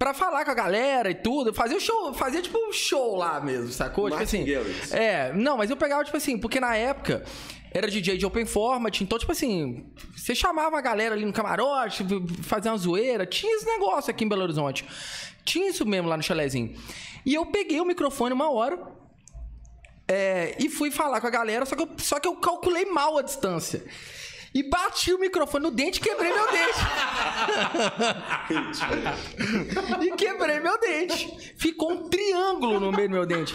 Pra 0.03 0.13
falar 0.13 0.43
com 0.43 0.51
a 0.51 0.53
galera 0.53 1.09
e 1.09 1.15
tudo, 1.15 1.53
fazia 1.53 1.77
o 1.77 1.79
show, 1.79 2.13
fazia 2.13 2.41
tipo 2.41 2.57
um 2.57 2.73
show 2.73 3.15
lá 3.15 3.39
mesmo, 3.39 3.71
sacou? 3.71 4.09
Tipo 4.09 4.21
assim. 4.21 4.43
É, 4.91 5.31
não, 5.31 5.55
mas 5.55 5.69
eu 5.69 5.77
pegava, 5.77 6.03
tipo 6.03 6.17
assim, 6.17 6.37
porque 6.37 6.59
na 6.59 6.75
época 6.75 7.23
era 7.71 7.89
DJ 7.89 8.17
de 8.17 8.25
Open 8.25 8.45
Format, 8.45 8.99
então, 8.99 9.17
tipo 9.17 9.31
assim, 9.31 9.85
você 10.13 10.35
chamava 10.35 10.77
a 10.77 10.81
galera 10.81 11.15
ali 11.15 11.23
no 11.23 11.31
camarote, 11.31 12.05
fazia 12.41 12.69
uma 12.69 12.77
zoeira, 12.77 13.25
tinha 13.25 13.55
esse 13.55 13.65
negócio 13.65 14.11
aqui 14.11 14.25
em 14.25 14.27
Belo 14.27 14.43
Horizonte. 14.43 14.85
Tinha 15.45 15.69
isso 15.69 15.85
mesmo 15.85 16.09
lá 16.09 16.17
no 16.17 16.23
chalezinho. 16.23 16.75
E 17.25 17.33
eu 17.33 17.45
peguei 17.45 17.79
o 17.79 17.85
microfone 17.85 18.33
uma 18.33 18.51
hora, 18.51 18.77
é, 20.05 20.53
e 20.59 20.67
fui 20.67 20.91
falar 20.91 21.21
com 21.21 21.27
a 21.27 21.29
galera, 21.29 21.65
só 21.65 21.77
que, 21.77 21.81
eu, 21.81 21.89
só 21.97 22.19
que 22.19 22.27
eu 22.27 22.35
calculei 22.35 22.83
mal 22.83 23.17
a 23.17 23.21
distância. 23.21 23.81
E 24.53 24.61
bati 24.61 25.11
o 25.11 25.19
microfone 25.19 25.63
no 25.63 25.71
dente 25.71 25.99
e 25.99 26.01
quebrei 26.01 26.31
meu 26.31 26.51
dente. 26.51 26.79
e 30.05 30.11
quebrei 30.11 30.59
meu 30.59 30.79
dente. 30.79 31.53
Ficou 31.57 31.91
um 31.91 32.07
triângulo 32.09 32.79
no 32.79 32.91
meio 32.91 33.09
do 33.09 33.13
meu 33.15 33.25
dente. 33.25 33.53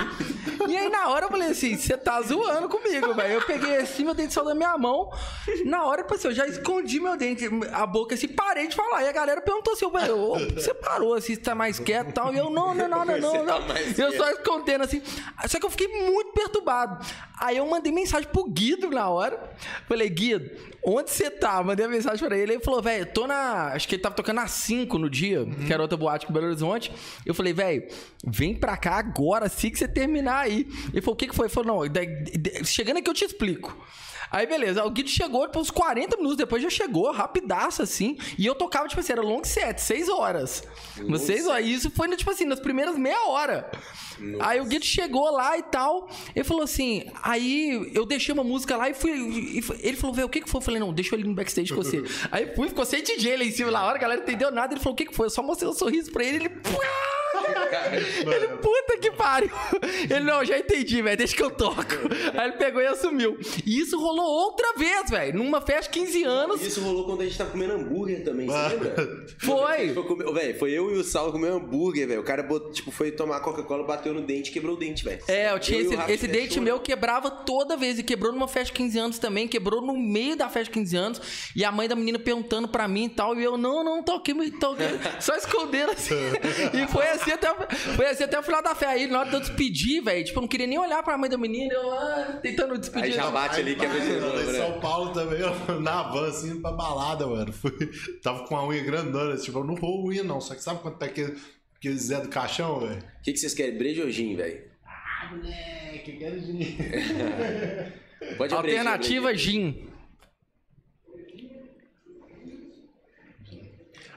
E 0.68 0.76
aí, 0.76 0.88
na 0.88 1.09
hora, 1.09 1.26
eu 1.26 1.30
falei 1.30 1.51
assim: 1.51 1.76
você 1.76 1.96
tá 1.96 2.20
zoando 2.20 2.68
comigo, 2.68 3.14
velho. 3.14 3.34
Eu 3.34 3.42
peguei 3.46 3.76
assim, 3.76 4.05
meu 4.05 4.14
dente 4.14 4.34
saiu 4.34 4.46
da 4.46 4.55
minha 4.57 4.76
mão. 4.76 5.11
Na 5.64 5.84
hora, 5.84 6.03
tipo 6.03 6.14
assim, 6.14 6.28
eu 6.28 6.34
já 6.34 6.46
escondi 6.46 6.99
meu 6.99 7.16
dente, 7.16 7.44
a 7.72 7.86
boca 7.86 8.16
assim, 8.16 8.28
parei 8.28 8.66
de 8.66 8.74
falar. 8.74 9.05
E 9.05 9.09
a 9.09 9.12
galera 9.12 9.40
perguntou 9.40 9.74
assim: 9.74 9.88
velho, 9.90 10.53
você 10.55 10.74
parou 10.74 11.14
assim, 11.14 11.34
você 11.34 11.40
tá 11.40 11.55
mais 11.55 11.78
quieto 11.78 12.11
e 12.11 12.12
tal. 12.12 12.34
E 12.34 12.38
eu, 12.38 12.51
não, 12.51 12.74
não, 12.74 12.88
não, 12.88 13.05
não, 13.05 13.18
não. 13.18 13.46
Tá 13.46 13.61
não. 13.61 13.76
Eu 14.05 14.16
só 14.16 14.30
escondendo 14.30 14.82
assim. 14.82 15.01
Só 15.46 15.61
que 15.61 15.66
eu 15.66 15.70
fiquei 15.70 15.88
muito 16.11 16.32
perturbado. 16.32 17.05
Aí 17.38 17.57
eu 17.57 17.66
mandei 17.66 17.92
mensagem 17.92 18.28
pro 18.28 18.44
Guido 18.44 18.90
na 18.90 19.09
hora. 19.09 19.38
Falei, 19.86 20.09
Guido, 20.09 20.51
onde 20.89 21.11
você 21.11 21.30
tá? 21.30 21.62
Mandei 21.62 21.86
a 21.86 21.89
mensagem 21.89 22.26
pra 22.26 22.36
ele. 22.36 22.55
Ele 22.55 22.62
falou, 22.62 22.82
velho, 22.82 23.07
tô 23.07 23.26
na. 23.26 23.72
Acho 23.72 23.86
que 23.86 23.95
ele 23.95 24.03
tava 24.03 24.14
tocando 24.14 24.36
na 24.36 24.47
5 24.47 24.99
no 24.99 25.11
dia, 25.11 25.47
que 25.66 25.72
era 25.72 25.82
outra 25.82 25.97
boate 25.97 26.26
com 26.26 26.32
Belo 26.32 26.47
Horizonte. 26.47 26.93
Eu 27.24 27.34
falei, 27.34 27.53
velho, 27.53 27.86
vem 28.24 28.55
pra 28.55 28.76
cá 28.76 28.97
agora, 28.97 29.47
assim 29.47 29.70
que 29.70 29.78
você 29.78 29.89
terminar 29.89 30.41
aí. 30.41 30.66
Ele 30.93 31.01
falou, 31.01 31.14
o 31.14 31.16
que 31.16 31.28
que 31.28 31.34
foi? 31.34 31.47
Ele 31.47 31.55
falou, 31.55 31.86
não, 31.86 32.64
chegando 32.64 32.99
aqui 32.99 33.09
eu 33.09 33.14
te 33.14 33.24
explico. 33.24 33.76
Aí, 34.31 34.47
beleza. 34.47 34.85
O 34.85 34.91
Guido 34.91 35.09
chegou, 35.09 35.47
tipo, 35.47 35.59
uns 35.59 35.70
40 35.70 36.16
minutos 36.16 36.37
depois 36.37 36.62
já 36.62 36.70
chegou, 36.70 37.11
rapidaço, 37.11 37.83
assim. 37.83 38.16
E 38.37 38.47
eu 38.47 38.55
tocava, 38.55 38.89
tipo 38.89 39.01
assim, 39.01 39.12
era 39.12 39.22
long 39.22 39.43
set, 39.45 39.81
6 39.81 40.09
horas. 40.09 40.62
Long 40.99 41.11
Mas 41.11 41.22
6 41.22 41.47
horas. 41.47 41.66
E 41.66 41.72
isso 41.72 41.91
foi, 41.91 42.09
tipo 42.16 42.31
assim, 42.31 42.45
nas 42.45 42.61
primeiras 42.61 42.97
meia 42.97 43.29
hora. 43.29 43.70
Aí 44.41 44.61
o 44.61 44.64
Guido 44.64 44.85
chegou 44.85 45.31
lá 45.31 45.57
e 45.57 45.62
tal. 45.62 46.09
Ele 46.35 46.45
falou 46.45 46.64
assim. 46.64 47.05
Aí 47.22 47.91
eu 47.95 48.05
deixei 48.05 48.33
uma 48.33 48.45
música 48.45 48.76
lá 48.76 48.89
e 48.91 48.95
fui. 48.95 49.11
e 49.12 49.62
ele 49.81 49.97
falou, 49.97 50.14
velho, 50.14 50.26
o 50.26 50.31
que 50.31 50.41
que 50.41 50.51
foi? 50.51 50.59
Eu 50.59 50.64
falei, 50.64 50.81
não, 50.81 50.93
deixa 50.93 51.14
eu 51.14 51.18
ali 51.18 51.29
no 51.29 51.35
backstage 51.35 51.72
com 51.72 51.83
você. 51.83 52.03
Aí 52.31 52.55
fui, 52.55 52.68
ficou 52.68 52.85
sem 52.85 53.03
DJ 53.03 53.37
lá 53.37 53.45
em 53.45 53.51
cima 53.51 53.70
na 53.70 53.85
hora, 53.85 53.97
a 53.97 54.01
galera 54.01 54.20
não 54.20 54.26
entendeu 54.26 54.51
nada. 54.51 54.72
Ele 54.74 54.81
falou, 54.81 54.95
o 54.95 54.97
que 54.97 55.07
que 55.07 55.14
foi? 55.14 55.26
Eu 55.26 55.31
só 55.31 55.43
mostrei 55.43 55.70
um 55.70 55.74
sorriso 55.74 56.11
pra 56.11 56.24
ele. 56.24 56.47
Ele. 56.47 56.51
Ele, 58.34 58.49
puta 58.59 58.99
que 59.01 59.11
pariu. 59.11 59.51
Ele, 60.11 60.20
não, 60.24 60.44
já 60.44 60.59
entendi, 60.59 61.01
velho, 61.03 61.16
deixa 61.16 61.34
que 61.36 61.42
eu 61.42 61.51
toco. 61.51 61.82
Aí 62.36 62.49
ele 62.49 62.57
pegou 62.57 62.80
e 62.82 62.86
assumiu. 62.86 63.38
E 63.64 63.78
isso 63.80 63.99
rolou 63.99 64.24
outra 64.24 64.74
vez, 64.76 65.11
velho, 65.11 65.38
numa 65.38 65.61
festa 65.61 65.90
de 65.92 66.01
15 66.01 66.24
anos. 66.24 66.62
Isso 66.62 66.80
rolou 66.80 67.05
quando 67.05 67.22
a 67.22 67.24
gente 67.24 67.36
tava 67.38 67.51
comendo 67.51 67.74
hambúrguer 67.74 68.24
também, 68.24 68.46
você 68.46 68.68
lembra? 68.68 69.26
Foi. 69.38 69.94
Foi 69.94 70.05
comer- 70.05 70.59
foi 70.59 70.72
eu 70.72 70.90
e 70.94 70.99
o 70.99 71.05
Saulo 71.05 71.32
comer 71.32 71.51
hambúrguer, 71.51 72.07
velho. 72.07 72.20
O 72.20 72.24
cara 72.24 72.42
botou, 72.42 72.70
tipo, 72.72 72.90
foi 72.90 73.11
tomar 73.11 73.40
Coca-Cola, 73.40 73.84
bateu 73.84 74.12
no 74.14 74.22
dente 74.22 74.51
e 74.51 74.53
quebrou 74.53 74.76
o 74.76 74.78
dente, 74.78 75.05
velho. 75.05 75.20
É, 75.28 75.53
eu 75.53 75.59
tinha 75.59 75.80
e 75.80 75.86
o 75.86 75.92
esse, 75.92 76.12
esse 76.12 76.26
dente 76.28 76.49
fechou. 76.49 76.62
meu 76.62 76.78
quebrava 76.80 77.30
toda 77.30 77.76
vez. 77.76 77.99
E 77.99 78.03
quebrou 78.03 78.32
numa 78.32 78.49
festa 78.49 78.66
de 78.66 78.72
15 78.74 78.99
anos 78.99 79.18
também. 79.18 79.46
Quebrou 79.49 79.80
no 79.80 79.96
meio 79.96 80.36
da 80.36 80.49
festa 80.49 80.64
de 80.64 80.70
15 80.70 80.96
anos. 80.96 81.20
E 81.55 81.64
a 81.64 81.72
mãe 81.72 81.88
da 81.88 81.94
menina 81.96 82.18
perguntando 82.18 82.68
pra 82.68 82.86
mim 82.88 83.05
e 83.07 83.09
tal. 83.09 83.36
E 83.38 83.42
eu, 83.44 83.57
não, 83.57 83.82
não, 83.84 84.03
toquei, 84.03 84.34
toquei. 84.53 84.86
Só 85.20 85.34
escondendo 85.36 85.92
assim. 85.92 86.14
e 86.74 86.86
foi 86.88 87.09
assim 87.09 87.30
até, 87.39 87.76
foi 87.76 88.07
assim 88.07 88.24
até 88.24 88.39
o 88.39 88.43
final 88.43 88.62
da 88.62 88.74
festa. 88.74 88.95
Aí, 88.95 89.07
na 89.07 89.20
hora 89.20 89.28
de 89.30 89.36
eu 89.36 89.41
despedir, 89.41 90.03
velho, 90.03 90.24
tipo, 90.24 90.39
eu 90.39 90.43
não 90.43 90.49
queria 90.49 90.66
nem 90.66 90.78
olhar 90.78 91.03
pra 91.03 91.16
mãe 91.16 91.30
da 91.30 91.39
menina. 91.39 91.72
Eu, 91.72 91.93
ah, 91.93 92.39
tentando 92.43 92.76
despedir. 92.78 93.05
Aí 93.05 93.12
já 93.12 93.30
bate 93.30 93.61
ali, 93.61 93.74
quebra 93.74 94.01
de 94.01 94.07
Mano, 94.07 94.20
novo, 94.20 94.41
em 94.41 94.47
né? 94.47 94.59
São 94.59 94.80
Paulo 94.80 95.12
também, 95.12 95.41
eu, 95.41 95.80
na 95.80 96.03
van, 96.05 96.28
assim, 96.28 96.61
pra 96.61 96.72
balada, 96.72 97.26
mano. 97.26 97.53
Fui, 97.53 97.72
tava 98.22 98.45
com 98.47 98.57
a 98.57 98.66
unha 98.66 98.82
grandona, 98.82 99.36
tipo, 99.36 99.59
eu 99.59 99.64
não 99.64 99.74
vou 99.74 100.07
unha, 100.07 100.22
não. 100.22 100.41
Só 100.41 100.55
que 100.55 100.62
sabe 100.62 100.80
quanto 100.80 100.99
tá 100.99 101.07
aquele, 101.07 101.36
aquele 101.76 101.97
Zé 101.97 102.20
do 102.20 102.28
Caixão, 102.28 102.80
velho? 102.80 102.99
O 102.99 103.22
que, 103.22 103.32
que 103.32 103.39
vocês 103.39 103.55
querem? 103.55 103.78
Brejo 103.78 104.03
ou 104.03 104.11
gin, 104.11 104.36
velho? 104.36 104.62
Ah, 104.84 105.30
moleque, 105.32 106.12
eu 106.12 106.18
quero 106.18 106.41
dinheiro. 106.41 106.76
Pode 108.36 108.55
abrir, 108.55 108.72
Alternativa 108.72 109.34
gin. 109.34 109.88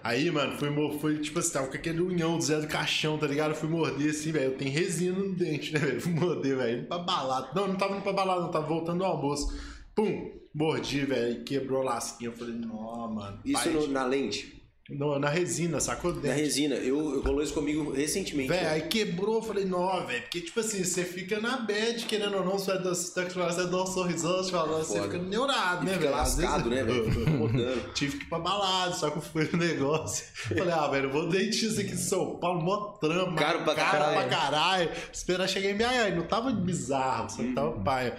Aí, 0.04 0.32
mano, 0.32 0.58
fui, 0.58 0.70
mo- 0.70 0.98
fui 1.00 1.20
tipo 1.20 1.38
assim, 1.40 1.54
tava 1.54 1.68
com 1.68 1.76
aquele 1.76 2.02
unhão 2.02 2.38
do 2.38 2.44
Zé 2.44 2.60
do 2.60 2.68
Caixão, 2.68 3.18
tá 3.18 3.28
ligado? 3.28 3.52
Eu 3.52 3.56
fui 3.56 3.70
morder 3.70 4.10
assim, 4.10 4.32
velho. 4.32 4.46
Eu 4.52 4.58
tenho 4.58 4.72
resina 4.72 5.18
no 5.18 5.34
dente, 5.36 5.74
né, 5.74 5.80
velho? 5.80 6.02
Fui 6.02 6.12
morder, 6.14 6.58
velho. 6.58 6.80
Indo 6.80 6.88
pra 6.88 7.00
balada. 7.00 7.50
Não, 7.54 7.68
não 7.68 7.76
tava 7.76 7.94
indo 7.96 8.02
pra 8.04 8.14
balada, 8.14 8.42
não. 8.42 8.52
Tava 8.52 8.68
voltando 8.68 9.00
do 9.00 9.06
almoço. 9.06 9.54
Pum! 9.96 10.32
Mordi, 10.54 11.06
velho. 11.06 11.42
e 11.42 11.44
Quebrou 11.44 11.82
a 11.82 11.86
lasquinha. 11.94 12.30
Eu 12.30 12.36
falei, 12.36 12.56
não, 12.56 13.08
mano. 13.14 13.40
Isso 13.46 13.70
no- 13.70 13.88
na 13.88 14.04
lente, 14.06 14.61
no- 14.90 15.18
na 15.20 15.30
resina, 15.30 15.80
sacou? 15.80 16.14
na 16.14 16.34
resina. 16.34 16.76
Eu, 16.76 17.14
eu 17.16 17.22
rolou 17.22 17.42
isso 17.42 17.54
comigo 17.54 17.92
recentemente. 17.92 18.50
Véi, 18.50 18.60
velho. 18.60 18.72
aí 18.72 18.82
quebrou, 18.90 19.36
eu 19.36 19.42
falei, 19.42 19.64
não, 19.66 20.06
velho, 20.06 20.22
porque 20.24 20.42
tipo 20.42 20.60
assim, 20.60 20.84
você 20.84 21.04
fica 21.06 21.40
na 21.40 21.58
bad, 21.58 22.06
querendo 22.06 22.38
ou 22.38 22.44
não, 22.46 22.54
você 22.60 22.74
vai 22.74 22.84
dar, 22.84 22.90
você 22.90 23.14
tá 23.14 23.64
dá 23.64 23.84
um 23.84 23.86
sorrisão, 23.86 24.38
você 24.44 24.52
fala, 24.52 24.80
você 24.84 25.02
fica 25.02 25.18
neurado, 25.18 25.84
E 25.84 25.86
né, 25.86 25.98
velho? 25.98 26.12
Lascado, 26.12 26.70
vezes- 26.70 26.86
né, 26.88 26.94
velho? 26.94 27.92
Tive 27.94 28.18
que 28.18 28.24
ir 28.26 28.28
pra 28.30 28.40
balada, 28.40 28.94
só 28.94 29.10
que 29.10 29.18
eu 29.18 29.22
fui 29.22 29.48
no 29.52 29.60
negócio. 29.60 30.26
Falei, 30.34 30.74
ah, 30.74 30.88
velho, 30.88 31.12
vou 31.12 31.30
dentista 31.30 31.82
aqui 31.82 31.92
de 31.92 31.98
São 32.02 32.38
Paulo, 32.38 32.62
mó 32.62 32.78
trama, 33.00 33.36
Caro 33.38 33.64
pra 33.64 33.76
caro 33.76 33.92
caralho. 33.92 34.14
pra 34.16 34.28
caralho. 34.38 34.90
Esperar 35.14 35.48
chegar 35.48 35.70
em 35.70 35.78
Miami, 35.78 36.16
não 36.18 36.24
tava 36.28 36.52
bizarro, 36.52 37.30
só 37.30 37.38
que 37.38 37.54
tava 37.54 37.76
Uhum. 37.76 37.84
paia. 37.84 38.18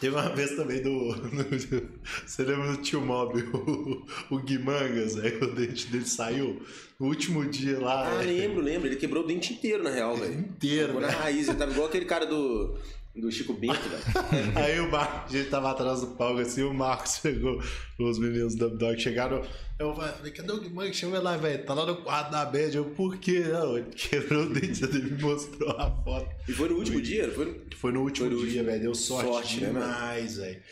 Teve 0.00 0.16
uma 0.16 0.30
vez 0.30 0.56
também 0.56 0.80
do. 0.82 1.14
você 2.26 2.42
lembra 2.42 2.72
do 2.72 2.78
tio 2.78 3.00
Mob, 3.02 3.38
o, 3.42 4.06
o 4.30 4.38
Guimangas, 4.38 5.18
aí 5.18 5.36
o 5.36 5.54
dente 5.54 5.86
dele 5.88 6.06
saiu 6.06 6.62
no 6.98 7.06
último 7.06 7.44
dia 7.44 7.78
lá. 7.78 8.08
Ah, 8.08 8.18
velho. 8.18 8.38
lembro, 8.38 8.62
lembro. 8.62 8.88
Ele 8.88 8.96
quebrou 8.96 9.22
o 9.22 9.26
dente 9.26 9.52
inteiro, 9.52 9.82
na 9.82 9.90
real, 9.90 10.16
velho. 10.16 10.40
Inteiro, 10.40 10.86
Ficou 10.88 11.00
na 11.02 11.10
raiz. 11.10 11.48
Ele 11.48 11.58
tava 11.58 11.72
igual 11.72 11.86
aquele 11.86 12.06
cara 12.06 12.24
do, 12.24 12.78
do 13.14 13.30
Chico 13.30 13.52
Bento, 13.54 13.80
velho. 13.88 14.02
Aí 14.56 14.80
o 14.80 14.90
Marcos, 14.90 15.34
a 15.34 15.38
gente 15.38 15.50
tava 15.50 15.70
atrás 15.70 16.00
do 16.00 16.08
palco 16.08 16.40
assim, 16.40 16.62
o 16.62 16.72
Marcos 16.72 17.18
pegou 17.18 17.60
os 17.98 18.18
meninos 18.18 18.54
do 18.54 18.70
Dog, 18.70 19.00
chegaram. 19.00 19.42
Eu 19.78 19.94
falei, 19.94 20.30
cadê 20.32 20.52
o 20.52 20.60
Guimangas? 20.60 20.96
Chama 20.96 21.16
ele 21.16 21.24
lá, 21.24 21.36
velho. 21.36 21.64
Tá 21.64 21.74
lá 21.74 21.86
no 21.86 21.96
quarto 21.96 22.30
da 22.30 22.44
bad. 22.44 22.76
Eu, 22.76 22.84
por 22.90 23.16
quê? 23.18 23.40
Não, 23.40 23.78
ele 23.78 23.90
quebrou 23.90 24.44
o 24.44 24.50
dente, 24.50 24.84
ele 24.84 25.10
me 25.10 25.22
mostrou 25.22 25.70
a 25.70 25.90
foto. 26.04 26.28
E 26.46 26.52
foi 26.52 26.68
no 26.68 26.76
último 26.76 27.00
dia? 27.00 27.26
não 27.26 27.34
Foi 27.34 27.44
no... 27.46 27.76
Foi 27.76 27.92
no 27.92 28.00
último 28.02 28.28
Foi 28.28 28.36
no 28.38 28.46
dia, 28.46 28.62
velho. 28.62 28.80
Deu 28.80 28.94
sorte, 28.94 29.28
Sorte, 29.28 29.60
né, 29.60 29.68
demais, 29.68 30.36
velho. 30.36 30.62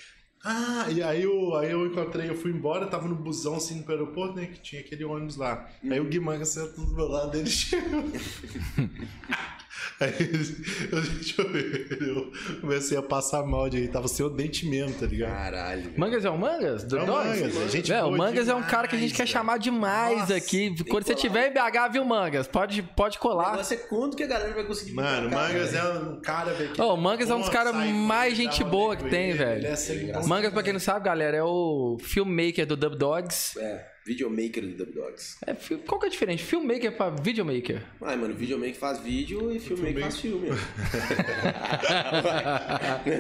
Ah, 0.45 0.87
e 0.91 1.03
aí 1.03 1.23
eu, 1.23 1.57
aí 1.57 1.71
eu 1.73 1.85
encontrei, 1.87 2.31
eu 2.31 2.35
fui 2.35 2.53
embora, 2.53 2.87
tava 2.87 3.09
no 3.09 3.17
busão 3.17 3.57
assim 3.57 3.83
pro 3.83 3.95
aeroporto, 3.95 4.37
né? 4.37 4.47
Que 4.47 4.61
tinha 4.61 4.81
aquele 4.81 5.05
ônibus 5.05 5.37
lá. 5.37 5.69
Aí 5.91 5.99
o 5.99 6.05
Guimanga 6.05 6.45
sentou 6.45 6.87
do 6.87 6.95
meu 6.95 7.09
lado, 7.09 7.37
ele 7.37 7.49
chegou. 7.51 8.05
Aí 10.01 10.13
eu, 10.93 11.03
deixa 11.03 11.43
eu 11.43 11.49
ver, 11.53 11.99
eu 12.01 12.33
comecei 12.61 12.97
a 12.97 13.03
passar 13.03 13.43
mal 13.45 13.69
de 13.69 13.79
aí, 13.79 13.89
tava 13.89 14.07
sem 14.09 14.25
o 14.25 14.29
dente 14.29 14.67
mesmo, 14.69 14.95
tá 14.99 15.07
ligado? 15.07 15.31
Caralho. 15.33 15.93
Mangas 15.97 16.25
é 16.25 16.31
o 16.31 16.39
Mangas? 16.39 16.85
Do 16.85 16.99
É 16.99 17.03
o? 17.03 17.07
Mangas, 17.07 17.57
é 17.57 17.69
gente 17.69 17.93
É, 17.93 18.03
o 18.05 18.11
Mangas 18.13 18.49
é 18.49 18.55
um 18.55 18.63
cara 18.63 18.87
que 18.89 18.97
a 18.97 18.99
gente 18.99 19.11
quer 19.15 19.25
demais, 19.25 19.31
chamar 19.31 19.59
demais 19.59 20.19
Nossa, 20.21 20.37
aqui. 20.37 20.75
Quando 20.89 21.05
você 21.05 21.15
colar. 21.15 21.21
tiver 21.21 21.49
em 21.51 21.53
BH, 21.53 21.93
viu, 21.93 22.05
Mangas? 22.05 22.47
Pode, 22.47 22.83
pode 22.83 23.19
colar. 23.19 23.53
negócio 23.53 23.75
é 23.75 23.77
quando 23.79 24.17
que 24.17 24.23
a 24.23 24.27
galera 24.27 24.53
vai 24.55 24.65
conseguir 24.65 24.93
Mano, 24.95 25.29
o 25.29 25.31
Mangas 25.31 25.75
é 25.75 25.83
um 25.85 26.21
cara, 26.21 26.53
velho. 26.53 26.73
que- 26.73 26.81
Ô, 26.81 26.95
o 26.95 26.97
Mangas 26.97 27.31
é 27.31 27.35
um 27.35 27.41
dos 27.41 27.49
caras 27.49 27.75
mais 27.75 28.37
gente 28.37 28.63
boa 28.65 28.97
que 28.97 29.09
tem, 29.09 29.31
ele, 29.31 29.39
velho. 29.39 29.67
Ele 29.67 30.11
é. 30.13 30.23
Mangas, 30.27 30.53
pra 30.53 30.63
quem 30.63 30.73
não 30.73 30.81
sabe, 30.81 31.05
galera, 31.05 31.37
é 31.37 31.43
o 31.43 31.97
filmmaker 32.01 32.67
do 32.67 32.77
Dub 32.77 32.97
Dogs. 32.97 33.59
É, 33.59 33.87
videomaker 34.09 34.63
do 34.67 34.73
Dub 34.85 34.95
Dogs. 34.95 35.37
É, 35.47 35.53
qual 35.87 36.01
que 36.01 36.07
é 36.07 36.09
a 36.09 36.11
diferença? 36.11 36.43
Filmmaker 36.45 36.97
pra 36.97 37.11
videomaker? 37.11 37.83
Ai, 38.01 38.17
mano, 38.17 38.35
videomaker 38.35 38.75
faz 38.75 38.99
vídeo 39.01 39.53
e 39.55 39.61
filmmaker 39.61 40.01
faz 40.01 40.17
filme. 40.19 40.49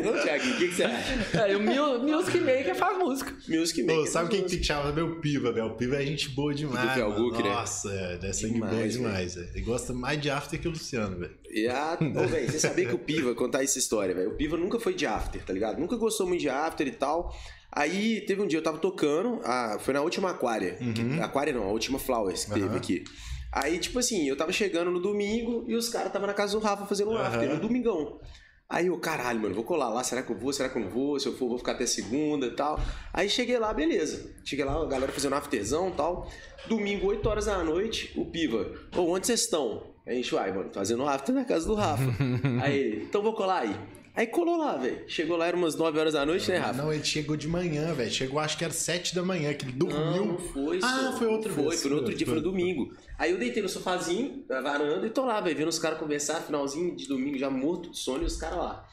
Não, 0.04 0.22
Thiago, 0.22 0.44
o 0.48 0.56
que, 0.56 0.68
que 0.68 0.74
você 0.74 0.84
acha? 0.84 1.38
É, 1.44 1.52
e 1.52 1.56
o 1.56 1.60
mu- 1.60 1.98
music 2.00 2.38
maker 2.40 2.74
faz 2.74 2.98
música. 2.98 3.34
Music 3.48 3.82
maker. 3.82 4.06
sabe 4.06 4.12
faz 4.12 4.28
quem 4.30 4.36
que 4.38 4.42
música. 4.44 4.60
que 4.60 4.64
chamar? 4.66 4.92
Meu 4.92 5.20
Piva, 5.20 5.52
velho. 5.52 5.66
O 5.66 5.74
Piva 5.76 5.96
é 5.96 6.06
gente 6.06 6.30
boa 6.30 6.54
demais. 6.54 6.94
Do 6.94 7.08
mano. 7.10 7.30
né? 7.32 7.42
Nossa, 7.50 7.90
é, 8.22 8.26
é 8.26 8.32
sangue 8.32 8.54
Demais, 8.54 8.72
bom 8.72 8.78
velho. 8.80 8.92
demais, 8.92 9.34
velho. 9.34 9.48
Ele 9.54 9.60
gosta 9.64 9.92
mais 9.92 10.20
de 10.20 10.30
after 10.30 10.58
que 10.60 10.68
o 10.68 10.70
Luciano, 10.70 11.18
velho. 11.18 11.36
E 11.50 11.66
a... 11.68 11.98
Ô, 12.00 12.26
velho, 12.26 12.50
você 12.50 12.58
sabia 12.60 12.86
que 12.86 12.94
o 12.94 12.98
Piva, 12.98 13.34
contar 13.34 13.62
essa 13.62 13.78
história, 13.78 14.14
velho. 14.14 14.30
O 14.30 14.34
Piva 14.36 14.56
nunca 14.56 14.78
foi 14.80 14.94
de 14.94 15.06
after, 15.06 15.42
tá 15.42 15.52
ligado? 15.52 15.78
Nunca 15.78 15.96
gostou 15.96 16.26
muito 16.26 16.40
de 16.40 16.48
after 16.48 16.86
e 16.86 16.92
tal. 16.92 17.34
Aí 17.70 18.22
teve 18.22 18.40
um 18.42 18.46
dia 18.46 18.58
eu 18.58 18.62
tava 18.62 18.78
tocando, 18.78 19.40
ah, 19.44 19.76
foi 19.80 19.92
na 19.94 20.00
última 20.00 20.30
Aquária. 20.30 20.74
que- 20.76 21.20
Aquária 21.20 21.52
não, 21.52 21.64
a 21.64 21.68
última 21.72 21.98
Flowers 21.98 22.44
que 22.46 22.52
teve 22.52 22.66
Uhum. 22.68 22.76
aqui. 22.76 23.04
Aí, 23.52 23.78
tipo 23.78 23.98
assim, 23.98 24.28
eu 24.28 24.36
tava 24.36 24.52
chegando 24.52 24.90
no 24.90 25.00
domingo 25.00 25.64
e 25.66 25.74
os 25.74 25.88
caras 25.88 26.12
tava 26.12 26.26
na 26.26 26.34
casa 26.34 26.52
do 26.58 26.62
Rafa 26.62 26.86
fazendo 26.86 27.10
um 27.10 27.16
Aham. 27.16 27.26
after, 27.26 27.48
no 27.54 27.60
domingão. 27.60 28.18
Aí 28.70 28.88
eu, 28.88 28.98
caralho, 28.98 29.40
mano, 29.40 29.54
vou 29.54 29.64
colar 29.64 29.88
lá, 29.88 30.04
será 30.04 30.22
que 30.22 30.30
eu 30.30 30.36
vou, 30.36 30.52
será 30.52 30.68
que 30.68 30.76
eu 30.76 30.82
não 30.82 30.90
vou? 30.90 31.18
Se 31.18 31.26
eu 31.26 31.34
for, 31.34 31.48
vou 31.48 31.56
ficar 31.56 31.72
até 31.72 31.86
segunda 31.86 32.46
e 32.46 32.50
tal. 32.50 32.78
Aí 33.14 33.26
cheguei 33.28 33.58
lá, 33.58 33.72
beleza. 33.72 34.30
Cheguei 34.44 34.62
lá, 34.64 34.74
a 34.82 34.84
galera 34.84 35.10
fazendo 35.10 35.34
afterzão 35.34 35.88
e 35.88 35.92
tal. 35.92 36.30
Domingo, 36.66 37.06
8 37.06 37.26
horas 37.26 37.46
da 37.46 37.64
noite, 37.64 38.12
o 38.14 38.26
Piva, 38.26 38.70
ô, 38.94 39.10
onde 39.12 39.26
vocês 39.26 39.40
estão? 39.40 39.94
Aí 40.06 40.12
a 40.12 40.16
gente, 40.16 40.34
uai, 40.34 40.52
mano, 40.52 40.70
fazendo 40.72 41.06
after 41.08 41.34
na 41.34 41.46
casa 41.46 41.66
do 41.66 41.74
Rafa. 41.74 42.04
aí 42.62 42.76
ele, 42.78 43.02
então 43.04 43.22
vou 43.22 43.32
colar 43.32 43.60
aí. 43.62 43.74
Aí 44.18 44.26
colou 44.26 44.56
lá, 44.56 44.76
velho. 44.76 45.04
Chegou 45.06 45.36
lá, 45.36 45.46
era 45.46 45.56
umas 45.56 45.76
9 45.76 45.96
horas 45.96 46.14
da 46.14 46.26
noite, 46.26 46.50
né, 46.50 46.56
Rafa? 46.56 46.72
Não, 46.72 46.92
ele 46.92 47.04
chegou 47.04 47.36
de 47.36 47.46
manhã, 47.46 47.94
velho. 47.94 48.10
Chegou, 48.10 48.40
acho 48.40 48.58
que 48.58 48.64
era 48.64 48.72
7 48.72 49.14
da 49.14 49.22
manhã, 49.22 49.54
que 49.54 49.64
ele 49.64 49.70
dormiu. 49.70 50.00
Não, 50.00 50.26
não 50.32 50.38
foi. 50.40 50.80
Ah, 50.82 51.10
só. 51.12 51.18
foi 51.18 51.28
outra 51.28 51.52
foi, 51.52 51.68
vez. 51.68 51.80
Foi 51.80 51.90
no 51.92 51.96
outro 51.98 52.12
dia, 52.12 52.26
foi 52.26 52.34
no 52.34 52.42
Foi. 52.42 52.50
domingo. 52.50 52.92
Aí 53.16 53.30
eu 53.30 53.38
deitei 53.38 53.62
no 53.62 53.68
sofazinho, 53.68 54.44
na 54.48 54.60
varanda, 54.60 55.06
e 55.06 55.10
tô 55.10 55.24
lá, 55.24 55.40
velho, 55.40 55.56
vendo 55.56 55.68
os 55.68 55.78
caras 55.78 56.00
conversar, 56.00 56.40
finalzinho 56.40 56.96
de 56.96 57.06
domingo, 57.06 57.38
já 57.38 57.48
morto 57.48 57.92
de 57.92 57.98
sono, 57.98 58.24
e 58.24 58.26
os 58.26 58.36
caras 58.36 58.58
lá. 58.58 58.88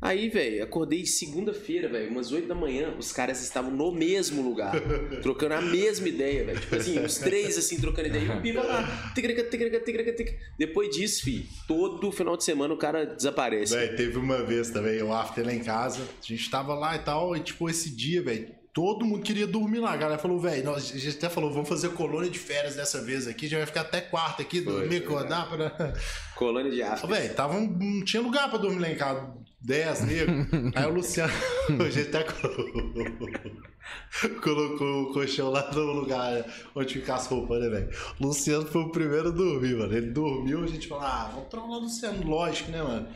Aí, 0.00 0.28
velho, 0.28 0.62
acordei 0.62 1.06
segunda-feira, 1.06 1.88
velho, 1.88 2.10
umas 2.10 2.30
8 2.30 2.46
da 2.46 2.54
manhã, 2.54 2.94
os 2.98 3.12
caras 3.12 3.42
estavam 3.42 3.70
no 3.70 3.90
mesmo 3.90 4.42
lugar, 4.46 4.74
trocando 5.22 5.54
a 5.54 5.60
mesma 5.62 6.06
ideia, 6.08 6.44
velho. 6.44 6.60
Tipo 6.60 6.76
assim, 6.76 6.98
os 7.04 7.16
três 7.16 7.56
assim, 7.56 7.80
trocando 7.80 8.08
ideia. 8.08 8.24
E 8.34 8.38
o 8.38 8.42
piva 8.42 8.62
lá, 8.62 9.12
tigrica, 9.14 9.42
tigrica, 9.44 9.80
tigrica, 9.80 10.12
tigrica. 10.12 10.38
Depois 10.58 10.94
disso, 10.94 11.24
fi, 11.24 11.48
todo 11.66 12.12
final 12.12 12.36
de 12.36 12.44
semana 12.44 12.74
o 12.74 12.76
cara 12.76 13.06
desaparece. 13.06 13.74
Velho, 13.74 13.96
teve 13.96 14.18
uma 14.18 14.42
vez 14.42 14.70
também, 14.70 15.02
o 15.02 15.12
after 15.12 15.44
lá 15.44 15.52
em 15.54 15.60
casa. 15.64 16.02
A 16.02 16.26
gente 16.26 16.48
tava 16.50 16.74
lá 16.74 16.94
e 16.94 16.98
tal, 16.98 17.34
e 17.34 17.40
tipo, 17.40 17.68
esse 17.68 17.88
dia, 17.88 18.22
velho, 18.22 18.54
todo 18.74 19.02
mundo 19.06 19.22
queria 19.22 19.46
dormir 19.46 19.78
lá. 19.78 19.92
A 19.94 19.96
galera 19.96 20.18
falou, 20.20 20.38
velho, 20.38 20.74
a 20.74 20.78
gente 20.78 21.08
até 21.16 21.30
falou, 21.30 21.50
vamos 21.50 21.70
fazer 21.70 21.88
colônia 21.94 22.28
de 22.30 22.38
férias 22.38 22.76
dessa 22.76 23.02
vez 23.02 23.26
aqui, 23.26 23.48
já 23.48 23.56
vai 23.56 23.66
ficar 23.66 23.80
até 23.80 24.02
quarta 24.02 24.42
aqui, 24.42 24.60
dormir, 24.60 24.96
acordar 24.98 25.48
pra. 25.48 25.94
Colônia 26.34 26.70
de 26.70 26.82
after. 26.82 27.08
Velho, 27.08 27.34
tava 27.34 27.56
um- 27.56 27.66
não 27.66 28.04
tinha 28.04 28.20
lugar 28.22 28.50
pra 28.50 28.58
dormir 28.58 28.80
lá 28.80 28.90
em 28.90 28.94
casa. 28.96 29.45
10 29.60 30.00
negros. 30.02 30.46
Aí 30.74 30.84
o 30.86 30.90
Luciano, 30.94 31.32
hoje 31.82 32.02
até 32.02 32.22
colocou, 32.22 32.92
colocou 34.42 35.02
o 35.02 35.12
colchão 35.12 35.50
lá 35.50 35.70
no 35.72 35.92
lugar 35.92 36.44
onde 36.74 36.94
fica 36.94 37.14
as 37.14 37.26
roupas, 37.26 37.60
né, 37.60 37.68
velho? 37.68 37.88
O 38.20 38.26
Luciano 38.26 38.66
foi 38.66 38.82
o 38.82 38.90
primeiro 38.90 39.28
a 39.28 39.30
dormir, 39.32 39.74
mano. 39.76 39.92
Ele 39.96 40.10
dormiu, 40.10 40.62
a 40.62 40.66
gente 40.66 40.86
falou, 40.86 41.04
ah, 41.04 41.30
vamos 41.32 41.48
trollar 41.48 41.78
o 41.78 41.80
Luciano, 41.80 42.24
lógico, 42.28 42.70
né, 42.70 42.82
mano? 42.82 43.08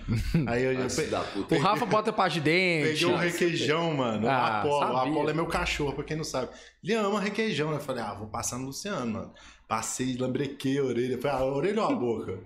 Aí 0.47 0.65
eu 0.65 0.75
já 0.89 1.03
pe-. 1.03 1.55
O 1.55 1.59
Rafa 1.59 1.87
bota 1.87 2.13
pasta 2.13 2.41
de 2.41 2.45
dente. 2.45 2.89
peguei 2.89 3.07
um 3.07 3.17
requeijão, 3.17 3.95
mano. 3.95 4.27
o 4.27 4.31
Ah, 4.31 4.61
Apolo. 4.61 4.77
O 4.77 4.81
sabia. 4.97 5.13
Apolo 5.13 5.31
é 5.31 5.35
meu 5.35 5.47
cachorro, 5.47 5.93
pra 5.93 6.05
quem 6.05 6.17
não 6.17 6.25
sabe. 6.25 6.49
Ele 6.83 6.95
ama 6.95 7.21
requeijão, 7.21 7.71
né? 7.71 7.77
Eu 7.77 7.81
falei, 7.81 8.03
ah, 8.03 8.15
vou 8.15 8.27
passar 8.29 8.59
no 8.59 8.67
Luciano, 8.67 9.07
mano. 9.13 9.33
Passei, 9.69 10.17
lambrequei 10.17 10.79
a 10.79 10.83
orelha. 10.85 11.19
Falei, 11.19 11.37
ah, 11.37 11.41
a 11.41 11.45
orelha 11.45 11.83
ou 11.83 11.89
a 11.89 11.95
boca? 11.95 12.39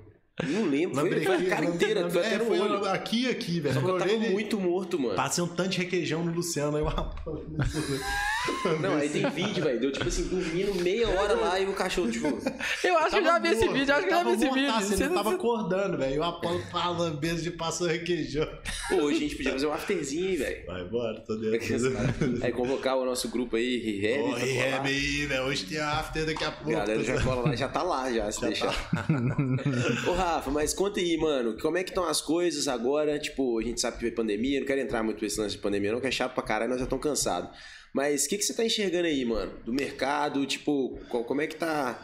Não 0.42 0.64
lembro, 0.64 0.96
foi, 0.96 1.46
a 1.46 1.48
cara 1.48 1.64
inteira, 1.64 2.10
foi 2.10 2.26
até 2.26 2.34
é, 2.34 2.38
foi 2.40 2.58
olho. 2.58 2.84
aqui 2.86 3.22
e 3.22 3.28
aqui, 3.28 3.60
velho. 3.60 3.74
Só 3.74 3.80
que 3.80 3.88
eu 3.88 3.98
tava 3.98 4.18
muito 4.18 4.58
morto, 4.58 4.98
mano. 4.98 5.14
Passei 5.14 5.44
um 5.44 5.46
tanto 5.46 5.70
de 5.70 5.78
requeijão 5.78 6.24
no 6.24 6.32
Luciano, 6.32 6.76
aí 6.76 6.82
o 6.82 6.88
Apolo. 6.88 7.46
Não, 8.80 8.96
aí 8.96 9.08
tem 9.08 9.28
vídeo, 9.30 9.64
velho. 9.64 9.80
Deu 9.80 9.92
tipo 9.92 10.08
assim, 10.08 10.28
dormindo 10.28 10.74
meia 10.82 11.08
hora 11.08 11.34
lá 11.34 11.58
e 11.60 11.66
o 11.66 11.72
cachorro, 11.72 12.10
tipo. 12.10 12.28
Eu 12.84 12.98
acho 12.98 13.10
que 13.10 13.16
eu 13.16 13.24
já 13.24 13.38
vi 13.38 13.48
esse 13.48 13.68
vídeo, 13.68 13.94
acho 13.94 14.06
que 14.06 14.12
eu 14.12 14.16
já 14.16 14.24
vi 14.24 14.30
esse 14.32 14.50
vídeo. 14.50 14.80
Você 14.80 15.08
não 15.08 15.14
tava 15.14 15.34
acordando, 15.34 15.98
velho. 15.98 16.14
E 16.14 16.18
o 16.18 16.22
Apolo 16.24 16.60
mesmo 17.20 17.42
de 17.42 17.50
passar 17.50 17.86
requeijão. 17.88 18.46
Pô, 18.88 18.96
hoje 18.96 19.16
a 19.16 19.20
gente 19.20 19.36
podia 19.36 19.52
fazer 19.52 19.66
um 19.66 19.72
afterzinho, 19.72 20.30
hein, 20.30 20.36
velho. 20.36 20.66
Vai 20.66 20.82
embora, 20.82 21.20
tô 21.20 21.36
dentro. 21.36 22.44
Aí 22.44 22.52
convocar 22.52 22.96
o 22.96 23.04
nosso 23.04 23.28
grupo 23.28 23.56
aí, 23.56 23.78
Rehab. 24.00 24.28
Ô. 24.30 24.34
Rehab 24.34 24.88
aí, 24.88 25.26
velho. 25.26 25.44
Hoje 25.44 25.64
tem 25.64 25.78
after 25.78 26.26
daqui 26.26 26.44
a 26.44 26.48
A 26.48 26.52
pouco. 26.52 26.72
galera 26.72 27.02
já 27.02 27.22
cola 27.22 27.42
lá, 27.48 27.56
já 27.56 27.68
tá 27.68 27.82
lá, 27.82 28.12
já, 28.12 28.30
se 28.30 28.40
deixar. 28.40 28.74
Ô, 30.06 30.12
Rafa, 30.12 30.50
mas 30.50 30.74
conta 30.74 31.00
aí, 31.00 31.16
mano, 31.16 31.56
como 31.60 31.78
é 31.78 31.84
que 31.84 31.90
estão 31.90 32.06
as 32.06 32.20
coisas 32.20 32.68
agora? 32.68 33.18
Tipo, 33.18 33.58
a 33.58 33.62
gente 33.62 33.80
sabe 33.80 33.96
que 33.96 34.02
veio 34.02 34.14
pandemia, 34.14 34.60
não 34.60 34.66
quero 34.66 34.80
entrar 34.80 35.02
muito 35.02 35.22
nesse 35.22 35.40
lance 35.40 35.56
de 35.56 35.62
pandemia, 35.62 35.92
não, 35.92 36.00
que 36.00 36.06
é 36.06 36.10
chato 36.10 36.34
pra 36.34 36.42
caralho, 36.42 36.70
nós 36.70 36.78
já 36.78 36.84
estamos 36.84 37.02
cansados. 37.02 37.50
Mas 37.94 38.24
o 38.24 38.28
que, 38.28 38.36
que 38.38 38.42
você 38.44 38.52
tá 38.52 38.64
enxergando 38.64 39.06
aí, 39.06 39.24
mano? 39.24 39.52
Do 39.64 39.72
mercado, 39.72 40.44
tipo, 40.44 40.98
qual- 41.08 41.22
como 41.24 41.40
é 41.40 41.46
que 41.46 41.54
tá 41.56 41.96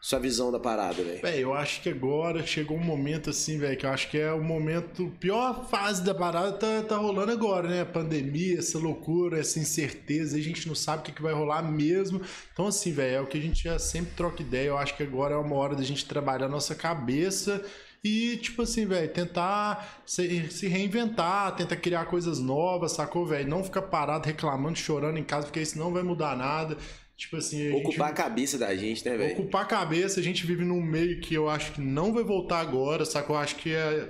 sua 0.00 0.18
visão 0.18 0.50
da 0.52 0.58
parada, 0.58 1.02
velho? 1.02 1.20
Véi, 1.20 1.42
eu 1.42 1.52
acho 1.54 1.80
que 1.82 1.88
agora 1.88 2.44
chegou 2.46 2.76
um 2.76 2.82
momento 2.84 3.30
assim, 3.30 3.58
velho, 3.58 3.76
que 3.76 3.84
eu 3.86 3.90
acho 3.90 4.08
que 4.10 4.18
é 4.18 4.32
o 4.32 4.42
momento, 4.42 5.12
pior 5.20 5.68
fase 5.68 6.02
da 6.04 6.14
parada 6.14 6.52
tá, 6.52 6.82
tá 6.82 6.96
rolando 6.96 7.32
agora, 7.32 7.68
né? 7.68 7.84
Pandemia, 7.84 8.58
essa 8.58 8.78
loucura, 8.78 9.38
essa 9.40 9.58
incerteza, 9.58 10.36
a 10.36 10.40
gente 10.40 10.66
não 10.68 10.74
sabe 10.76 11.02
o 11.02 11.04
que, 11.04 11.12
que 11.12 11.22
vai 11.22 11.32
rolar 11.32 11.62
mesmo. 11.62 12.20
Então, 12.52 12.66
assim, 12.68 12.92
velho, 12.92 13.14
é 13.16 13.20
o 13.20 13.26
que 13.26 13.38
a 13.38 13.40
gente 13.40 13.64
já 13.64 13.78
sempre 13.80 14.12
troca 14.16 14.42
ideia. 14.42 14.68
Eu 14.68 14.78
acho 14.78 14.96
que 14.96 15.02
agora 15.02 15.34
é 15.34 15.38
uma 15.38 15.56
hora 15.56 15.74
da 15.74 15.82
gente 15.84 16.04
trabalhar 16.06 16.46
a 16.46 16.48
nossa 16.48 16.74
cabeça 16.74 17.64
e, 18.04 18.36
tipo 18.38 18.62
assim, 18.62 18.84
velho, 18.86 19.08
tentar 19.12 20.02
se, 20.04 20.50
se 20.50 20.66
reinventar, 20.66 21.54
tentar 21.54 21.76
criar 21.76 22.06
coisas 22.06 22.40
novas, 22.40 22.92
sacou, 22.92 23.24
velho? 23.26 23.48
Não 23.48 23.62
ficar 23.62 23.82
parado 23.82 24.26
reclamando, 24.26 24.76
chorando 24.76 25.18
em 25.18 25.24
casa, 25.24 25.46
porque 25.46 25.60
isso 25.60 25.78
não 25.78 25.92
vai 25.92 26.02
mudar 26.02 26.36
nada. 26.36 26.76
Tipo 27.16 27.36
assim, 27.36 27.68
a 27.68 27.70
gente- 27.72 27.86
Ocupar 27.86 28.10
a 28.10 28.12
cabeça 28.14 28.58
da 28.58 28.74
gente, 28.74 29.04
né, 29.04 29.16
velho? 29.16 29.34
Ocupar 29.34 29.62
a 29.62 29.66
cabeça, 29.66 30.18
a 30.18 30.22
gente 30.22 30.44
vive 30.44 30.64
num 30.64 30.82
meio 30.82 31.20
que 31.20 31.34
eu 31.34 31.48
acho 31.48 31.72
que 31.72 31.80
não 31.80 32.12
vai 32.12 32.24
voltar 32.24 32.58
agora, 32.60 33.04
sacou? 33.04 33.36
Eu 33.36 33.42
acho 33.42 33.54
que 33.56 33.72
é, 33.72 34.08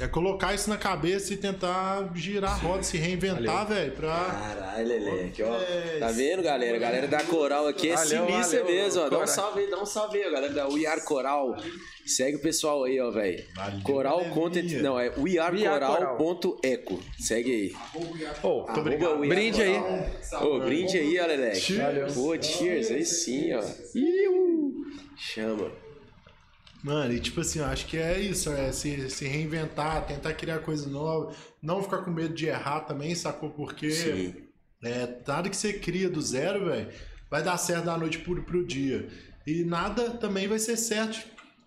é 0.00 0.08
colocar 0.08 0.54
isso 0.54 0.68
na 0.70 0.76
cabeça 0.76 1.34
e 1.34 1.36
tentar 1.36 2.10
girar 2.14 2.52
a 2.52 2.54
roda, 2.56 2.82
se 2.82 2.96
reinventar, 2.96 3.66
velho, 3.66 3.92
pra. 3.92 4.08
Caralho, 4.08 4.88
Leleque, 4.88 5.42
ó. 5.42 5.54
É, 5.56 5.98
Tá 5.98 6.10
vendo, 6.10 6.42
galera? 6.42 6.76
A 6.76 6.80
galera 6.80 7.06
da 7.06 7.22
Coral 7.22 7.66
aqui 7.66 7.90
é 7.90 7.96
Valeu, 7.96 8.26
sinistra 8.26 8.60
valeu, 8.60 8.74
mesmo, 8.74 9.02
ó. 9.02 9.08
Dá 9.08 9.18
um 9.18 9.26
salve 9.26 9.60
aí, 9.60 9.70
dá 9.70 9.80
um 9.80 9.86
salve 9.86 10.18
aí, 10.18 10.28
ó, 10.28 10.32
galera 10.32 10.52
da 10.52 10.68
We 10.68 10.86
Are 10.86 11.00
Coral. 11.02 11.56
Segue 12.06 12.36
o 12.36 12.40
pessoal 12.40 12.84
aí, 12.84 12.98
ó, 12.98 13.10
velho. 13.10 13.44
Valeu, 13.54 13.82
Coral 13.82 14.16
galerinha. 14.18 14.34
Content. 14.34 14.72
Não, 14.82 14.98
é 14.98 15.10
We 15.18 15.38
Are 15.38 15.54
wearecoral.eco. 15.56 17.00
Segue 17.18 17.52
aí. 17.52 17.76
Ô, 18.42 18.60
Arroba 18.62 18.80
obrigado. 18.80 19.18
Brinde 19.18 19.62
aí. 19.62 19.76
Ô, 20.42 20.58
brinde 20.60 20.98
aí, 20.98 21.18
ó, 21.20 21.26
Leleque. 21.26 21.60
Cheers. 21.60 22.14
Pô, 22.14 22.42
cheers, 22.42 22.90
aí 22.90 23.04
sim, 23.04 23.52
ó. 23.52 23.62
Iu. 23.94 24.84
Chama. 25.16 25.89
Mano, 26.82 27.12
e 27.12 27.20
tipo 27.20 27.40
assim, 27.40 27.58
eu 27.58 27.66
acho 27.66 27.86
que 27.86 27.98
é 27.98 28.18
isso, 28.18 28.50
é 28.50 28.72
se, 28.72 29.10
se 29.10 29.26
reinventar, 29.26 30.06
tentar 30.06 30.32
criar 30.32 30.60
coisa 30.60 30.88
nova, 30.88 31.34
não 31.62 31.82
ficar 31.82 31.98
com 31.98 32.10
medo 32.10 32.34
de 32.34 32.46
errar 32.46 32.80
também, 32.80 33.14
sacou? 33.14 33.50
Porque 33.50 33.90
Sim. 33.90 34.34
é, 34.82 35.08
nada 35.26 35.50
que 35.50 35.56
você 35.56 35.74
cria 35.74 36.08
do 36.08 36.22
zero, 36.22 36.66
velho, 36.66 36.88
vai 37.30 37.42
dar 37.42 37.58
certo 37.58 37.84
da 37.84 37.98
noite 37.98 38.18
pro, 38.20 38.42
pro 38.42 38.66
dia. 38.66 39.08
E 39.46 39.62
nada 39.62 40.10
também 40.10 40.48
vai 40.48 40.58
ser 40.58 40.76
certo 40.76 41.20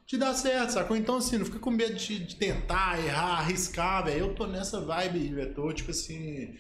de 0.06 0.18
dar 0.18 0.34
certo, 0.34 0.72
sacou? 0.74 0.98
Então, 0.98 1.18
assim, 1.18 1.38
não 1.38 1.46
fica 1.46 1.60
com 1.60 1.72
medo 1.72 1.96
de, 1.96 2.20
de 2.20 2.36
tentar, 2.36 3.00
errar, 3.04 3.40
arriscar, 3.40 4.04
velho. 4.06 4.20
Eu 4.20 4.36
tô 4.36 4.46
nessa 4.46 4.82
vibe, 4.82 5.34
velho. 5.34 5.54
Tô, 5.54 5.72
tipo 5.72 5.92
assim, 5.92 6.56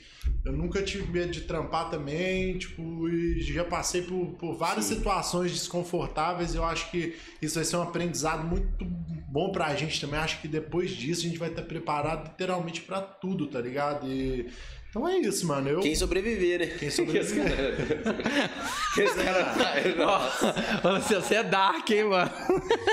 eu 0.45 0.53
nunca 0.53 0.81
tive 0.81 1.11
medo 1.11 1.31
de 1.31 1.41
trampar 1.41 1.89
também, 1.89 2.57
tipo, 2.57 3.09
e 3.09 3.41
já 3.41 3.65
passei 3.65 4.01
por, 4.03 4.27
por 4.37 4.55
várias 4.55 4.85
situações 4.85 5.51
desconfortáveis. 5.51 6.55
Eu 6.55 6.63
acho 6.63 6.89
que 6.89 7.15
isso 7.41 7.55
vai 7.55 7.65
ser 7.65 7.75
um 7.75 7.81
aprendizado 7.81 8.45
muito 8.45 8.85
bom 8.85 9.51
pra 9.51 9.75
gente 9.75 9.99
também. 9.99 10.19
Acho 10.19 10.39
que 10.39 10.47
depois 10.47 10.91
disso 10.91 11.21
a 11.21 11.29
gente 11.29 11.39
vai 11.39 11.49
estar 11.49 11.63
preparado 11.63 12.29
literalmente 12.29 12.81
pra 12.81 13.01
tudo, 13.01 13.47
tá 13.47 13.59
ligado? 13.59 14.07
E, 14.07 14.49
então 14.95 15.07
é 15.09 15.17
isso, 15.17 15.47
mano. 15.47 15.67
Eu, 15.69 15.79
Quem 15.79 15.95
sobreviver, 15.95 16.59
né? 16.59 16.67
Quem 16.67 16.89
sobreviver. 16.91 17.45
Esse 18.95 19.15
cara- 19.23 19.95
Nossa. 19.97 20.53
Fala 20.53 20.97
assim, 20.99 21.15
você 21.15 21.35
é 21.35 21.43
dark, 21.43 21.89
hein, 21.89 22.03
mano? 22.03 22.29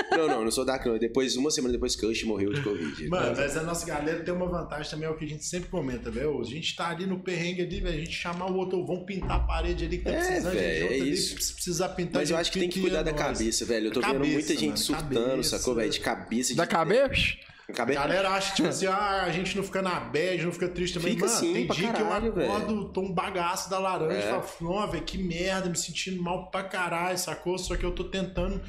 Não, 0.09 0.27
não, 0.27 0.43
não 0.45 0.51
sou 0.51 0.65
Dark, 0.65 0.83
não. 0.87 0.97
Depois, 0.97 1.35
uma 1.35 1.51
semana 1.51 1.71
depois 1.73 1.95
que 1.95 2.05
Kush 2.05 2.23
morreu 2.23 2.51
de 2.53 2.61
Covid. 2.61 3.07
Mano, 3.07 3.35
mas 3.37 3.55
a 3.55 3.61
nossa 3.61 3.85
galera 3.85 4.23
tem 4.23 4.33
uma 4.33 4.47
vantagem 4.47 4.89
também, 4.89 5.07
é 5.07 5.11
o 5.11 5.15
que 5.15 5.25
a 5.25 5.27
gente 5.27 5.45
sempre 5.45 5.69
comenta, 5.69 6.09
velho. 6.09 6.41
A 6.41 6.43
gente 6.43 6.75
tá 6.75 6.89
ali 6.89 7.05
no 7.05 7.19
perrengue 7.19 7.61
ali, 7.61 7.79
velho. 7.79 7.95
A 7.95 7.99
gente 7.99 8.15
chamar 8.15 8.49
o 8.51 8.55
outro, 8.55 8.83
vamos 8.83 9.05
pintar 9.05 9.31
a 9.37 9.39
parede 9.39 9.85
ali 9.85 9.99
que 9.99 10.03
tá 10.05 10.09
É, 10.11 10.25
precisando, 10.25 10.53
gente 10.53 10.63
é 10.63 10.85
ali, 10.87 11.11
isso. 11.11 11.39
se 11.39 11.53
precisar 11.53 11.89
pintar. 11.89 12.21
Mas 12.21 12.31
eu 12.31 12.37
acho 12.37 12.51
que 12.51 12.59
tem 12.59 12.69
que 12.69 12.81
cuidar 12.81 13.03
da 13.03 13.13
cabeça, 13.13 13.63
velho. 13.63 13.87
Eu 13.87 13.91
tô 13.91 14.01
vendo 14.01 14.13
Cabeça, 14.13 14.33
muita 14.33 14.53
gente 14.53 14.65
mano, 14.65 14.77
surtando, 14.77 15.29
cabeça. 15.29 15.57
sacou, 15.59 15.75
velho? 15.75 15.89
De 15.91 15.99
cabeça. 15.99 16.55
Da 16.55 16.63
de... 16.65 16.69
cabeça? 16.71 17.50
Cabeça. 17.71 17.99
A 17.99 18.03
galera 18.03 18.29
acha, 18.31 18.55
tipo 18.55 18.67
assim, 18.67 18.85
ah, 18.87 19.23
a 19.23 19.31
gente 19.31 19.55
não 19.55 19.63
fica 19.63 19.81
na 19.81 19.99
bad, 19.99 20.43
não 20.45 20.51
fica 20.51 20.67
triste 20.67 20.99
também. 20.99 21.13
Fica 21.13 21.25
Mano, 21.27 21.39
sim, 21.39 21.53
tem 21.53 21.67
dia 21.67 21.91
caralho, 21.91 22.33
que 22.33 22.39
eu 22.39 22.45
acordo, 22.55 22.89
tô 22.89 23.01
um 23.01 23.13
bagaço 23.13 23.69
da 23.69 23.79
laranja 23.79 24.13
É. 24.13 24.29
e 24.39 24.41
falo, 24.43 24.73
não, 24.75 24.87
velho, 24.87 25.03
que 25.03 25.17
merda, 25.17 25.69
me 25.69 25.77
sentindo 25.77 26.21
mal 26.21 26.49
pra 26.49 26.63
caralho, 26.63 27.17
sacou? 27.17 27.57
Só 27.57 27.75
que 27.75 27.83
eu 27.83 27.91
tô 27.93 28.05
tentando, 28.05 28.61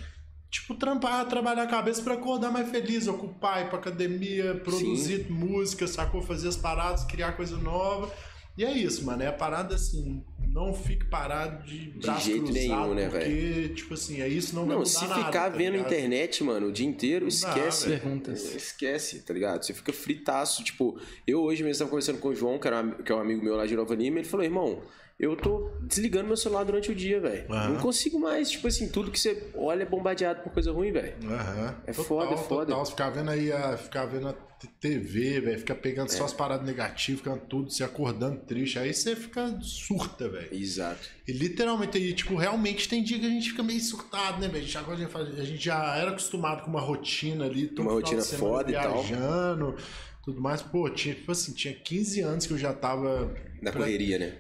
tipo, 0.51 0.75
trampar, 0.75 1.25
trabalhar 1.27 1.63
a 1.63 1.67
cabeça 1.67 2.03
pra 2.03 2.15
acordar 2.15 2.51
mais 2.51 2.71
feliz, 2.71 3.07
ocupar, 3.09 3.63
ir 3.63 3.69
pra 3.69 3.79
academia, 3.79 4.55
produzir 4.57 5.31
música, 5.31 5.87
sacou? 5.87 6.23
Fazer 6.23 6.49
as 6.49 6.57
paradas, 6.57 7.05
criar 7.05 7.33
coisa 7.33 7.57
nova. 7.57 8.11
E 8.57 8.65
é 8.65 8.71
isso, 8.71 9.05
mano. 9.07 9.23
É 9.23 9.29
a 9.29 9.33
parada 9.33 9.75
assim, 9.75 10.23
não 10.53 10.75
fique 10.75 11.05
parado 11.07 11.65
de 11.65 11.91
braço 11.99 12.27
jeito 12.27 12.45
cruzado, 12.45 12.55
nenhum, 12.55 12.95
né, 12.95 13.09
porque, 13.09 13.71
tipo 13.75 13.95
assim, 13.95 14.21
é 14.21 14.29
isso, 14.29 14.55
não 14.55 14.63
vai 14.67 14.73
Não, 14.77 14.79
mudar 14.81 14.91
se 14.91 15.07
nada, 15.07 15.25
ficar 15.25 15.51
tá 15.51 15.57
vendo 15.57 15.73
ligado? 15.73 15.87
internet, 15.93 16.45
mano, 16.45 16.67
o 16.69 16.73
dia 16.73 16.87
inteiro, 16.87 17.25
Não 17.27 17.31
dá, 17.41 17.49
esquece. 17.49 17.89
velho. 17.89 18.01
Perguntas. 18.01 18.55
Esquece, 18.55 19.21
tá 19.21 19.33
ligado? 19.33 19.63
Você 19.65 19.73
fica 19.73 19.93
fritaço. 19.93 20.63
Tipo, 20.63 20.99
eu 21.27 21.41
hoje 21.43 21.63
mesmo 21.63 21.73
estava 21.73 21.91
conversando 21.91 22.19
com 22.19 22.29
o 22.29 22.35
João, 22.35 22.59
que, 22.59 22.67
era 22.67 22.81
um, 22.83 22.91
que 22.91 23.11
é 23.11 23.15
um 23.15 23.21
amigo 23.21 23.43
meu 23.43 23.57
lá 23.57 23.65
de 23.67 23.75
Nova 23.75 23.95
Lima, 23.95 24.19
ele 24.19 24.29
falou, 24.29 24.45
irmão, 24.45 24.83
eu 25.23 25.37
tô 25.37 25.71
desligando 25.81 26.27
meu 26.27 26.37
celular 26.37 26.65
durante 26.65 26.91
o 26.91 26.95
dia, 26.95 27.21
velho. 27.21 27.45
Aham. 27.51 27.69
Não 27.71 27.81
consigo 27.81 28.19
mais. 28.19 28.51
Tipo 28.51 28.67
assim, 28.67 28.89
tudo 28.89 29.11
que 29.11 29.19
você 29.21 29.51
olha 29.55 29.85
é 29.85 29.87
bombardeado 29.87 30.43
por 30.43 30.53
coisa 30.53 30.73
ruim, 30.73 30.91
velho. 30.93 31.15
Aham. 31.31 31.77
É 31.87 31.93
foda, 31.93 32.35
é 32.35 32.37
foda. 32.37 32.67
Total. 32.67 32.85
Ficar 32.87 33.11
vendo 33.11 33.31
aí, 33.31 33.53
a, 33.53 33.77
ficar 33.77 34.05
vendo 34.07 34.29
a 34.29 34.33
TV, 34.81 35.41
velho, 35.41 35.59
ficar 35.59 35.75
pegando 35.77 36.09
É. 36.11 36.13
só 36.13 36.25
as 36.25 36.33
paradas 36.33 36.65
negativas, 36.67 37.21
ficando 37.21 37.41
tudo, 37.47 37.71
se 37.71 37.83
acordando 37.83 38.41
triste, 38.41 38.79
aí 38.79 38.93
você 38.95 39.15
fica 39.17 39.59
surta, 39.61 40.29
velho. 40.29 40.49
Exato. 40.53 41.01
E 41.27 41.33
literalmente, 41.33 41.99
aí, 41.99 42.13
tipo, 42.13 42.37
realmente 42.37 42.89
tem 42.89 43.03
dia 43.03 43.19
que 43.19 43.27
a 43.27 43.29
gente 43.29 43.51
fica 43.51 43.63
meio 43.63 43.81
surtado, 43.81 44.41
né, 44.41 44.47
velho? 44.49 44.59
A 44.59 44.67
gente, 44.67 44.79
agora 44.79 44.97
a 44.97 45.01
gente 45.01 45.11
faz- 45.11 45.39
a 45.39 45.45
gente 45.45 45.65
já 45.65 45.97
era 45.97 46.11
acostumado 46.11 46.63
com 46.63 46.71
uma 46.71 46.81
rotina 46.81 47.45
ali, 47.45 47.67
todo 47.69 47.87
Uma 47.87 47.93
rotina 47.93 48.23
foda 48.23 48.71
e 48.71 48.75
tal. 48.75 49.03
viajando, 49.03 49.77
tudo 50.25 50.41
mais. 50.41 50.63
Pô, 50.63 50.89
tinha, 50.91 51.15
tipo 51.15 51.31
assim, 51.33 51.53
tinha 51.53 51.75
15 51.75 52.21
anos 52.21 52.47
que 52.47 52.53
eu 52.53 52.59
já 52.59 52.73
tava 52.73 53.35
Na 53.61 53.73
correria, 53.73 54.19
né? 54.19 54.33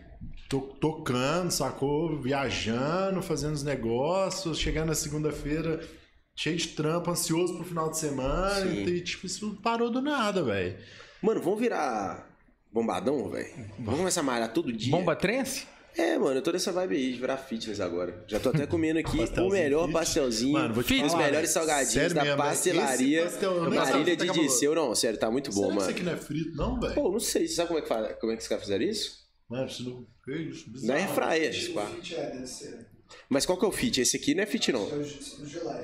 To- 0.48 0.76
tocando, 0.80 1.50
sacou? 1.50 2.20
Viajando, 2.20 3.22
fazendo 3.22 3.54
os 3.54 3.62
negócios, 3.62 4.58
chegando 4.58 4.88
na 4.88 4.94
segunda-feira 4.94 5.80
cheio 6.34 6.56
de 6.56 6.68
trampo, 6.68 7.10
ansioso 7.10 7.54
pro 7.56 7.64
final 7.64 7.90
de 7.90 7.98
semana. 7.98 8.66
Sim. 8.66 8.84
E, 8.84 9.00
tipo, 9.02 9.26
isso 9.26 9.46
não 9.46 9.54
parou 9.54 9.90
do 9.90 10.00
nada, 10.00 10.42
velho. 10.42 10.76
Mano, 11.22 11.40
vamos 11.40 11.60
virar 11.60 12.28
bombadão, 12.72 13.28
velho? 13.30 13.48
Vamos 13.78 13.98
começar 14.00 14.20
a 14.20 14.24
malhar 14.24 14.52
todo 14.52 14.72
dia? 14.72 14.90
Bomba 14.90 15.14
trance? 15.14 15.66
É, 15.94 16.16
mano, 16.16 16.36
eu 16.38 16.42
tô 16.42 16.50
nessa 16.50 16.72
vibe 16.72 16.96
aí 16.96 17.12
de 17.12 17.18
virar 17.20 17.36
fitness 17.36 17.78
agora. 17.78 18.24
Já 18.26 18.40
tô 18.40 18.48
até 18.48 18.66
comendo 18.66 18.98
aqui 18.98 19.18
o 19.40 19.50
melhor 19.50 19.82
fit. 19.84 19.92
pastelzinho, 19.92 20.54
Mano, 20.54 20.72
vou 20.72 20.82
te 20.82 20.94
os 20.94 21.12
falar, 21.12 21.24
melhores 21.26 21.52
velho. 21.52 21.66
salgadinhos 21.66 21.92
Sério 21.92 22.14
da 22.14 22.22
mesmo, 22.24 22.36
pastelaria 22.38 23.22
pastel, 23.24 23.52
eu 23.56 23.68
nem 23.70 23.78
Marília 23.78 24.16
de 24.16 24.26
que 24.26 24.40
Disseu. 24.40 24.74
Não, 24.74 24.94
sério, 24.94 25.18
tá 25.20 25.30
muito 25.30 25.50
bom, 25.52 25.56
Será 25.64 25.66
que 25.68 25.74
mano. 25.74 25.80
isso 25.82 25.90
aqui 25.90 26.02
não 26.02 26.12
é 26.12 26.16
frito, 26.16 26.56
não, 26.56 26.80
velho? 26.80 26.94
Pô, 26.94 27.12
não 27.12 27.20
sei, 27.20 27.46
você 27.46 27.56
sabe 27.56 27.68
como 27.68 27.78
é 27.78 27.82
que, 27.82 27.88
faz, 27.88 28.16
como 28.18 28.32
é 28.32 28.36
que 28.36 28.42
os 28.42 28.48
caras 28.48 28.64
fizeram 28.64 28.84
isso? 28.86 29.21
Mano, 29.48 29.66
isso 29.66 29.84
não. 29.88 30.06
Que 30.24 30.32
isso? 30.42 30.66
Na 30.68 30.72
Bizarro. 30.72 30.98
airfryer, 31.00 31.50
esse 31.54 31.70
pá. 31.72 31.86
Fit 31.86 32.14
é, 32.14 32.30
deve 32.30 32.46
ser. 32.46 32.86
Mas 33.28 33.44
qual 33.44 33.58
que 33.58 33.64
é 33.64 33.68
o 33.68 33.72
fit? 33.72 34.00
Esse 34.00 34.16
aqui 34.16 34.34
não 34.34 34.42
é 34.42 34.46
fit, 34.46 34.72
não. 34.72 34.80
É 34.80 34.94
o. 34.94 35.06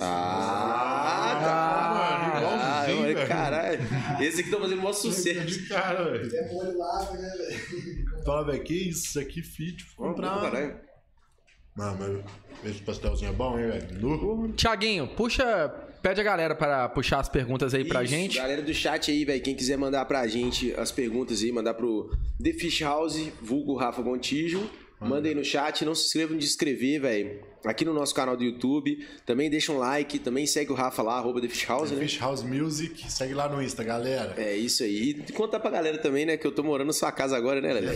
Ah, 0.01 1.33
Ah, 1.33 2.31
tá. 2.33 2.39
igualzinho, 2.39 3.01
mano, 3.03 3.15
velho. 3.15 3.29
caralho. 3.29 3.81
Esse 4.21 4.41
aqui 4.41 4.51
tá 4.51 4.59
fazendo 4.59 4.79
maior 4.79 4.93
sucesso. 4.95 5.69
Cara, 5.69 6.05
velho. 6.11 6.35
É 6.37 6.53
molho 6.53 6.79
lava, 6.79 7.13
né, 7.15 7.29
velho? 7.37 8.23
Fala, 8.25 8.45
velho, 8.47 8.63
que 8.65 8.75
isso? 8.75 9.07
Isso 9.09 9.21
aqui 9.21 9.43
fit. 9.43 9.85
Vou 9.97 10.09
comprar. 10.09 10.41
Caralho. 10.41 10.81
Mano, 11.77 12.25
mas 12.63 12.73
esse 12.73 12.83
pastelzinho 12.83 13.31
é 13.31 13.35
bom, 13.35 13.59
hein, 13.59 13.67
velho? 13.69 14.53
Tiaguinho, 14.55 15.07
puxa. 15.09 15.73
Pede 16.09 16.23
a 16.23 16.25
galera 16.25 16.55
para 16.55 16.89
puxar 16.89 17.21
as 17.21 17.29
perguntas 17.29 17.75
aí 17.75 17.85
pra 17.85 18.03
Isso, 18.03 18.15
gente. 18.15 18.39
Galera 18.39 18.63
do 18.63 18.73
chat 18.73 19.11
aí, 19.11 19.27
velho, 19.27 19.43
quem 19.43 19.55
quiser 19.55 19.77
mandar 19.77 20.07
pra 20.07 20.27
gente 20.27 20.73
as 20.79 20.91
perguntas 20.91 21.43
aí, 21.43 21.53
mandar 21.53 21.75
pro 21.75 22.11
The 22.43 22.55
Fish 22.55 22.81
House, 22.81 23.29
vulgo 23.43 23.77
Rafa 23.77 24.01
Montijo. 24.01 24.71
Manda 24.99 25.29
aí 25.29 25.35
no 25.35 25.45
chat, 25.45 25.85
não 25.85 25.95
se 25.95 26.07
inscrevam 26.07 26.39
de 26.39 26.47
inscrever, 26.47 27.03
velho. 27.03 27.41
Aqui 27.63 27.85
no 27.85 27.93
nosso 27.93 28.15
canal 28.15 28.39
do 28.39 28.43
YouTube. 28.43 29.07
Também 29.27 29.51
deixa 29.51 29.71
um 29.71 29.77
like, 29.77 30.19
também 30.19 30.47
segue 30.47 30.73
o 30.73 30.75
Rafa 30.75 31.03
lá, 31.03 31.19
arroba 31.19 31.43
The 31.43 31.49
Fish 31.49 31.69
House, 31.69 31.91
né? 31.91 32.01
Fish 32.01 32.19
House 32.19 32.43
Music. 32.43 33.13
Segue 33.13 33.35
lá 33.35 33.47
no 33.47 33.63
Insta, 33.63 33.85
galera. 33.85 34.33
É 34.39 34.57
isso 34.57 34.83
aí. 34.83 35.11
E 35.29 35.33
contar 35.33 35.61
pra 35.61 35.71
galera 35.71 35.99
também, 35.99 36.25
né? 36.25 36.39
Que 36.39 36.47
eu 36.47 36.53
tô 36.53 36.63
morando 36.63 36.87
na 36.87 36.95
sua 36.95 37.13
casa 37.13 37.37
agora, 37.37 37.61
né, 37.61 37.71
Lele? 37.75 37.91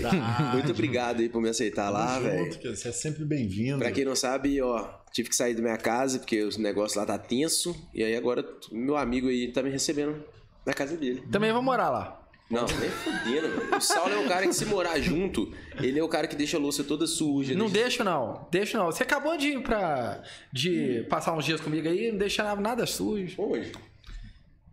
Muito 0.52 0.70
obrigado 0.70 1.20
aí 1.20 1.30
por 1.30 1.40
me 1.40 1.48
aceitar 1.48 1.88
lá, 1.88 2.16
Tamo 2.16 2.26
velho. 2.26 2.44
junto, 2.44 2.58
que 2.58 2.68
Você 2.68 2.88
é 2.88 2.92
sempre 2.92 3.24
bem-vindo. 3.24 3.78
Pra 3.78 3.90
quem 3.90 4.04
não 4.04 4.14
sabe, 4.14 4.60
ó, 4.60 5.01
tive 5.12 5.28
que 5.28 5.36
sair 5.36 5.54
da 5.54 5.62
minha 5.62 5.76
casa 5.76 6.18
porque 6.18 6.42
os 6.42 6.56
negócios 6.56 6.94
lá 6.96 7.04
tá 7.06 7.18
tenso. 7.18 7.74
E 7.94 8.02
aí 8.02 8.16
agora 8.16 8.44
meu 8.70 8.96
amigo 8.96 9.28
aí 9.28 9.52
tá 9.52 9.62
me 9.62 9.70
recebendo 9.70 10.24
na 10.66 10.72
casa 10.72 10.96
dele. 10.96 11.22
Também 11.30 11.52
vou 11.52 11.62
morar 11.62 11.90
lá. 11.90 12.18
Não, 12.50 12.66
nem 12.66 12.90
fudendo, 12.90 13.48
velho. 13.48 13.76
O 13.76 13.80
Saulo 13.80 14.12
é 14.12 14.18
o 14.18 14.28
cara 14.28 14.46
que 14.46 14.52
se 14.52 14.66
morar 14.66 15.00
junto, 15.00 15.50
ele 15.80 15.98
é 15.98 16.02
o 16.04 16.08
cara 16.08 16.26
que 16.26 16.36
deixa 16.36 16.58
a 16.58 16.60
louça 16.60 16.84
toda 16.84 17.06
suja. 17.06 17.54
Não 17.54 17.64
deixa... 17.66 17.82
deixo, 17.82 18.04
não. 18.04 18.46
Deixo, 18.50 18.76
não. 18.76 18.86
Você 18.86 19.02
acabou 19.02 19.38
de 19.38 19.48
ir 19.48 19.62
pra. 19.62 20.22
de 20.52 21.06
passar 21.08 21.32
uns 21.32 21.46
dias 21.46 21.62
comigo 21.62 21.88
aí, 21.88 22.10
não 22.12 22.18
deixava 22.18 22.60
nada 22.60 22.84
sujo. 22.84 23.36
Onde? 23.40 23.72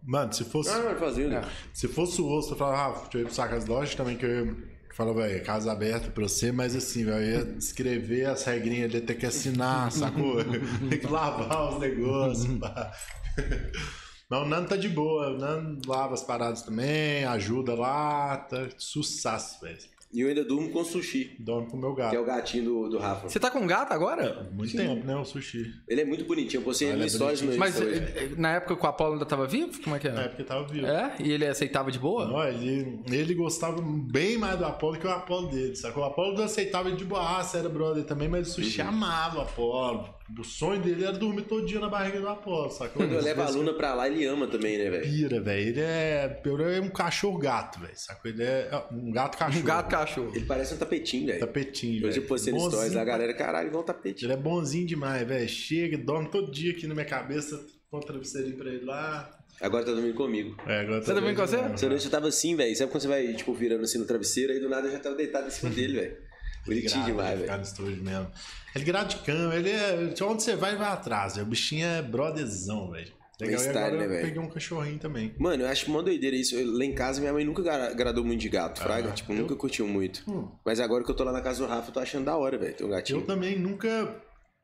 Mano, 0.04 0.34
se 0.34 0.44
fosse, 0.44 0.70
Ah, 0.72 0.96
fazendo. 1.00 1.36
É. 1.36 1.44
se 1.74 1.88
fosse 1.88 2.22
o 2.22 2.28
osso, 2.28 2.54
eu 2.54 2.58
falava, 2.58 2.78
Rafa, 2.78 3.02
deixa 3.04 3.18
eu 3.18 3.22
ir 3.22 3.26
pro 3.26 3.34
Sacas 3.34 3.66
Lojas 3.66 3.96
também, 3.96 4.18
que 4.18 4.26
eu 4.26 4.46
ia 4.46 4.56
falar, 5.00 5.14
velho, 5.14 5.44
casa 5.46 5.72
aberta 5.72 6.12
pra 6.12 6.24
você, 6.24 6.52
mas 6.52 6.76
assim, 6.76 7.06
velho, 7.06 7.24
ia 7.24 7.58
escrever 7.58 8.26
as 8.26 8.44
regrinhas 8.44 8.92
dele, 8.92 9.06
ter 9.06 9.16
que 9.16 9.26
assinar, 9.26 9.90
sacou? 9.94 10.44
Tem 10.90 11.00
que 11.00 11.08
lavar 11.08 11.74
os 11.74 11.80
negócios, 11.80 12.60
pá. 12.60 12.92
Mas 14.30 14.44
o 14.44 14.46
Nando 14.46 14.70
tá 14.70 14.76
de 14.76 14.88
boa, 14.88 15.32
o 15.32 15.38
Nando 15.40 15.90
lava 15.90 16.14
as 16.14 16.22
paradas 16.22 16.62
também, 16.62 17.26
ajuda 17.26 17.74
lá, 17.74 18.38
tá 18.38 18.70
sucesso, 18.78 19.60
velho. 19.60 19.80
E 20.12 20.22
eu 20.22 20.28
ainda 20.28 20.44
durmo 20.44 20.70
com 20.72 20.84
sushi, 20.84 21.36
Dorme 21.40 21.70
com 21.70 21.78
o 21.78 21.80
meu 21.80 21.94
que 21.94 22.02
é 22.02 22.06
gato. 22.06 22.18
o 22.20 22.26
gatinho 22.26 22.64
do, 22.64 22.90
do 22.90 22.98
Rafa. 22.98 23.30
Você 23.30 23.40
tá 23.40 23.52
com 23.52 23.68
gato 23.68 23.92
agora? 23.94 24.50
Muito 24.52 24.76
tempo, 24.76 25.06
né, 25.06 25.16
o 25.16 25.24
sushi. 25.24 25.72
Ele 25.88 26.02
é 26.02 26.06
muito 26.06 26.26
bonitinho, 26.26 26.62
eu 26.62 26.66
postei 26.66 26.90
Ah, 26.90 26.94
ele 26.94 27.04
é 27.04 27.10
stories 27.10 27.42
no. 27.44 27.56
Mas 27.58 27.80
eh, 27.80 28.32
na 28.36 28.54
época 28.56 28.76
que 28.76 28.84
o 28.84 28.90
Apolo 28.90 29.14
ainda 29.14 29.26
tava 29.26 29.46
vivo? 29.46 29.80
Como 29.84 29.96
é 29.96 30.00
que 30.00 30.10
Na 30.10 30.24
é? 30.24 30.26
época 30.26 30.44
tava 30.46 30.66
vivo. 30.68 30.88
É? 30.88 31.16
E 31.20 31.32
ele 31.32 31.46
aceitava 31.46 31.92
de 31.92 32.00
boa? 32.00 32.28
Ó, 32.32 32.44
ele, 32.44 33.00
ele 33.12 33.36
gostava 33.36 33.80
bem 33.84 34.36
mais 34.36 34.58
do 34.58 34.66
Apolo 34.66 34.98
que 34.98 35.06
o 35.06 35.12
Apolo 35.12 35.48
dele, 35.50 35.76
sacou? 35.76 36.02
O 36.02 36.06
Apolo 36.08 36.36
não 36.36 36.44
aceitava 36.46 36.88
ele 36.90 36.98
de 36.98 37.06
boaça, 37.06 37.60
era 37.60 37.70
brother 37.70 38.04
também, 38.04 38.28
mas 38.28 38.48
o 38.48 38.60
Uhum. 38.60 38.64
Sushi 38.66 38.82
amava 38.82 39.38
o 39.38 39.42
Apolo. 39.42 40.10
O 40.38 40.44
sonho 40.44 40.80
dele 40.82 41.04
era 41.04 41.14
dormir 41.18 41.44
todo 41.44 41.66
dia 41.66 41.80
na 41.80 41.90
barriga 41.90 42.20
do 42.20 42.28
Apolo, 42.28 42.70
sacou? 42.70 43.02
Quando 43.04 43.14
eu 43.14 43.22
levo 43.22 43.42
a 43.42 43.50
Luna 43.50 43.74
pra 43.74 43.94
lá, 43.94 44.08
ele 44.08 44.26
ama 44.26 44.48
também, 44.48 44.78
né, 44.78 44.90
velho? 44.90 45.04
Pira, 45.04 45.42
velho. 45.42 45.68
Ele 45.70 45.82
é, 45.82 46.42
ele 46.46 46.64
é 46.78 46.82
um 46.82 46.90
cachorro-gato, 46.90 47.80
velho, 47.80 47.94
sacou? 47.96 48.30
Ele 48.32 48.44
é 48.44 48.70
é 48.72 48.84
um 48.94 49.12
gato-cachorro. 49.12 49.62
Um 49.62 49.66
gato 49.66 49.90
cachorro. 49.90 50.32
Ele 50.36 50.46
parece 50.46 50.74
um 50.74 50.78
tapetinho, 50.78 51.28
velho. 51.28 51.40
Tapetinho, 51.40 51.98
Hoje 52.06 52.12
velho. 52.12 52.24
eu 52.24 52.28
postei 52.28 52.54
no 52.54 52.60
stories 52.60 52.76
Bonzinho 52.80 52.94
da 53.00 53.04
galera, 53.06 53.34
caralho, 53.34 53.68
igual 53.70 53.84
um 53.84 53.86
tapetinho. 53.86 54.28
Ele 54.28 54.34
é 54.34 54.42
bonzinho 54.42 54.86
demais, 54.88 55.28
velho. 55.28 55.50
Chega, 55.50 55.98
dorme 55.98 56.30
todo 56.30 56.52
dia 56.52 56.72
aqui 56.72 56.86
na 56.88 56.94
minha 56.94 57.06
cabeça, 57.06 57.60
põe 57.90 58.00
um 58.00 58.04
travesseirinho 58.04 58.56
pra 58.58 58.70
ele 58.70 58.86
lá. 58.86 59.30
Agora 59.60 59.84
tá 59.84 59.92
dormindo 59.92 60.14
comigo. 60.16 60.56
É, 60.68 60.82
agora 60.82 61.02
Você 61.02 61.08
tá 61.08 61.14
dormindo 61.14 61.36
com 61.36 61.46
você? 61.46 61.58
Essa 61.58 61.90
noite 61.90 62.06
eu 62.06 62.12
tava 62.12 62.28
assim, 62.30 62.56
velho. 62.56 62.74
Sabe 62.76 62.92
quando 62.92 63.02
você 63.02 63.08
vai, 63.10 63.34
tipo, 63.34 63.54
virando 63.54 63.84
assim 63.84 63.98
no 63.98 64.06
travesseiro, 64.06 64.54
aí 64.54 64.60
do 64.60 64.70
nada 64.70 64.88
eu 64.88 64.92
já 64.94 65.00
tava 65.00 65.16
deitado 65.16 65.48
em 65.48 65.52
cima 65.52 65.70
dele, 65.76 66.00
velho. 66.00 66.18
Bonitinho 66.66 67.06
demais, 67.06 67.40
Ficar 67.40 67.46
velho. 67.54 67.58
no 67.58 67.64
estúdio 67.64 68.04
mesmo. 68.04 68.32
Ele 68.76 68.86
grado 68.86 69.10
de 69.10 69.18
cama, 69.24 69.56
ele 69.56 69.70
é. 69.70 70.14
Onde 70.24 70.44
você 70.44 70.56
vai, 70.56 70.76
vai 70.76 70.88
atrás. 70.90 71.34
velho. 71.36 71.46
O 71.48 71.50
bichinho 71.50 71.86
é 71.86 72.02
brotherzão, 72.02 72.92
velho. 72.92 73.12
Legal, 73.42 73.56
e 73.62 73.64
Bem-estar, 73.64 73.86
agora 73.86 74.08
né, 74.08 74.18
eu 74.18 74.22
peguei 74.22 74.42
um 74.42 74.50
cachorrinho 74.50 75.00
também. 75.00 75.34
Mano, 75.40 75.64
eu 75.64 75.68
acho 75.70 75.90
uma 75.90 76.04
doideira 76.04 76.36
isso. 76.36 76.56
Eu- 76.56 76.78
lá 76.78 76.84
em 76.84 76.94
casa, 76.94 77.22
minha 77.22 77.32
mãe 77.32 77.46
nunca 77.46 77.62
gra- 77.62 77.88
agradou 77.90 78.24
muito 78.26 78.42
de 78.42 78.50
gato, 78.50 78.82
fraga. 78.82 79.10
Ah, 79.10 79.14
tipo, 79.14 79.32
eu- 79.32 79.38
nunca 79.38 79.56
curtiu 79.56 79.88
muito. 79.88 80.24
Hum. 80.30 80.50
Mas 80.66 80.80
agora 80.82 81.06
que 81.06 81.10
eu 81.10 81.16
tô 81.16 81.24
lá 81.24 81.32
na 81.32 81.42
casa 81.42 81.64
do 81.66 81.70
Rafa, 81.70 81.88
eu 81.90 81.94
tô 81.94 82.00
achando 82.02 82.26
da 82.26 82.36
hora, 82.36 82.58
velho. 82.58 82.74
Tem 82.76 82.86
um 82.86 82.90
gatinho. 82.90 83.20
Eu 83.20 83.26
também 83.26 83.58
nunca 83.58 84.14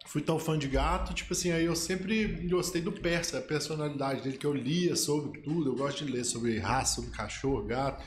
fui 0.08 0.22
tão 0.22 0.38
fã 0.38 0.60
de 0.60 0.68
gato, 0.68 1.14
tipo 1.14 1.32
assim, 1.32 1.52
aí 1.54 1.64
eu 1.66 1.76
sempre 1.76 2.46
gostei 2.50 2.82
do 2.82 2.92
Persa, 2.92 3.38
a 3.40 3.42
personalidade 3.42 4.22
dele, 4.22 4.38
que 4.38 4.46
eu 4.46 4.54
lia 4.54 4.96
sobre 4.98 5.40
tudo, 5.42 5.72
eu 5.72 5.76
gosto 5.76 6.04
de 6.06 6.12
ler 6.12 6.26
sobre 6.26 6.60
raça, 6.60 6.96
sobre 6.96 7.12
cachorro, 7.12 7.64
gato. 7.64 8.04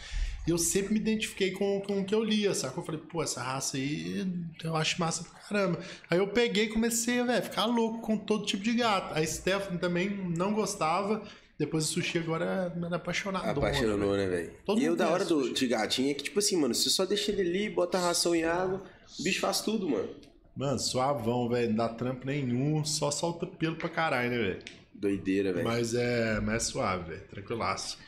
E 0.49 0.51
eu 0.51 0.57
sempre 0.57 0.95
me 0.95 0.99
identifiquei 0.99 1.51
com, 1.51 1.79
com 1.83 2.01
o 2.01 2.05
que 2.07 2.15
eu 2.15 2.25
lia, 2.25 2.55
sacou? 2.55 2.83
Eu 2.83 2.87
falei, 2.87 3.03
pô, 3.03 3.23
essa 3.23 3.43
raça 3.43 3.77
aí 3.77 4.27
eu 4.65 4.75
acho 4.75 4.99
massa 4.99 5.23
pra 5.23 5.39
caramba. 5.41 5.79
Aí 6.09 6.17
eu 6.17 6.27
peguei 6.27 6.65
e 6.65 6.69
comecei, 6.69 7.23
velho, 7.23 7.43
ficar 7.43 7.67
louco 7.67 8.01
com 8.01 8.17
todo 8.17 8.47
tipo 8.47 8.65
de 8.65 8.73
gato. 8.73 9.13
A 9.13 9.23
Stephanie 9.27 9.79
também 9.79 10.09
não 10.09 10.55
gostava, 10.55 11.23
depois 11.59 11.85
do 11.85 11.91
sushi 11.91 12.17
agora 12.17 12.73
era 12.83 12.97
apaixonado. 12.97 13.59
Apaixonou, 13.59 14.17
né, 14.17 14.27
velho? 14.27 14.53
E 14.67 14.73
o 14.73 14.75
mundo 14.75 14.97
da 14.97 15.11
hora 15.11 15.27
do, 15.27 15.53
de 15.53 15.67
gatinho 15.67 16.13
é 16.13 16.15
que, 16.15 16.25
tipo 16.25 16.39
assim, 16.39 16.57
mano, 16.57 16.75
você 16.75 16.89
só 16.89 17.05
deixa 17.05 17.31
ele 17.31 17.43
ali, 17.43 17.69
bota 17.69 17.99
ração 17.99 18.35
e 18.35 18.43
água, 18.43 18.83
o 19.21 19.23
bicho 19.23 19.41
faz 19.41 19.61
tudo, 19.61 19.87
mano. 19.87 20.09
Mano, 20.57 20.79
suavão, 20.79 21.47
velho, 21.51 21.69
não 21.69 21.77
dá 21.77 21.91
trampo 21.91 22.25
nenhum, 22.27 22.83
só 22.87 23.11
solta 23.11 23.47
pelo 23.47 23.77
pra 23.77 23.91
caralho, 23.91 24.31
né, 24.31 24.39
velho? 24.39 24.63
Doideira, 24.95 25.53
velho. 25.53 25.67
Mas 25.67 25.93
é, 25.93 26.41
mas 26.41 26.55
é 26.55 26.59
suave, 26.61 27.11
velho, 27.11 27.29
tranquilaço. 27.29 27.99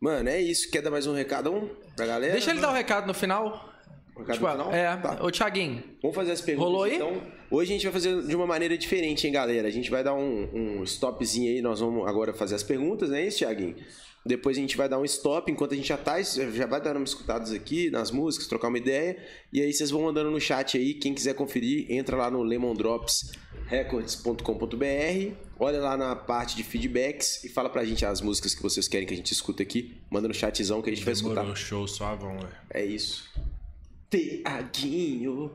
Mano, 0.00 0.28
é 0.28 0.40
isso. 0.40 0.70
Quer 0.70 0.82
dar 0.82 0.90
mais 0.90 1.06
um 1.06 1.14
recado 1.14 1.52
um, 1.52 1.68
pra 1.94 2.06
galera? 2.06 2.32
Deixa 2.32 2.50
ele 2.50 2.60
dar 2.60 2.70
o 2.70 2.74
recado 2.74 3.06
no 3.06 3.14
final. 3.14 3.68
Um 4.16 4.20
recado 4.20 4.34
Tipo, 4.38 4.46
no 4.46 4.52
final? 4.64 4.72
é, 4.74 4.96
Tá. 4.96 5.18
ô 5.22 5.30
Thiaguinho. 5.30 5.82
Vamos 6.02 6.14
fazer 6.14 6.32
as 6.32 6.40
perguntas. 6.40 6.68
Rolou 6.70 6.84
aí? 6.84 6.94
Então, 6.96 7.20
hoje 7.50 7.70
a 7.70 7.74
gente 7.74 7.82
vai 7.84 7.92
fazer 7.92 8.22
de 8.22 8.34
uma 8.34 8.46
maneira 8.46 8.76
diferente, 8.78 9.26
hein, 9.26 9.32
galera? 9.32 9.68
A 9.68 9.70
gente 9.70 9.90
vai 9.90 10.02
dar 10.02 10.14
um, 10.14 10.48
um 10.80 10.82
stopzinho 10.84 11.50
aí. 11.50 11.60
Nós 11.60 11.80
vamos 11.80 12.06
agora 12.08 12.32
fazer 12.32 12.54
as 12.54 12.62
perguntas, 12.62 13.10
não 13.10 13.16
é 13.16 13.26
isso, 13.26 13.38
Thiaguinho? 13.38 13.76
Depois 14.24 14.56
a 14.56 14.60
gente 14.60 14.76
vai 14.76 14.88
dar 14.88 14.98
um 14.98 15.04
stop 15.04 15.50
enquanto 15.50 15.72
a 15.72 15.76
gente 15.76 15.88
já 15.88 15.96
tá, 15.96 16.20
já 16.20 16.66
vai 16.66 16.80
dando 16.80 16.96
uma 16.96 17.04
escutadas 17.04 17.52
aqui 17.52 17.90
nas 17.90 18.10
músicas, 18.10 18.46
trocar 18.46 18.68
uma 18.68 18.78
ideia. 18.78 19.16
E 19.52 19.62
aí 19.62 19.72
vocês 19.72 19.90
vão 19.90 20.02
mandando 20.02 20.30
no 20.30 20.40
chat 20.40 20.76
aí. 20.76 20.94
Quem 20.94 21.14
quiser 21.14 21.34
conferir, 21.34 21.90
entra 21.90 22.16
lá 22.16 22.30
no 22.30 22.42
lemondropsrecords.com.br. 22.42 25.34
Olha 25.58 25.80
lá 25.80 25.96
na 25.96 26.14
parte 26.14 26.56
de 26.56 26.62
feedbacks 26.62 27.44
e 27.44 27.48
fala 27.48 27.70
pra 27.70 27.84
gente 27.84 28.04
as 28.04 28.20
músicas 28.20 28.54
que 28.54 28.62
vocês 28.62 28.86
querem 28.86 29.06
que 29.06 29.14
a 29.14 29.16
gente 29.16 29.32
escuta 29.32 29.62
aqui. 29.62 29.96
Manda 30.10 30.28
no 30.28 30.34
chatzão 30.34 30.82
que 30.82 30.90
a 30.90 30.94
gente 30.94 31.04
vai 31.04 31.14
escutar. 31.14 31.36
Demorou, 31.36 31.56
show, 31.56 31.88
suavão, 31.88 32.38
velho. 32.38 32.52
É 32.68 32.84
isso. 32.84 33.30
Tiaguinho. 34.10 35.52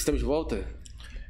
Estamos 0.00 0.20
de 0.20 0.26
volta? 0.26 0.56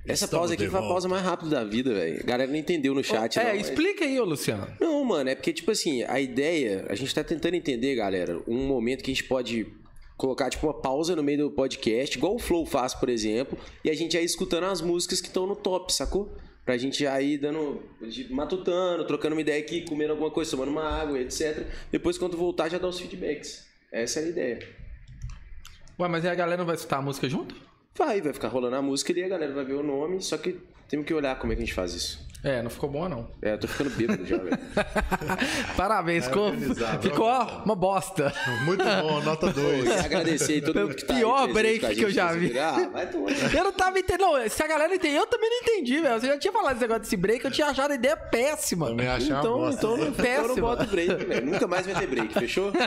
Essa 0.06 0.26
Estamos 0.26 0.30
pausa 0.30 0.54
aqui 0.54 0.68
foi 0.68 0.78
a 0.78 0.82
pausa 0.82 1.08
mais 1.08 1.24
rápida 1.24 1.50
da 1.50 1.64
vida, 1.64 1.92
velho. 1.92 2.20
A 2.20 2.22
galera 2.22 2.48
não 2.48 2.56
entendeu 2.56 2.94
no 2.94 3.02
chat, 3.02 3.36
é, 3.36 3.42
não. 3.42 3.50
mas- 3.50 3.68
explica 3.68 4.04
aí, 4.04 4.20
ô 4.20 4.24
Luciano. 4.24 4.64
Não, 4.80 5.04
mano, 5.04 5.28
é 5.28 5.34
porque, 5.34 5.52
tipo 5.52 5.72
assim, 5.72 6.04
a 6.04 6.20
ideia, 6.20 6.86
a 6.88 6.94
gente 6.94 7.12
tá 7.12 7.24
tentando 7.24 7.54
entender, 7.54 7.96
galera, 7.96 8.40
um 8.46 8.68
momento 8.68 9.02
que 9.02 9.10
a 9.10 9.14
gente 9.14 9.24
pode 9.24 9.66
colocar, 10.16 10.48
tipo, 10.50 10.68
uma 10.68 10.72
pausa 10.80 11.16
no 11.16 11.22
meio 11.22 11.38
do 11.38 11.50
podcast, 11.50 12.16
igual 12.16 12.36
o 12.36 12.38
Flow 12.38 12.64
faz, 12.64 12.94
por 12.94 13.08
exemplo, 13.08 13.58
e 13.84 13.90
a 13.90 13.94
gente 13.94 14.16
ir 14.16 14.22
escutando 14.22 14.66
as 14.66 14.80
músicas 14.80 15.20
que 15.20 15.26
estão 15.26 15.48
no 15.48 15.56
top, 15.56 15.92
sacou? 15.92 16.32
Pra 16.64 16.76
gente 16.76 17.04
ir 17.04 17.38
dando, 17.38 17.82
matutando, 18.30 19.04
trocando 19.04 19.34
uma 19.34 19.40
ideia 19.40 19.60
aqui, 19.60 19.84
comendo 19.84 20.12
alguma 20.12 20.30
coisa, 20.30 20.48
tomando 20.48 20.70
uma 20.70 20.84
água, 20.88 21.18
etc. 21.18 21.66
Depois, 21.90 22.16
quando 22.16 22.36
voltar, 22.36 22.68
já 22.68 22.78
dá 22.78 22.86
os 22.86 23.00
feedbacks. 23.00 23.66
Essa 23.90 24.20
é 24.20 24.24
a 24.26 24.28
ideia. 24.28 24.58
Ué, 25.98 26.06
mas 26.06 26.24
aí 26.24 26.30
a 26.30 26.34
galera 26.36 26.58
não 26.58 26.66
vai 26.66 26.76
escutar 26.76 26.98
a 26.98 27.02
música 27.02 27.28
junto? 27.28 27.69
Vai, 28.00 28.18
vai 28.22 28.32
ficar 28.32 28.48
rolando 28.48 28.76
a 28.76 28.80
música 28.80 29.12
ali, 29.12 29.22
a 29.22 29.28
galera 29.28 29.52
vai 29.52 29.62
ver 29.62 29.74
o 29.74 29.82
nome, 29.82 30.22
só 30.22 30.38
que 30.38 30.58
temos 30.88 31.04
que 31.04 31.12
olhar 31.12 31.38
como 31.38 31.52
é 31.52 31.54
que 31.54 31.60
a 31.62 31.66
gente 31.66 31.74
faz 31.74 31.92
isso. 31.92 32.29
É, 32.42 32.62
não 32.62 32.70
ficou 32.70 32.88
boa, 32.88 33.08
não. 33.08 33.28
É, 33.42 33.52
eu 33.52 33.58
tô 33.58 33.68
ficando 33.68 33.90
bêbado 33.90 34.24
já, 34.24 34.38
velho. 34.38 34.58
Parabéns, 35.76 36.24
ficou, 36.24 36.46
organizado, 36.46 37.02
ficou 37.02 37.26
ó, 37.26 37.62
uma 37.64 37.74
bosta. 37.74 38.32
Muito 38.64 38.82
bom, 38.82 39.20
nota 39.20 39.52
2. 39.52 39.82
Queria 39.82 40.00
agradecer 40.00 40.52
aí 40.54 40.60
todo 40.62 40.80
mundo 40.80 40.94
que 40.94 41.04
tá 41.04 41.14
aí 41.14 41.20
Pior 41.20 41.52
presente 41.52 41.80
break 41.80 41.94
que 41.96 42.04
eu 42.04 42.10
já 42.10 42.32
vi. 42.32 42.58
Ah, 42.58 42.88
vai 42.92 43.06
tomar. 43.06 43.30
Eu 43.54 43.64
não 43.64 43.72
tava 43.72 43.98
entendendo. 43.98 44.20
Não, 44.20 44.48
se 44.48 44.62
a 44.62 44.66
galera 44.66 44.94
entendeu, 44.94 45.20
eu 45.20 45.26
também 45.26 45.50
não 45.50 45.56
entendi, 45.58 46.00
velho. 46.00 46.20
Você 46.20 46.26
já 46.26 46.38
tinha 46.38 46.52
falado 46.52 46.72
esse 46.72 46.80
negócio 46.80 47.02
desse 47.02 47.16
break, 47.16 47.44
eu 47.44 47.50
tinha 47.50 47.66
achado 47.66 47.90
a 47.90 47.94
ideia 47.94 48.16
péssima. 48.16 48.86
Também 48.86 49.08
achei 49.08 49.32
uma 49.32 49.40
então, 49.40 49.58
bosta. 49.58 49.76
então, 49.78 49.96
não 49.96 50.08
Então 50.08 50.24
eu 50.24 50.48
não 50.48 50.56
boto 50.56 50.86
break, 50.86 51.24
velho. 51.24 51.46
Nunca 51.46 51.66
mais 51.66 51.86
vai 51.86 51.94
ter 51.94 52.06
break, 52.06 52.34
fechou? 52.34 52.72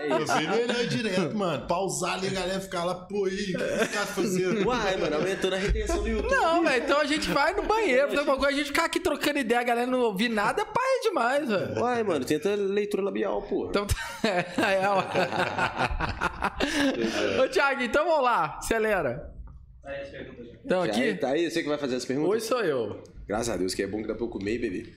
É 0.00 0.12
Eu 0.12 0.24
isso. 0.24 0.34
vi 0.36 0.48
melhor 0.48 0.86
direto, 0.86 1.36
mano. 1.36 1.66
Pausar 1.66 2.14
ali, 2.14 2.28
a 2.28 2.30
galera 2.30 2.60
ficar 2.60 2.84
lá, 2.84 2.94
pô, 2.94 3.26
aí, 3.26 3.32
o 3.32 3.36
que 3.36 3.54
os 3.54 3.88
caras 3.88 4.10
fazendo? 4.10 4.66
Uai, 4.66 4.96
mano, 4.96 5.16
aumentando 5.16 5.54
a 5.54 5.58
retenção 5.58 6.02
do 6.02 6.08
YouTube. 6.08 6.34
Não, 6.34 6.64
velho, 6.64 6.84
então 6.84 7.00
a 7.00 7.04
gente 7.04 7.28
vai 7.30 7.54
no 7.54 7.62
banheiro, 7.62 8.08
fazer 8.08 8.22
uma 8.22 8.36
coisa, 8.36 8.48
a 8.48 8.58
gente 8.58 8.72
ficar 8.80 8.84
aqui 8.86 9.00
trocando 9.00 9.38
ideia, 9.38 9.60
a 9.60 9.64
galera 9.64 9.86
não 9.86 10.00
ouvir 10.00 10.28
nada, 10.28 10.62
é 10.62 10.64
paia 10.64 11.00
demais, 11.02 11.48
velho. 11.48 11.80
Uai, 11.80 12.02
mano, 12.02 12.24
tenta 12.24 12.54
leitura 12.54 13.02
labial, 13.02 13.42
pô. 13.42 13.66
Então, 13.68 13.86
é, 14.24 14.38
é, 14.82 14.88
ó. 14.88 15.00
Ô, 17.44 17.48
Thiago, 17.48 17.82
então 17.82 18.04
vamos 18.04 18.24
lá, 18.24 18.56
acelera. 18.58 19.34
Então, 20.64 20.86
Já 20.86 20.92
aqui, 20.92 21.14
Tá 21.14 21.28
aí, 21.30 21.50
você 21.50 21.62
que 21.62 21.68
vai 21.68 21.78
fazer 21.78 21.96
as 21.96 22.04
perguntas? 22.04 22.30
hoje 22.30 22.44
sou 22.46 22.60
eu. 22.62 23.02
Graças 23.26 23.50
a 23.50 23.56
Deus, 23.56 23.74
que 23.74 23.82
é 23.82 23.86
bom 23.86 24.00
que 24.02 24.08
dá 24.08 24.14
pra 24.14 24.24
eu 24.24 24.28
comer, 24.28 24.58
bebê. 24.58 24.92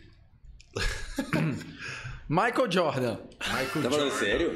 Michael 2.30 2.72
Jordan. 2.72 3.18
Michael 3.46 3.84
Tá 3.84 3.92
falando 3.92 4.12
sério? 4.12 4.54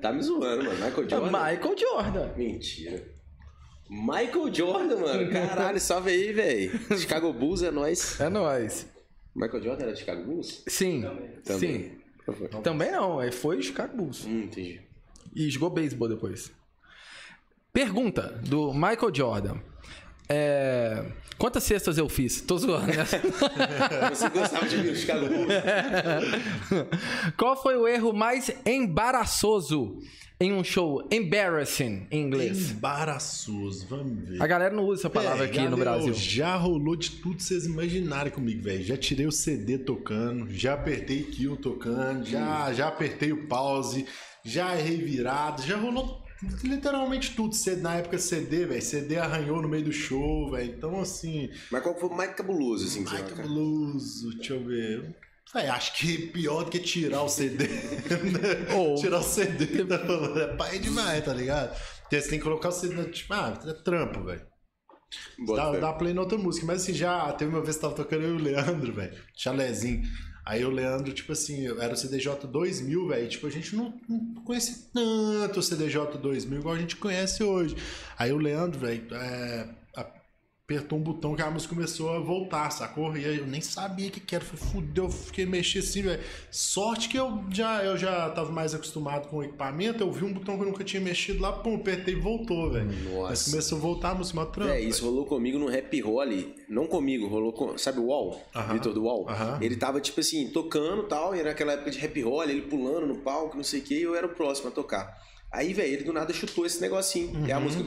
Tá 0.00 0.12
me 0.12 0.22
zoando, 0.22 0.64
mano. 0.64 0.74
Michael 0.84 1.08
Jordan? 1.08 1.26
Michael 1.26 1.76
Jordan. 1.78 2.32
Mentira. 2.36 3.13
Michael 3.88 4.52
Jordan, 4.52 4.96
mano. 4.98 5.30
Caralyo, 5.30 5.78
salve 5.80 6.10
aí, 6.10 6.32
velho. 6.32 6.98
Chicago 6.98 7.32
Bulls 7.32 7.62
é 7.62 7.70
nóis. 7.70 8.18
É 8.20 8.28
nóis. 8.28 8.86
Michael 9.34 9.62
Jordan 9.62 9.82
era 9.84 9.92
de 9.92 9.98
Chicago 10.00 10.24
Bulls? 10.24 10.62
Sim, 10.66 11.02
Também. 11.44 11.58
sim. 11.58 11.92
Também 12.62 12.92
não, 12.92 13.18
aí 13.18 13.30
foi 13.30 13.60
Chicago 13.60 13.96
Bulls. 13.96 14.24
Hum, 14.24 14.44
entendi. 14.44 14.80
E 15.34 15.50
jogou 15.50 15.68
beisebol 15.70 16.08
depois. 16.08 16.50
Pergunta 17.72 18.40
do 18.48 18.72
Michael 18.72 19.12
Jordan. 19.14 19.58
É, 20.28 21.04
Quantas 21.36 21.64
cestas 21.64 21.98
eu 21.98 22.08
fiz? 22.08 22.40
Tô 22.40 22.56
zoando, 22.56 22.86
né? 22.86 23.04
Você 24.10 24.28
gostava 24.28 24.66
de 24.66 24.96
Chicago 24.96 25.26
Bulls? 25.26 25.48
Qual 27.36 27.60
foi 27.60 27.76
o 27.76 27.88
erro 27.88 28.12
mais 28.12 28.50
embaraçoso 28.64 29.98
em 30.40 30.52
um 30.52 30.62
show? 30.62 31.06
Embarrassing 31.10 32.06
em 32.10 32.22
inglês. 32.22 32.70
Embaraçoso, 32.70 33.86
vamos 33.88 34.28
ver. 34.28 34.40
A 34.40 34.46
galera 34.46 34.74
não 34.74 34.84
usa 34.84 35.02
essa 35.02 35.10
palavra 35.10 35.46
Véi, 35.46 35.48
aqui 35.48 35.68
no 35.68 35.76
galera, 35.76 35.98
Brasil. 35.98 36.14
Já 36.14 36.56
rolou 36.56 36.94
de 36.94 37.10
tudo 37.10 37.36
que 37.36 37.42
vocês 37.42 37.66
imaginarem 37.66 38.32
comigo, 38.32 38.62
velho. 38.62 38.84
Já 38.84 38.96
tirei 38.96 39.26
o 39.26 39.32
CD 39.32 39.76
tocando, 39.76 40.46
já 40.50 40.74
apertei 40.74 41.24
kill 41.24 41.56
tocando, 41.56 42.24
já, 42.24 42.72
já 42.72 42.88
apertei 42.88 43.32
o 43.32 43.46
pause, 43.48 44.06
já 44.44 44.78
errei 44.78 44.98
virado, 44.98 45.62
já 45.62 45.76
rolou 45.76 46.23
literalmente 46.62 47.34
tudo. 47.34 47.54
CD- 47.54 47.80
Na 47.82 47.96
época 47.96 48.18
CD, 48.18 48.66
velho, 48.66 48.82
CD 48.82 49.16
arranhou 49.18 49.60
no 49.62 49.68
meio 49.68 49.84
do 49.84 49.92
show, 49.92 50.50
velho. 50.50 50.74
Então, 50.76 51.00
assim, 51.00 51.50
Mas 51.70 51.82
qual 51.82 51.98
foi 51.98 52.08
o 52.08 52.14
mais 52.14 52.34
cabuloso, 52.34 52.86
assim, 52.86 53.04
vai- 53.04 53.22
cabuloso, 53.24 54.34
deixa 54.36 54.54
eu 54.54 54.64
ver. 54.64 55.16
Véi, 55.52 55.66
acho 55.68 55.96
que 55.96 56.18
pior 56.28 56.64
do 56.64 56.70
que 56.70 56.78
tirar 56.80 57.22
o 57.22 57.28
CD. 57.28 57.66
Ou- 58.76 58.96
tirar 58.96 59.18
o 59.18 59.22
CD 59.22 59.84
da 59.84 59.96
é 59.96 60.56
pai 60.56 60.78
demais, 60.78 61.24
tá 61.24 61.32
ligado? 61.32 61.78
Porque 62.02 62.20
você 62.20 62.28
tem 62.28 62.38
que 62.38 62.44
colocar 62.44 62.68
o 62.70 62.72
CD, 62.72 62.94
na- 62.94 63.04
tipo, 63.04 63.32
ah, 63.32 63.60
é 63.66 63.72
trampo, 63.72 64.24
velho. 64.24 64.44
Dá, 65.56 65.70
dá 65.80 65.92
play 65.92 66.12
na 66.12 66.22
outra 66.22 66.36
música. 66.36 66.66
Mas 66.66 66.82
assim, 66.82 66.92
já 66.92 67.30
teve 67.34 67.50
uma 67.52 67.62
vez 67.62 67.76
que 67.76 67.82
tava 67.82 67.94
tocando 67.94 68.24
eu 68.24 68.30
e 68.30 68.40
o 68.40 68.42
Leandro, 68.42 68.92
velho. 68.92 69.16
Chalézinho. 69.36 70.02
Aí 70.44 70.62
o 70.64 70.70
Leandro, 70.70 71.12
tipo 71.12 71.32
assim, 71.32 71.66
era 71.80 71.94
o 71.94 71.96
CDJ 71.96 72.46
2000, 72.46 73.08
velho. 73.08 73.28
Tipo, 73.28 73.46
a 73.46 73.50
gente 73.50 73.74
não, 73.74 73.94
não 74.06 74.34
conhecia 74.44 74.76
tanto 74.92 75.60
o 75.60 75.62
CDJ 75.62 76.18
2000 76.18 76.58
igual 76.58 76.74
a 76.74 76.78
gente 76.78 76.96
conhece 76.96 77.42
hoje. 77.42 77.76
Aí 78.18 78.30
o 78.30 78.36
Leandro, 78.36 78.78
velho, 78.78 79.06
é, 79.14 79.68
apertou 80.64 80.98
um 80.98 81.02
botão 81.02 81.36
que 81.36 81.42
a 81.42 81.50
música 81.50 81.74
começou 81.74 82.10
a 82.10 82.18
voltar, 82.18 82.70
sacou? 82.70 83.14
E 83.14 83.24
aí 83.24 83.36
eu 83.36 83.46
nem 83.46 83.60
sabia 83.60 84.08
o 84.08 84.10
que, 84.10 84.18
que 84.18 84.34
era. 84.34 84.42
Falei, 84.42 84.72
fudeu, 84.72 85.10
fiquei 85.10 85.44
mexendo 85.44 85.82
assim, 85.82 86.02
velho. 86.02 86.22
Sorte 86.50 87.08
que 87.10 87.18
eu 87.18 87.44
já, 87.50 87.84
eu 87.84 87.98
já 87.98 88.30
tava 88.30 88.50
mais 88.50 88.74
acostumado 88.74 89.28
com 89.28 89.36
o 89.38 89.44
equipamento. 89.44 90.02
Eu 90.02 90.10
vi 90.10 90.24
um 90.24 90.32
botão 90.32 90.56
que 90.56 90.62
eu 90.62 90.66
nunca 90.66 90.82
tinha 90.82 91.02
mexido 91.02 91.42
lá, 91.42 91.52
pum, 91.52 91.76
apertei 91.76 92.14
e 92.14 92.18
voltou, 92.18 92.70
velho. 92.70 92.90
Nossa. 93.10 93.28
Mas 93.28 93.44
começou 93.44 93.76
a 93.76 93.80
voltar 93.80 94.10
a 94.10 94.14
música, 94.14 94.46
trampa. 94.46 94.72
É, 94.72 94.80
isso 94.80 95.04
rolou 95.04 95.26
comigo 95.26 95.58
no 95.58 95.68
Happy 95.68 96.00
Holly. 96.00 96.54
Não 96.66 96.86
comigo, 96.86 97.28
rolou 97.28 97.52
com. 97.52 97.76
Sabe 97.76 98.00
o 98.00 98.06
Wall? 98.06 98.42
Aham. 98.54 98.72
Vitor 98.72 98.94
do 98.94 99.04
Wall? 99.04 99.28
Aham. 99.28 99.58
Ele 99.60 99.76
tava, 99.76 100.00
tipo 100.00 100.20
assim, 100.20 100.48
tocando 100.48 101.02
e 101.02 101.08
tal, 101.08 101.36
e 101.36 101.40
era 101.40 101.50
aquela 101.50 101.72
época 101.72 101.90
de 101.90 102.02
Happy 102.02 102.22
Holly, 102.22 102.52
ele 102.52 102.62
pulando 102.62 103.06
no 103.06 103.16
palco, 103.16 103.54
não 103.54 103.64
sei 103.64 103.80
o 103.80 103.82
que, 103.82 103.94
e 103.96 104.02
eu 104.02 104.14
era 104.14 104.26
o 104.26 104.30
próximo 104.30 104.68
a 104.68 104.70
tocar. 104.72 105.22
Aí, 105.54 105.72
velho, 105.72 105.92
ele 105.92 106.04
do 106.04 106.12
nada 106.12 106.32
chutou 106.32 106.66
esse 106.66 106.80
negocinho. 106.80 107.46
E 107.46 107.52
a 107.52 107.58
Uhum. 107.58 107.64
música. 107.64 107.84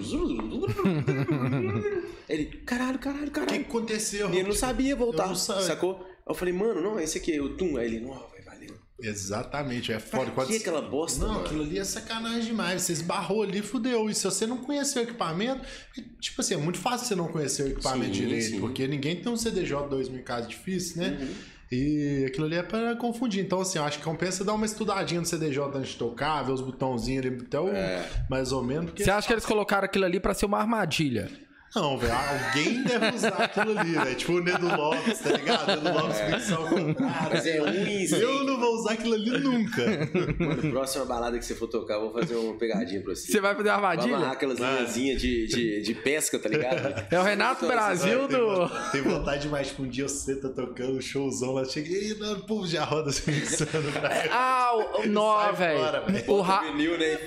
ele, 2.30 2.46
caralho, 2.66 3.00
caralho, 3.00 3.24
O 3.24 3.26
que 3.28 3.32
caralho. 3.32 3.62
aconteceu? 3.62 4.30
E 4.34 4.38
ele 4.38 4.48
não 4.48 4.56
sabia 4.56 4.96
voltar, 4.96 5.28
não 5.28 5.36
sacou? 5.36 5.96
Aí 6.02 6.16
eu 6.28 6.36
falei, 6.36 6.54
mano, 6.54 6.82
não, 6.82 7.00
esse 7.00 7.18
aqui 7.18 7.34
é 7.34 7.42
o 7.42 7.56
Tum. 7.58 7.78
Aí 7.78 7.88
ele, 7.88 8.00
não, 8.02 8.14
vai, 8.14 8.42
valeu. 8.42 8.76
Exatamente, 9.02 9.92
é 9.92 10.00
foda. 10.00 10.32
Pra 10.32 10.46
que 10.46 10.54
você- 10.54 10.60
aquela 10.60 10.82
bosta, 10.82 11.20
Não, 11.26 11.34
mano? 11.36 11.46
aquilo 11.46 11.64
ali 11.64 11.78
é 11.80 11.84
sacanagem 11.84 12.46
demais. 12.46 12.82
Você 12.82 12.94
esbarrou 12.94 13.44
ali, 13.44 13.62
fudeu. 13.62 14.10
E 14.10 14.16
se 14.16 14.24
você 14.24 14.46
não 14.48 14.58
conhecer 14.58 15.00
o 15.00 15.04
equipamento, 15.04 15.62
tipo 16.20 16.42
assim, 16.42 16.56
é 16.56 16.58
muito 16.58 16.80
fácil 16.80 17.08
você 17.08 17.16
não 17.16 17.28
conhecer 17.28 17.64
o 17.64 17.68
equipamento 17.70 18.16
Sim, 18.16 18.22
direito, 18.24 18.46
sim. 18.46 18.54
Uhum. 18.56 18.62
porque 18.62 18.88
ninguém 18.88 19.16
tem 19.22 19.32
um 19.32 19.38
CDJ 19.38 19.88
2000 19.90 20.20
em 20.20 20.24
casa 20.24 20.48
difícil, 20.48 21.02
né? 21.02 21.18
E 21.72 22.26
aquilo 22.28 22.46
ali 22.46 22.56
é 22.56 22.64
pra 22.64 22.96
confundir. 22.96 23.44
Então, 23.44 23.60
assim, 23.62 23.78
eu 23.78 23.84
acho 23.84 23.98
que 24.00 24.04
compensa 24.04 24.44
dar 24.44 24.54
uma 24.54 24.66
estudadinha 24.66 25.20
no 25.20 25.26
CDJ 25.26 25.64
antes 25.76 25.92
de 25.92 25.98
tocar, 25.98 26.42
ver 26.44 26.52
os 26.54 26.62
botãozinhos 26.62 27.26
ali, 27.26 27.38
até 27.42 27.60
o 27.60 27.68
É. 27.70 28.06
mais 28.30 28.52
ou 28.52 28.64
menos. 28.64 28.86
Porque... 28.86 29.04
Você 29.04 29.12
acha 29.12 29.28
que 29.28 29.34
eles 29.34 29.46
colocaram 29.46 29.86
aquilo 29.86 30.06
ali 30.06 30.20
pra 30.20 30.34
ser 30.34 30.46
uma 30.46 30.60
armadilha? 30.60 31.30
Não, 31.76 31.98
velho, 31.98 32.14
alguém 32.14 32.84
deve 32.84 33.16
usar 33.16 33.30
aquilo 33.44 33.78
ali, 33.78 33.92
velho. 33.94 34.16
Tipo 34.16 34.32
o 34.34 34.40
Nedo 34.44 34.68
Lopes, 34.76 35.20
tá 35.20 35.30
ligado? 35.32 35.68
Nedo 35.68 35.94
Lopes 35.94 36.20
ficção 36.20 36.62
ao 36.64 36.68
contrário. 36.70 37.30
Mas 37.32 37.46
é 37.46 37.58
ruim. 37.60 38.06
Eu 38.22 38.44
não 38.46 38.60
vou 38.60 38.76
usar 38.76 38.94
aquilo 38.94 39.14
ali 39.14 39.30
nunca. 39.40 39.84
Mano, 40.40 40.72
próxima 40.72 41.06
balada 41.06 41.38
que 41.38 41.46
você 41.46 41.54
for 41.54 41.68
tocar, 41.68 41.96
eu 41.96 42.10
vou 42.10 42.14
fazer 42.14 42.36
uma 42.36 42.58
pegadinha 42.58 43.02
pra 43.02 43.14
você. 43.14 43.32
Você 43.32 43.40
vai 43.42 43.54
fazer 43.54 43.70
uma 43.70 43.76
amarrar 43.78 44.00
armadilha? 44.00 44.32
aquelas 44.32 44.58
linhazinhas 44.60 45.22
de, 45.22 45.48
de, 45.48 45.82
de 45.82 45.94
pesca, 45.94 46.40
tá 46.40 46.50
ligado? 46.50 47.06
É 47.12 47.20
o 47.20 47.24
Renato 47.24 47.68
Brasil 47.68 48.28
do. 48.28 48.48
vontade- 48.68 48.92
Tem 48.92 49.02
vontade 49.02 49.42
demais, 49.44 49.68
tipo, 49.68 49.84
um 49.84 49.88
dia 49.90 50.08
você 50.08 50.36
tá 50.40 50.50
tocando 50.50 50.98
um 50.98 51.02
showzão 51.02 51.54
lá, 51.54 51.66
cheguei 51.66 52.10
e 52.10 52.14
o 52.14 52.40
povo 52.46 52.66
já 52.66 52.84
roda 52.86 53.10
assim, 53.10 53.32
insano 53.32 53.92
pra 53.92 54.10
Ah, 54.32 54.72
o, 55.04 55.06
nó, 55.10 55.52
velho. 55.52 55.80
O, 56.28 56.42
Ra- 56.42 56.62
Vinil, 56.62 56.98
né? 56.98 57.18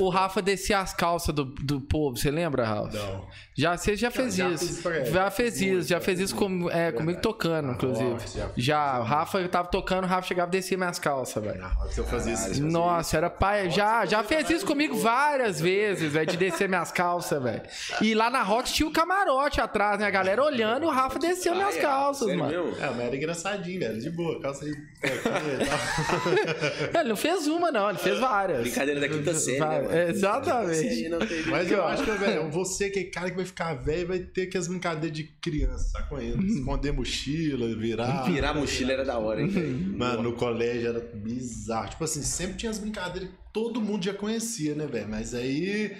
O 0.00 0.08
Rafa 0.08 0.40
descia 0.42 0.80
as 0.80 0.92
calças 0.94 1.34
do, 1.34 1.44
do 1.44 1.80
povo, 1.80 2.16
você 2.16 2.30
lembra, 2.30 2.64
Rafa? 2.66 2.96
Não. 2.96 3.26
Já, 3.56 3.74
você 3.76 3.96
já 3.96 4.10
fez 4.10 4.34
já 4.36 4.50
isso. 4.50 4.66
fiz 4.66 4.80
pra- 4.82 5.04
Já 5.04 5.30
fez 5.30 5.60
isso, 5.62 5.88
já 5.88 5.98
fez 6.00 6.20
isso 6.20 6.34
com, 6.36 6.70
é, 6.70 6.92
comigo 6.92 7.20
tocando, 7.22 7.72
inclusive. 7.72 8.10
Nossa, 8.10 8.38
já 8.38 8.50
Já, 8.56 9.00
o 9.00 9.02
Rafa 9.02 9.38
eu 9.40 9.48
tava 9.48 9.68
tocando, 9.68 10.04
o 10.04 10.06
Rafa 10.06 10.28
chegava 10.28 10.48
e 10.50 10.52
descia 10.52 10.76
minhas 10.76 10.98
calças, 10.98 11.42
velho. 11.42 11.64
Eu 11.96 12.04
fazer 12.04 12.32
isso. 12.32 12.62
Nossa, 12.62 13.16
era 13.16 13.30
pai. 13.30 13.70
Já, 13.70 14.04
já 14.04 14.22
fez 14.22 14.50
isso 14.50 14.66
comigo 14.66 14.94
várias 14.96 15.58
vezes, 15.58 16.12
velho, 16.12 16.26
de 16.26 16.36
descer 16.36 16.68
minhas 16.68 16.92
calças, 16.92 17.42
velho. 17.42 17.62
E 18.02 18.14
lá 18.14 18.28
na 18.28 18.42
Rox 18.42 18.70
tinha 18.72 18.86
o 18.86 18.92
camarote 18.92 19.58
atrás, 19.58 19.98
né? 19.98 20.06
A 20.06 20.10
galera 20.10 20.44
olhando 20.44 20.82
e 20.84 20.86
o 20.86 20.90
Rafa 20.90 21.18
desceu 21.18 21.54
minhas 21.54 21.76
Ah, 21.76 21.78
é? 21.78 21.82
calças, 21.82 22.36
mano. 22.36 22.52
É, 22.78 22.90
mas 22.90 23.00
era 23.00 23.16
engraçadinho, 23.16 23.80
velho, 23.80 23.98
de 23.98 24.10
boa, 24.10 24.38
calça 24.40 24.66
aí. 24.66 24.72
tal. 26.92 27.00
Ele 27.00 27.08
não 27.08 27.16
fez 27.16 27.46
uma, 27.46 27.70
não, 27.72 27.88
ele 27.88 27.98
fez 27.98 28.18
várias. 28.18 28.60
Brincadeira 28.62 29.00
da 29.00 29.08
quinta 29.08 29.32
série, 29.34 29.60
né? 29.60 30.10
Exatamente. 30.10 30.76
Série 30.76 31.08
Mas 31.50 31.70
eu 31.70 31.84
acho 31.86 32.02
que, 32.04 32.10
velho, 32.10 32.50
você 32.50 32.90
que 32.90 32.98
é 32.98 33.04
cara 33.04 33.30
que 33.30 33.36
vai 33.36 33.45
ficar 33.46 33.74
velho 33.74 34.08
vai 34.08 34.18
ter 34.18 34.46
que 34.46 34.58
as 34.58 34.68
brincadeiras 34.68 35.16
de 35.16 35.24
criança, 35.24 35.90
sacou? 35.90 36.20
Esconder 36.20 36.92
mochila, 36.92 37.74
virar. 37.74 38.22
Virar 38.24 38.54
mochila 38.54 38.92
era 38.92 39.04
da 39.04 39.18
hora, 39.18 39.40
hein, 39.40 39.48
velho? 39.48 39.98
Mano, 39.98 40.22
no 40.22 40.32
colégio 40.32 40.88
era 40.88 41.00
bizarro. 41.00 41.90
Tipo 41.90 42.04
assim, 42.04 42.22
sempre 42.22 42.56
tinha 42.56 42.70
as 42.70 42.78
brincadeiras 42.78 43.30
que 43.30 43.36
todo 43.52 43.80
mundo 43.80 44.04
já 44.04 44.14
conhecia, 44.14 44.74
né, 44.74 44.86
velho? 44.86 45.08
Mas 45.08 45.34
aí 45.34 45.96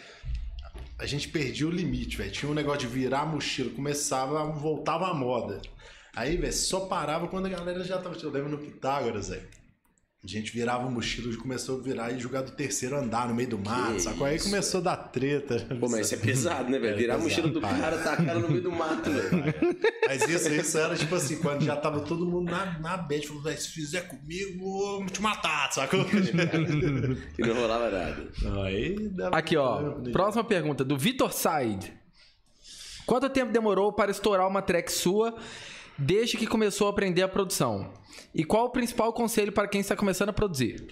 a 0.98 1.06
gente 1.06 1.28
perdia 1.28 1.66
o 1.66 1.70
limite, 1.70 2.16
velho. 2.16 2.31
Tinha 2.31 2.51
um 2.51 2.55
negócio 2.55 2.81
de 2.81 2.86
virar 2.86 3.20
a 3.20 3.27
mochila, 3.27 3.70
começava, 3.70 4.44
voltava 4.52 5.09
a 5.09 5.14
moda. 5.14 5.60
Aí, 6.14 6.36
velho, 6.36 6.52
só 6.52 6.81
parava 6.81 7.28
quando 7.28 7.47
a 7.47 7.51
galera 7.51 7.85
já 7.85 7.98
tava. 7.98 8.16
Eu 8.16 8.31
lembro 8.31 8.51
no 8.51 8.59
Pitágoras, 8.59 9.28
velho. 9.28 9.55
A 10.27 10.39
gente 10.39 10.53
virava 10.53 10.85
a 10.86 10.90
mochila 10.90 11.32
e 11.32 11.36
começou 11.36 11.78
a 11.78 11.82
virar 11.82 12.11
e 12.11 12.19
jogar 12.19 12.43
do 12.43 12.51
terceiro 12.51 12.97
andar 12.97 13.28
no 13.28 13.35
meio 13.35 13.48
do 13.48 13.59
mato, 13.59 13.94
Que 13.94 14.01
sacou? 14.01 14.27
Aí 14.27 14.40
começou 14.40 14.81
a 14.81 14.82
dar 14.82 14.97
treta. 14.97 15.65
Pô, 15.78 15.89
mas 15.89 16.07
isso 16.07 16.15
é 16.16 16.19
pesado, 16.19 16.69
né, 16.69 16.78
velho? 16.81 16.94
É 16.94 16.97
Virar 16.98 17.15
a 17.15 17.19
pesado, 17.19 17.28
mochila 17.31 17.48
do 17.53 17.61
pai. 17.61 17.81
cara, 17.81 17.98
tacar 17.98 18.28
ela 18.31 18.40
no 18.40 18.48
meio 18.48 18.62
do 18.62 18.73
mato, 18.73 19.09
velho. 19.09 19.55
Mas 20.09 20.28
isso, 20.28 20.48
isso 20.53 20.78
era 20.78 20.97
tipo 20.97 21.15
assim, 21.15 21.36
quando 21.36 21.62
já 21.65 21.77
tava 21.77 22.01
todo 22.01 22.27
mundo 22.27 22.51
na, 22.51 22.77
na 22.81 22.97
bad, 22.97 23.24
falou, 23.28 23.43
"Véi, 23.43 23.57
se 23.57 23.69
fizer 23.69 24.03
comigo, 24.09 24.65
eu 24.65 24.98
vou 24.98 25.07
te 25.07 25.23
matar, 25.23 25.70
sacou? 25.73 26.05
Que 27.36 27.43
não 27.43 27.55
rolava 27.55 27.90
nada. 27.90 28.28
Aí, 28.65 28.97
Aqui, 29.32 29.57
ó. 29.57 29.93
Próxima 30.12 30.43
pergunta, 30.43 30.85
do 30.85 30.98
Vitor 30.98 31.32
Said. 31.32 31.93
Quanto 33.07 33.28
tempo 33.31 33.53
demorou 33.53 33.93
para 33.93 34.11
estourar 34.11 34.48
uma 34.48 34.61
track 34.61 34.90
sua 34.90 35.36
desde 35.98 36.36
que 36.36 36.47
começou 36.47 36.86
a 36.86 36.90
aprender 36.90 37.23
a 37.23 37.28
produção? 37.28 37.93
E 38.35 38.44
qual 38.44 38.66
o 38.66 38.70
principal 38.70 39.12
conselho 39.12 39.52
para 39.52 39.68
quem 39.68 39.81
está 39.81 39.97
começando 39.97 40.31
a 40.31 40.32
produzir? 40.32 40.86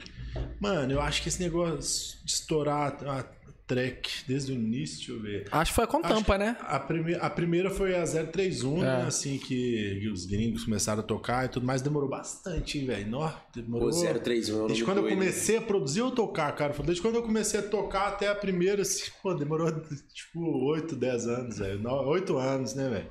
Mano, 0.60 0.92
eu 0.92 1.00
acho 1.00 1.22
que 1.22 1.28
esse 1.28 1.40
negócio 1.42 2.16
de 2.24 2.30
estourar 2.32 2.96
a 3.06 3.24
track 3.66 4.10
desde 4.28 4.52
o 4.52 4.54
início, 4.54 4.98
deixa 4.98 5.12
eu 5.12 5.22
ver. 5.22 5.48
Acho 5.50 5.70
que 5.70 5.74
foi 5.76 5.86
com 5.86 5.98
Acho 5.98 6.08
tampa, 6.08 6.36
né? 6.36 6.54
A, 6.60 6.78
prime 6.78 7.14
a 7.14 7.30
primeira 7.30 7.70
foi 7.70 7.96
a 7.96 8.04
031, 8.04 8.78
É. 8.78 8.80
né? 8.82 9.02
Assim 9.06 9.38
que, 9.38 10.06
os 10.12 10.26
gringos 10.26 10.64
começaram 10.64 11.00
a 11.00 11.02
tocar 11.02 11.46
e 11.46 11.48
tudo 11.48 11.64
mais. 11.64 11.80
Demorou 11.80 12.08
bastante, 12.08 12.78
hein, 12.78 12.86
velho? 12.86 13.08
Nó, 13.10 13.30
Demorou. 13.54 13.88
Pô, 13.90 13.96
031 14.20 14.58
é 14.58 14.62
um 14.64 14.66
Desde 14.66 14.84
quando 14.84 14.98
eu 14.98 15.02
doido, 15.04 15.14
comecei 15.16 15.56
a 15.56 15.62
produzir 15.62 16.02
ou 16.02 16.10
tocar, 16.10 16.52
cara. 16.54 16.74
Desde 16.82 17.00
quando 17.00 17.14
eu 17.14 17.22
comecei 17.22 17.60
a 17.60 17.62
tocar 17.62 18.08
até 18.08 18.28
a 18.28 18.34
primeira, 18.34 18.82
assim, 18.82 19.10
pô, 19.22 19.32
demorou 19.32 19.70
tipo 20.12 20.40
8, 20.70 20.94
10 20.94 21.26
anos, 21.26 21.58
velho. 21.58 21.78
Nó- 21.80 22.04
8 22.04 22.36
anos, 22.36 22.74
né, 22.74 22.88
velho? 22.90 23.06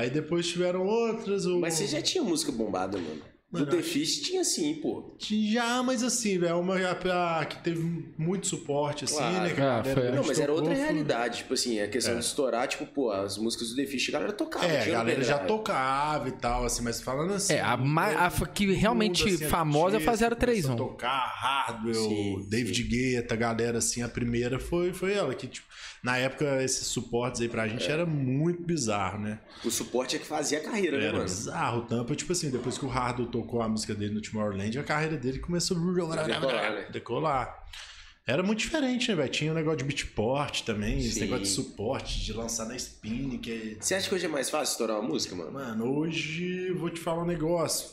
Aí 0.00 0.10
depois 0.10 0.48
tiveram 0.48 0.86
outras. 0.86 1.46
O... 1.46 1.58
Mas 1.60 1.74
você 1.74 1.86
já 1.86 2.00
tinha 2.02 2.22
música 2.24 2.50
bombada, 2.50 2.96
mano. 2.98 3.20
Do 3.52 3.58
Mano, 3.58 3.72
The 3.72 3.82
Fish 3.82 4.20
tinha 4.20 4.44
sim, 4.44 4.74
pô. 4.76 5.16
Já, 5.18 5.82
mas 5.82 6.04
assim, 6.04 6.38
velho, 6.38 6.60
uma 6.60 6.76
a- 6.76 7.44
que 7.44 7.58
teve 7.64 7.80
muito 8.16 8.46
suporte, 8.46 9.06
assim, 9.06 9.16
Claro. 9.16 9.42
né? 9.42 9.52
que 9.54 9.60
a 9.60 9.78
Ah, 9.80 9.82
foi. 9.82 10.10
Não, 10.12 10.22
mas 10.24 10.38
era 10.38 10.52
outra 10.52 10.72
foi- 10.72 10.80
realidade. 10.84 11.38
Tipo 11.38 11.54
assim, 11.54 11.80
a 11.80 11.88
questão 11.88 12.16
de 12.16 12.24
estourar, 12.24 12.68
tipo, 12.68 12.86
pô, 12.86 13.10
as 13.10 13.36
músicas 13.38 13.70
do 13.70 13.74
The 13.74 13.86
Fish, 13.86 14.08
a 14.08 14.12
galera 14.12 14.32
tocava. 14.32 14.64
É, 14.66 14.82
a 14.82 14.90
galera 14.90 15.24
já 15.24 15.36
tocava 15.40 16.28
e 16.28 16.32
tal, 16.32 16.64
assim, 16.64 16.80
mas 16.84 17.02
falando 17.02 17.32
assim. 17.34 17.54
É, 17.54 17.60
a, 17.60 17.76
mais, 17.76 18.16
a 18.16 18.30
f- 18.30 18.46
que 18.54 18.72
realmente 18.72 19.24
mundo, 19.24 19.34
assim, 19.34 19.48
famosa 19.48 19.98
foi 19.98 20.14
a 20.14 20.16
começou 20.16 20.26
a 20.26 20.30
031. 20.36 20.76
Tocar 20.76 21.26
Hardwell, 21.42 21.94
Sim, 21.94 22.46
David 22.48 22.82
Guetta, 22.84 23.34
a 23.34 23.36
galera 23.36 23.78
assim, 23.78 24.00
a 24.00 24.08
primeira 24.08 24.60
foi, 24.60 24.92
foi 24.92 25.12
ela 25.12 25.34
que, 25.34 25.48
tipo, 25.48 25.66
na 26.02 26.16
época 26.16 26.62
esses 26.62 26.86
suportes 26.86 27.40
aí 27.40 27.48
pra 27.48 27.68
gente 27.68 27.90
era 27.90 28.06
muito 28.06 28.62
bizarro, 28.62 29.18
né? 29.18 29.38
O 29.64 29.70
suporte 29.70 30.16
é 30.16 30.18
que 30.18 30.26
fazia 30.26 30.58
a 30.58 30.62
carreira, 30.62 30.96
né, 30.98 31.04
Era 31.04 31.12
mano? 31.14 31.24
bizarro 31.24 31.80
o 31.80 31.82
tampa, 31.86 32.14
tipo 32.14 32.32
assim, 32.32 32.50
depois 32.50 32.78
que 32.78 32.84
o 32.84 32.88
Hardwell 32.88 33.28
tocou 33.30 33.60
a 33.62 33.68
música 33.68 33.94
dele 33.94 34.14
no 34.14 34.22
Tomorrowland, 34.22 34.78
a 34.78 34.82
carreira 34.82 35.16
dele 35.16 35.38
começou 35.38 35.76
a 35.76 35.80
Decolar, 36.24 36.72
né? 36.74 36.86
decolar. 36.90 37.60
Era 38.26 38.42
muito 38.44 38.60
diferente, 38.60 39.08
né, 39.08 39.16
velho? 39.16 39.28
Tinha 39.28 39.50
o 39.50 39.54
negócio 39.54 39.78
de 39.78 39.84
beatport 39.84 40.60
também, 40.62 40.98
esse 40.98 41.12
Sim. 41.14 41.20
negócio 41.22 41.42
de 41.44 41.48
suporte, 41.50 42.24
de 42.24 42.32
lançar 42.32 42.66
na 42.66 42.76
spin, 42.76 43.38
que 43.38 43.50
é 43.50 43.82
Você 43.82 43.94
acha 43.94 44.08
que 44.08 44.14
hoje 44.14 44.26
é 44.26 44.28
mais 44.28 44.48
fácil 44.48 44.72
estourar 44.72 45.00
uma 45.00 45.08
música, 45.08 45.34
mano? 45.34 45.50
Mano, 45.52 45.98
hoje 45.98 46.68
eu 46.68 46.78
vou 46.78 46.90
te 46.90 47.00
falar 47.00 47.22
um 47.22 47.26
negócio. 47.26 47.88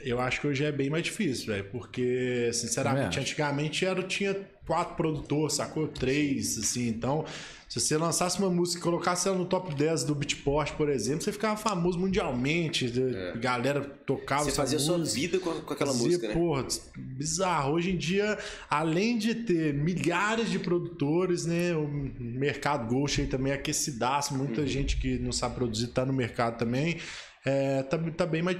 Eu 0.00 0.18
acho 0.20 0.40
que 0.40 0.46
hoje 0.46 0.64
é 0.64 0.72
bem 0.72 0.88
mais 0.88 1.04
difícil, 1.04 1.46
velho. 1.48 1.64
Porque, 1.70 2.50
sinceramente, 2.54 3.18
antigamente 3.20 3.84
era, 3.84 4.02
tinha 4.02 4.34
quatro 4.66 4.94
produtores, 4.94 5.54
sacou? 5.54 5.88
Três, 5.88 6.58
assim. 6.58 6.88
Então, 6.88 7.24
se 7.68 7.80
você 7.80 7.96
lançasse 7.96 8.38
uma 8.38 8.50
música 8.50 8.78
e 8.80 8.82
colocasse 8.82 9.26
ela 9.26 9.36
no 9.38 9.46
top 9.46 9.74
10 9.74 10.04
do 10.04 10.14
Beatport, 10.14 10.72
por 10.74 10.88
exemplo, 10.90 11.22
você 11.22 11.32
ficava 11.32 11.56
famoso 11.56 11.98
mundialmente. 11.98 12.92
A 13.34 13.36
galera 13.38 13.80
tocava 13.80 14.42
É. 14.42 14.44
Você 14.44 14.52
fazia 14.52 14.78
sua 14.78 14.98
música. 14.98 15.20
vida 15.20 15.38
com, 15.38 15.50
com 15.62 15.72
aquela 15.72 15.90
Fazia, 15.92 16.06
música, 16.06 16.28
né? 16.28 16.34
Porra, 16.34 16.66
bizarro. 16.96 17.72
Hoje 17.72 17.92
em 17.92 17.96
dia, 17.96 18.38
além 18.68 19.16
de 19.18 19.34
ter 19.34 19.72
milhares 19.74 20.50
de 20.50 20.58
produtores, 20.58 21.46
né? 21.46 21.74
O 21.74 21.88
mercado 22.20 22.86
Ghost 22.88 23.20
aí 23.22 23.26
também 23.26 23.52
é 23.52 23.56
aquecidaço. 23.56 24.34
Muita 24.34 24.60
Uhum. 24.60 24.66
gente 24.66 24.98
que 24.98 25.18
não 25.18 25.32
sabe 25.32 25.54
produzir 25.54 25.88
tá 25.88 26.04
no 26.04 26.12
mercado 26.12 26.58
também. 26.58 26.98
É, 27.44 27.82
tá, 27.82 27.98
tá 28.16 28.24
bem 28.24 28.40
mais. 28.40 28.56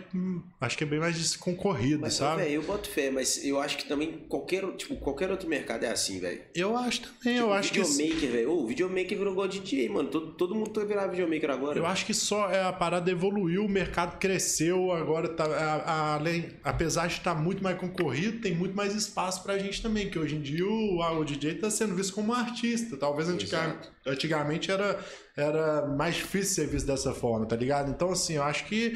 Acho 0.61 0.77
que 0.77 0.83
é 0.83 0.87
bem 0.87 0.99
mais 0.99 1.37
concorrido, 1.37 2.01
Mas, 2.01 2.15
sabe? 2.15 2.43
velho, 2.43 2.55
eu 2.55 2.63
boto 2.63 2.91
fé, 2.91 3.13
mas 3.13 3.45
eu 3.45 3.61
acho 3.61 3.77
que 3.79 3.85
também 3.87 4.25
qualquer, 4.29 4.67
tipo, 4.77 4.97
qualquer 4.97 5.31
outro 5.31 5.49
mercado 5.49 5.85
é 5.85 5.89
assim, 5.89 6.19
velho. 6.19 6.41
eu 6.53 6.77
acho 6.77 7.03
também. 7.03 7.35
Tipo, 7.37 7.47
eu 7.47 7.53
acho 7.53 7.73
que. 7.73 7.81
videomaker, 7.81 8.31
velho. 8.33 8.51
O 8.51 8.67
videomaker 8.67 9.17
virou 9.17 9.33
igual 9.35 9.47
DJ, 9.47 9.89
mano. 9.89 10.09
Todo, 10.09 10.33
todo 10.33 10.55
mundo 10.57 10.71
tá 10.71 10.85
virar 10.85 11.07
videomaker 11.07 11.51
agora. 11.51 11.79
Eu 11.79 11.87
acho 11.87 12.05
que 12.05 12.13
só 12.13 12.51
é 12.51 12.65
a 12.65 12.73
parada 12.73 13.09
evoluiu, 13.09 13.65
o 13.65 13.69
mercado 13.69 14.19
cresceu, 14.19 14.91
agora 14.91 15.29
tá. 15.29 15.45
a- 15.45 15.77
a- 15.77 16.15
além, 16.15 16.51
apesar 16.65 17.07
de 17.07 17.15
estar 17.15 17.37
muito 17.37 17.63
mais 17.63 17.79
concorrido, 17.79 18.41
tem 18.41 18.53
muito 18.53 18.75
mais 18.75 18.97
espaço 18.97 19.45
pra 19.45 19.59
gente 19.59 19.81
também, 19.81 20.11
que 20.11 20.19
hoje 20.19 20.35
em 20.35 20.41
dia 20.43 20.67
o, 20.67 21.01
a- 21.03 21.13
o 21.17 21.25
DJ 21.25 21.55
tá 21.55 21.71
sendo 21.71 21.95
visto 21.95 22.13
como 22.15 22.33
um 22.33 22.35
artista. 22.35 22.97
Talvez 22.97 23.29
antiga- 23.29 23.59
Exato. 23.63 23.93
antigamente 24.05 24.73
era, 24.73 24.99
era 25.37 25.87
mais 25.87 26.15
difícil 26.17 26.55
ser 26.55 26.67
visto 26.71 26.87
dessa 26.87 27.13
forma, 27.15 27.47
tá 27.47 27.57
ligado? 27.57 27.91
Então, 27.91 28.11
assim, 28.11 28.35
eu 28.35 28.43
acho 28.43 28.65
que 28.67 28.93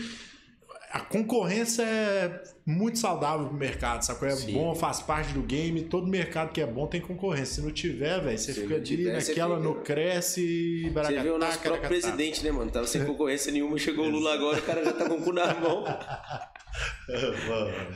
a 0.92 1.00
concorrência 1.00 1.82
é 1.82 2.42
muito 2.64 2.98
saudável 2.98 3.46
pro 3.48 3.56
mercado, 3.56 4.02
sacou? 4.02 4.26
É 4.28 4.32
Sim. 4.36 4.52
bom, 4.54 4.74
faz 4.74 5.02
parte 5.02 5.32
do 5.32 5.42
game. 5.42 5.82
Todo 5.82 6.06
mercado 6.06 6.52
que 6.52 6.60
é 6.60 6.66
bom 6.66 6.86
tem 6.86 7.00
concorrência. 7.00 7.56
Se 7.56 7.60
não 7.62 7.70
tiver, 7.72 8.20
velho, 8.22 8.38
você 8.38 8.52
Se 8.54 8.60
fica 8.62 8.76
ali 8.76 9.04
naquela, 9.04 9.56
fica- 9.56 9.68
não 9.68 9.82
cresce 9.82 10.40
e 10.42 10.90
Você 10.90 11.20
vê 11.20 11.30
o 11.30 11.38
nosso 11.38 11.58
próprio 11.58 11.88
presidente, 11.88 12.42
né, 12.44 12.50
mano? 12.50 12.70
Tava 12.70 12.86
sem 12.86 13.04
concorrência 13.04 13.52
nenhuma, 13.52 13.76
chegou 13.78 14.06
o 14.06 14.08
Lula 14.08 14.32
agora, 14.34 14.58
o 14.58 14.62
cara 14.62 14.84
já 14.84 14.92
tá 14.92 15.06
com 15.08 15.14
o 15.16 15.22
cu 15.22 15.32
na 15.32 15.54
mão. 15.54 15.84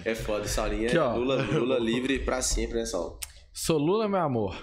É 0.04 0.14
foda, 0.14 0.46
Saulinho. 0.46 0.86
Aqui, 0.86 0.96
É 0.96 1.00
ó. 1.00 1.14
Lula, 1.16 1.42
Lula 1.42 1.78
livre 1.78 2.20
pra 2.20 2.40
sempre, 2.40 2.78
né, 2.78 2.86
Saulo? 2.86 3.18
Sou 3.52 3.76
Lula, 3.76 4.08
meu 4.08 4.20
amor. 4.20 4.56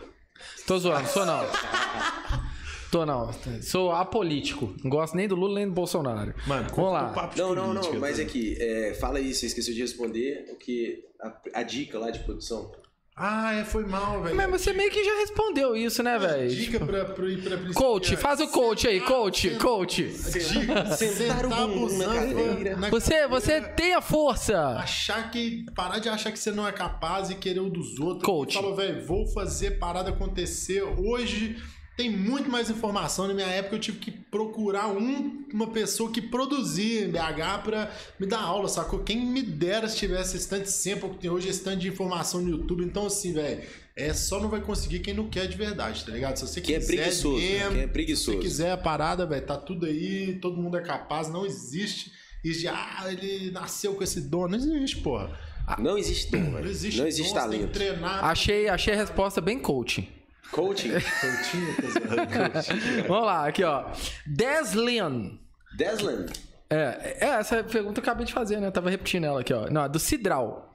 Tô 0.66 0.78
zoando, 0.80 1.08
sou 1.10 1.26
não. 1.26 1.42
Tô 2.92 3.06
não. 3.06 3.32
Sou 3.62 3.92
apolítico. 3.92 4.74
Não 4.84 4.90
gosto 4.90 5.16
nem 5.16 5.28
do 5.28 5.36
Lula 5.36 5.56
nem 5.56 5.68
do 5.68 5.74
Bolsonaro. 5.74 6.34
Mano, 6.46 6.70
vamos 6.76 6.94
lá. 6.94 7.10
papo 7.10 7.36
de 7.36 7.42
Não, 7.42 7.54
não, 7.56 7.74
não, 7.74 7.94
mas 8.00 8.18
velho. 8.18 8.30
aqui, 8.30 8.56
é, 8.60 8.94
fala 8.94 9.18
aí, 9.20 9.34
você 9.34 9.46
esqueceu 9.48 9.74
de 9.74 9.82
responder 9.82 10.46
o 10.52 10.56
que. 10.56 11.04
A, 11.22 11.34
a 11.60 11.64
dica 11.64 11.98
lá 12.00 12.12
de 12.12 12.20
produção. 12.20 12.72
Ah, 13.20 13.56
é, 13.56 13.64
foi 13.66 13.84
mal, 13.84 14.22
velho. 14.22 14.36
Mas 14.36 14.48
você 14.48 14.72
meio 14.74 14.92
que 14.92 15.04
já 15.04 15.16
respondeu 15.18 15.76
isso, 15.76 16.04
né, 16.04 16.20
velho? 16.20 16.48
Dica 16.50 16.80
pra, 16.80 17.04
pra, 17.04 17.16
pra, 17.16 17.58
pra 17.58 17.74
Coach, 17.74 18.16
faz 18.16 18.40
o 18.40 18.48
coach 18.50 18.88
aí, 18.88 19.02
coach, 19.02 19.50
coach. 19.58 20.04
Dica, 20.04 20.86
Sentar 20.96 21.46
o 21.46 21.50
bumbum 21.50 21.98
na 21.98 22.06
cadeira. 22.14 22.76
na 22.78 22.90
Você, 22.92 23.28
você 23.28 23.60
tem 23.60 23.96
a 23.96 24.02
força. 24.02 24.60
Achar 24.78 25.32
que. 25.32 25.66
Parar 25.76 25.98
de 25.98 26.08
achar 26.10 26.32
que 26.32 26.38
você 26.38 26.52
não 26.52 26.68
é 26.68 26.72
capaz 26.72 27.32
e 27.32 27.36
querer 27.36 27.60
o 27.62 27.70
dos 27.72 28.00
outros. 28.00 28.24
Coach. 28.24 28.54
Falou, 28.54 28.76
velho, 28.76 29.04
vou 29.08 29.26
fazer 29.26 29.80
parada 29.80 30.12
acontecer. 30.12 30.84
Hoje 30.84 31.58
tem 31.98 32.10
muito 32.16 32.50
mais 32.50 32.70
informação. 32.70 33.28
Na 33.28 33.34
minha 33.34 33.48
época 33.48 33.76
eu 33.76 33.80
tive 33.80 33.98
que 33.98 34.12
procurar 34.12 34.88
um, 34.88 35.44
uma 35.52 35.68
pessoa 35.68 36.12
que 36.12 36.22
produzia 36.22 37.06
em 37.06 37.10
BH 37.12 37.64
pra 37.64 37.92
me 38.20 38.28
dar 38.28 38.40
aula, 38.40 38.68
sacou? 38.70 39.00
Quem 39.00 39.26
me 39.26 39.42
dera 39.42 39.90
se 39.90 39.98
tivesse 39.98 40.38
esse 40.38 40.48
tanto 40.48 40.64
de 40.66 40.72
sample 40.72 41.10
que 41.10 41.18
tem 41.18 41.30
hoje, 41.32 41.50
esse 41.50 41.64
tanto 41.64 41.80
de 41.80 41.88
informação 41.88 42.40
no 42.40 42.50
YouTube. 42.52 42.84
Então, 42.86 43.08
assim, 43.08 43.34
velho, 43.34 43.64
é 43.96 44.14
só 44.14 44.40
não 44.40 44.48
vai 44.48 44.62
conseguir 44.62 45.00
quem 45.00 45.14
não 45.16 45.28
quer 45.28 45.48
de 45.48 45.58
verdade, 45.58 46.06
tá 46.06 46.12
ligado? 46.12 46.38
Se 46.38 46.48
você 46.48 46.62
Quem 46.62 46.76
é 46.76 46.80
quiser 46.80 46.96
preguiçoso, 46.96 47.36
né? 47.40 47.50
mesmo, 47.50 47.72
Quem 47.72 47.80
é 47.80 47.82
se 47.88 47.92
preguiçoso. 47.92 48.38
você 48.38 48.44
quiser 48.44 48.72
a 48.72 48.78
parada, 48.78 49.26
velho, 49.26 49.44
tá 49.46 49.58
tudo 49.58 49.88
aí, 49.88 50.38
todo 50.40 50.56
mundo 50.62 50.78
é 50.78 50.82
capaz, 50.82 51.30
não 51.30 51.46
existe. 51.48 52.12
E 52.46 52.54
já, 52.54 52.74
ah, 52.74 53.12
ele 53.12 53.50
nasceu 53.50 53.96
com 53.96 54.04
esse 54.04 54.22
dom. 54.22 54.48
Não 54.48 54.56
existe, 54.56 54.98
porra. 54.98 55.36
Não 55.80 55.98
existe 55.98 56.32
dom, 56.32 56.52
velho. 56.52 56.64
Não 56.64 56.70
existe, 56.72 57.00
Não 57.00 57.08
existe 57.08 57.34
dom, 57.34 57.42
você 57.42 57.50
tem 57.50 57.60
que 57.60 57.66
talento. 57.66 57.74
treinar. 57.74 58.24
Achei, 58.24 58.70
achei 58.70 58.94
a 58.94 58.98
resposta 58.98 59.42
bem 59.42 59.58
coaching. 59.60 60.08
Coaching. 60.52 60.90
Zoando. 60.90 60.98
Vamos 63.08 63.26
lá, 63.26 63.48
aqui, 63.48 63.64
ó. 63.64 63.86
Deslian. 64.26 65.40
Deslan. 65.78 66.26
É, 66.70 67.18
é, 67.22 67.28
essa 67.28 67.64
pergunta 67.64 68.00
eu 68.00 68.04
acabei 68.04 68.26
de 68.26 68.34
fazer, 68.34 68.60
né? 68.60 68.68
Eu 68.68 68.72
tava 68.72 68.90
repetindo 68.90 69.26
ela 69.26 69.42
aqui, 69.42 69.54
ó. 69.54 69.70
Não, 69.70 69.86
é 69.86 69.90
do 69.90 70.00
Cidral. 70.00 70.74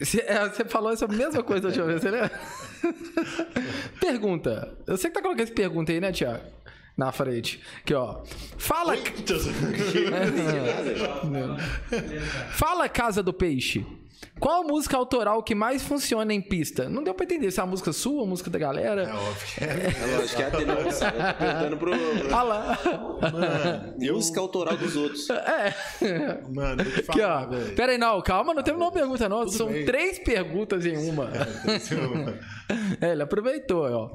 Você, 0.00 0.20
é, 0.20 0.48
você 0.48 0.64
falou 0.64 0.92
essa 0.92 1.06
mesma 1.06 1.42
coisa 1.42 1.62
da 1.62 1.68
última 1.68 1.86
vez, 1.86 2.00
você 2.00 2.10
lembra? 2.10 2.30
pergunta. 4.00 4.76
Eu 4.86 4.96
sei 4.96 5.10
que 5.10 5.14
tá 5.14 5.22
colocando 5.22 5.44
essa 5.44 5.54
pergunta 5.54 5.92
aí, 5.92 6.00
né, 6.00 6.12
Tiago? 6.12 6.42
Na 6.96 7.12
frente. 7.12 7.62
Aqui, 7.82 7.92
ó. 7.92 8.24
Fala. 8.56 8.94
Fala, 12.52 12.88
Casa 12.88 13.22
do 13.22 13.34
Peixe. 13.34 13.84
Qual 14.38 14.62
a 14.62 14.64
música 14.64 14.96
autoral 14.96 15.42
que 15.42 15.54
mais 15.54 15.82
funciona 15.82 16.32
em 16.32 16.40
pista? 16.40 16.88
Não 16.88 17.02
deu 17.02 17.14
pra 17.14 17.24
entender 17.24 17.50
se 17.50 17.58
é 17.58 17.62
a 17.62 17.66
música 17.66 17.92
sua, 17.92 18.22
a 18.24 18.26
música 18.26 18.50
da 18.50 18.58
galera. 18.58 19.02
É 19.02 19.12
óbvio. 19.12 19.46
É 19.60 20.16
lógico 20.16 20.36
que 20.36 20.42
é 20.42 20.46
a 20.46 20.50
denúncia. 20.50 21.06
Eu 21.16 21.32
tô 21.32 21.38
perguntando 21.38 21.76
pro. 21.76 22.34
Ah 22.34 22.42
lá. 22.42 22.78
Música 23.98 24.40
autoral 24.40 24.76
dos 24.76 24.94
outros. 24.96 25.28
É. 25.30 25.74
Mano, 26.52 26.84
te 26.84 27.00
Aqui, 27.00 27.02
falar, 27.02 27.46
ó. 27.46 27.50
velho. 27.50 27.74
Pera 27.74 27.92
aí, 27.92 27.98
não, 27.98 28.20
calma, 28.22 28.52
não 28.54 28.62
teve 28.62 28.76
nenhuma 28.76 28.92
pergunta, 28.92 29.28
não. 29.28 29.48
São 29.48 29.68
bem. 29.68 29.84
três 29.86 30.18
perguntas 30.18 30.84
em 30.84 30.96
uma. 31.10 31.30
É, 33.00 33.12
ele 33.12 33.22
aproveitou, 33.22 33.84
ó. 33.90 34.14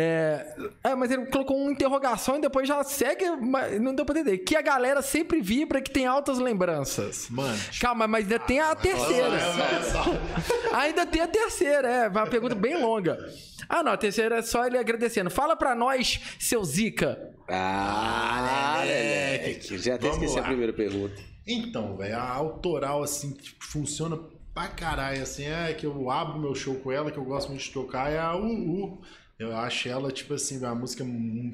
É, 0.00 0.54
é, 0.84 0.94
mas 0.94 1.10
ele 1.10 1.26
colocou 1.26 1.56
uma 1.56 1.72
interrogação 1.72 2.36
e 2.36 2.40
depois 2.40 2.68
já 2.68 2.84
segue, 2.84 3.24
mas 3.40 3.80
não 3.80 3.92
deu 3.92 4.04
pra 4.04 4.20
entender. 4.20 4.38
Que 4.38 4.54
a 4.54 4.62
galera 4.62 5.02
sempre 5.02 5.40
vibra 5.40 5.82
que 5.82 5.90
tem 5.90 6.06
altas 6.06 6.38
lembranças. 6.38 7.28
Mano. 7.28 7.58
Calma, 7.80 8.06
mas 8.06 8.22
ainda 8.22 8.38
tem 8.38 8.60
a 8.60 8.76
terceira. 8.76 9.38
Ainda 10.72 11.04
tem 11.04 11.20
a 11.20 11.26
terceira, 11.26 11.88
é. 11.88 12.08
Uma 12.08 12.28
pergunta 12.28 12.54
bem 12.54 12.80
longa. 12.80 13.18
Ah, 13.68 13.82
não, 13.82 13.90
a 13.90 13.96
terceira 13.96 14.36
é 14.36 14.42
só 14.42 14.64
ele 14.64 14.78
agradecendo. 14.78 15.30
Fala 15.30 15.56
pra 15.56 15.74
nós, 15.74 16.20
seu 16.38 16.64
Zica. 16.64 17.34
Ah, 17.48 18.76
moleque. 18.78 19.78
Já 19.78 19.96
até 19.96 20.06
Vamos 20.06 20.22
esqueci 20.22 20.38
a 20.38 20.42
lá. 20.42 20.46
primeira 20.48 20.72
pergunta. 20.72 21.20
Então, 21.44 21.96
velho, 21.96 22.16
a 22.16 22.28
autoral, 22.30 23.02
assim, 23.02 23.32
que 23.32 23.52
funciona 23.58 24.16
pra 24.54 24.68
caralho, 24.68 25.22
assim, 25.22 25.46
é 25.46 25.72
que 25.72 25.86
eu 25.86 26.08
abro 26.08 26.38
meu 26.38 26.54
show 26.54 26.76
com 26.76 26.92
ela, 26.92 27.10
que 27.10 27.18
eu 27.18 27.24
gosto 27.24 27.48
muito 27.48 27.62
de 27.62 27.70
tocar, 27.72 28.12
é 28.12 28.18
a 28.18 28.36
UU. 28.36 29.00
Eu 29.38 29.56
acho 29.56 29.88
ela, 29.88 30.10
tipo 30.10 30.34
assim, 30.34 30.58
uma 30.58 30.74
música 30.74 31.04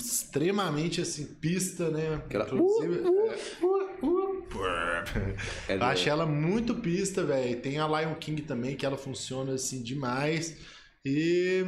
extremamente, 0.00 1.00
assim, 1.02 1.26
pista, 1.34 1.90
né? 1.90 2.14
Aquela- 2.16 2.46
Inclusive, 2.46 3.02
É 5.68 5.74
eu 5.74 5.78
do- 5.78 5.84
acho 5.84 6.08
ela 6.08 6.26
muito 6.26 6.74
pista, 6.76 7.24
velho. 7.24 7.60
Tem 7.60 7.78
a 7.78 7.86
Lion 7.86 8.14
King 8.14 8.42
também, 8.42 8.76
que 8.76 8.86
ela 8.86 8.96
funciona, 8.96 9.52
assim, 9.54 9.82
demais. 9.82 10.56
E 11.06 11.62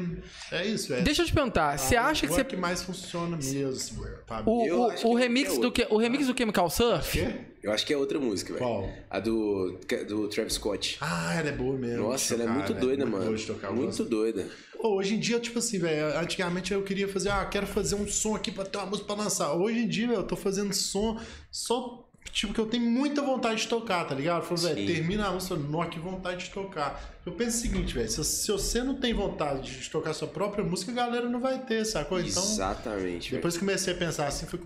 é 0.51 0.67
isso, 0.67 0.89
velho. 0.89 1.05
Deixa 1.05 1.21
eu 1.23 1.27
te 1.27 1.33
perguntar, 1.35 1.79
você 1.79 1.95
acha 1.95 2.27
que 2.27 2.33
você. 2.33 2.41
é 2.41 2.45
que 2.45 2.57
mais 2.57 2.83
funciona 2.83 3.37
mesmo, 3.37 4.07
Fábio? 4.27 4.51
O, 4.51 4.79
o, 4.87 4.91
acho 4.91 5.03
que 5.03 5.07
o 5.07 5.19
é 5.19 5.21
remix 5.23 5.51
outra. 5.51 5.63
do 5.63 5.73
que, 5.73 5.87
o 5.91 5.99
remix 5.99 6.27
do 6.27 6.37
Chemical 6.37 6.71
Surf? 6.71 7.19
Quê? 7.19 7.35
Eu 7.63 7.73
acho 7.73 7.85
que 7.85 7.93
é 7.93 7.97
outra 7.99 8.19
música, 8.19 8.55
velho. 8.55 8.65
Qual? 8.65 8.89
A 9.11 9.21
do, 9.21 9.79
do 10.09 10.29
Travis 10.29 10.55
Scott. 10.55 10.97
Ah, 11.01 11.35
ela 11.39 11.49
é 11.49 11.53
boa 11.53 11.77
mesmo. 11.77 12.05
Nossa, 12.09 12.35
de 12.37 12.41
ela 12.41 12.45
é 12.45 12.47
tocar, 12.47 12.55
muito 12.59 12.75
velho. 12.75 12.87
doida, 12.87 13.05
Muito 13.05 13.13
mano. 13.13 13.25
boa 13.27 13.37
de 13.37 13.47
tocar, 13.47 13.73
muito 13.73 13.87
gosto. 13.89 14.05
doida. 14.05 14.49
Pô, 14.81 14.95
hoje 14.97 15.15
em 15.17 15.19
dia, 15.19 15.41
tipo 15.41 15.59
assim, 15.59 15.79
velho, 15.81 16.17
antigamente 16.19 16.73
eu 16.73 16.83
queria 16.83 17.09
fazer, 17.09 17.31
ah, 17.31 17.45
quero 17.47 17.67
fazer 17.67 17.95
um 17.97 18.07
som 18.07 18.37
aqui 18.37 18.51
pra 18.53 18.65
ter 18.65 18.79
uma 18.79 18.87
música 18.87 19.07
pra 19.07 19.23
lançar. 19.23 19.53
Hoje 19.55 19.81
em 19.81 19.89
dia, 19.89 20.07
velho, 20.07 20.21
eu 20.21 20.25
tô 20.27 20.37
fazendo 20.37 20.73
som 20.73 21.21
só, 21.51 22.06
tipo, 22.37 22.53
que 22.53 22.61
eu 22.61 22.67
tenho 22.67 22.85
muita 22.85 23.23
vontade 23.23 23.63
de 23.63 23.67
tocar, 23.69 24.05
tá 24.05 24.15
ligado? 24.15 24.43
Eu 24.43 24.47
falo, 24.47 24.61
velho, 24.61 24.87
termina 24.87 25.27
a 25.27 25.33
música, 25.33 25.55
eu 25.55 25.59
nó, 25.59 25.87
que 25.87 25.99
vontade 25.99 26.45
de 26.45 26.51
tocar. 26.51 27.17
Eu 27.25 27.33
penso 27.33 27.57
o 27.57 27.61
seguinte, 27.63 27.95
velho, 27.95 28.09
se, 28.09 28.23
se 28.23 28.53
você 28.53 28.83
não 28.85 28.95
tem 29.01 29.13
vontade 29.15 29.81
de 29.81 29.91
tocar 29.91 30.13
sua 30.13 30.29
própria 30.29 30.63
música, 30.63 30.93
a 30.93 30.95
galera 30.95 31.29
não 31.29 31.41
vai 31.41 31.59
ter, 31.65 31.85
sacou? 31.87 32.21
Então, 32.21 32.43
Exatamente. 32.43 33.31
depois 33.33 33.55
que 33.55 33.61
comecei 33.61 33.95
a 33.95 33.97
pensar 33.97 34.27
assim, 34.29 34.45
foi 34.47 34.61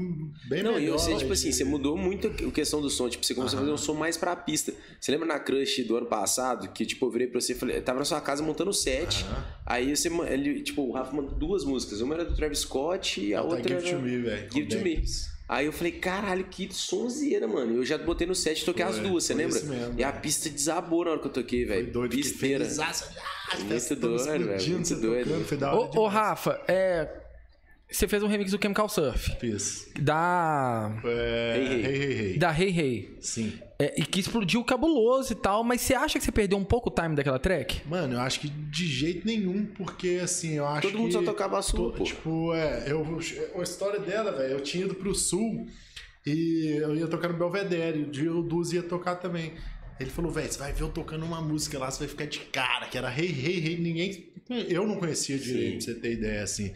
bem 0.48 0.62
Não, 0.62 0.72
melhor. 0.74 0.80
e 0.82 0.86
eu 0.86 0.98
sei, 0.98 1.16
tipo 1.16 1.32
assim, 1.32 1.52
você 1.52 1.62
mudou 1.64 1.96
muito 1.96 2.26
a 2.26 2.50
questão 2.50 2.82
do 2.82 2.90
som. 2.90 3.08
Tipo, 3.08 3.24
você 3.24 3.34
começou 3.34 3.56
a 3.58 3.60
fazer 3.60 3.72
um 3.72 3.78
som 3.78 3.94
mais 3.94 4.16
pra 4.16 4.34
pista. 4.34 4.74
Você 5.00 5.12
lembra 5.12 5.26
na 5.28 5.38
Crush 5.38 5.84
do 5.86 5.96
ano 5.96 6.06
passado, 6.06 6.68
que, 6.72 6.84
tipo, 6.84 7.06
eu 7.06 7.10
virei 7.10 7.28
pra 7.28 7.40
você 7.40 7.52
e 7.52 7.56
falei, 7.56 7.76
eu 7.78 7.82
tava 7.82 8.00
na 8.00 8.04
sua 8.04 8.20
casa 8.20 8.42
montando 8.42 8.70
o 8.70 8.74
set. 8.74 9.24
Aí 9.64 9.94
você, 9.96 10.08
ele, 10.28 10.60
tipo, 10.62 10.82
o 10.82 10.90
Rafa 10.92 11.14
mandou 11.14 11.34
duas 11.36 11.64
músicas. 11.64 12.00
Uma 12.02 12.14
era 12.16 12.24
do 12.26 12.34
Travis 12.34 12.58
Scott 12.58 13.20
e 13.24 13.32
a 13.32 13.38
Tá, 13.38 13.44
outra 13.44 13.62
Give 13.62 13.88
era... 13.88 13.96
to 13.96 14.02
Me, 14.02 14.18
velho. 14.18 14.52
Give 14.52 14.66
to 14.68 14.78
Me. 14.80 15.02
Aí 15.52 15.66
eu 15.66 15.72
falei, 15.72 15.90
caralho, 15.90 16.44
que 16.44 16.72
sonzeira, 16.72 17.48
mano. 17.48 17.74
Eu 17.78 17.84
já 17.84 17.98
botei 17.98 18.24
no 18.24 18.36
set 18.36 18.62
e 18.62 18.64
toquei 18.64 18.84
Foi, 18.86 18.94
as 18.94 19.00
duas, 19.00 19.24
você 19.24 19.34
lembra? 19.34 19.56
isso 19.58 19.66
mesmo, 19.66 19.98
e 19.98 20.04
a 20.04 20.12
pista 20.12 20.48
desabou 20.48 21.04
na 21.04 21.10
hora 21.10 21.20
que 21.20 21.26
eu 21.26 21.32
toquei, 21.32 21.66
Foi 21.66 21.74
velho. 21.76 21.92
doido, 21.92 22.10
que 22.12 22.22
Pisteira. 22.22 22.64
feliz. 22.64 22.78
Ah, 22.78 22.88
as 22.90 23.62
Muito 23.64 23.96
doido, 23.96 24.24
velho, 24.24 24.70
muito 24.70 24.94
doido. 24.94 25.24
tocando, 25.28 25.44
foi 25.44 25.56
da 25.58 25.72
hora 25.74 25.90
Ô, 25.98 26.02
ô. 26.04 26.06
Rafa, 26.06 26.60
é. 26.68 27.08
Você 27.90 28.06
fez 28.06 28.22
um 28.22 28.28
remix 28.28 28.52
do 28.52 28.62
Chemical 28.62 28.88
Surf. 28.88 29.36
Fiz. 29.40 29.88
Da. 29.98 30.96
É, 31.04 31.56
Hey, 31.56 31.66
hey. 31.66 31.84
hey, 31.84 31.96
hey, 31.96 32.12
hey. 32.30 32.38
Da 32.38 32.50
Hey 32.56 32.70
Hey. 32.70 33.16
Sim. 33.20 33.58
É, 33.80 33.98
e 33.98 34.04
que 34.04 34.20
explodiu 34.20 34.62
cabuloso 34.62 35.32
e 35.32 35.36
tal, 35.36 35.64
mas 35.64 35.80
você 35.80 35.94
acha 35.94 36.18
que 36.18 36.24
você 36.24 36.30
perdeu 36.30 36.58
um 36.58 36.64
pouco 36.64 36.90
o 36.90 36.92
time 36.94 37.14
daquela 37.16 37.38
track? 37.38 37.80
Mano, 37.88 38.14
eu 38.14 38.20
acho 38.20 38.40
que 38.40 38.48
de 38.48 38.86
jeito 38.86 39.26
nenhum, 39.26 39.64
porque 39.64 40.20
assim, 40.22 40.52
eu 40.58 40.66
acho 40.66 40.82
Todo 40.88 40.98
mundo 40.98 41.06
que... 41.08 41.14
só 41.14 41.22
tocava 41.22 41.62
sul, 41.62 41.90
to- 41.92 41.96
pô. 41.98 42.04
Tipo, 42.04 42.54
é, 42.54 42.84
eu, 42.92 43.18
a 43.58 43.62
história 43.62 43.98
dela, 43.98 44.32
velho, 44.32 44.52
eu 44.52 44.60
tinha 44.60 44.84
ido 44.84 44.94
pro 44.94 45.14
sul 45.14 45.66
e 46.26 46.76
eu 46.82 46.94
ia 46.94 47.06
tocar 47.06 47.28
no 47.28 47.38
Belvedere, 47.38 48.02
o 48.28 48.42
Duz 48.42 48.72
ia 48.72 48.82
tocar 48.82 49.16
também. 49.16 49.54
Ele 49.98 50.10
falou, 50.10 50.30
velho, 50.30 50.50
você 50.50 50.58
vai 50.58 50.72
ver 50.72 50.82
eu 50.82 50.88
tocando 50.90 51.24
uma 51.24 51.40
música 51.40 51.78
lá, 51.78 51.90
você 51.90 52.00
vai 52.00 52.08
ficar 52.08 52.26
de 52.26 52.38
cara, 52.40 52.86
que 52.86 52.96
era 52.98 53.08
Hey, 53.10 53.28
Hey, 53.30 53.66
Hey, 53.66 53.78
ninguém... 53.78 54.30
Eu 54.68 54.86
não 54.86 54.96
conhecia 54.96 55.38
direito, 55.38 55.84
pra 55.84 55.94
você 55.94 56.00
ter 56.00 56.12
ideia, 56.14 56.42
assim. 56.42 56.72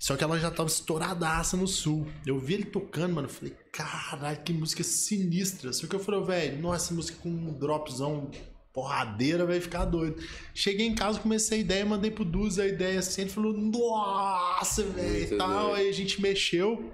Só 0.00 0.16
que 0.16 0.24
ela 0.24 0.38
já 0.38 0.50
tava 0.50 0.70
estouradaça 0.70 1.58
no 1.58 1.68
sul. 1.68 2.10
Eu 2.24 2.38
vi 2.38 2.54
ele 2.54 2.64
tocando, 2.64 3.14
mano. 3.14 3.28
Falei, 3.28 3.54
caralho, 3.70 4.40
que 4.42 4.50
música 4.50 4.82
sinistra. 4.82 5.74
Só 5.74 5.86
que 5.86 5.94
eu 5.94 6.00
falei, 6.00 6.22
velho, 6.22 6.62
nossa, 6.62 6.94
música 6.94 7.18
com 7.22 7.28
um 7.28 7.52
dropzão 7.52 8.30
porradeira 8.72 9.44
vai 9.44 9.60
ficar 9.60 9.84
doido. 9.84 10.16
Cheguei 10.54 10.86
em 10.86 10.94
casa, 10.94 11.20
comecei 11.20 11.58
a 11.58 11.60
ideia, 11.60 11.84
mandei 11.84 12.10
pro 12.10 12.24
Duz 12.24 12.58
a 12.58 12.66
ideia 12.66 12.98
assim. 13.00 13.22
Ele 13.22 13.30
falou, 13.30 13.52
nossa, 13.52 14.82
velho, 14.84 15.34
e 15.34 15.36
tal. 15.36 15.64
doido. 15.64 15.74
Aí 15.74 15.90
a 15.90 15.92
gente 15.92 16.22
mexeu. 16.22 16.90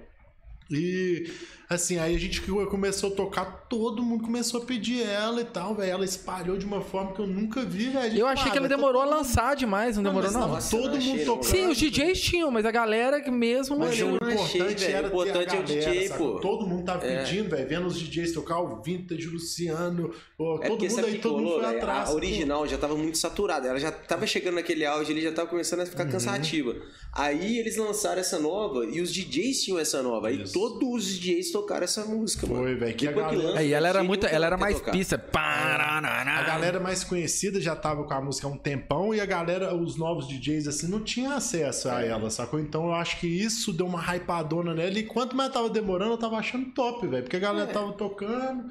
E 0.68 1.30
assim, 1.68 1.98
aí 1.98 2.14
a 2.14 2.18
gente 2.18 2.40
começou 2.40 3.12
a 3.12 3.16
tocar, 3.16 3.66
todo 3.68 4.02
mundo 4.02 4.24
começou 4.24 4.62
a 4.62 4.64
pedir 4.64 5.02
ela 5.02 5.40
e 5.40 5.44
tal, 5.44 5.74
velho. 5.74 5.90
Ela 5.90 6.04
espalhou 6.04 6.56
de 6.56 6.64
uma 6.66 6.80
forma 6.80 7.12
que 7.12 7.20
eu 7.20 7.26
nunca 7.26 7.62
vi, 7.64 7.88
velho. 7.88 8.18
Eu 8.18 8.26
achei 8.26 8.50
que 8.50 8.58
ela 8.58 8.68
vai 8.68 8.76
demorou 8.76 9.02
a 9.02 9.04
todo 9.06 9.16
lançar 9.16 9.56
demais, 9.56 9.96
não 9.96 10.02
demorou, 10.04 10.30
não. 10.30 10.48
Nossa, 10.48 10.76
todo 10.76 10.96
achei, 10.96 11.08
mundo 11.10 11.18
não. 11.18 11.24
tocando. 11.36 11.44
Sim, 11.50 11.66
os 11.68 11.76
DJs 11.78 12.20
tinham, 12.20 12.50
mas 12.50 12.64
a 12.64 12.70
galera 12.70 13.20
que 13.20 13.30
mesmo 13.30 13.76
não 13.76 13.86
Mas 13.86 14.00
o 14.00 14.06
não 14.06 14.16
achei, 14.16 14.60
importante 14.60 14.80
velho. 14.84 14.96
era 14.96 15.06
importante 15.08 15.32
ter 15.32 15.38
a 15.38 15.58
é 15.58 15.60
o 15.60 15.66
galera, 15.66 15.90
DJ, 15.92 16.08
sacou? 16.08 16.32
pô. 16.34 16.40
Todo 16.40 16.66
mundo 16.66 16.84
tava 16.84 17.06
É. 17.06 17.18
pedindo, 17.24 17.48
velho, 17.50 17.68
vendo 17.68 17.86
os 17.86 17.98
DJs 17.98 18.32
tocar 18.32 18.60
o 18.60 18.82
Vintage, 18.82 19.26
o 19.28 19.32
Luciano, 19.32 20.14
ó, 20.38 20.58
É 20.62 20.68
todo 20.68 20.80
mundo 20.80 20.90
sabe 20.90 21.06
aí, 21.08 21.18
todo 21.18 21.38
mundo 21.38 21.52
foi 21.54 21.60
velho? 21.62 21.76
atrás. 21.78 21.98
A 21.98 22.04
sacou? 22.06 22.16
original 22.16 22.66
já 22.66 22.78
tava 22.78 22.96
muito 22.96 23.18
saturada. 23.18 23.68
Ela 23.68 23.78
já 23.78 23.90
tava 23.90 24.26
chegando 24.26 24.54
naquele 24.54 24.84
auge, 24.84 25.10
ele 25.12 25.20
já 25.20 25.32
tava 25.32 25.48
começando 25.48 25.80
a 25.80 25.86
ficar 25.86 26.04
Uhum. 26.04 26.10
cansativa. 26.12 26.76
Aí 27.12 27.58
eles 27.58 27.76
lançaram 27.76 28.20
essa 28.20 28.38
nova 28.38 28.84
e 28.84 29.00
os 29.00 29.12
DJs 29.12 29.62
tinham 29.64 29.78
essa 29.78 30.02
nova. 30.02 30.28
Aí 30.28 30.42
Isso. 30.42 30.52
todos 30.52 31.06
os 31.06 31.18
DJs 31.18 31.50
tocaram 31.60 31.84
essa 31.84 32.04
música, 32.04 32.46
mano. 32.46 32.62
Foi, 32.64 32.74
velho, 32.74 32.94
que 32.96 33.08
a 33.08 33.12
galera- 33.12 33.36
lança, 33.42 33.58
Aí 33.58 33.72
ela 33.72 33.88
era 33.88 34.02
muito, 34.04 34.26
ela 34.26 34.46
era 34.46 34.56
mais 34.56 34.76
tocar. 34.78 34.92
pista. 34.92 35.16
A 35.32 36.42
galera 36.46 36.78
mais 36.80 37.02
conhecida 37.04 37.60
já 37.60 37.74
tava 37.74 38.04
com 38.04 38.12
a 38.14 38.20
música 38.20 38.46
há 38.46 38.50
um 38.50 38.58
tempão 38.58 39.14
e 39.14 39.20
a 39.20 39.26
galera, 39.26 39.74
os 39.74 39.96
novos 39.96 40.28
DJs, 40.28 40.68
assim, 40.68 40.88
não 40.88 41.00
tinha 41.00 41.34
acesso 41.34 41.88
a 41.88 42.02
ela, 42.04 42.30
sacou? 42.30 42.60
Então 42.60 42.86
eu 42.86 42.92
acho 42.94 43.18
que 43.20 43.26
isso 43.26 43.72
deu 43.72 43.86
uma 43.86 44.00
hypadona 44.00 44.74
nela 44.74 44.98
e 44.98 45.02
quanto 45.04 45.34
mais 45.36 45.52
tava 45.52 45.70
demorando, 45.70 46.12
eu 46.12 46.18
tava 46.18 46.36
achando 46.36 46.66
top, 46.72 47.06
velho, 47.06 47.22
porque 47.22 47.36
a 47.36 47.40
galera 47.40 47.70
tava 47.72 47.92
tocando. 47.92 48.64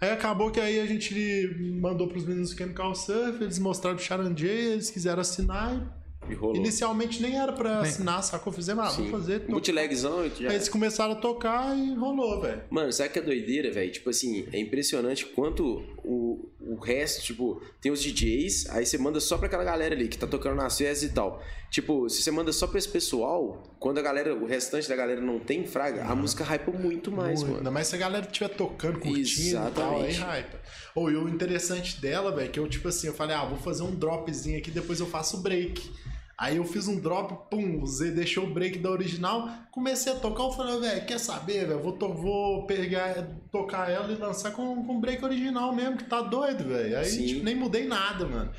Aí 0.00 0.10
acabou 0.10 0.50
que 0.50 0.58
aí 0.58 0.80
a 0.80 0.86
gente 0.86 1.74
mandou 1.80 2.08
pros 2.08 2.24
meninos 2.24 2.50
do 2.52 2.56
Chemical 2.58 2.94
Surf, 2.94 3.42
eles 3.42 3.58
mostraram 3.58 3.96
pro 3.96 4.04
Charanjay, 4.04 4.72
eles 4.72 4.90
quiseram 4.90 5.20
assinar 5.20 5.74
e 5.74 5.99
E 6.28 6.34
rolou. 6.34 6.54
Inicialmente 6.56 7.20
nem 7.22 7.36
era 7.38 7.52
pra 7.52 7.80
assinar, 7.80 8.22
sacou? 8.22 8.52
Fizemos, 8.52 8.84
ah, 8.84 8.90
vamos 8.90 9.10
fazer. 9.10 9.40
to- 9.40 9.52
Bootlegzão 9.52 10.24
e 10.26 10.30
já. 10.42 10.48
Aí 10.50 10.54
eles 10.56 10.68
começaram 10.68 11.12
a 11.12 11.16
tocar 11.16 11.76
e 11.76 11.94
rolou, 11.94 12.40
velho. 12.40 12.62
Mano, 12.70 12.92
sabe 12.92 13.08
que 13.10 13.18
é 13.18 13.22
doideira, 13.22 13.70
velho? 13.72 13.90
Tipo 13.90 14.10
assim, 14.10 14.46
é 14.52 14.58
impressionante 14.60 15.24
quanto 15.26 15.82
o, 16.04 16.48
o 16.60 16.78
resto, 16.78 17.22
tipo, 17.22 17.62
tem 17.80 17.90
os 17.90 18.02
DJs, 18.02 18.68
aí 18.70 18.84
você 18.84 18.98
manda 18.98 19.20
só 19.20 19.36
pra 19.38 19.46
aquela 19.46 19.64
galera 19.64 19.94
ali 19.94 20.08
que 20.08 20.18
tá 20.18 20.26
tocando 20.26 20.56
nas 20.56 20.76
festas 20.76 21.10
e 21.10 21.12
tal. 21.12 21.42
Tipo, 21.70 22.08
se 22.08 22.22
você 22.22 22.30
manda 22.30 22.52
só 22.52 22.66
pra 22.66 22.78
esse 22.78 22.88
pessoal, 22.88 23.62
quando 23.78 23.98
a 23.98 24.02
galera, 24.02 24.34
o 24.34 24.44
restante 24.46 24.88
da 24.88 24.96
galera 24.96 25.20
não 25.20 25.38
tem 25.38 25.66
fraga, 25.66 26.04
a 26.04 26.14
música 26.16 26.42
hypa 26.44 26.72
muito 26.72 27.12
mais, 27.12 27.40
Muito. 27.40 27.44
mano. 27.46 27.56
Ainda 27.58 27.70
mais 27.70 27.86
se 27.86 27.94
a 27.94 27.98
galera 27.98 28.26
estiver 28.26 28.48
tocando, 28.48 28.98
curtindo 28.98 29.68
e 29.68 29.70
tal, 29.70 29.96
aí 29.96 30.10
Exatamente. 30.10 30.18
hype. 30.18 30.56
Ou 30.94 31.10
e 31.10 31.16
o 31.16 31.28
interessante 31.28 32.00
dela, 32.00 32.34
velho, 32.34 32.50
que 32.50 32.58
eu, 32.58 32.68
tipo 32.68 32.88
assim, 32.88 33.06
eu 33.06 33.14
falei, 33.14 33.36
ah, 33.36 33.44
vou 33.44 33.58
fazer 33.58 33.82
um 33.82 33.94
dropzinho 33.94 34.58
aqui, 34.58 34.70
depois 34.70 34.98
eu 35.00 35.06
faço 35.06 35.36
o 35.36 35.40
break. 35.40 35.90
Aí 36.40 36.56
eu 36.56 36.64
fiz 36.64 36.88
um 36.88 36.98
drop, 36.98 37.50
pum, 37.50 37.82
o 37.82 37.86
Z 37.86 38.12
deixou 38.12 38.46
o 38.46 38.54
break 38.54 38.78
da 38.78 38.90
original, 38.90 39.46
comecei 39.70 40.10
a 40.10 40.16
tocar, 40.16 40.44
eu 40.44 40.52
falei, 40.52 40.80
velho, 40.80 41.04
quer 41.04 41.20
saber, 41.20 41.66
velho, 41.66 41.80
vou, 41.80 41.98
vou 42.14 42.66
pegar, 42.66 43.28
tocar 43.52 43.90
ela 43.90 44.10
e 44.10 44.16
lançar 44.16 44.52
com, 44.52 44.82
com 44.82 44.98
break 44.98 45.22
original 45.22 45.74
mesmo, 45.74 45.98
que 45.98 46.04
tá 46.04 46.22
doido, 46.22 46.64
velho. 46.64 46.98
Aí, 46.98 47.04
Sim. 47.04 47.26
tipo, 47.26 47.44
nem 47.44 47.54
mudei 47.54 47.86
nada, 47.86 48.26
mano. 48.26 48.50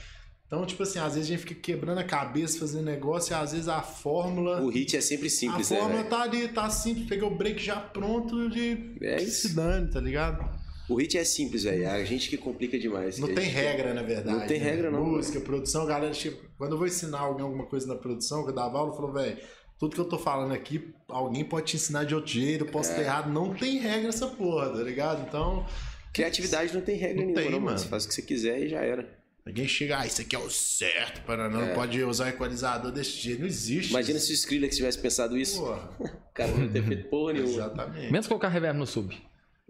Então, 0.46 0.64
tipo 0.64 0.84
assim, 0.84 1.00
às 1.00 1.16
vezes 1.16 1.28
a 1.28 1.34
gente 1.34 1.48
fica 1.48 1.60
quebrando 1.60 1.98
a 1.98 2.04
cabeça, 2.04 2.60
fazendo 2.60 2.84
negócio, 2.84 3.34
e 3.34 3.36
às 3.36 3.52
vezes 3.52 3.68
a 3.68 3.82
fórmula... 3.82 4.62
O 4.62 4.70
hit 4.70 4.96
é 4.96 5.02
sempre 5.02 5.26
A 5.26 5.30
simples, 5.32 5.72
né, 5.72 5.78
fórmula 5.78 6.04
velho? 6.04 6.10
tá 6.10 6.22
ali, 6.22 6.48
tá 6.50 6.70
simples, 6.70 7.08
peguei 7.08 7.28
o 7.28 7.36
break 7.36 7.64
já 7.64 7.78
pronto 7.78 8.48
de 8.48 8.96
É 9.02 9.18
se 9.22 9.56
dane, 9.56 9.90
tá 9.90 10.00
ligado? 10.00 10.61
O 10.92 10.96
hit 11.00 11.18
é 11.18 11.24
simples, 11.24 11.64
velho. 11.64 11.84
É 11.84 11.88
a 11.88 12.04
gente 12.04 12.30
que 12.30 12.38
complica 12.38 12.78
demais. 12.78 13.18
Não 13.18 13.30
A 13.30 13.34
tem 13.34 13.46
gente- 13.46 13.54
regra, 13.56 13.94
na 13.94 14.04
verdade. 14.04 14.38
Não 14.38 14.46
tem 14.48 14.60
né? 14.60 14.70
regra, 14.70 14.92
não, 14.92 15.06
Música, 15.06 15.40
produção, 15.40 15.86
galera, 15.86 16.14
tipo, 16.14 16.38
quando 16.58 16.74
eu 16.74 16.78
vou 16.78 16.88
ensinar 16.88 17.20
alguém 17.20 17.44
alguma 17.44 17.66
coisa 17.66 17.88
na 17.88 17.96
produção, 17.96 18.44
que 18.44 18.50
eu 18.50 18.56
dava 18.56 18.78
aula, 18.78 18.92
eu 18.92 18.96
falo, 18.96 19.12
velho, 19.14 19.38
tudo 19.80 19.96
que 19.96 20.02
eu 20.02 20.06
tô 20.06 20.18
falando 20.20 20.52
aqui, 20.54 20.94
alguém 21.08 21.44
pode 21.46 21.68
te 21.68 21.76
ensinar 21.78 22.04
de 22.04 22.14
outro 22.14 22.32
jeito, 22.32 22.66
eu 22.66 22.70
posso 22.72 22.92
É. 22.92 22.96
ter 22.96 23.02
errado, 23.02 23.32
não 23.32 23.54
tem 23.54 23.80
regra 23.80 24.10
essa 24.10 24.28
porra, 24.28 24.70
tá 24.70 24.84
ligado? 24.84 25.26
Então, 25.28 25.66
Criatividade 26.14 26.74
não 26.74 26.82
tem 26.82 26.98
regra 26.98 27.16
Não 27.16 27.22
nenhuma, 27.28 27.42
tem, 27.42 27.46
não, 27.46 27.52
mano. 27.60 27.66
mano. 27.68 27.80
Você 27.80 27.88
faz 27.88 28.04
o 28.04 28.08
que 28.10 28.14
você 28.14 28.22
quiser 28.22 28.62
e 28.64 28.68
já 28.68 28.82
era. 28.82 29.08
alguém 29.46 29.68
chega, 29.68 29.98
ah, 30.00 30.06
isso 30.06 30.22
aqui 30.22 30.36
é 30.36 30.40
o 30.40 30.50
certo, 30.50 31.22
para 31.26 31.50
não, 31.50 31.62
É. 31.64 31.74
pode 31.74 32.04
usar 32.04 32.30
equalizador 32.30 32.92
desse 32.92 33.12
jeito, 33.12 33.40
não 33.40 33.48
existe. 33.48 33.90
Imagina 33.90 34.20
se 34.20 34.32
o 34.32 34.36
Skrillex 34.36 34.76
tivesse 34.76 35.00
pensado 35.00 35.38
isso. 35.38 35.62
Porra, 35.62 35.90
O 36.32 36.34
cara 36.34 36.52
não 36.52 36.70
ter 36.70 36.84
feito 36.84 37.10
porra 37.10 37.34
nenhuma. 37.34 37.52
exatamente. 37.54 38.12
Menos 38.12 38.28
colocar 38.28 38.50
reverb 38.50 38.78
no 38.78 38.86
sub. 38.86 39.18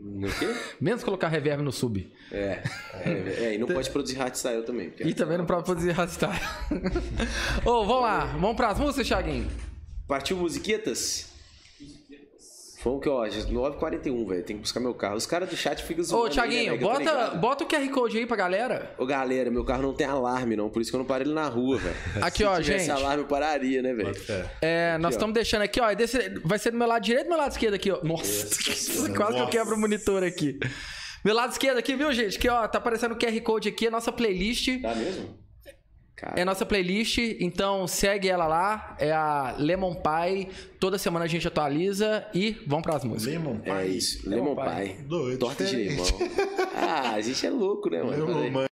No 0.04 0.28
quê? 0.32 0.56
Menos 0.80 1.04
colocar 1.04 1.28
reverb 1.28 1.62
no 1.62 1.72
sub. 1.72 2.12
É, 2.32 2.64
é, 3.06 3.12
é, 3.44 3.56
e 3.56 3.58
não 3.60 3.68
pode 3.68 3.90
produzir 3.92 4.16
hardstyle 4.16 4.64
também. 4.64 4.92
E 5.00 5.14
também 5.14 5.38
não 5.38 5.46
pode 5.46 5.64
produzir 5.64 5.92
arrastar. 5.92 6.68
Ô, 7.64 7.86
vamos 7.86 8.02
lá. 8.02 8.26
Vamos 8.26 8.56
pras 8.56 8.80
músicas, 8.80 9.08
Thiaguinho? 9.08 9.48
Partiu 10.08 10.38
musiquetas? 10.38 11.31
Foi 12.82 13.00
que, 13.00 13.08
ó, 13.10 13.24
9h41, 13.28 14.28
velho. 14.28 14.44
Tem 14.44 14.56
que 14.56 14.62
buscar 14.64 14.80
meu 14.80 14.94
carro. 14.96 15.16
Os 15.16 15.28
caras 15.28 15.48
do 15.50 15.56
chat 15.56 15.84
ficam 15.84 16.04
zoando. 16.04 16.24
Ô, 16.24 16.26
aí, 16.26 16.30
né, 16.30 16.34
Thiaguinho, 16.36 16.74
eu 16.74 16.80
tô 16.80 16.86
bota, 16.88 17.28
bota 17.36 17.64
o 17.64 17.68
QR 17.68 17.88
Code 17.90 18.18
aí 18.18 18.26
pra 18.26 18.36
galera. 18.36 18.92
Ô, 18.98 19.06
galera, 19.06 19.52
meu 19.52 19.64
carro 19.64 19.84
não 19.84 19.94
tem 19.94 20.08
alarme, 20.08 20.56
não. 20.56 20.68
Por 20.68 20.82
isso 20.82 20.90
que 20.90 20.96
eu 20.96 21.00
não 21.00 21.06
parei 21.06 21.28
ele 21.28 21.34
na 21.36 21.48
rua, 21.48 21.78
velho. 21.78 21.96
Aqui, 22.22 22.40
Se 22.40 22.44
ó, 22.44 22.60
tivesse 22.60 22.86
gente. 22.88 22.98
alarme, 22.98 23.22
eu 23.24 23.28
pararia, 23.28 23.84
né, 23.84 23.94
velho? 23.94 24.12
É, 24.62 24.98
nós 24.98 25.14
ó. 25.14 25.18
estamos 25.18 25.34
deixando 25.36 25.62
aqui, 25.62 25.80
ó. 25.80 25.94
desse- 25.94 26.30
vai 26.44 26.58
ser 26.58 26.72
do 26.72 26.78
meu 26.78 26.88
lado 26.88 27.04
direito 27.04 27.26
ou 27.26 27.28
do 27.28 27.30
meu 27.36 27.40
lado 27.40 27.52
esquerdo 27.52 27.76
aqui, 27.76 27.92
ó. 27.92 28.00
Nossa, 28.04 28.48
quase 29.16 29.36
que 29.36 29.42
eu 29.42 29.48
quebro 29.48 29.76
o 29.76 29.80
monitor 29.80 30.24
aqui. 30.24 30.58
Meu 31.24 31.36
lado 31.36 31.52
esquerdo 31.52 31.78
aqui, 31.78 31.96
viu, 31.96 32.12
gente? 32.12 32.40
Que, 32.40 32.50
ó, 32.50 32.68
tá 32.68 32.80
aparecendo 32.80 33.12
o 33.12 33.16
QR 33.16 33.40
Code 33.42 33.70
aqui, 33.70 33.88
a 33.88 33.92
nossa 33.92 34.12
playlist. 34.12 34.82
Tá 34.82 34.96
mesmo? 34.96 35.38
Cara, 36.22 36.40
É 36.40 36.44
a 36.44 36.46
nossa 36.46 36.64
playlist, 36.68 37.18
então 37.40 37.88
segue 37.88 38.30
ela 38.30 38.46
lá. 38.46 38.96
É 39.00 39.12
a 39.12 39.56
Lemon 39.58 39.96
Pie. 39.96 40.50
Toda 40.80 41.00
semana 41.00 41.26
a 41.26 41.28
gente 41.28 41.48
atualiza 41.48 42.24
e 42.34 42.58
vamos 42.68 42.84
pras 42.84 43.04
músicas. 43.04 43.34
Lemon 43.34 43.58
é 43.64 43.82
Pie. 43.84 43.98
isso. 43.98 44.30
Lemon 44.30 44.54
Lemon 44.56 44.64
Pie. 44.78 45.04
Doido, 45.04 45.40
Torta 45.40 45.66
de 45.66 45.76
limão. 45.76 46.06
Ah, 46.76 47.14
a 47.16 47.22
gente 47.22 47.44
é 47.46 47.50
louco, 47.50 47.90
né, 47.90 48.04
mano? 48.04 48.40
Lemon. 48.40 48.71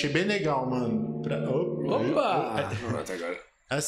Achei 0.00 0.08
bem 0.08 0.24
legal, 0.24 0.66
mano. 0.66 0.89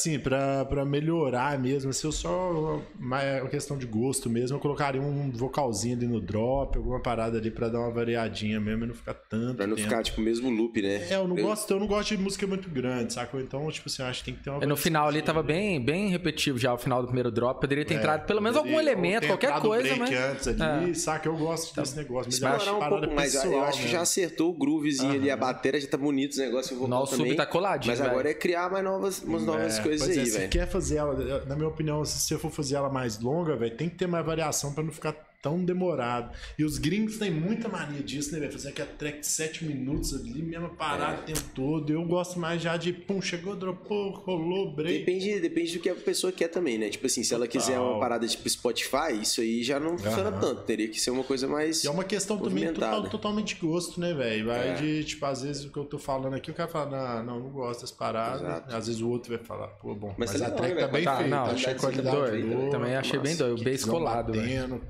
Assim, 0.02 0.18
pra, 0.18 0.64
pra 0.64 0.84
melhorar 0.84 1.56
mesmo, 1.60 1.92
se 1.92 2.04
eu 2.04 2.10
só. 2.10 2.80
Mas 2.98 3.24
é 3.24 3.40
uma 3.40 3.48
questão 3.48 3.78
de 3.78 3.86
gosto 3.86 4.28
mesmo, 4.28 4.56
eu 4.56 4.60
colocaria 4.60 5.00
um 5.00 5.30
vocalzinho 5.30 5.96
ali 5.96 6.06
no 6.08 6.20
drop, 6.20 6.76
alguma 6.76 7.00
parada 7.00 7.38
ali 7.38 7.52
pra 7.52 7.68
dar 7.68 7.78
uma 7.78 7.90
variadinha 7.92 8.58
mesmo 8.60 8.82
e 8.84 8.88
não 8.88 8.94
ficar 8.94 9.14
tanto. 9.14 9.56
Pra 9.56 9.66
não 9.66 9.76
tempo. 9.76 9.88
ficar, 9.88 10.02
tipo, 10.02 10.20
o 10.20 10.24
mesmo 10.24 10.50
loop, 10.50 10.82
né? 10.82 11.06
É, 11.08 11.14
eu 11.14 11.28
não, 11.28 11.36
gosto, 11.36 11.70
eu 11.72 11.78
não 11.78 11.86
gosto 11.86 12.16
de 12.16 12.18
música 12.22 12.46
muito 12.48 12.68
grande, 12.68 13.12
sacou? 13.12 13.40
Então, 13.40 13.70
tipo 13.70 13.88
assim, 13.88 14.02
eu 14.02 14.08
acho 14.08 14.18
que 14.20 14.24
tem 14.26 14.34
que 14.34 14.42
ter 14.42 14.50
uma. 14.50 14.64
E 14.64 14.66
no 14.66 14.76
final 14.76 15.06
ali 15.06 15.22
tava 15.22 15.40
bem, 15.42 15.80
bem 15.80 16.08
repetitivo 16.08 16.58
já, 16.58 16.74
o 16.74 16.78
final 16.78 17.00
do 17.00 17.06
primeiro 17.06 17.30
drop. 17.30 17.60
Poderia 17.60 17.84
ter 17.84 17.94
entrado 17.94 18.26
pelo 18.26 18.40
menos 18.40 18.56
algum 18.56 18.72
É, 18.78 18.82
elemento, 18.82 19.26
qualquer 19.28 19.52
coisa, 19.60 19.94
break 19.94 20.00
mas. 20.00 20.30
antes 20.32 20.48
ali, 20.60 20.94
saca? 20.96 21.28
Eu 21.28 21.36
gosto 21.36 21.80
desse 21.80 21.96
negócio. 21.96 22.26
Mas 22.32 22.40
eu 22.42 22.48
acho 22.48 22.74
um 22.74 22.78
parada 22.80 23.00
pouco 23.02 23.14
mais. 23.14 23.34
Eu 23.44 23.62
acho 23.62 23.82
que 23.82 23.88
já 23.88 24.00
acertou 24.00 24.50
o 24.50 24.52
groovezinho 24.58 25.12
ali, 25.12 25.30
a 25.30 25.36
bateria 25.36 25.80
já 25.80 25.86
tá 25.86 25.96
bonito, 25.96 26.32
os 26.32 26.38
negócios 26.38 26.72
o 26.72 26.80
vocal 26.80 26.88
Nossa, 27.00 27.12
o 27.14 27.16
sub 27.18 27.22
também. 27.24 27.36
tá 27.36 27.46
coladinho, 27.46 27.92
Mas 27.92 27.98
velho. 28.00 28.10
agora 28.10 28.30
é 28.30 28.34
criar 28.34 28.68
mais 28.70 28.84
novas, 28.84 29.22
umas 29.22 29.44
novas 29.44 29.78
É, 29.78 29.82
coisas 29.82 29.91
pois 29.98 30.16
é, 30.16 30.20
aí, 30.20 30.26
se 30.26 30.38
velho. 30.38 30.50
quer 30.50 30.68
fazer 30.68 30.96
ela, 30.96 31.44
na 31.46 31.56
minha 31.56 31.68
opinião, 31.68 32.04
se 32.04 32.18
você 32.18 32.38
for 32.38 32.50
fazer 32.50 32.76
ela 32.76 32.88
mais 32.88 33.18
longa, 33.18 33.56
velho, 33.56 33.76
tem 33.76 33.88
que 33.88 33.96
ter 33.96 34.06
mais 34.06 34.24
variação 34.24 34.72
pra 34.72 34.82
não 34.82 34.92
ficar 34.92 35.14
tão 35.42 35.64
demorado. 35.64 36.32
E 36.56 36.64
os 36.64 36.78
gringos 36.78 37.18
têm 37.18 37.30
muita 37.30 37.68
mania 37.68 38.00
disso, 38.02 38.32
né, 38.32 38.38
velho? 38.38 38.52
Fazer 38.52 38.68
aquela 38.68 38.88
track 38.96 39.18
de 39.20 39.26
7 39.26 39.64
minutos 39.64 40.14
ali, 40.14 40.40
mesma 40.40 40.68
parada 40.68 41.16
É. 41.16 41.20
o 41.20 41.22
tempo 41.24 41.42
todo. 41.54 41.92
Eu 41.92 42.04
gosto 42.06 42.38
mais 42.38 42.62
já 42.62 42.76
de, 42.76 42.92
pum, 42.92 43.20
chegou, 43.20 43.56
dropou, 43.56 44.10
rolou, 44.12 44.72
break. 44.72 45.00
Depende, 45.00 45.40
depende 45.40 45.76
do 45.76 45.82
que 45.82 45.88
a 45.90 45.94
pessoa 45.96 46.32
quer 46.32 46.48
também, 46.48 46.78
né? 46.78 46.88
Tipo 46.88 47.06
assim, 47.06 47.24
se 47.24 47.34
ela 47.34 47.48
quiser 47.48 47.78
uma 47.80 47.98
parada 47.98 48.26
tipo 48.26 48.48
Spotify, 48.48 49.20
isso 49.20 49.40
aí 49.40 49.62
já 49.64 49.80
não 49.80 49.98
funciona 49.98 50.28
Aham. 50.30 50.40
tanto. 50.40 50.62
Teria 50.62 50.88
que 50.88 51.00
ser 51.00 51.10
uma 51.10 51.24
coisa 51.24 51.48
mais. 51.48 51.82
E 51.82 51.88
é 51.88 51.90
uma 51.90 52.04
questão 52.04 52.38
também 52.38 52.72
total, 52.72 53.08
totalmente 53.10 53.54
de 53.56 53.60
gosto, 53.60 54.00
né, 54.00 54.14
velho? 54.14 54.46
Vai 54.46 54.68
É. 54.70 54.74
de, 54.74 55.04
tipo, 55.04 55.26
às 55.26 55.42
vezes 55.42 55.64
o 55.64 55.70
que 55.72 55.78
eu 55.78 55.84
tô 55.84 55.98
falando 55.98 56.34
aqui, 56.34 56.50
o 56.50 56.54
cara 56.54 56.68
fala, 56.68 57.22
não, 57.24 57.34
não, 57.34 57.40
não 57.44 57.50
gosto 57.50 57.80
dessa 57.80 57.94
parada. 57.94 58.44
Exato. 58.44 58.76
Às 58.76 58.86
vezes 58.86 59.00
o 59.02 59.08
outro 59.10 59.34
vai 59.36 59.44
falar, 59.44 59.66
pô, 59.68 59.94
bom, 59.94 60.14
Mas 60.16 60.30
mas, 60.32 60.40
tá 60.40 60.46
a 60.46 60.50
track 60.52 60.74
né, 60.74 60.80
tá 60.82 60.88
bem 60.88 61.02
Tá, 61.04 61.16
feita, 61.16 61.30
não, 61.36 61.44
achei 61.46 61.72
a 61.72 61.74
tá 61.74 61.80
qualidade 61.80 62.16
doido. 62.16 62.70
Também 62.70 62.94
achei 62.94 63.18
bem 63.18 63.36
doido, 63.36 63.54
bem 63.56 63.72
Kickzão 63.72 63.94
escolado, 63.94 64.32
velho. 64.32 64.44
batendo, 64.68 64.80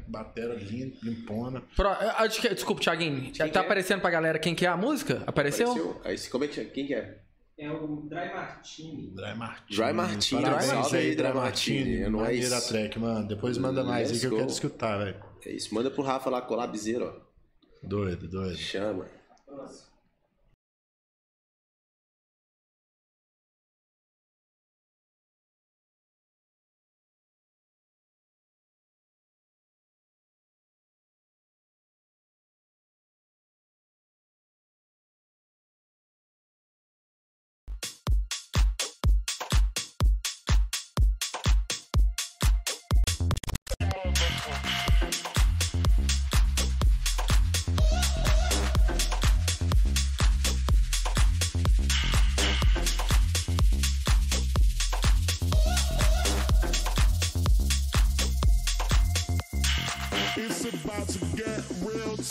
batera 0.49 0.55
limpa, 0.71 0.99
limpona. 1.03 1.63
Pro- 1.77 1.89
acho 1.89 2.41
que- 2.41 2.49
Desculpa, 2.55 2.83
Thiaguinho. 2.83 3.21
Quem 3.23 3.33
tá 3.33 3.49
que 3.49 3.59
é? 3.59 3.61
aparecendo 3.61 4.01
pra 4.01 4.11
galera 4.11 4.39
quem 4.39 4.55
que 4.55 4.65
é 4.67 4.69
a 4.69 4.77
música? 4.77 5.23
Apareceu? 5.27 5.71
Apareceu? 5.73 6.01
Aí, 6.05 6.19
como 6.31 6.45
é 6.45 6.49
que 6.49 6.65
Quem 6.67 6.87
que 6.87 6.95
é? 6.95 7.19
É 7.59 7.71
o 7.71 8.07
Dry 8.09 8.35
Martini. 8.35 9.11
Dry 9.15 9.35
Martini. 9.37 9.77
Dry 9.79 9.93
Martini, 9.93 10.43
Parabéns 10.43 10.95
aí, 10.95 11.15
Dry 11.15 11.23
Martini, 11.33 11.35
Martini. 11.35 11.97
é 12.03 12.09
nóis. 12.09 12.25
Maneira 12.27 12.57
a 12.57 12.61
track, 12.61 12.99
mano. 12.99 13.29
Depois 13.29 13.59
manda 13.59 13.85
mais 13.85 14.11
aí 14.11 14.19
que 14.19 14.27
eu 14.27 14.37
quero 14.37 14.49
escutar, 14.49 14.99
velho. 14.99 15.17
É 15.47 15.51
isso. 15.53 15.73
Manda 15.75 15.91
pro 15.91 16.03
Rafa 16.03 16.29
lá, 16.31 16.41
colabzeiro, 16.41 17.05
ó. 17.05 17.33
Doido, 17.87 18.27
doido. 18.27 18.57
Chama. 18.57 19.07
Nossa. 19.49 19.92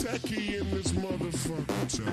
Sataki 0.02 0.58
in 0.60 0.68
this 0.72 0.90
motherfucker. 0.94 2.10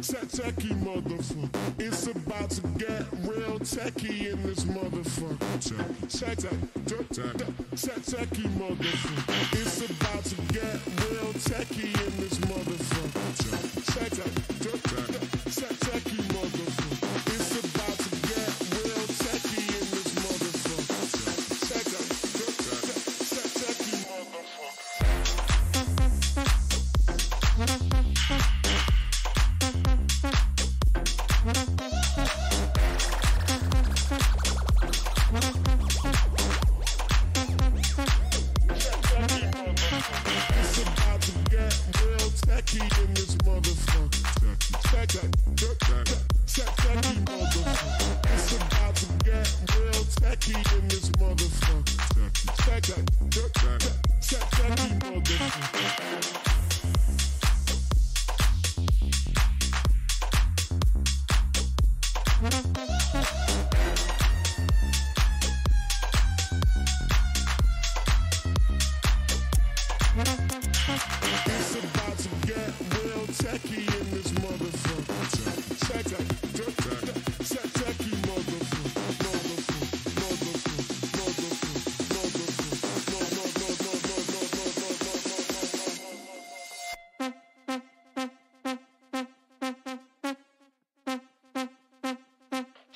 Sataki 0.00 0.72
motherfucker. 0.82 1.50
It's 1.78 2.06
about 2.06 2.48
to 2.50 2.62
get 2.78 3.04
real 3.28 3.58
tacky 3.58 4.30
in 4.30 4.42
this 4.42 4.64
motherfucker. 4.64 5.76
Sataki 7.74 8.48
motherfucker. 8.56 9.52
It's 9.52 9.80
about 9.90 10.24
to 10.24 10.36
get 10.54 10.80
real 11.04 11.34
tacky 11.34 11.88
in 11.88 12.16
this 12.16 12.38
motherfucker. 12.38 14.49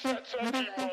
Shut 0.04 0.26
some 0.26 0.52
people. 0.52 0.83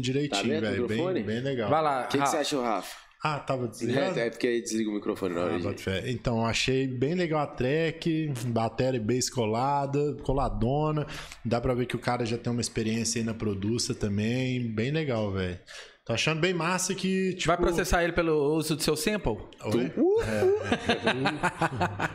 Direitinho, 0.00 0.60
Tá 0.60 0.70
vendo 0.70 0.84
o 0.84 0.88
velho. 0.88 1.14
bem, 1.14 1.22
bem 1.24 1.40
legal. 1.40 1.68
Vai 1.70 1.82
lá. 1.82 2.04
O 2.04 2.08
que, 2.08 2.18
que 2.18 2.26
você 2.26 2.36
achou, 2.38 2.62
Rafa? 2.62 3.08
Ah, 3.22 3.40
tava 3.40 3.66
desligado? 3.66 4.16
É, 4.16 4.28
é 4.28 4.30
porque 4.30 4.46
aí 4.46 4.62
desliga 4.62 4.90
o 4.90 4.94
microfone 4.94 5.34
na 5.34 5.40
hora, 5.40 5.56
Ah, 5.56 5.76
fé. 5.76 6.04
Então, 6.08 6.46
achei 6.46 6.86
bem 6.86 7.14
legal 7.14 7.40
a 7.40 7.46
track, 7.48 8.32
bateria 8.46 9.00
bem 9.00 9.18
colada, 9.34 10.14
coladona. 10.22 11.04
Dá 11.44 11.60
pra 11.60 11.74
ver 11.74 11.86
que 11.86 11.96
o 11.96 11.98
cara 11.98 12.24
já 12.24 12.38
tem 12.38 12.52
uma 12.52 12.60
experiência 12.60 13.18
aí 13.20 13.24
na 13.24 13.34
produça 13.34 13.92
também. 13.92 14.72
Bem 14.72 14.92
legal, 14.92 15.32
velho. 15.32 15.58
Tô 16.08 16.14
achando 16.14 16.40
bem 16.40 16.54
massa 16.54 16.94
que, 16.94 17.34
tipo... 17.34 17.48
Vai 17.48 17.58
processar 17.58 18.02
ele 18.02 18.14
pelo 18.14 18.54
uso 18.56 18.74
do 18.74 18.82
seu 18.82 18.96
sample? 18.96 19.36
Oi? 19.62 19.92
É, 20.24 20.40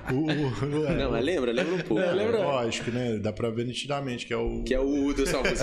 é. 0.09 0.11
O- 0.11 0.15
o- 0.25 0.79
o- 0.81 0.87
é, 0.87 0.95
Não, 0.97 1.11
mas 1.11 1.23
lembra? 1.23 1.51
Lembra 1.51 1.75
um 1.75 1.81
pouco. 1.81 2.01
é, 2.01 2.15
né? 2.15 2.25
Lógico, 2.25 2.89
né? 2.89 3.17
Dá 3.19 3.31
pra 3.31 3.51
ver 3.51 3.67
nitidamente 3.67 4.25
que 4.25 4.33
é 4.33 4.37
o... 4.37 4.63
Que 4.63 4.73
é 4.73 4.79
o 4.79 5.05
U 5.05 5.13
do 5.13 5.27
Salmo 5.27 5.47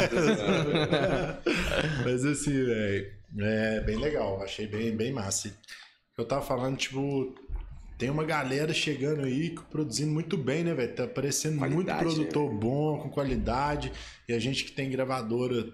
Mas 2.04 2.24
assim, 2.24 2.52
velho, 2.52 3.10
é 3.40 3.80
bem 3.80 3.96
legal. 3.96 4.40
Achei 4.44 4.68
bem, 4.68 4.94
bem 4.96 5.12
massa. 5.12 5.52
Eu 6.16 6.24
tava 6.24 6.42
falando, 6.42 6.76
tipo, 6.76 7.34
tem 7.98 8.10
uma 8.10 8.22
galera 8.22 8.72
chegando 8.72 9.24
aí 9.24 9.56
produzindo 9.72 10.12
muito 10.12 10.36
bem, 10.36 10.62
né, 10.62 10.72
velho? 10.72 10.94
Tá 10.94 11.02
aparecendo 11.02 11.56
muito 11.58 11.72
Qualidade, 11.74 12.00
produtor 12.04 12.48
bom, 12.54 12.96
com 13.00 13.10
qualidade. 13.10 13.90
E 14.28 14.32
a 14.32 14.38
gente 14.38 14.62
que 14.64 14.70
tem 14.70 14.88
gravadora 14.88 15.66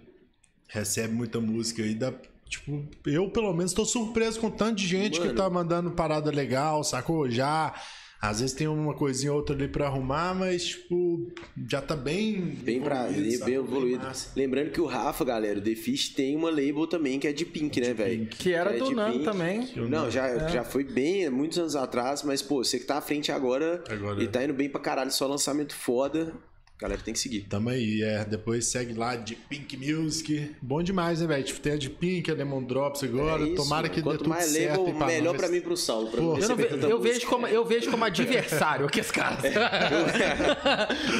recebe 0.68 1.12
muita 1.12 1.38
música 1.38 1.82
aí. 1.82 1.94
Dá, 1.94 2.14
tipo, 2.48 2.85
eu 3.06 3.31
pelo 3.31 3.52
menos 3.52 3.73
tô 3.73 3.85
surpreso 3.85 4.40
com 4.40 4.51
tanto 4.51 4.77
de 4.77 4.86
gente 4.86 5.20
que 5.20 5.27
Mano. 5.27 5.39
tá 5.39 5.51
mandando 5.51 5.90
parada 5.90 6.31
legal, 6.31 6.82
sacou? 6.85 7.28
Já. 7.31 7.74
Às 8.18 8.40
vezes 8.40 8.56
tem 8.56 8.66
uma 8.66 8.94
coisinha 8.94 9.31
ou 9.31 9.39
outra 9.39 9.55
ali 9.55 9.68
pra 9.68 9.86
arrumar, 9.89 10.35
mas, 10.35 10.64
tipo, 10.68 11.31
já 11.68 11.82
tá 11.82 11.94
bem. 11.94 12.40
Bem, 12.40 12.81
pra, 12.81 13.05
bem, 13.05 13.31
sacou? 13.32 13.52
evoluído. 13.55 14.02
massa. 14.05 14.32
Lembrando 14.35 14.70
que 14.70 14.81
o 14.81 14.86
Rafa, 14.86 15.23
galera, 15.23 15.59
o 15.59 15.62
The 15.62 15.74
Fish 15.74 16.09
tem 16.09 16.35
uma 16.35 16.48
label 16.48 16.86
também 16.86 17.20
que 17.20 17.28
é 17.28 17.32
de 17.32 17.44
Pink, 17.44 17.78
né, 17.78 17.93
velho? 17.93 18.27
Que 18.27 18.55
era 18.55 18.74
é 18.74 18.78
do 18.78 18.90
Nano 18.90 19.12
Pink. 19.12 19.24
também. 19.24 19.68
Não, 19.77 20.10
já, 20.10 20.48
já 20.48 20.64
foi 20.64 20.82
bem, 20.82 21.28
muitos 21.28 21.59
anos 21.59 21.77
atrás, 21.77 22.23
mas, 22.23 22.40
pô, 22.40 22.64
você 22.64 22.78
que 22.81 22.86
tá 22.86 22.97
à 22.97 23.01
frente 23.02 23.31
agora, 23.31 23.85
Agora. 23.89 24.20
e 24.20 24.27
tá 24.27 24.43
indo 24.43 24.55
bem 24.55 24.70
pra 24.70 24.81
caralho, 24.81 25.12
só 25.12 25.27
lançamento 25.27 25.74
foda, 25.74 26.32
galera 26.78 27.01
tem 27.03 27.15
que 27.15 27.20
seguir. 27.20 27.43
Tamo 27.48 27.69
aí, 27.70 28.03
é. 28.03 28.24
Depois 28.24 28.66
segue 28.66 28.93
lá 28.94 29.16
de 29.16 29.35
Pink 29.35 29.77
Music. 29.77 30.55
Bom 30.61 30.82
demais, 30.82 31.20
né, 31.20 31.27
velho? 31.27 31.43
Tipo, 31.44 31.61
tem 31.61 31.73
a 31.73 31.77
de 31.77 31.89
Pink, 31.90 32.31
a 32.31 32.35
Lemon 32.35 32.62
Drops 32.62 33.03
agora. 33.03 33.43
É 33.43 33.47
isso, 33.47 33.57
Tomara 33.57 33.89
que 33.89 34.03
dê 34.03 34.11
tudo 34.16 34.28
mais 34.28 34.44
certo. 34.47 34.81
label, 34.81 34.94
pra 34.94 35.07
melhor 35.07 35.32
nós. 35.32 35.36
pra 35.40 35.48
mim 35.48 35.57
e 35.57 35.61
pro 35.61 35.77
Saulo. 35.77 36.09
Pra 36.11 36.20
Pô, 36.20 36.36
não 36.36 36.48
Eu, 36.61 36.77
não 36.77 36.89
eu 36.90 37.01
vejo 37.01 37.27
como, 37.27 37.47
eu 37.47 37.65
vejo 37.65 37.90
como 37.90 38.05
adversário 38.05 38.86
que 38.89 39.01
esse 39.01 39.12
cara. 39.12 39.36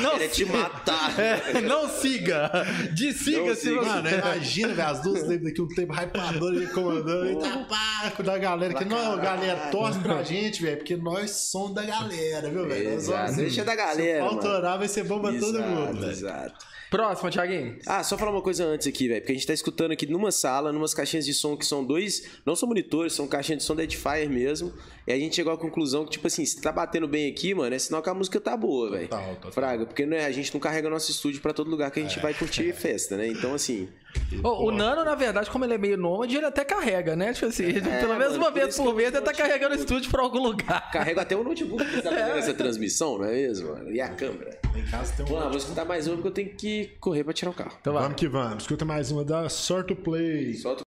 não, 0.03 0.11
Queria 0.13 0.29
te 0.29 0.45
matar. 0.45 1.19
É, 1.19 1.61
não 1.63 1.89
siga. 1.89 2.51
Desiga 2.93 3.39
Não 3.47 3.55
se 3.55 3.61
siga. 3.63 3.81
você. 3.81 3.87
Mano, 3.87 4.09
imagina, 4.11 4.69
velho, 4.75 4.89
as 4.89 5.01
duas 5.03 5.23
labels 5.23 5.43
daqui 5.45 5.63
um 5.63 5.69
tempo 5.69 5.93
hypador 5.93 6.55
e 6.63 6.67
comandando. 6.69 7.31
E 7.31 7.37
tá 7.37 7.67
pá, 7.69 8.23
da 8.23 8.39
galera. 8.39 8.75
Que 8.75 8.85
não, 8.85 9.17
galera, 9.19 9.69
torce 9.71 9.99
pra 10.01 10.23
gente, 10.23 10.63
velho, 10.63 10.77
porque 10.79 10.97
nós 10.97 11.31
somos 11.51 11.75
da 11.75 11.83
galera, 11.85 12.49
viu, 12.51 12.67
velho? 12.67 12.91
Deixa 13.37 13.65
da 13.65 13.73
Se 13.73 13.77
galera, 13.77 14.25
o 14.25 14.27
mano. 14.29 14.41
torar, 14.41 14.79
vai 14.79 14.89
ser 14.89 15.05
bom 15.05 15.21
pra 15.21 15.33
todo 15.53 15.63
mundo. 15.63 16.11
Exato. 16.11 16.65
Próximo, 16.97 17.31
Thiaguinho. 17.31 17.79
Ah, 17.87 18.03
só 18.03 18.17
falar 18.17 18.31
uma 18.31 18.41
coisa 18.41 18.65
antes 18.65 18.87
aqui, 18.87 19.07
velho. 19.09 19.21
Porque 19.21 19.33
a 19.33 19.35
gente 19.35 19.47
tá 19.47 19.53
escutando 19.53 19.93
aqui 19.93 20.07
numa 20.07 20.31
sala, 20.33 20.73
numas 20.73 20.95
caixinhas 20.95 21.27
de 21.27 21.35
som 21.35 21.57
que 21.57 21.67
são 21.67 21.85
dois. 21.85 22.25
Não 22.47 22.57
são 22.57 22.67
monitores, 22.69 23.13
são 23.13 23.27
caixinhas 23.29 23.59
de 23.63 23.67
som 23.67 23.77
da 23.77 23.85
Edifier 23.85 24.29
mesmo. 24.31 24.73
E 25.07 25.13
a 25.13 25.17
gente 25.17 25.37
chegou 25.37 25.53
à 25.53 25.59
conclusão 25.59 26.05
que, 26.05 26.13
tipo 26.13 26.27
assim, 26.27 26.45
se 26.45 26.61
tá 26.61 26.73
batendo 26.73 27.07
bem 27.07 27.31
aqui, 27.31 27.55
mano, 27.55 27.75
é 27.75 27.79
sinal 27.79 28.03
que 28.03 28.09
a 28.09 28.15
música 28.15 28.41
tá 28.41 28.57
boa, 28.57 28.91
velho. 28.91 29.09
Fraga, 29.53 29.85
porque 29.87 30.05
né, 30.07 30.25
a 30.25 30.33
gente 30.33 30.53
não 30.53 30.61
carrega 30.61 30.89
nosso 30.91 31.11
estúdio 31.11 31.41
pra 31.41 31.53
todo 31.53 31.71
lugar 31.71 31.91
que 31.91 32.01
a 32.01 32.03
É. 32.03 32.09
gente 32.09 32.19
vai 32.21 32.33
curtir 32.35 32.73
festa, 32.75 33.17
né? 33.17 33.29
Então, 33.29 33.55
assim. 33.55 33.89
Ô, 34.43 34.65
o 34.69 34.71
Nano, 34.71 35.05
na 35.05 35.15
verdade, 35.15 35.51
como 35.51 35.65
ele 35.67 35.75
é 35.75 35.79
meio 35.79 35.97
nômade, 35.99 36.35
ele 36.37 36.47
até 36.47 36.65
carrega, 36.65 37.15
né? 37.15 37.35
Tipo 37.35 37.47
assim, 37.47 37.65
pelo 37.75 38.17
menos 38.17 38.33
mano, 38.33 38.45
uma 38.45 38.51
vez 38.51 38.75
por 38.77 38.95
mês 38.95 39.13
ele 39.15 39.21
tá 39.21 39.33
carregando 39.33 39.75
o 39.75 39.79
estúdio 39.79 40.11
pra 40.11 40.23
algum 40.23 40.39
lugar. 40.43 40.91
Carrega 40.91 41.21
até 41.21 41.37
o 41.37 41.45
notebook 41.45 41.85
que 41.85 42.01
tá 42.03 42.09
fazendo 42.17 42.39
essa 42.39 42.55
transmissão, 42.55 43.19
não 43.19 43.27
é 43.27 43.33
mesmo, 43.33 43.69
mano? 43.73 43.93
E 43.93 44.01
a 44.01 44.09
câmera. 44.09 44.59
Em 44.75 44.83
casa 44.87 45.13
tem 45.17 45.27
um. 45.27 45.39
Vamos 45.39 45.57
escutar 45.63 45.85
mais 45.85 46.07
uma 46.07 46.17
porque 46.17 46.29
eu 46.29 46.33
tenho 46.33 46.49
que 46.57 46.86
correr 47.01 47.25
pra 47.25 47.33
tirar 47.33 47.51
o 47.51 47.55
carro. 47.55 47.77
Então 47.81 47.93
vai. 47.93 48.03
Vamos 48.03 48.17
que 48.17 48.29
vamos. 48.29 48.63
Escuta 48.63 48.85
mais 48.85 49.11
uma 49.11 49.25
da 49.25 49.49
Sort 49.49 49.89
to 49.89 49.97
Play. 49.97 50.55
Solta 50.55 50.83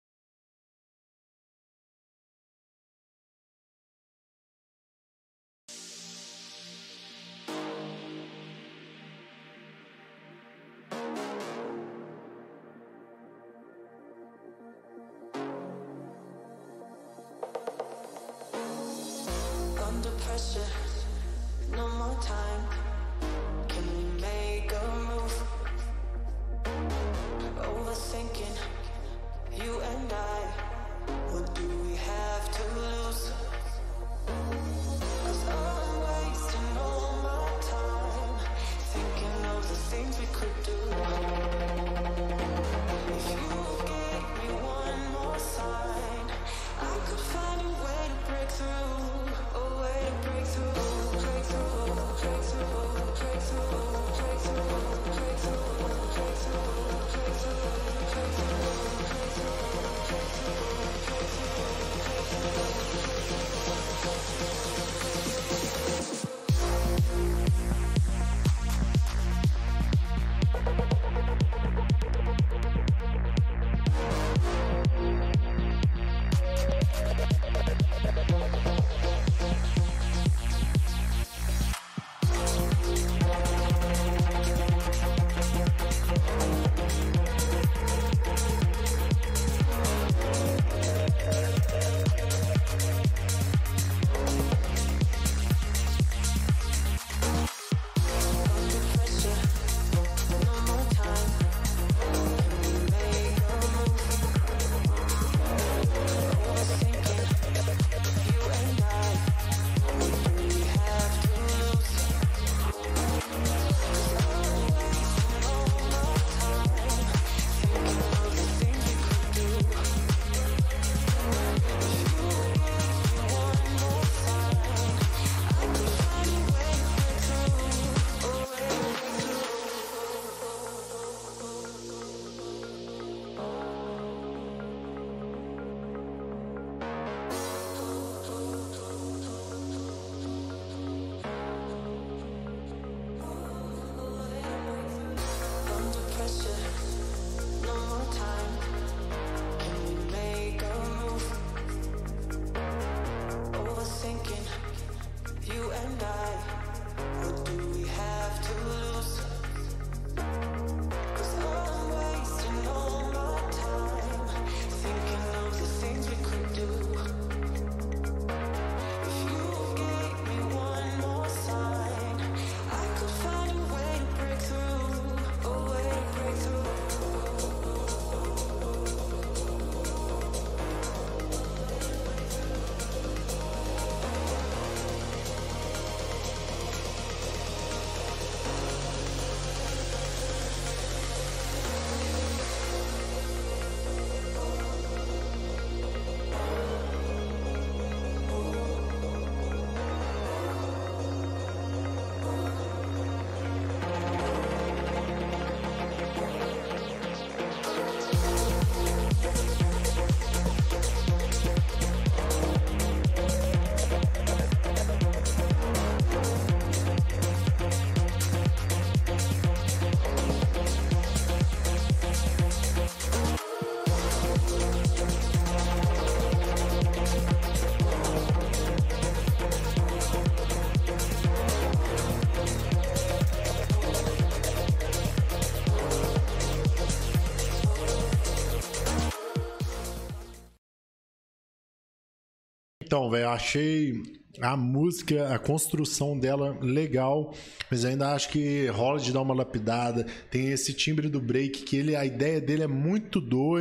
Então, 242.96 243.10
velho, 243.10 243.28
achei 243.28 244.02
a 244.40 244.56
música, 244.56 245.36
a 245.36 245.38
construção 245.38 246.18
dela 246.18 246.58
legal, 246.62 247.34
mas 247.70 247.84
ainda 247.84 248.14
acho 248.14 248.30
que 248.30 248.68
rola 248.68 249.00
de 249.00 249.12
dar 249.12 249.22
uma 249.22 249.34
lapidada. 249.34 250.06
Tem 250.32 250.52
esse 250.52 250.74
timbre 250.74 251.10
do 251.10 251.20
break 251.20 251.64
que 251.64 251.76
ele, 251.76 251.94
a 251.94 252.06
ideia 252.06 252.40
dele 252.40 252.64
é 252.64 252.68
muito 252.68 253.20
doida. 253.20 253.55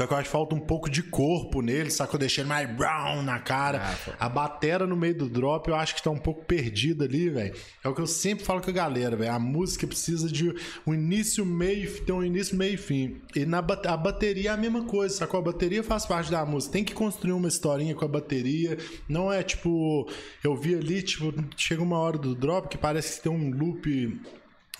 Só 0.00 0.06
que 0.06 0.14
eu 0.14 0.16
acho 0.16 0.28
que 0.28 0.32
falta 0.32 0.54
um 0.54 0.60
pouco 0.60 0.88
de 0.88 1.02
corpo 1.02 1.60
nele, 1.60 1.90
sacou? 1.90 2.18
Deixando 2.18 2.46
mais 2.46 2.66
brown 2.74 3.20
na 3.20 3.38
cara. 3.38 3.94
a 4.18 4.30
batera 4.30 4.86
no 4.86 4.96
meio 4.96 5.14
do 5.14 5.28
drop 5.28 5.68
eu 5.68 5.74
acho 5.74 5.94
que 5.94 6.02
tá 6.02 6.10
um 6.10 6.16
pouco 6.16 6.42
perdida 6.46 7.04
ali, 7.04 7.28
velho. 7.28 7.54
É 7.84 7.86
o 7.86 7.94
que 7.94 8.00
eu 8.00 8.06
sempre 8.06 8.42
falo 8.42 8.62
com 8.62 8.70
a 8.70 8.72
galera, 8.72 9.14
velho. 9.14 9.30
A 9.30 9.38
música 9.38 9.86
precisa 9.86 10.26
de 10.26 10.54
um 10.86 10.94
início, 10.94 11.44
meio, 11.44 12.02
ter 12.02 12.12
um 12.12 12.24
início, 12.24 12.56
meio 12.56 12.72
e 12.72 12.78
fim. 12.78 13.20
E 13.36 13.44
na 13.44 13.58
a 13.58 13.96
bateria 13.98 14.48
é 14.48 14.52
a 14.54 14.56
mesma 14.56 14.84
coisa, 14.84 15.16
sacou? 15.16 15.38
A 15.38 15.42
bateria 15.42 15.84
faz 15.84 16.06
parte 16.06 16.30
da 16.30 16.46
música. 16.46 16.72
Tem 16.72 16.82
que 16.82 16.94
construir 16.94 17.32
uma 17.32 17.48
historinha 17.48 17.94
com 17.94 18.06
a 18.06 18.08
bateria. 18.08 18.78
Não 19.06 19.30
é 19.30 19.42
tipo, 19.42 20.10
eu 20.42 20.56
vi 20.56 20.76
ali, 20.76 21.02
tipo, 21.02 21.30
chega 21.58 21.82
uma 21.82 21.98
hora 21.98 22.16
do 22.16 22.34
drop 22.34 22.70
que 22.70 22.78
parece 22.78 23.18
que 23.18 23.24
tem 23.24 23.32
um 23.32 23.50
loop 23.50 24.18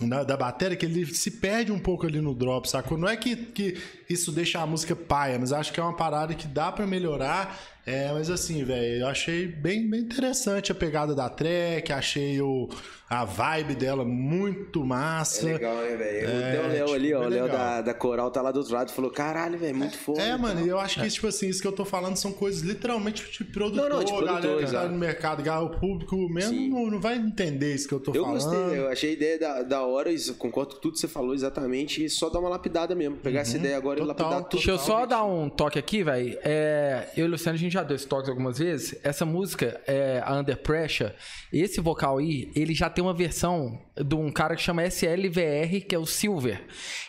na- 0.07 0.23
da 0.23 0.35
bateria 0.37 0.75
que 0.77 0.85
ele 0.85 1.05
se 1.05 1.31
perde 1.31 1.71
um 1.71 1.79
pouco 1.79 2.05
ali 2.05 2.19
no 2.21 2.33
drop, 2.33 2.69
sacou? 2.69 2.97
Não 2.97 3.07
é 3.07 3.15
que, 3.17 3.35
que 3.35 3.77
isso 4.09 4.31
deixa 4.31 4.59
a 4.59 4.65
música 4.65 4.95
paia, 4.95 5.37
mas 5.39 5.51
acho 5.51 5.71
que 5.71 5.79
é 5.79 5.83
uma 5.83 5.95
parada 5.95 6.33
que 6.33 6.47
dá 6.47 6.71
pra 6.71 6.85
melhorar. 6.87 7.57
É, 7.85 8.11
mas 8.13 8.29
assim, 8.29 8.63
velho, 8.63 9.01
eu 9.01 9.07
achei 9.07 9.47
bem, 9.47 9.89
bem 9.89 10.01
interessante 10.01 10.71
a 10.71 10.75
pegada 10.75 11.15
da 11.15 11.27
track, 11.29 11.91
achei 11.91 12.39
o, 12.39 12.69
a 13.09 13.25
vibe 13.25 13.73
dela 13.75 14.05
muito 14.05 14.85
massa. 14.85 15.49
É 15.49 15.53
legal, 15.53 15.75
né, 15.75 15.95
velho? 15.95 16.29
É, 16.29 16.51
Tem 16.51 16.59
o 16.59 16.67
Léo 16.67 16.85
tipo, 16.85 16.95
ali, 16.95 17.13
ó. 17.15 17.25
O 17.25 17.27
Léo 17.29 17.47
da, 17.47 17.81
da 17.81 17.93
Coral 17.95 18.29
tá 18.29 18.39
lá 18.41 18.51
do 18.51 18.59
outro 18.59 18.73
lado 18.73 18.89
e 18.89 18.93
falou: 18.93 19.09
caralho, 19.09 19.57
velho, 19.57 19.75
muito 19.75 19.97
foda. 19.97 20.21
É, 20.21 20.37
mano, 20.37 20.57
tal. 20.57 20.65
e 20.65 20.69
eu 20.69 20.79
acho 20.79 21.01
que, 21.01 21.09
tipo 21.09 21.25
assim, 21.25 21.49
isso 21.49 21.59
que 21.59 21.67
eu 21.67 21.71
tô 21.71 21.83
falando 21.83 22.15
são 22.17 22.31
coisas 22.31 22.61
literalmente 22.61 23.31
de 23.31 23.43
produtor, 23.45 23.89
Não, 23.89 23.97
não, 23.97 24.03
de 24.03 24.11
produtor, 24.11 24.25
galera 24.41 24.53
que 24.57 24.61
tá 24.61 24.67
exato. 24.69 24.87
no 24.89 24.97
mercado, 24.99 25.41
galera, 25.43 25.65
o 25.65 25.79
público 25.79 26.15
mesmo 26.29 26.69
não, 26.69 26.85
não 26.91 27.01
vai 27.01 27.15
entender 27.17 27.73
isso 27.73 27.87
que 27.87 27.93
eu 27.95 27.99
tô 27.99 28.13
Eu 28.13 28.23
falando. 28.25 28.43
gostei, 28.43 28.79
eu 28.79 28.89
achei 28.89 29.09
a 29.09 29.13
ideia 29.13 29.39
da, 29.39 29.63
da 29.63 29.81
hora, 29.81 30.11
e 30.11 30.19
concordo 30.35 30.75
com 30.75 30.81
tudo 30.81 30.93
que 30.93 30.99
você 30.99 31.07
falou 31.07 31.33
exatamente, 31.33 32.05
e 32.05 32.09
só 32.11 32.29
dar 32.29 32.39
uma 32.39 32.49
lapidada 32.49 32.93
mesmo. 32.93 33.15
Pegar 33.17 33.41
essa 33.41 33.57
ideia 33.57 33.75
agora 33.75 33.99
Uhum. 34.01 34.07
total, 34.07 34.25
e 34.27 34.29
lapidar 34.29 34.49
tudo. 34.49 34.59
Deixa 34.59 34.71
eu 34.71 34.77
só 34.77 35.05
dar 35.07 35.23
um 35.25 35.49
toque 35.49 35.79
aqui, 35.79 36.03
velho. 36.03 36.37
É, 36.43 37.09
eu 37.17 37.25
e 37.25 37.27
o 37.27 37.31
Luciano, 37.31 37.55
a 37.57 37.59
gente 37.59 37.70
já 37.73 37.83
deu 37.83 37.95
esse 37.95 38.07
toque 38.07 38.29
algumas 38.29 38.57
vezes. 38.59 38.99
Essa 39.03 39.25
música, 39.25 39.79
é, 39.87 40.21
a 40.25 40.35
Under 40.35 40.57
Pressure, 40.57 41.13
esse 41.51 41.79
vocal 41.81 42.17
aí, 42.17 42.51
ele 42.55 42.73
já 42.73 42.89
tem 42.89 43.03
uma 43.03 43.13
versão 43.13 43.79
de 43.95 44.15
um 44.15 44.31
cara 44.31 44.55
que 44.55 44.61
chama 44.61 44.83
SLVR, 44.85 45.81
que 45.87 45.95
é 45.95 45.99
o 45.99 46.05
Silver. 46.05 46.63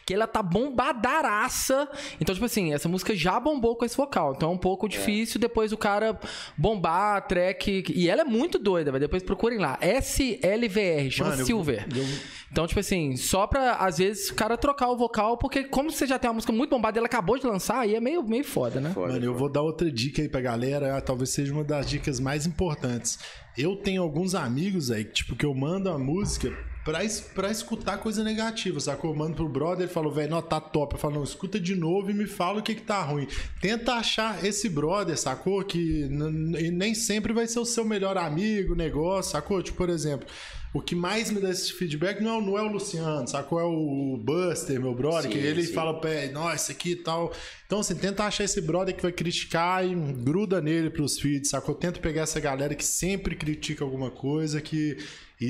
Que 0.05 0.15
ela 0.15 0.27
tá 0.27 0.43
bombadaraça. 0.43 1.89
Então, 2.21 2.35
tipo 2.35 2.45
assim, 2.47 2.73
essa 2.75 2.89
música 2.89 3.15
já 3.15 3.39
bombou 3.39 3.77
com 3.77 3.85
esse 3.85 3.97
vocal. 3.97 4.33
Então 4.37 4.51
é 4.51 4.53
um 4.53 4.59
pouco 4.59 4.89
difícil 4.89 5.41
depois 5.41 5.73
o 5.73 5.77
cara 5.77 6.19
bombar 6.57 7.17
a 7.17 7.21
track. 7.21 7.85
E 7.95 8.09
ela 8.09 8.23
é 8.23 8.25
muito 8.25 8.59
doida, 8.59 8.91
velho. 8.91 9.01
Depois 9.03 9.23
procurem 9.23 9.59
lá. 9.59 9.79
SLVR, 9.81 11.11
chama 11.11 11.31
Mano, 11.31 11.43
eu- 11.43 11.47
Silver. 11.47 11.87
eu- 11.95 12.05
Então, 12.53 12.67
tipo 12.67 12.79
assim, 12.81 13.17
só 13.17 13.47
pra, 13.47 13.77
às 13.77 13.97
vezes, 13.97 14.29
o 14.29 14.35
cara 14.35 14.59
trocar 14.59 14.91
o 14.91 14.97
vocal, 14.97 15.39
porque 15.39 15.65
como 15.65 15.91
você 15.91 16.07
já 16.07 16.19
tem 16.19 16.29
uma 16.29 16.35
música 16.35 16.53
muito 16.53 16.69
bombada 16.69 16.97
e 16.97 17.01
ela 17.01 17.07
acabou 17.07 17.39
de 17.39 17.47
lançar, 17.47 17.79
aí 17.81 17.95
é 17.95 18.01
meio, 18.01 18.23
meio 18.23 18.45
foda, 18.45 18.79
né? 18.79 18.91
Foda, 18.93 19.15
Mano, 19.15 19.25
eu 19.25 19.35
vou 19.35 19.49
dar 19.49 19.63
outra 19.63 19.91
dica 19.91 20.21
aí 20.21 20.29
pra 20.29 20.43
galera, 20.43 21.01
talvez 21.01 21.31
seja 21.31 21.51
uma 21.51 21.65
das 21.65 21.89
dicas 21.89 22.21
mais 22.21 22.45
importantes. 22.47 23.19
Eu 23.57 23.75
tenho 23.77 24.03
alguns 24.03 24.35
amigos 24.35 24.91
aí, 24.91 25.03
que, 25.07 25.13
tipo, 25.15 25.35
que 25.35 25.47
eu 25.47 25.55
mando 25.55 25.89
a 25.89 25.99
música 25.99 26.53
pra, 26.85 27.03
es- 27.03 27.21
pra 27.23 27.51
escutar 27.51 27.97
coisa 27.97 28.23
negativa, 28.23 28.79
sacou? 28.81 29.13
Eu 29.13 29.17
mando 29.17 29.35
pro 29.35 29.49
brother, 29.49 29.85
ele 29.87 29.93
falou, 29.93 30.13
velho, 30.13 30.31
não, 30.31 30.43
tá 30.43 30.61
top. 30.61 30.95
Eu 30.95 30.99
falo, 31.01 31.15
não, 31.15 31.25
escuta 31.25 31.59
de 31.59 31.75
novo 31.75 32.11
e 32.11 32.15
me 32.15 32.27
fala 32.27 32.61
o 32.61 32.63
que 32.63 32.75
que 32.75 32.83
tá 32.83 33.03
ruim. 33.03 33.27
Tenta 33.63 33.95
achar 33.95 34.45
esse 34.45 34.69
brother, 34.69 35.19
sacou? 35.19 35.65
Que 35.65 36.07
nem 36.71 36.95
sempre 36.95 37.33
vai 37.33 37.47
ser 37.47 37.61
o 37.61 37.65
seu 37.65 37.83
melhor 37.85 38.19
amigo, 38.19 38.75
negócio, 38.75 39.33
sacou? 39.33 39.63
Tipo, 39.63 39.79
por 39.79 39.89
exemplo... 39.89 40.29
O 40.75 40.81
que 40.81 40.95
mais 40.95 41.31
me 41.31 41.39
dá 41.39 41.51
esse 41.51 41.71
feedback 41.73 42.23
não 42.23 42.31
é, 42.31 42.39
o- 42.39 42.41
não 42.41 42.59
é 42.59 42.63
o 42.63 42.69
Luciano, 42.73 43.29
sacou? 43.29 43.61
É 43.61 43.65
o 43.65 44.17
Buster, 44.17 44.81
meu 44.81 44.95
brother, 44.95 45.31
que 45.31 45.39
Sim, 45.39 45.45
ele 45.47 45.65
sim. 45.67 45.73
fala, 45.75 46.01
pé, 46.01 46.31
nossa, 46.33 46.73
aqui 46.73 46.93
e 46.93 46.97
tal. 46.97 47.31
Então, 47.67 47.81
assim, 47.81 47.95
tenta 47.95 48.25
achar 48.25 48.45
esse 48.45 48.61
brother 48.61 48.95
que 48.97 49.03
vai 49.03 49.13
criticar 49.13 49.87
e 49.87 49.95
gruda 49.95 50.61
nele 50.63 50.89
pros 50.89 51.19
feeds, 51.19 51.51
sacou? 51.51 51.75
Tenta 51.75 52.01
pegar 52.01 52.23
essa 52.23 52.41
galera 52.41 52.75
que 52.75 52.85
sempre 52.85 53.37
critica 53.37 53.85
alguma 53.85 54.11
coisa, 54.11 54.61
que 54.63 54.97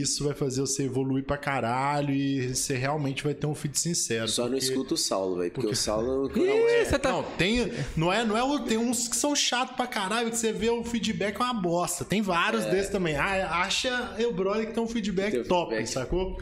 isso 0.00 0.24
vai 0.24 0.34
fazer 0.34 0.60
você 0.60 0.84
evoluir 0.84 1.24
pra 1.24 1.36
caralho 1.36 2.14
e 2.14 2.54
você 2.54 2.76
realmente 2.76 3.22
vai 3.24 3.34
ter 3.34 3.46
um 3.46 3.54
feed 3.54 3.78
sincero. 3.78 4.28
Só 4.28 4.42
não 4.44 4.50
porque- 4.52 4.64
escuta 4.64 4.94
o 4.94 4.96
Saulo, 4.96 5.36
velho, 5.38 5.50
porque, 5.50 5.70
o 5.72 5.76
Saulo. 5.76 6.30
Ih, 6.36 6.84
você 6.84 6.98
tá. 6.98 7.10
Não, 7.12 7.22
tem, 7.36 7.72
não 7.96 8.12
é, 8.12 8.24
não 8.24 8.36
é, 8.56 8.64
tem 8.66 8.78
uns 8.78 9.08
que 9.08 9.16
são 9.16 9.34
chatos 9.36 9.76
pra 9.76 9.86
caralho, 9.86 10.30
que 10.30 10.36
você 10.38 10.52
vê 10.52 10.70
o 10.70 10.82
feedback 10.84 11.36
é 11.40 11.44
uma 11.44 11.54
bosta. 11.54 12.04
Tem 12.04 12.22
vários 12.22 12.64
desses 12.66 12.90
também. 12.90 13.16
Ah, 13.16 13.60
acha 13.62 14.16
o 14.28 14.32
brother 14.32 14.66
que 14.66 14.72
tem 14.74 14.82
um 14.82 14.88
feedback 14.88 15.32
Tem 15.32 15.44
top, 15.44 15.70
feedback. 15.74 15.92
sacou? 15.92 16.40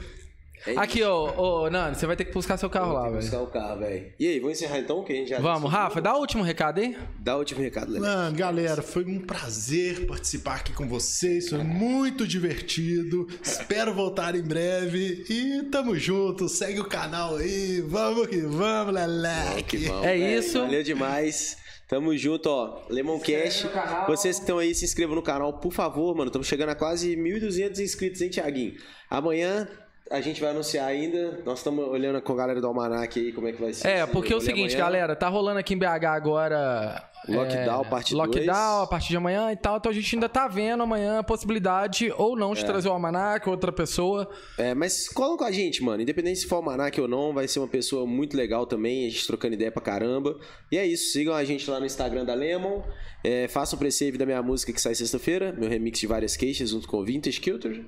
É 0.66 0.76
Aqui, 0.76 1.02
ô, 1.02 1.32
ô, 1.64 1.70
Nani, 1.70 1.94
você 1.96 2.06
vai 2.06 2.16
ter 2.16 2.24
que 2.26 2.32
buscar 2.34 2.56
seu 2.58 2.68
carro 2.68 2.92
lá, 2.92 3.04
velho. 3.08 3.16
buscar 3.16 3.40
o 3.40 3.46
carro, 3.46 3.78
velho. 3.80 4.12
E 4.18 4.26
aí, 4.28 4.40
vamos 4.40 4.58
encerrar 4.58 4.78
então? 4.78 5.02
Que 5.02 5.12
a 5.12 5.16
gente 5.16 5.28
já. 5.30 5.38
Vamos, 5.40 5.70
Rafa, 5.70 6.00
dá 6.02 6.14
o 6.14 6.20
último 6.20 6.42
recado 6.42 6.80
aí. 6.80 6.96
Dá 7.18 7.34
o 7.36 7.38
último 7.38 7.60
recado, 7.62 7.90
Léo. 7.92 8.02
Mano, 8.02 8.36
galera, 8.36 8.82
foi 8.82 9.04
um 9.04 9.20
prazer 9.20 10.06
participar 10.06 10.56
aqui 10.56 10.72
com 10.74 10.86
vocês. 10.86 11.48
Foi 11.48 11.62
muito 11.64 12.26
divertido. 12.26 13.26
Espero 13.42 13.94
voltar 13.94 14.34
em 14.34 14.42
breve. 14.42 15.24
E 15.30 15.62
tamo 15.70 15.96
junto. 15.96 16.48
Segue 16.48 16.80
o 16.80 16.84
canal 16.84 17.36
aí. 17.36 17.80
Vamos 17.80 18.26
que 18.26 18.40
vamos, 18.42 18.86
Que 18.94 19.00
Leleque. 19.00 19.78
bom, 19.88 20.04
É 20.04 20.16
velho. 20.16 20.38
isso. 20.40 20.60
Valeu 20.60 20.82
demais. 20.82 21.56
Tamo 21.88 22.16
junto, 22.16 22.46
ó. 22.48 22.82
Lemon 22.88 23.18
Cash. 23.18 23.64
no 23.64 23.70
canal. 23.70 24.06
Vocês 24.06 24.36
que 24.36 24.42
estão 24.42 24.58
aí, 24.58 24.74
se 24.74 24.84
inscrevam 24.84 25.16
no 25.16 25.22
canal, 25.22 25.54
por 25.58 25.72
favor, 25.72 26.14
mano. 26.14 26.28
Estamos 26.28 26.46
chegando 26.46 26.68
a 26.68 26.74
quase 26.74 27.16
1.200 27.16 27.78
inscritos, 27.80 28.20
hein, 28.20 28.28
Thiaguinho? 28.30 28.74
Amanhã 29.08 29.66
a 30.10 30.20
gente 30.20 30.40
vai 30.40 30.50
anunciar 30.50 30.88
ainda. 30.88 31.40
Nós 31.46 31.60
estamos 31.60 31.86
olhando 31.86 32.20
com 32.20 32.32
a 32.32 32.36
galera 32.36 32.60
do 32.60 32.66
Almanac 32.66 33.18
aí 33.18 33.32
como 33.32 33.46
é 33.46 33.52
que 33.52 33.60
vai 33.60 33.72
ser. 33.72 33.86
É, 33.86 34.06
porque 34.06 34.32
é 34.32 34.36
o 34.36 34.40
seguinte, 34.40 34.74
amanhã. 34.74 34.78
galera, 34.78 35.16
tá 35.16 35.28
rolando 35.28 35.60
aqui 35.60 35.74
em 35.74 35.78
BH 35.78 36.04
agora. 36.06 37.08
Lockdown, 37.28 37.82
é, 37.82 37.84
parte 37.84 38.14
Lockdown 38.14 38.44
dois. 38.44 38.58
a 38.82 38.86
partir 38.88 39.10
de 39.10 39.16
amanhã 39.16 39.52
e 39.52 39.56
tal. 39.56 39.76
Então 39.76 39.92
a 39.92 39.94
gente 39.94 40.16
ainda 40.16 40.28
tá 40.28 40.48
vendo 40.48 40.82
amanhã 40.82 41.20
a 41.20 41.22
possibilidade 41.22 42.12
ou 42.16 42.34
não 42.34 42.54
de 42.54 42.64
trazer 42.64 42.88
o 42.88 42.92
Almanac, 42.92 43.48
outra 43.48 43.70
pessoa. 43.70 44.28
É, 44.58 44.74
mas 44.74 45.08
colam 45.08 45.36
com 45.36 45.44
a 45.44 45.52
gente, 45.52 45.80
mano. 45.80 46.02
Independente 46.02 46.40
se 46.40 46.46
for 46.46 46.56
Almanac 46.56 47.00
ou 47.00 47.06
não, 47.06 47.32
vai 47.32 47.46
ser 47.46 47.60
uma 47.60 47.68
pessoa 47.68 48.04
muito 48.04 48.36
legal 48.36 48.66
também. 48.66 49.06
A 49.06 49.10
gente 49.10 49.24
trocando 49.28 49.54
ideia 49.54 49.70
pra 49.70 49.82
caramba. 49.82 50.36
E 50.72 50.76
é 50.76 50.84
isso. 50.84 51.12
Sigam 51.12 51.34
a 51.34 51.44
gente 51.44 51.70
lá 51.70 51.78
no 51.78 51.86
Instagram 51.86 52.24
da 52.24 52.34
Lemon. 52.34 52.82
É, 53.22 53.46
façam 53.46 53.76
o 53.76 53.78
pre-save 53.78 54.18
da 54.18 54.26
minha 54.26 54.42
música 54.42 54.72
que 54.72 54.80
sai 54.80 54.96
sexta-feira. 54.96 55.52
Meu 55.52 55.68
remix 55.68 56.00
de 56.00 56.06
várias 56.08 56.36
queixas 56.36 56.70
junto 56.70 56.88
com 56.88 56.96
o 56.96 57.04
Vintage 57.04 57.38
Kilter. 57.38 57.84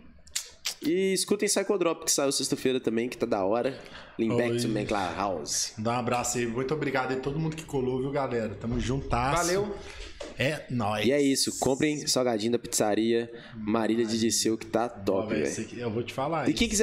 E 0.80 1.12
escutem 1.12 1.48
Psychodrop, 1.48 2.04
que 2.04 2.10
saiu 2.10 2.32
sexta-feira 2.32 2.80
também, 2.80 3.08
que 3.08 3.16
tá 3.16 3.26
da 3.26 3.44
hora. 3.44 3.78
Lean 4.18 4.36
Back 4.36 4.60
to 4.60 4.68
McLaren 4.68 5.14
House. 5.16 5.72
Dá 5.78 5.92
um 5.92 5.98
abraço 5.98 6.38
aí. 6.38 6.46
Muito 6.46 6.74
obrigado 6.74 7.12
aí 7.12 7.16
a 7.16 7.20
todo 7.20 7.38
mundo 7.38 7.56
que 7.56 7.64
colou, 7.64 8.00
viu, 8.00 8.10
galera? 8.10 8.54
Tamo 8.60 8.78
juntasso. 8.78 9.46
Valeu. 9.46 9.74
É 10.38 10.64
nóis. 10.70 11.06
E 11.06 11.12
é 11.12 11.20
isso. 11.20 11.58
Comprem 11.58 12.06
salgadinho 12.06 12.52
da 12.52 12.58
pizzaria 12.58 13.30
Marília 13.56 14.04
de 14.04 14.18
Disseu, 14.18 14.56
que 14.56 14.66
tá 14.66 14.88
top, 14.88 15.34
velho, 15.34 15.68
eu 15.78 15.90
vou 15.90 16.02
te 16.02 16.12
falar. 16.12 16.48
E 16.48 16.52
quem 16.52 16.68
quiser 16.68 16.80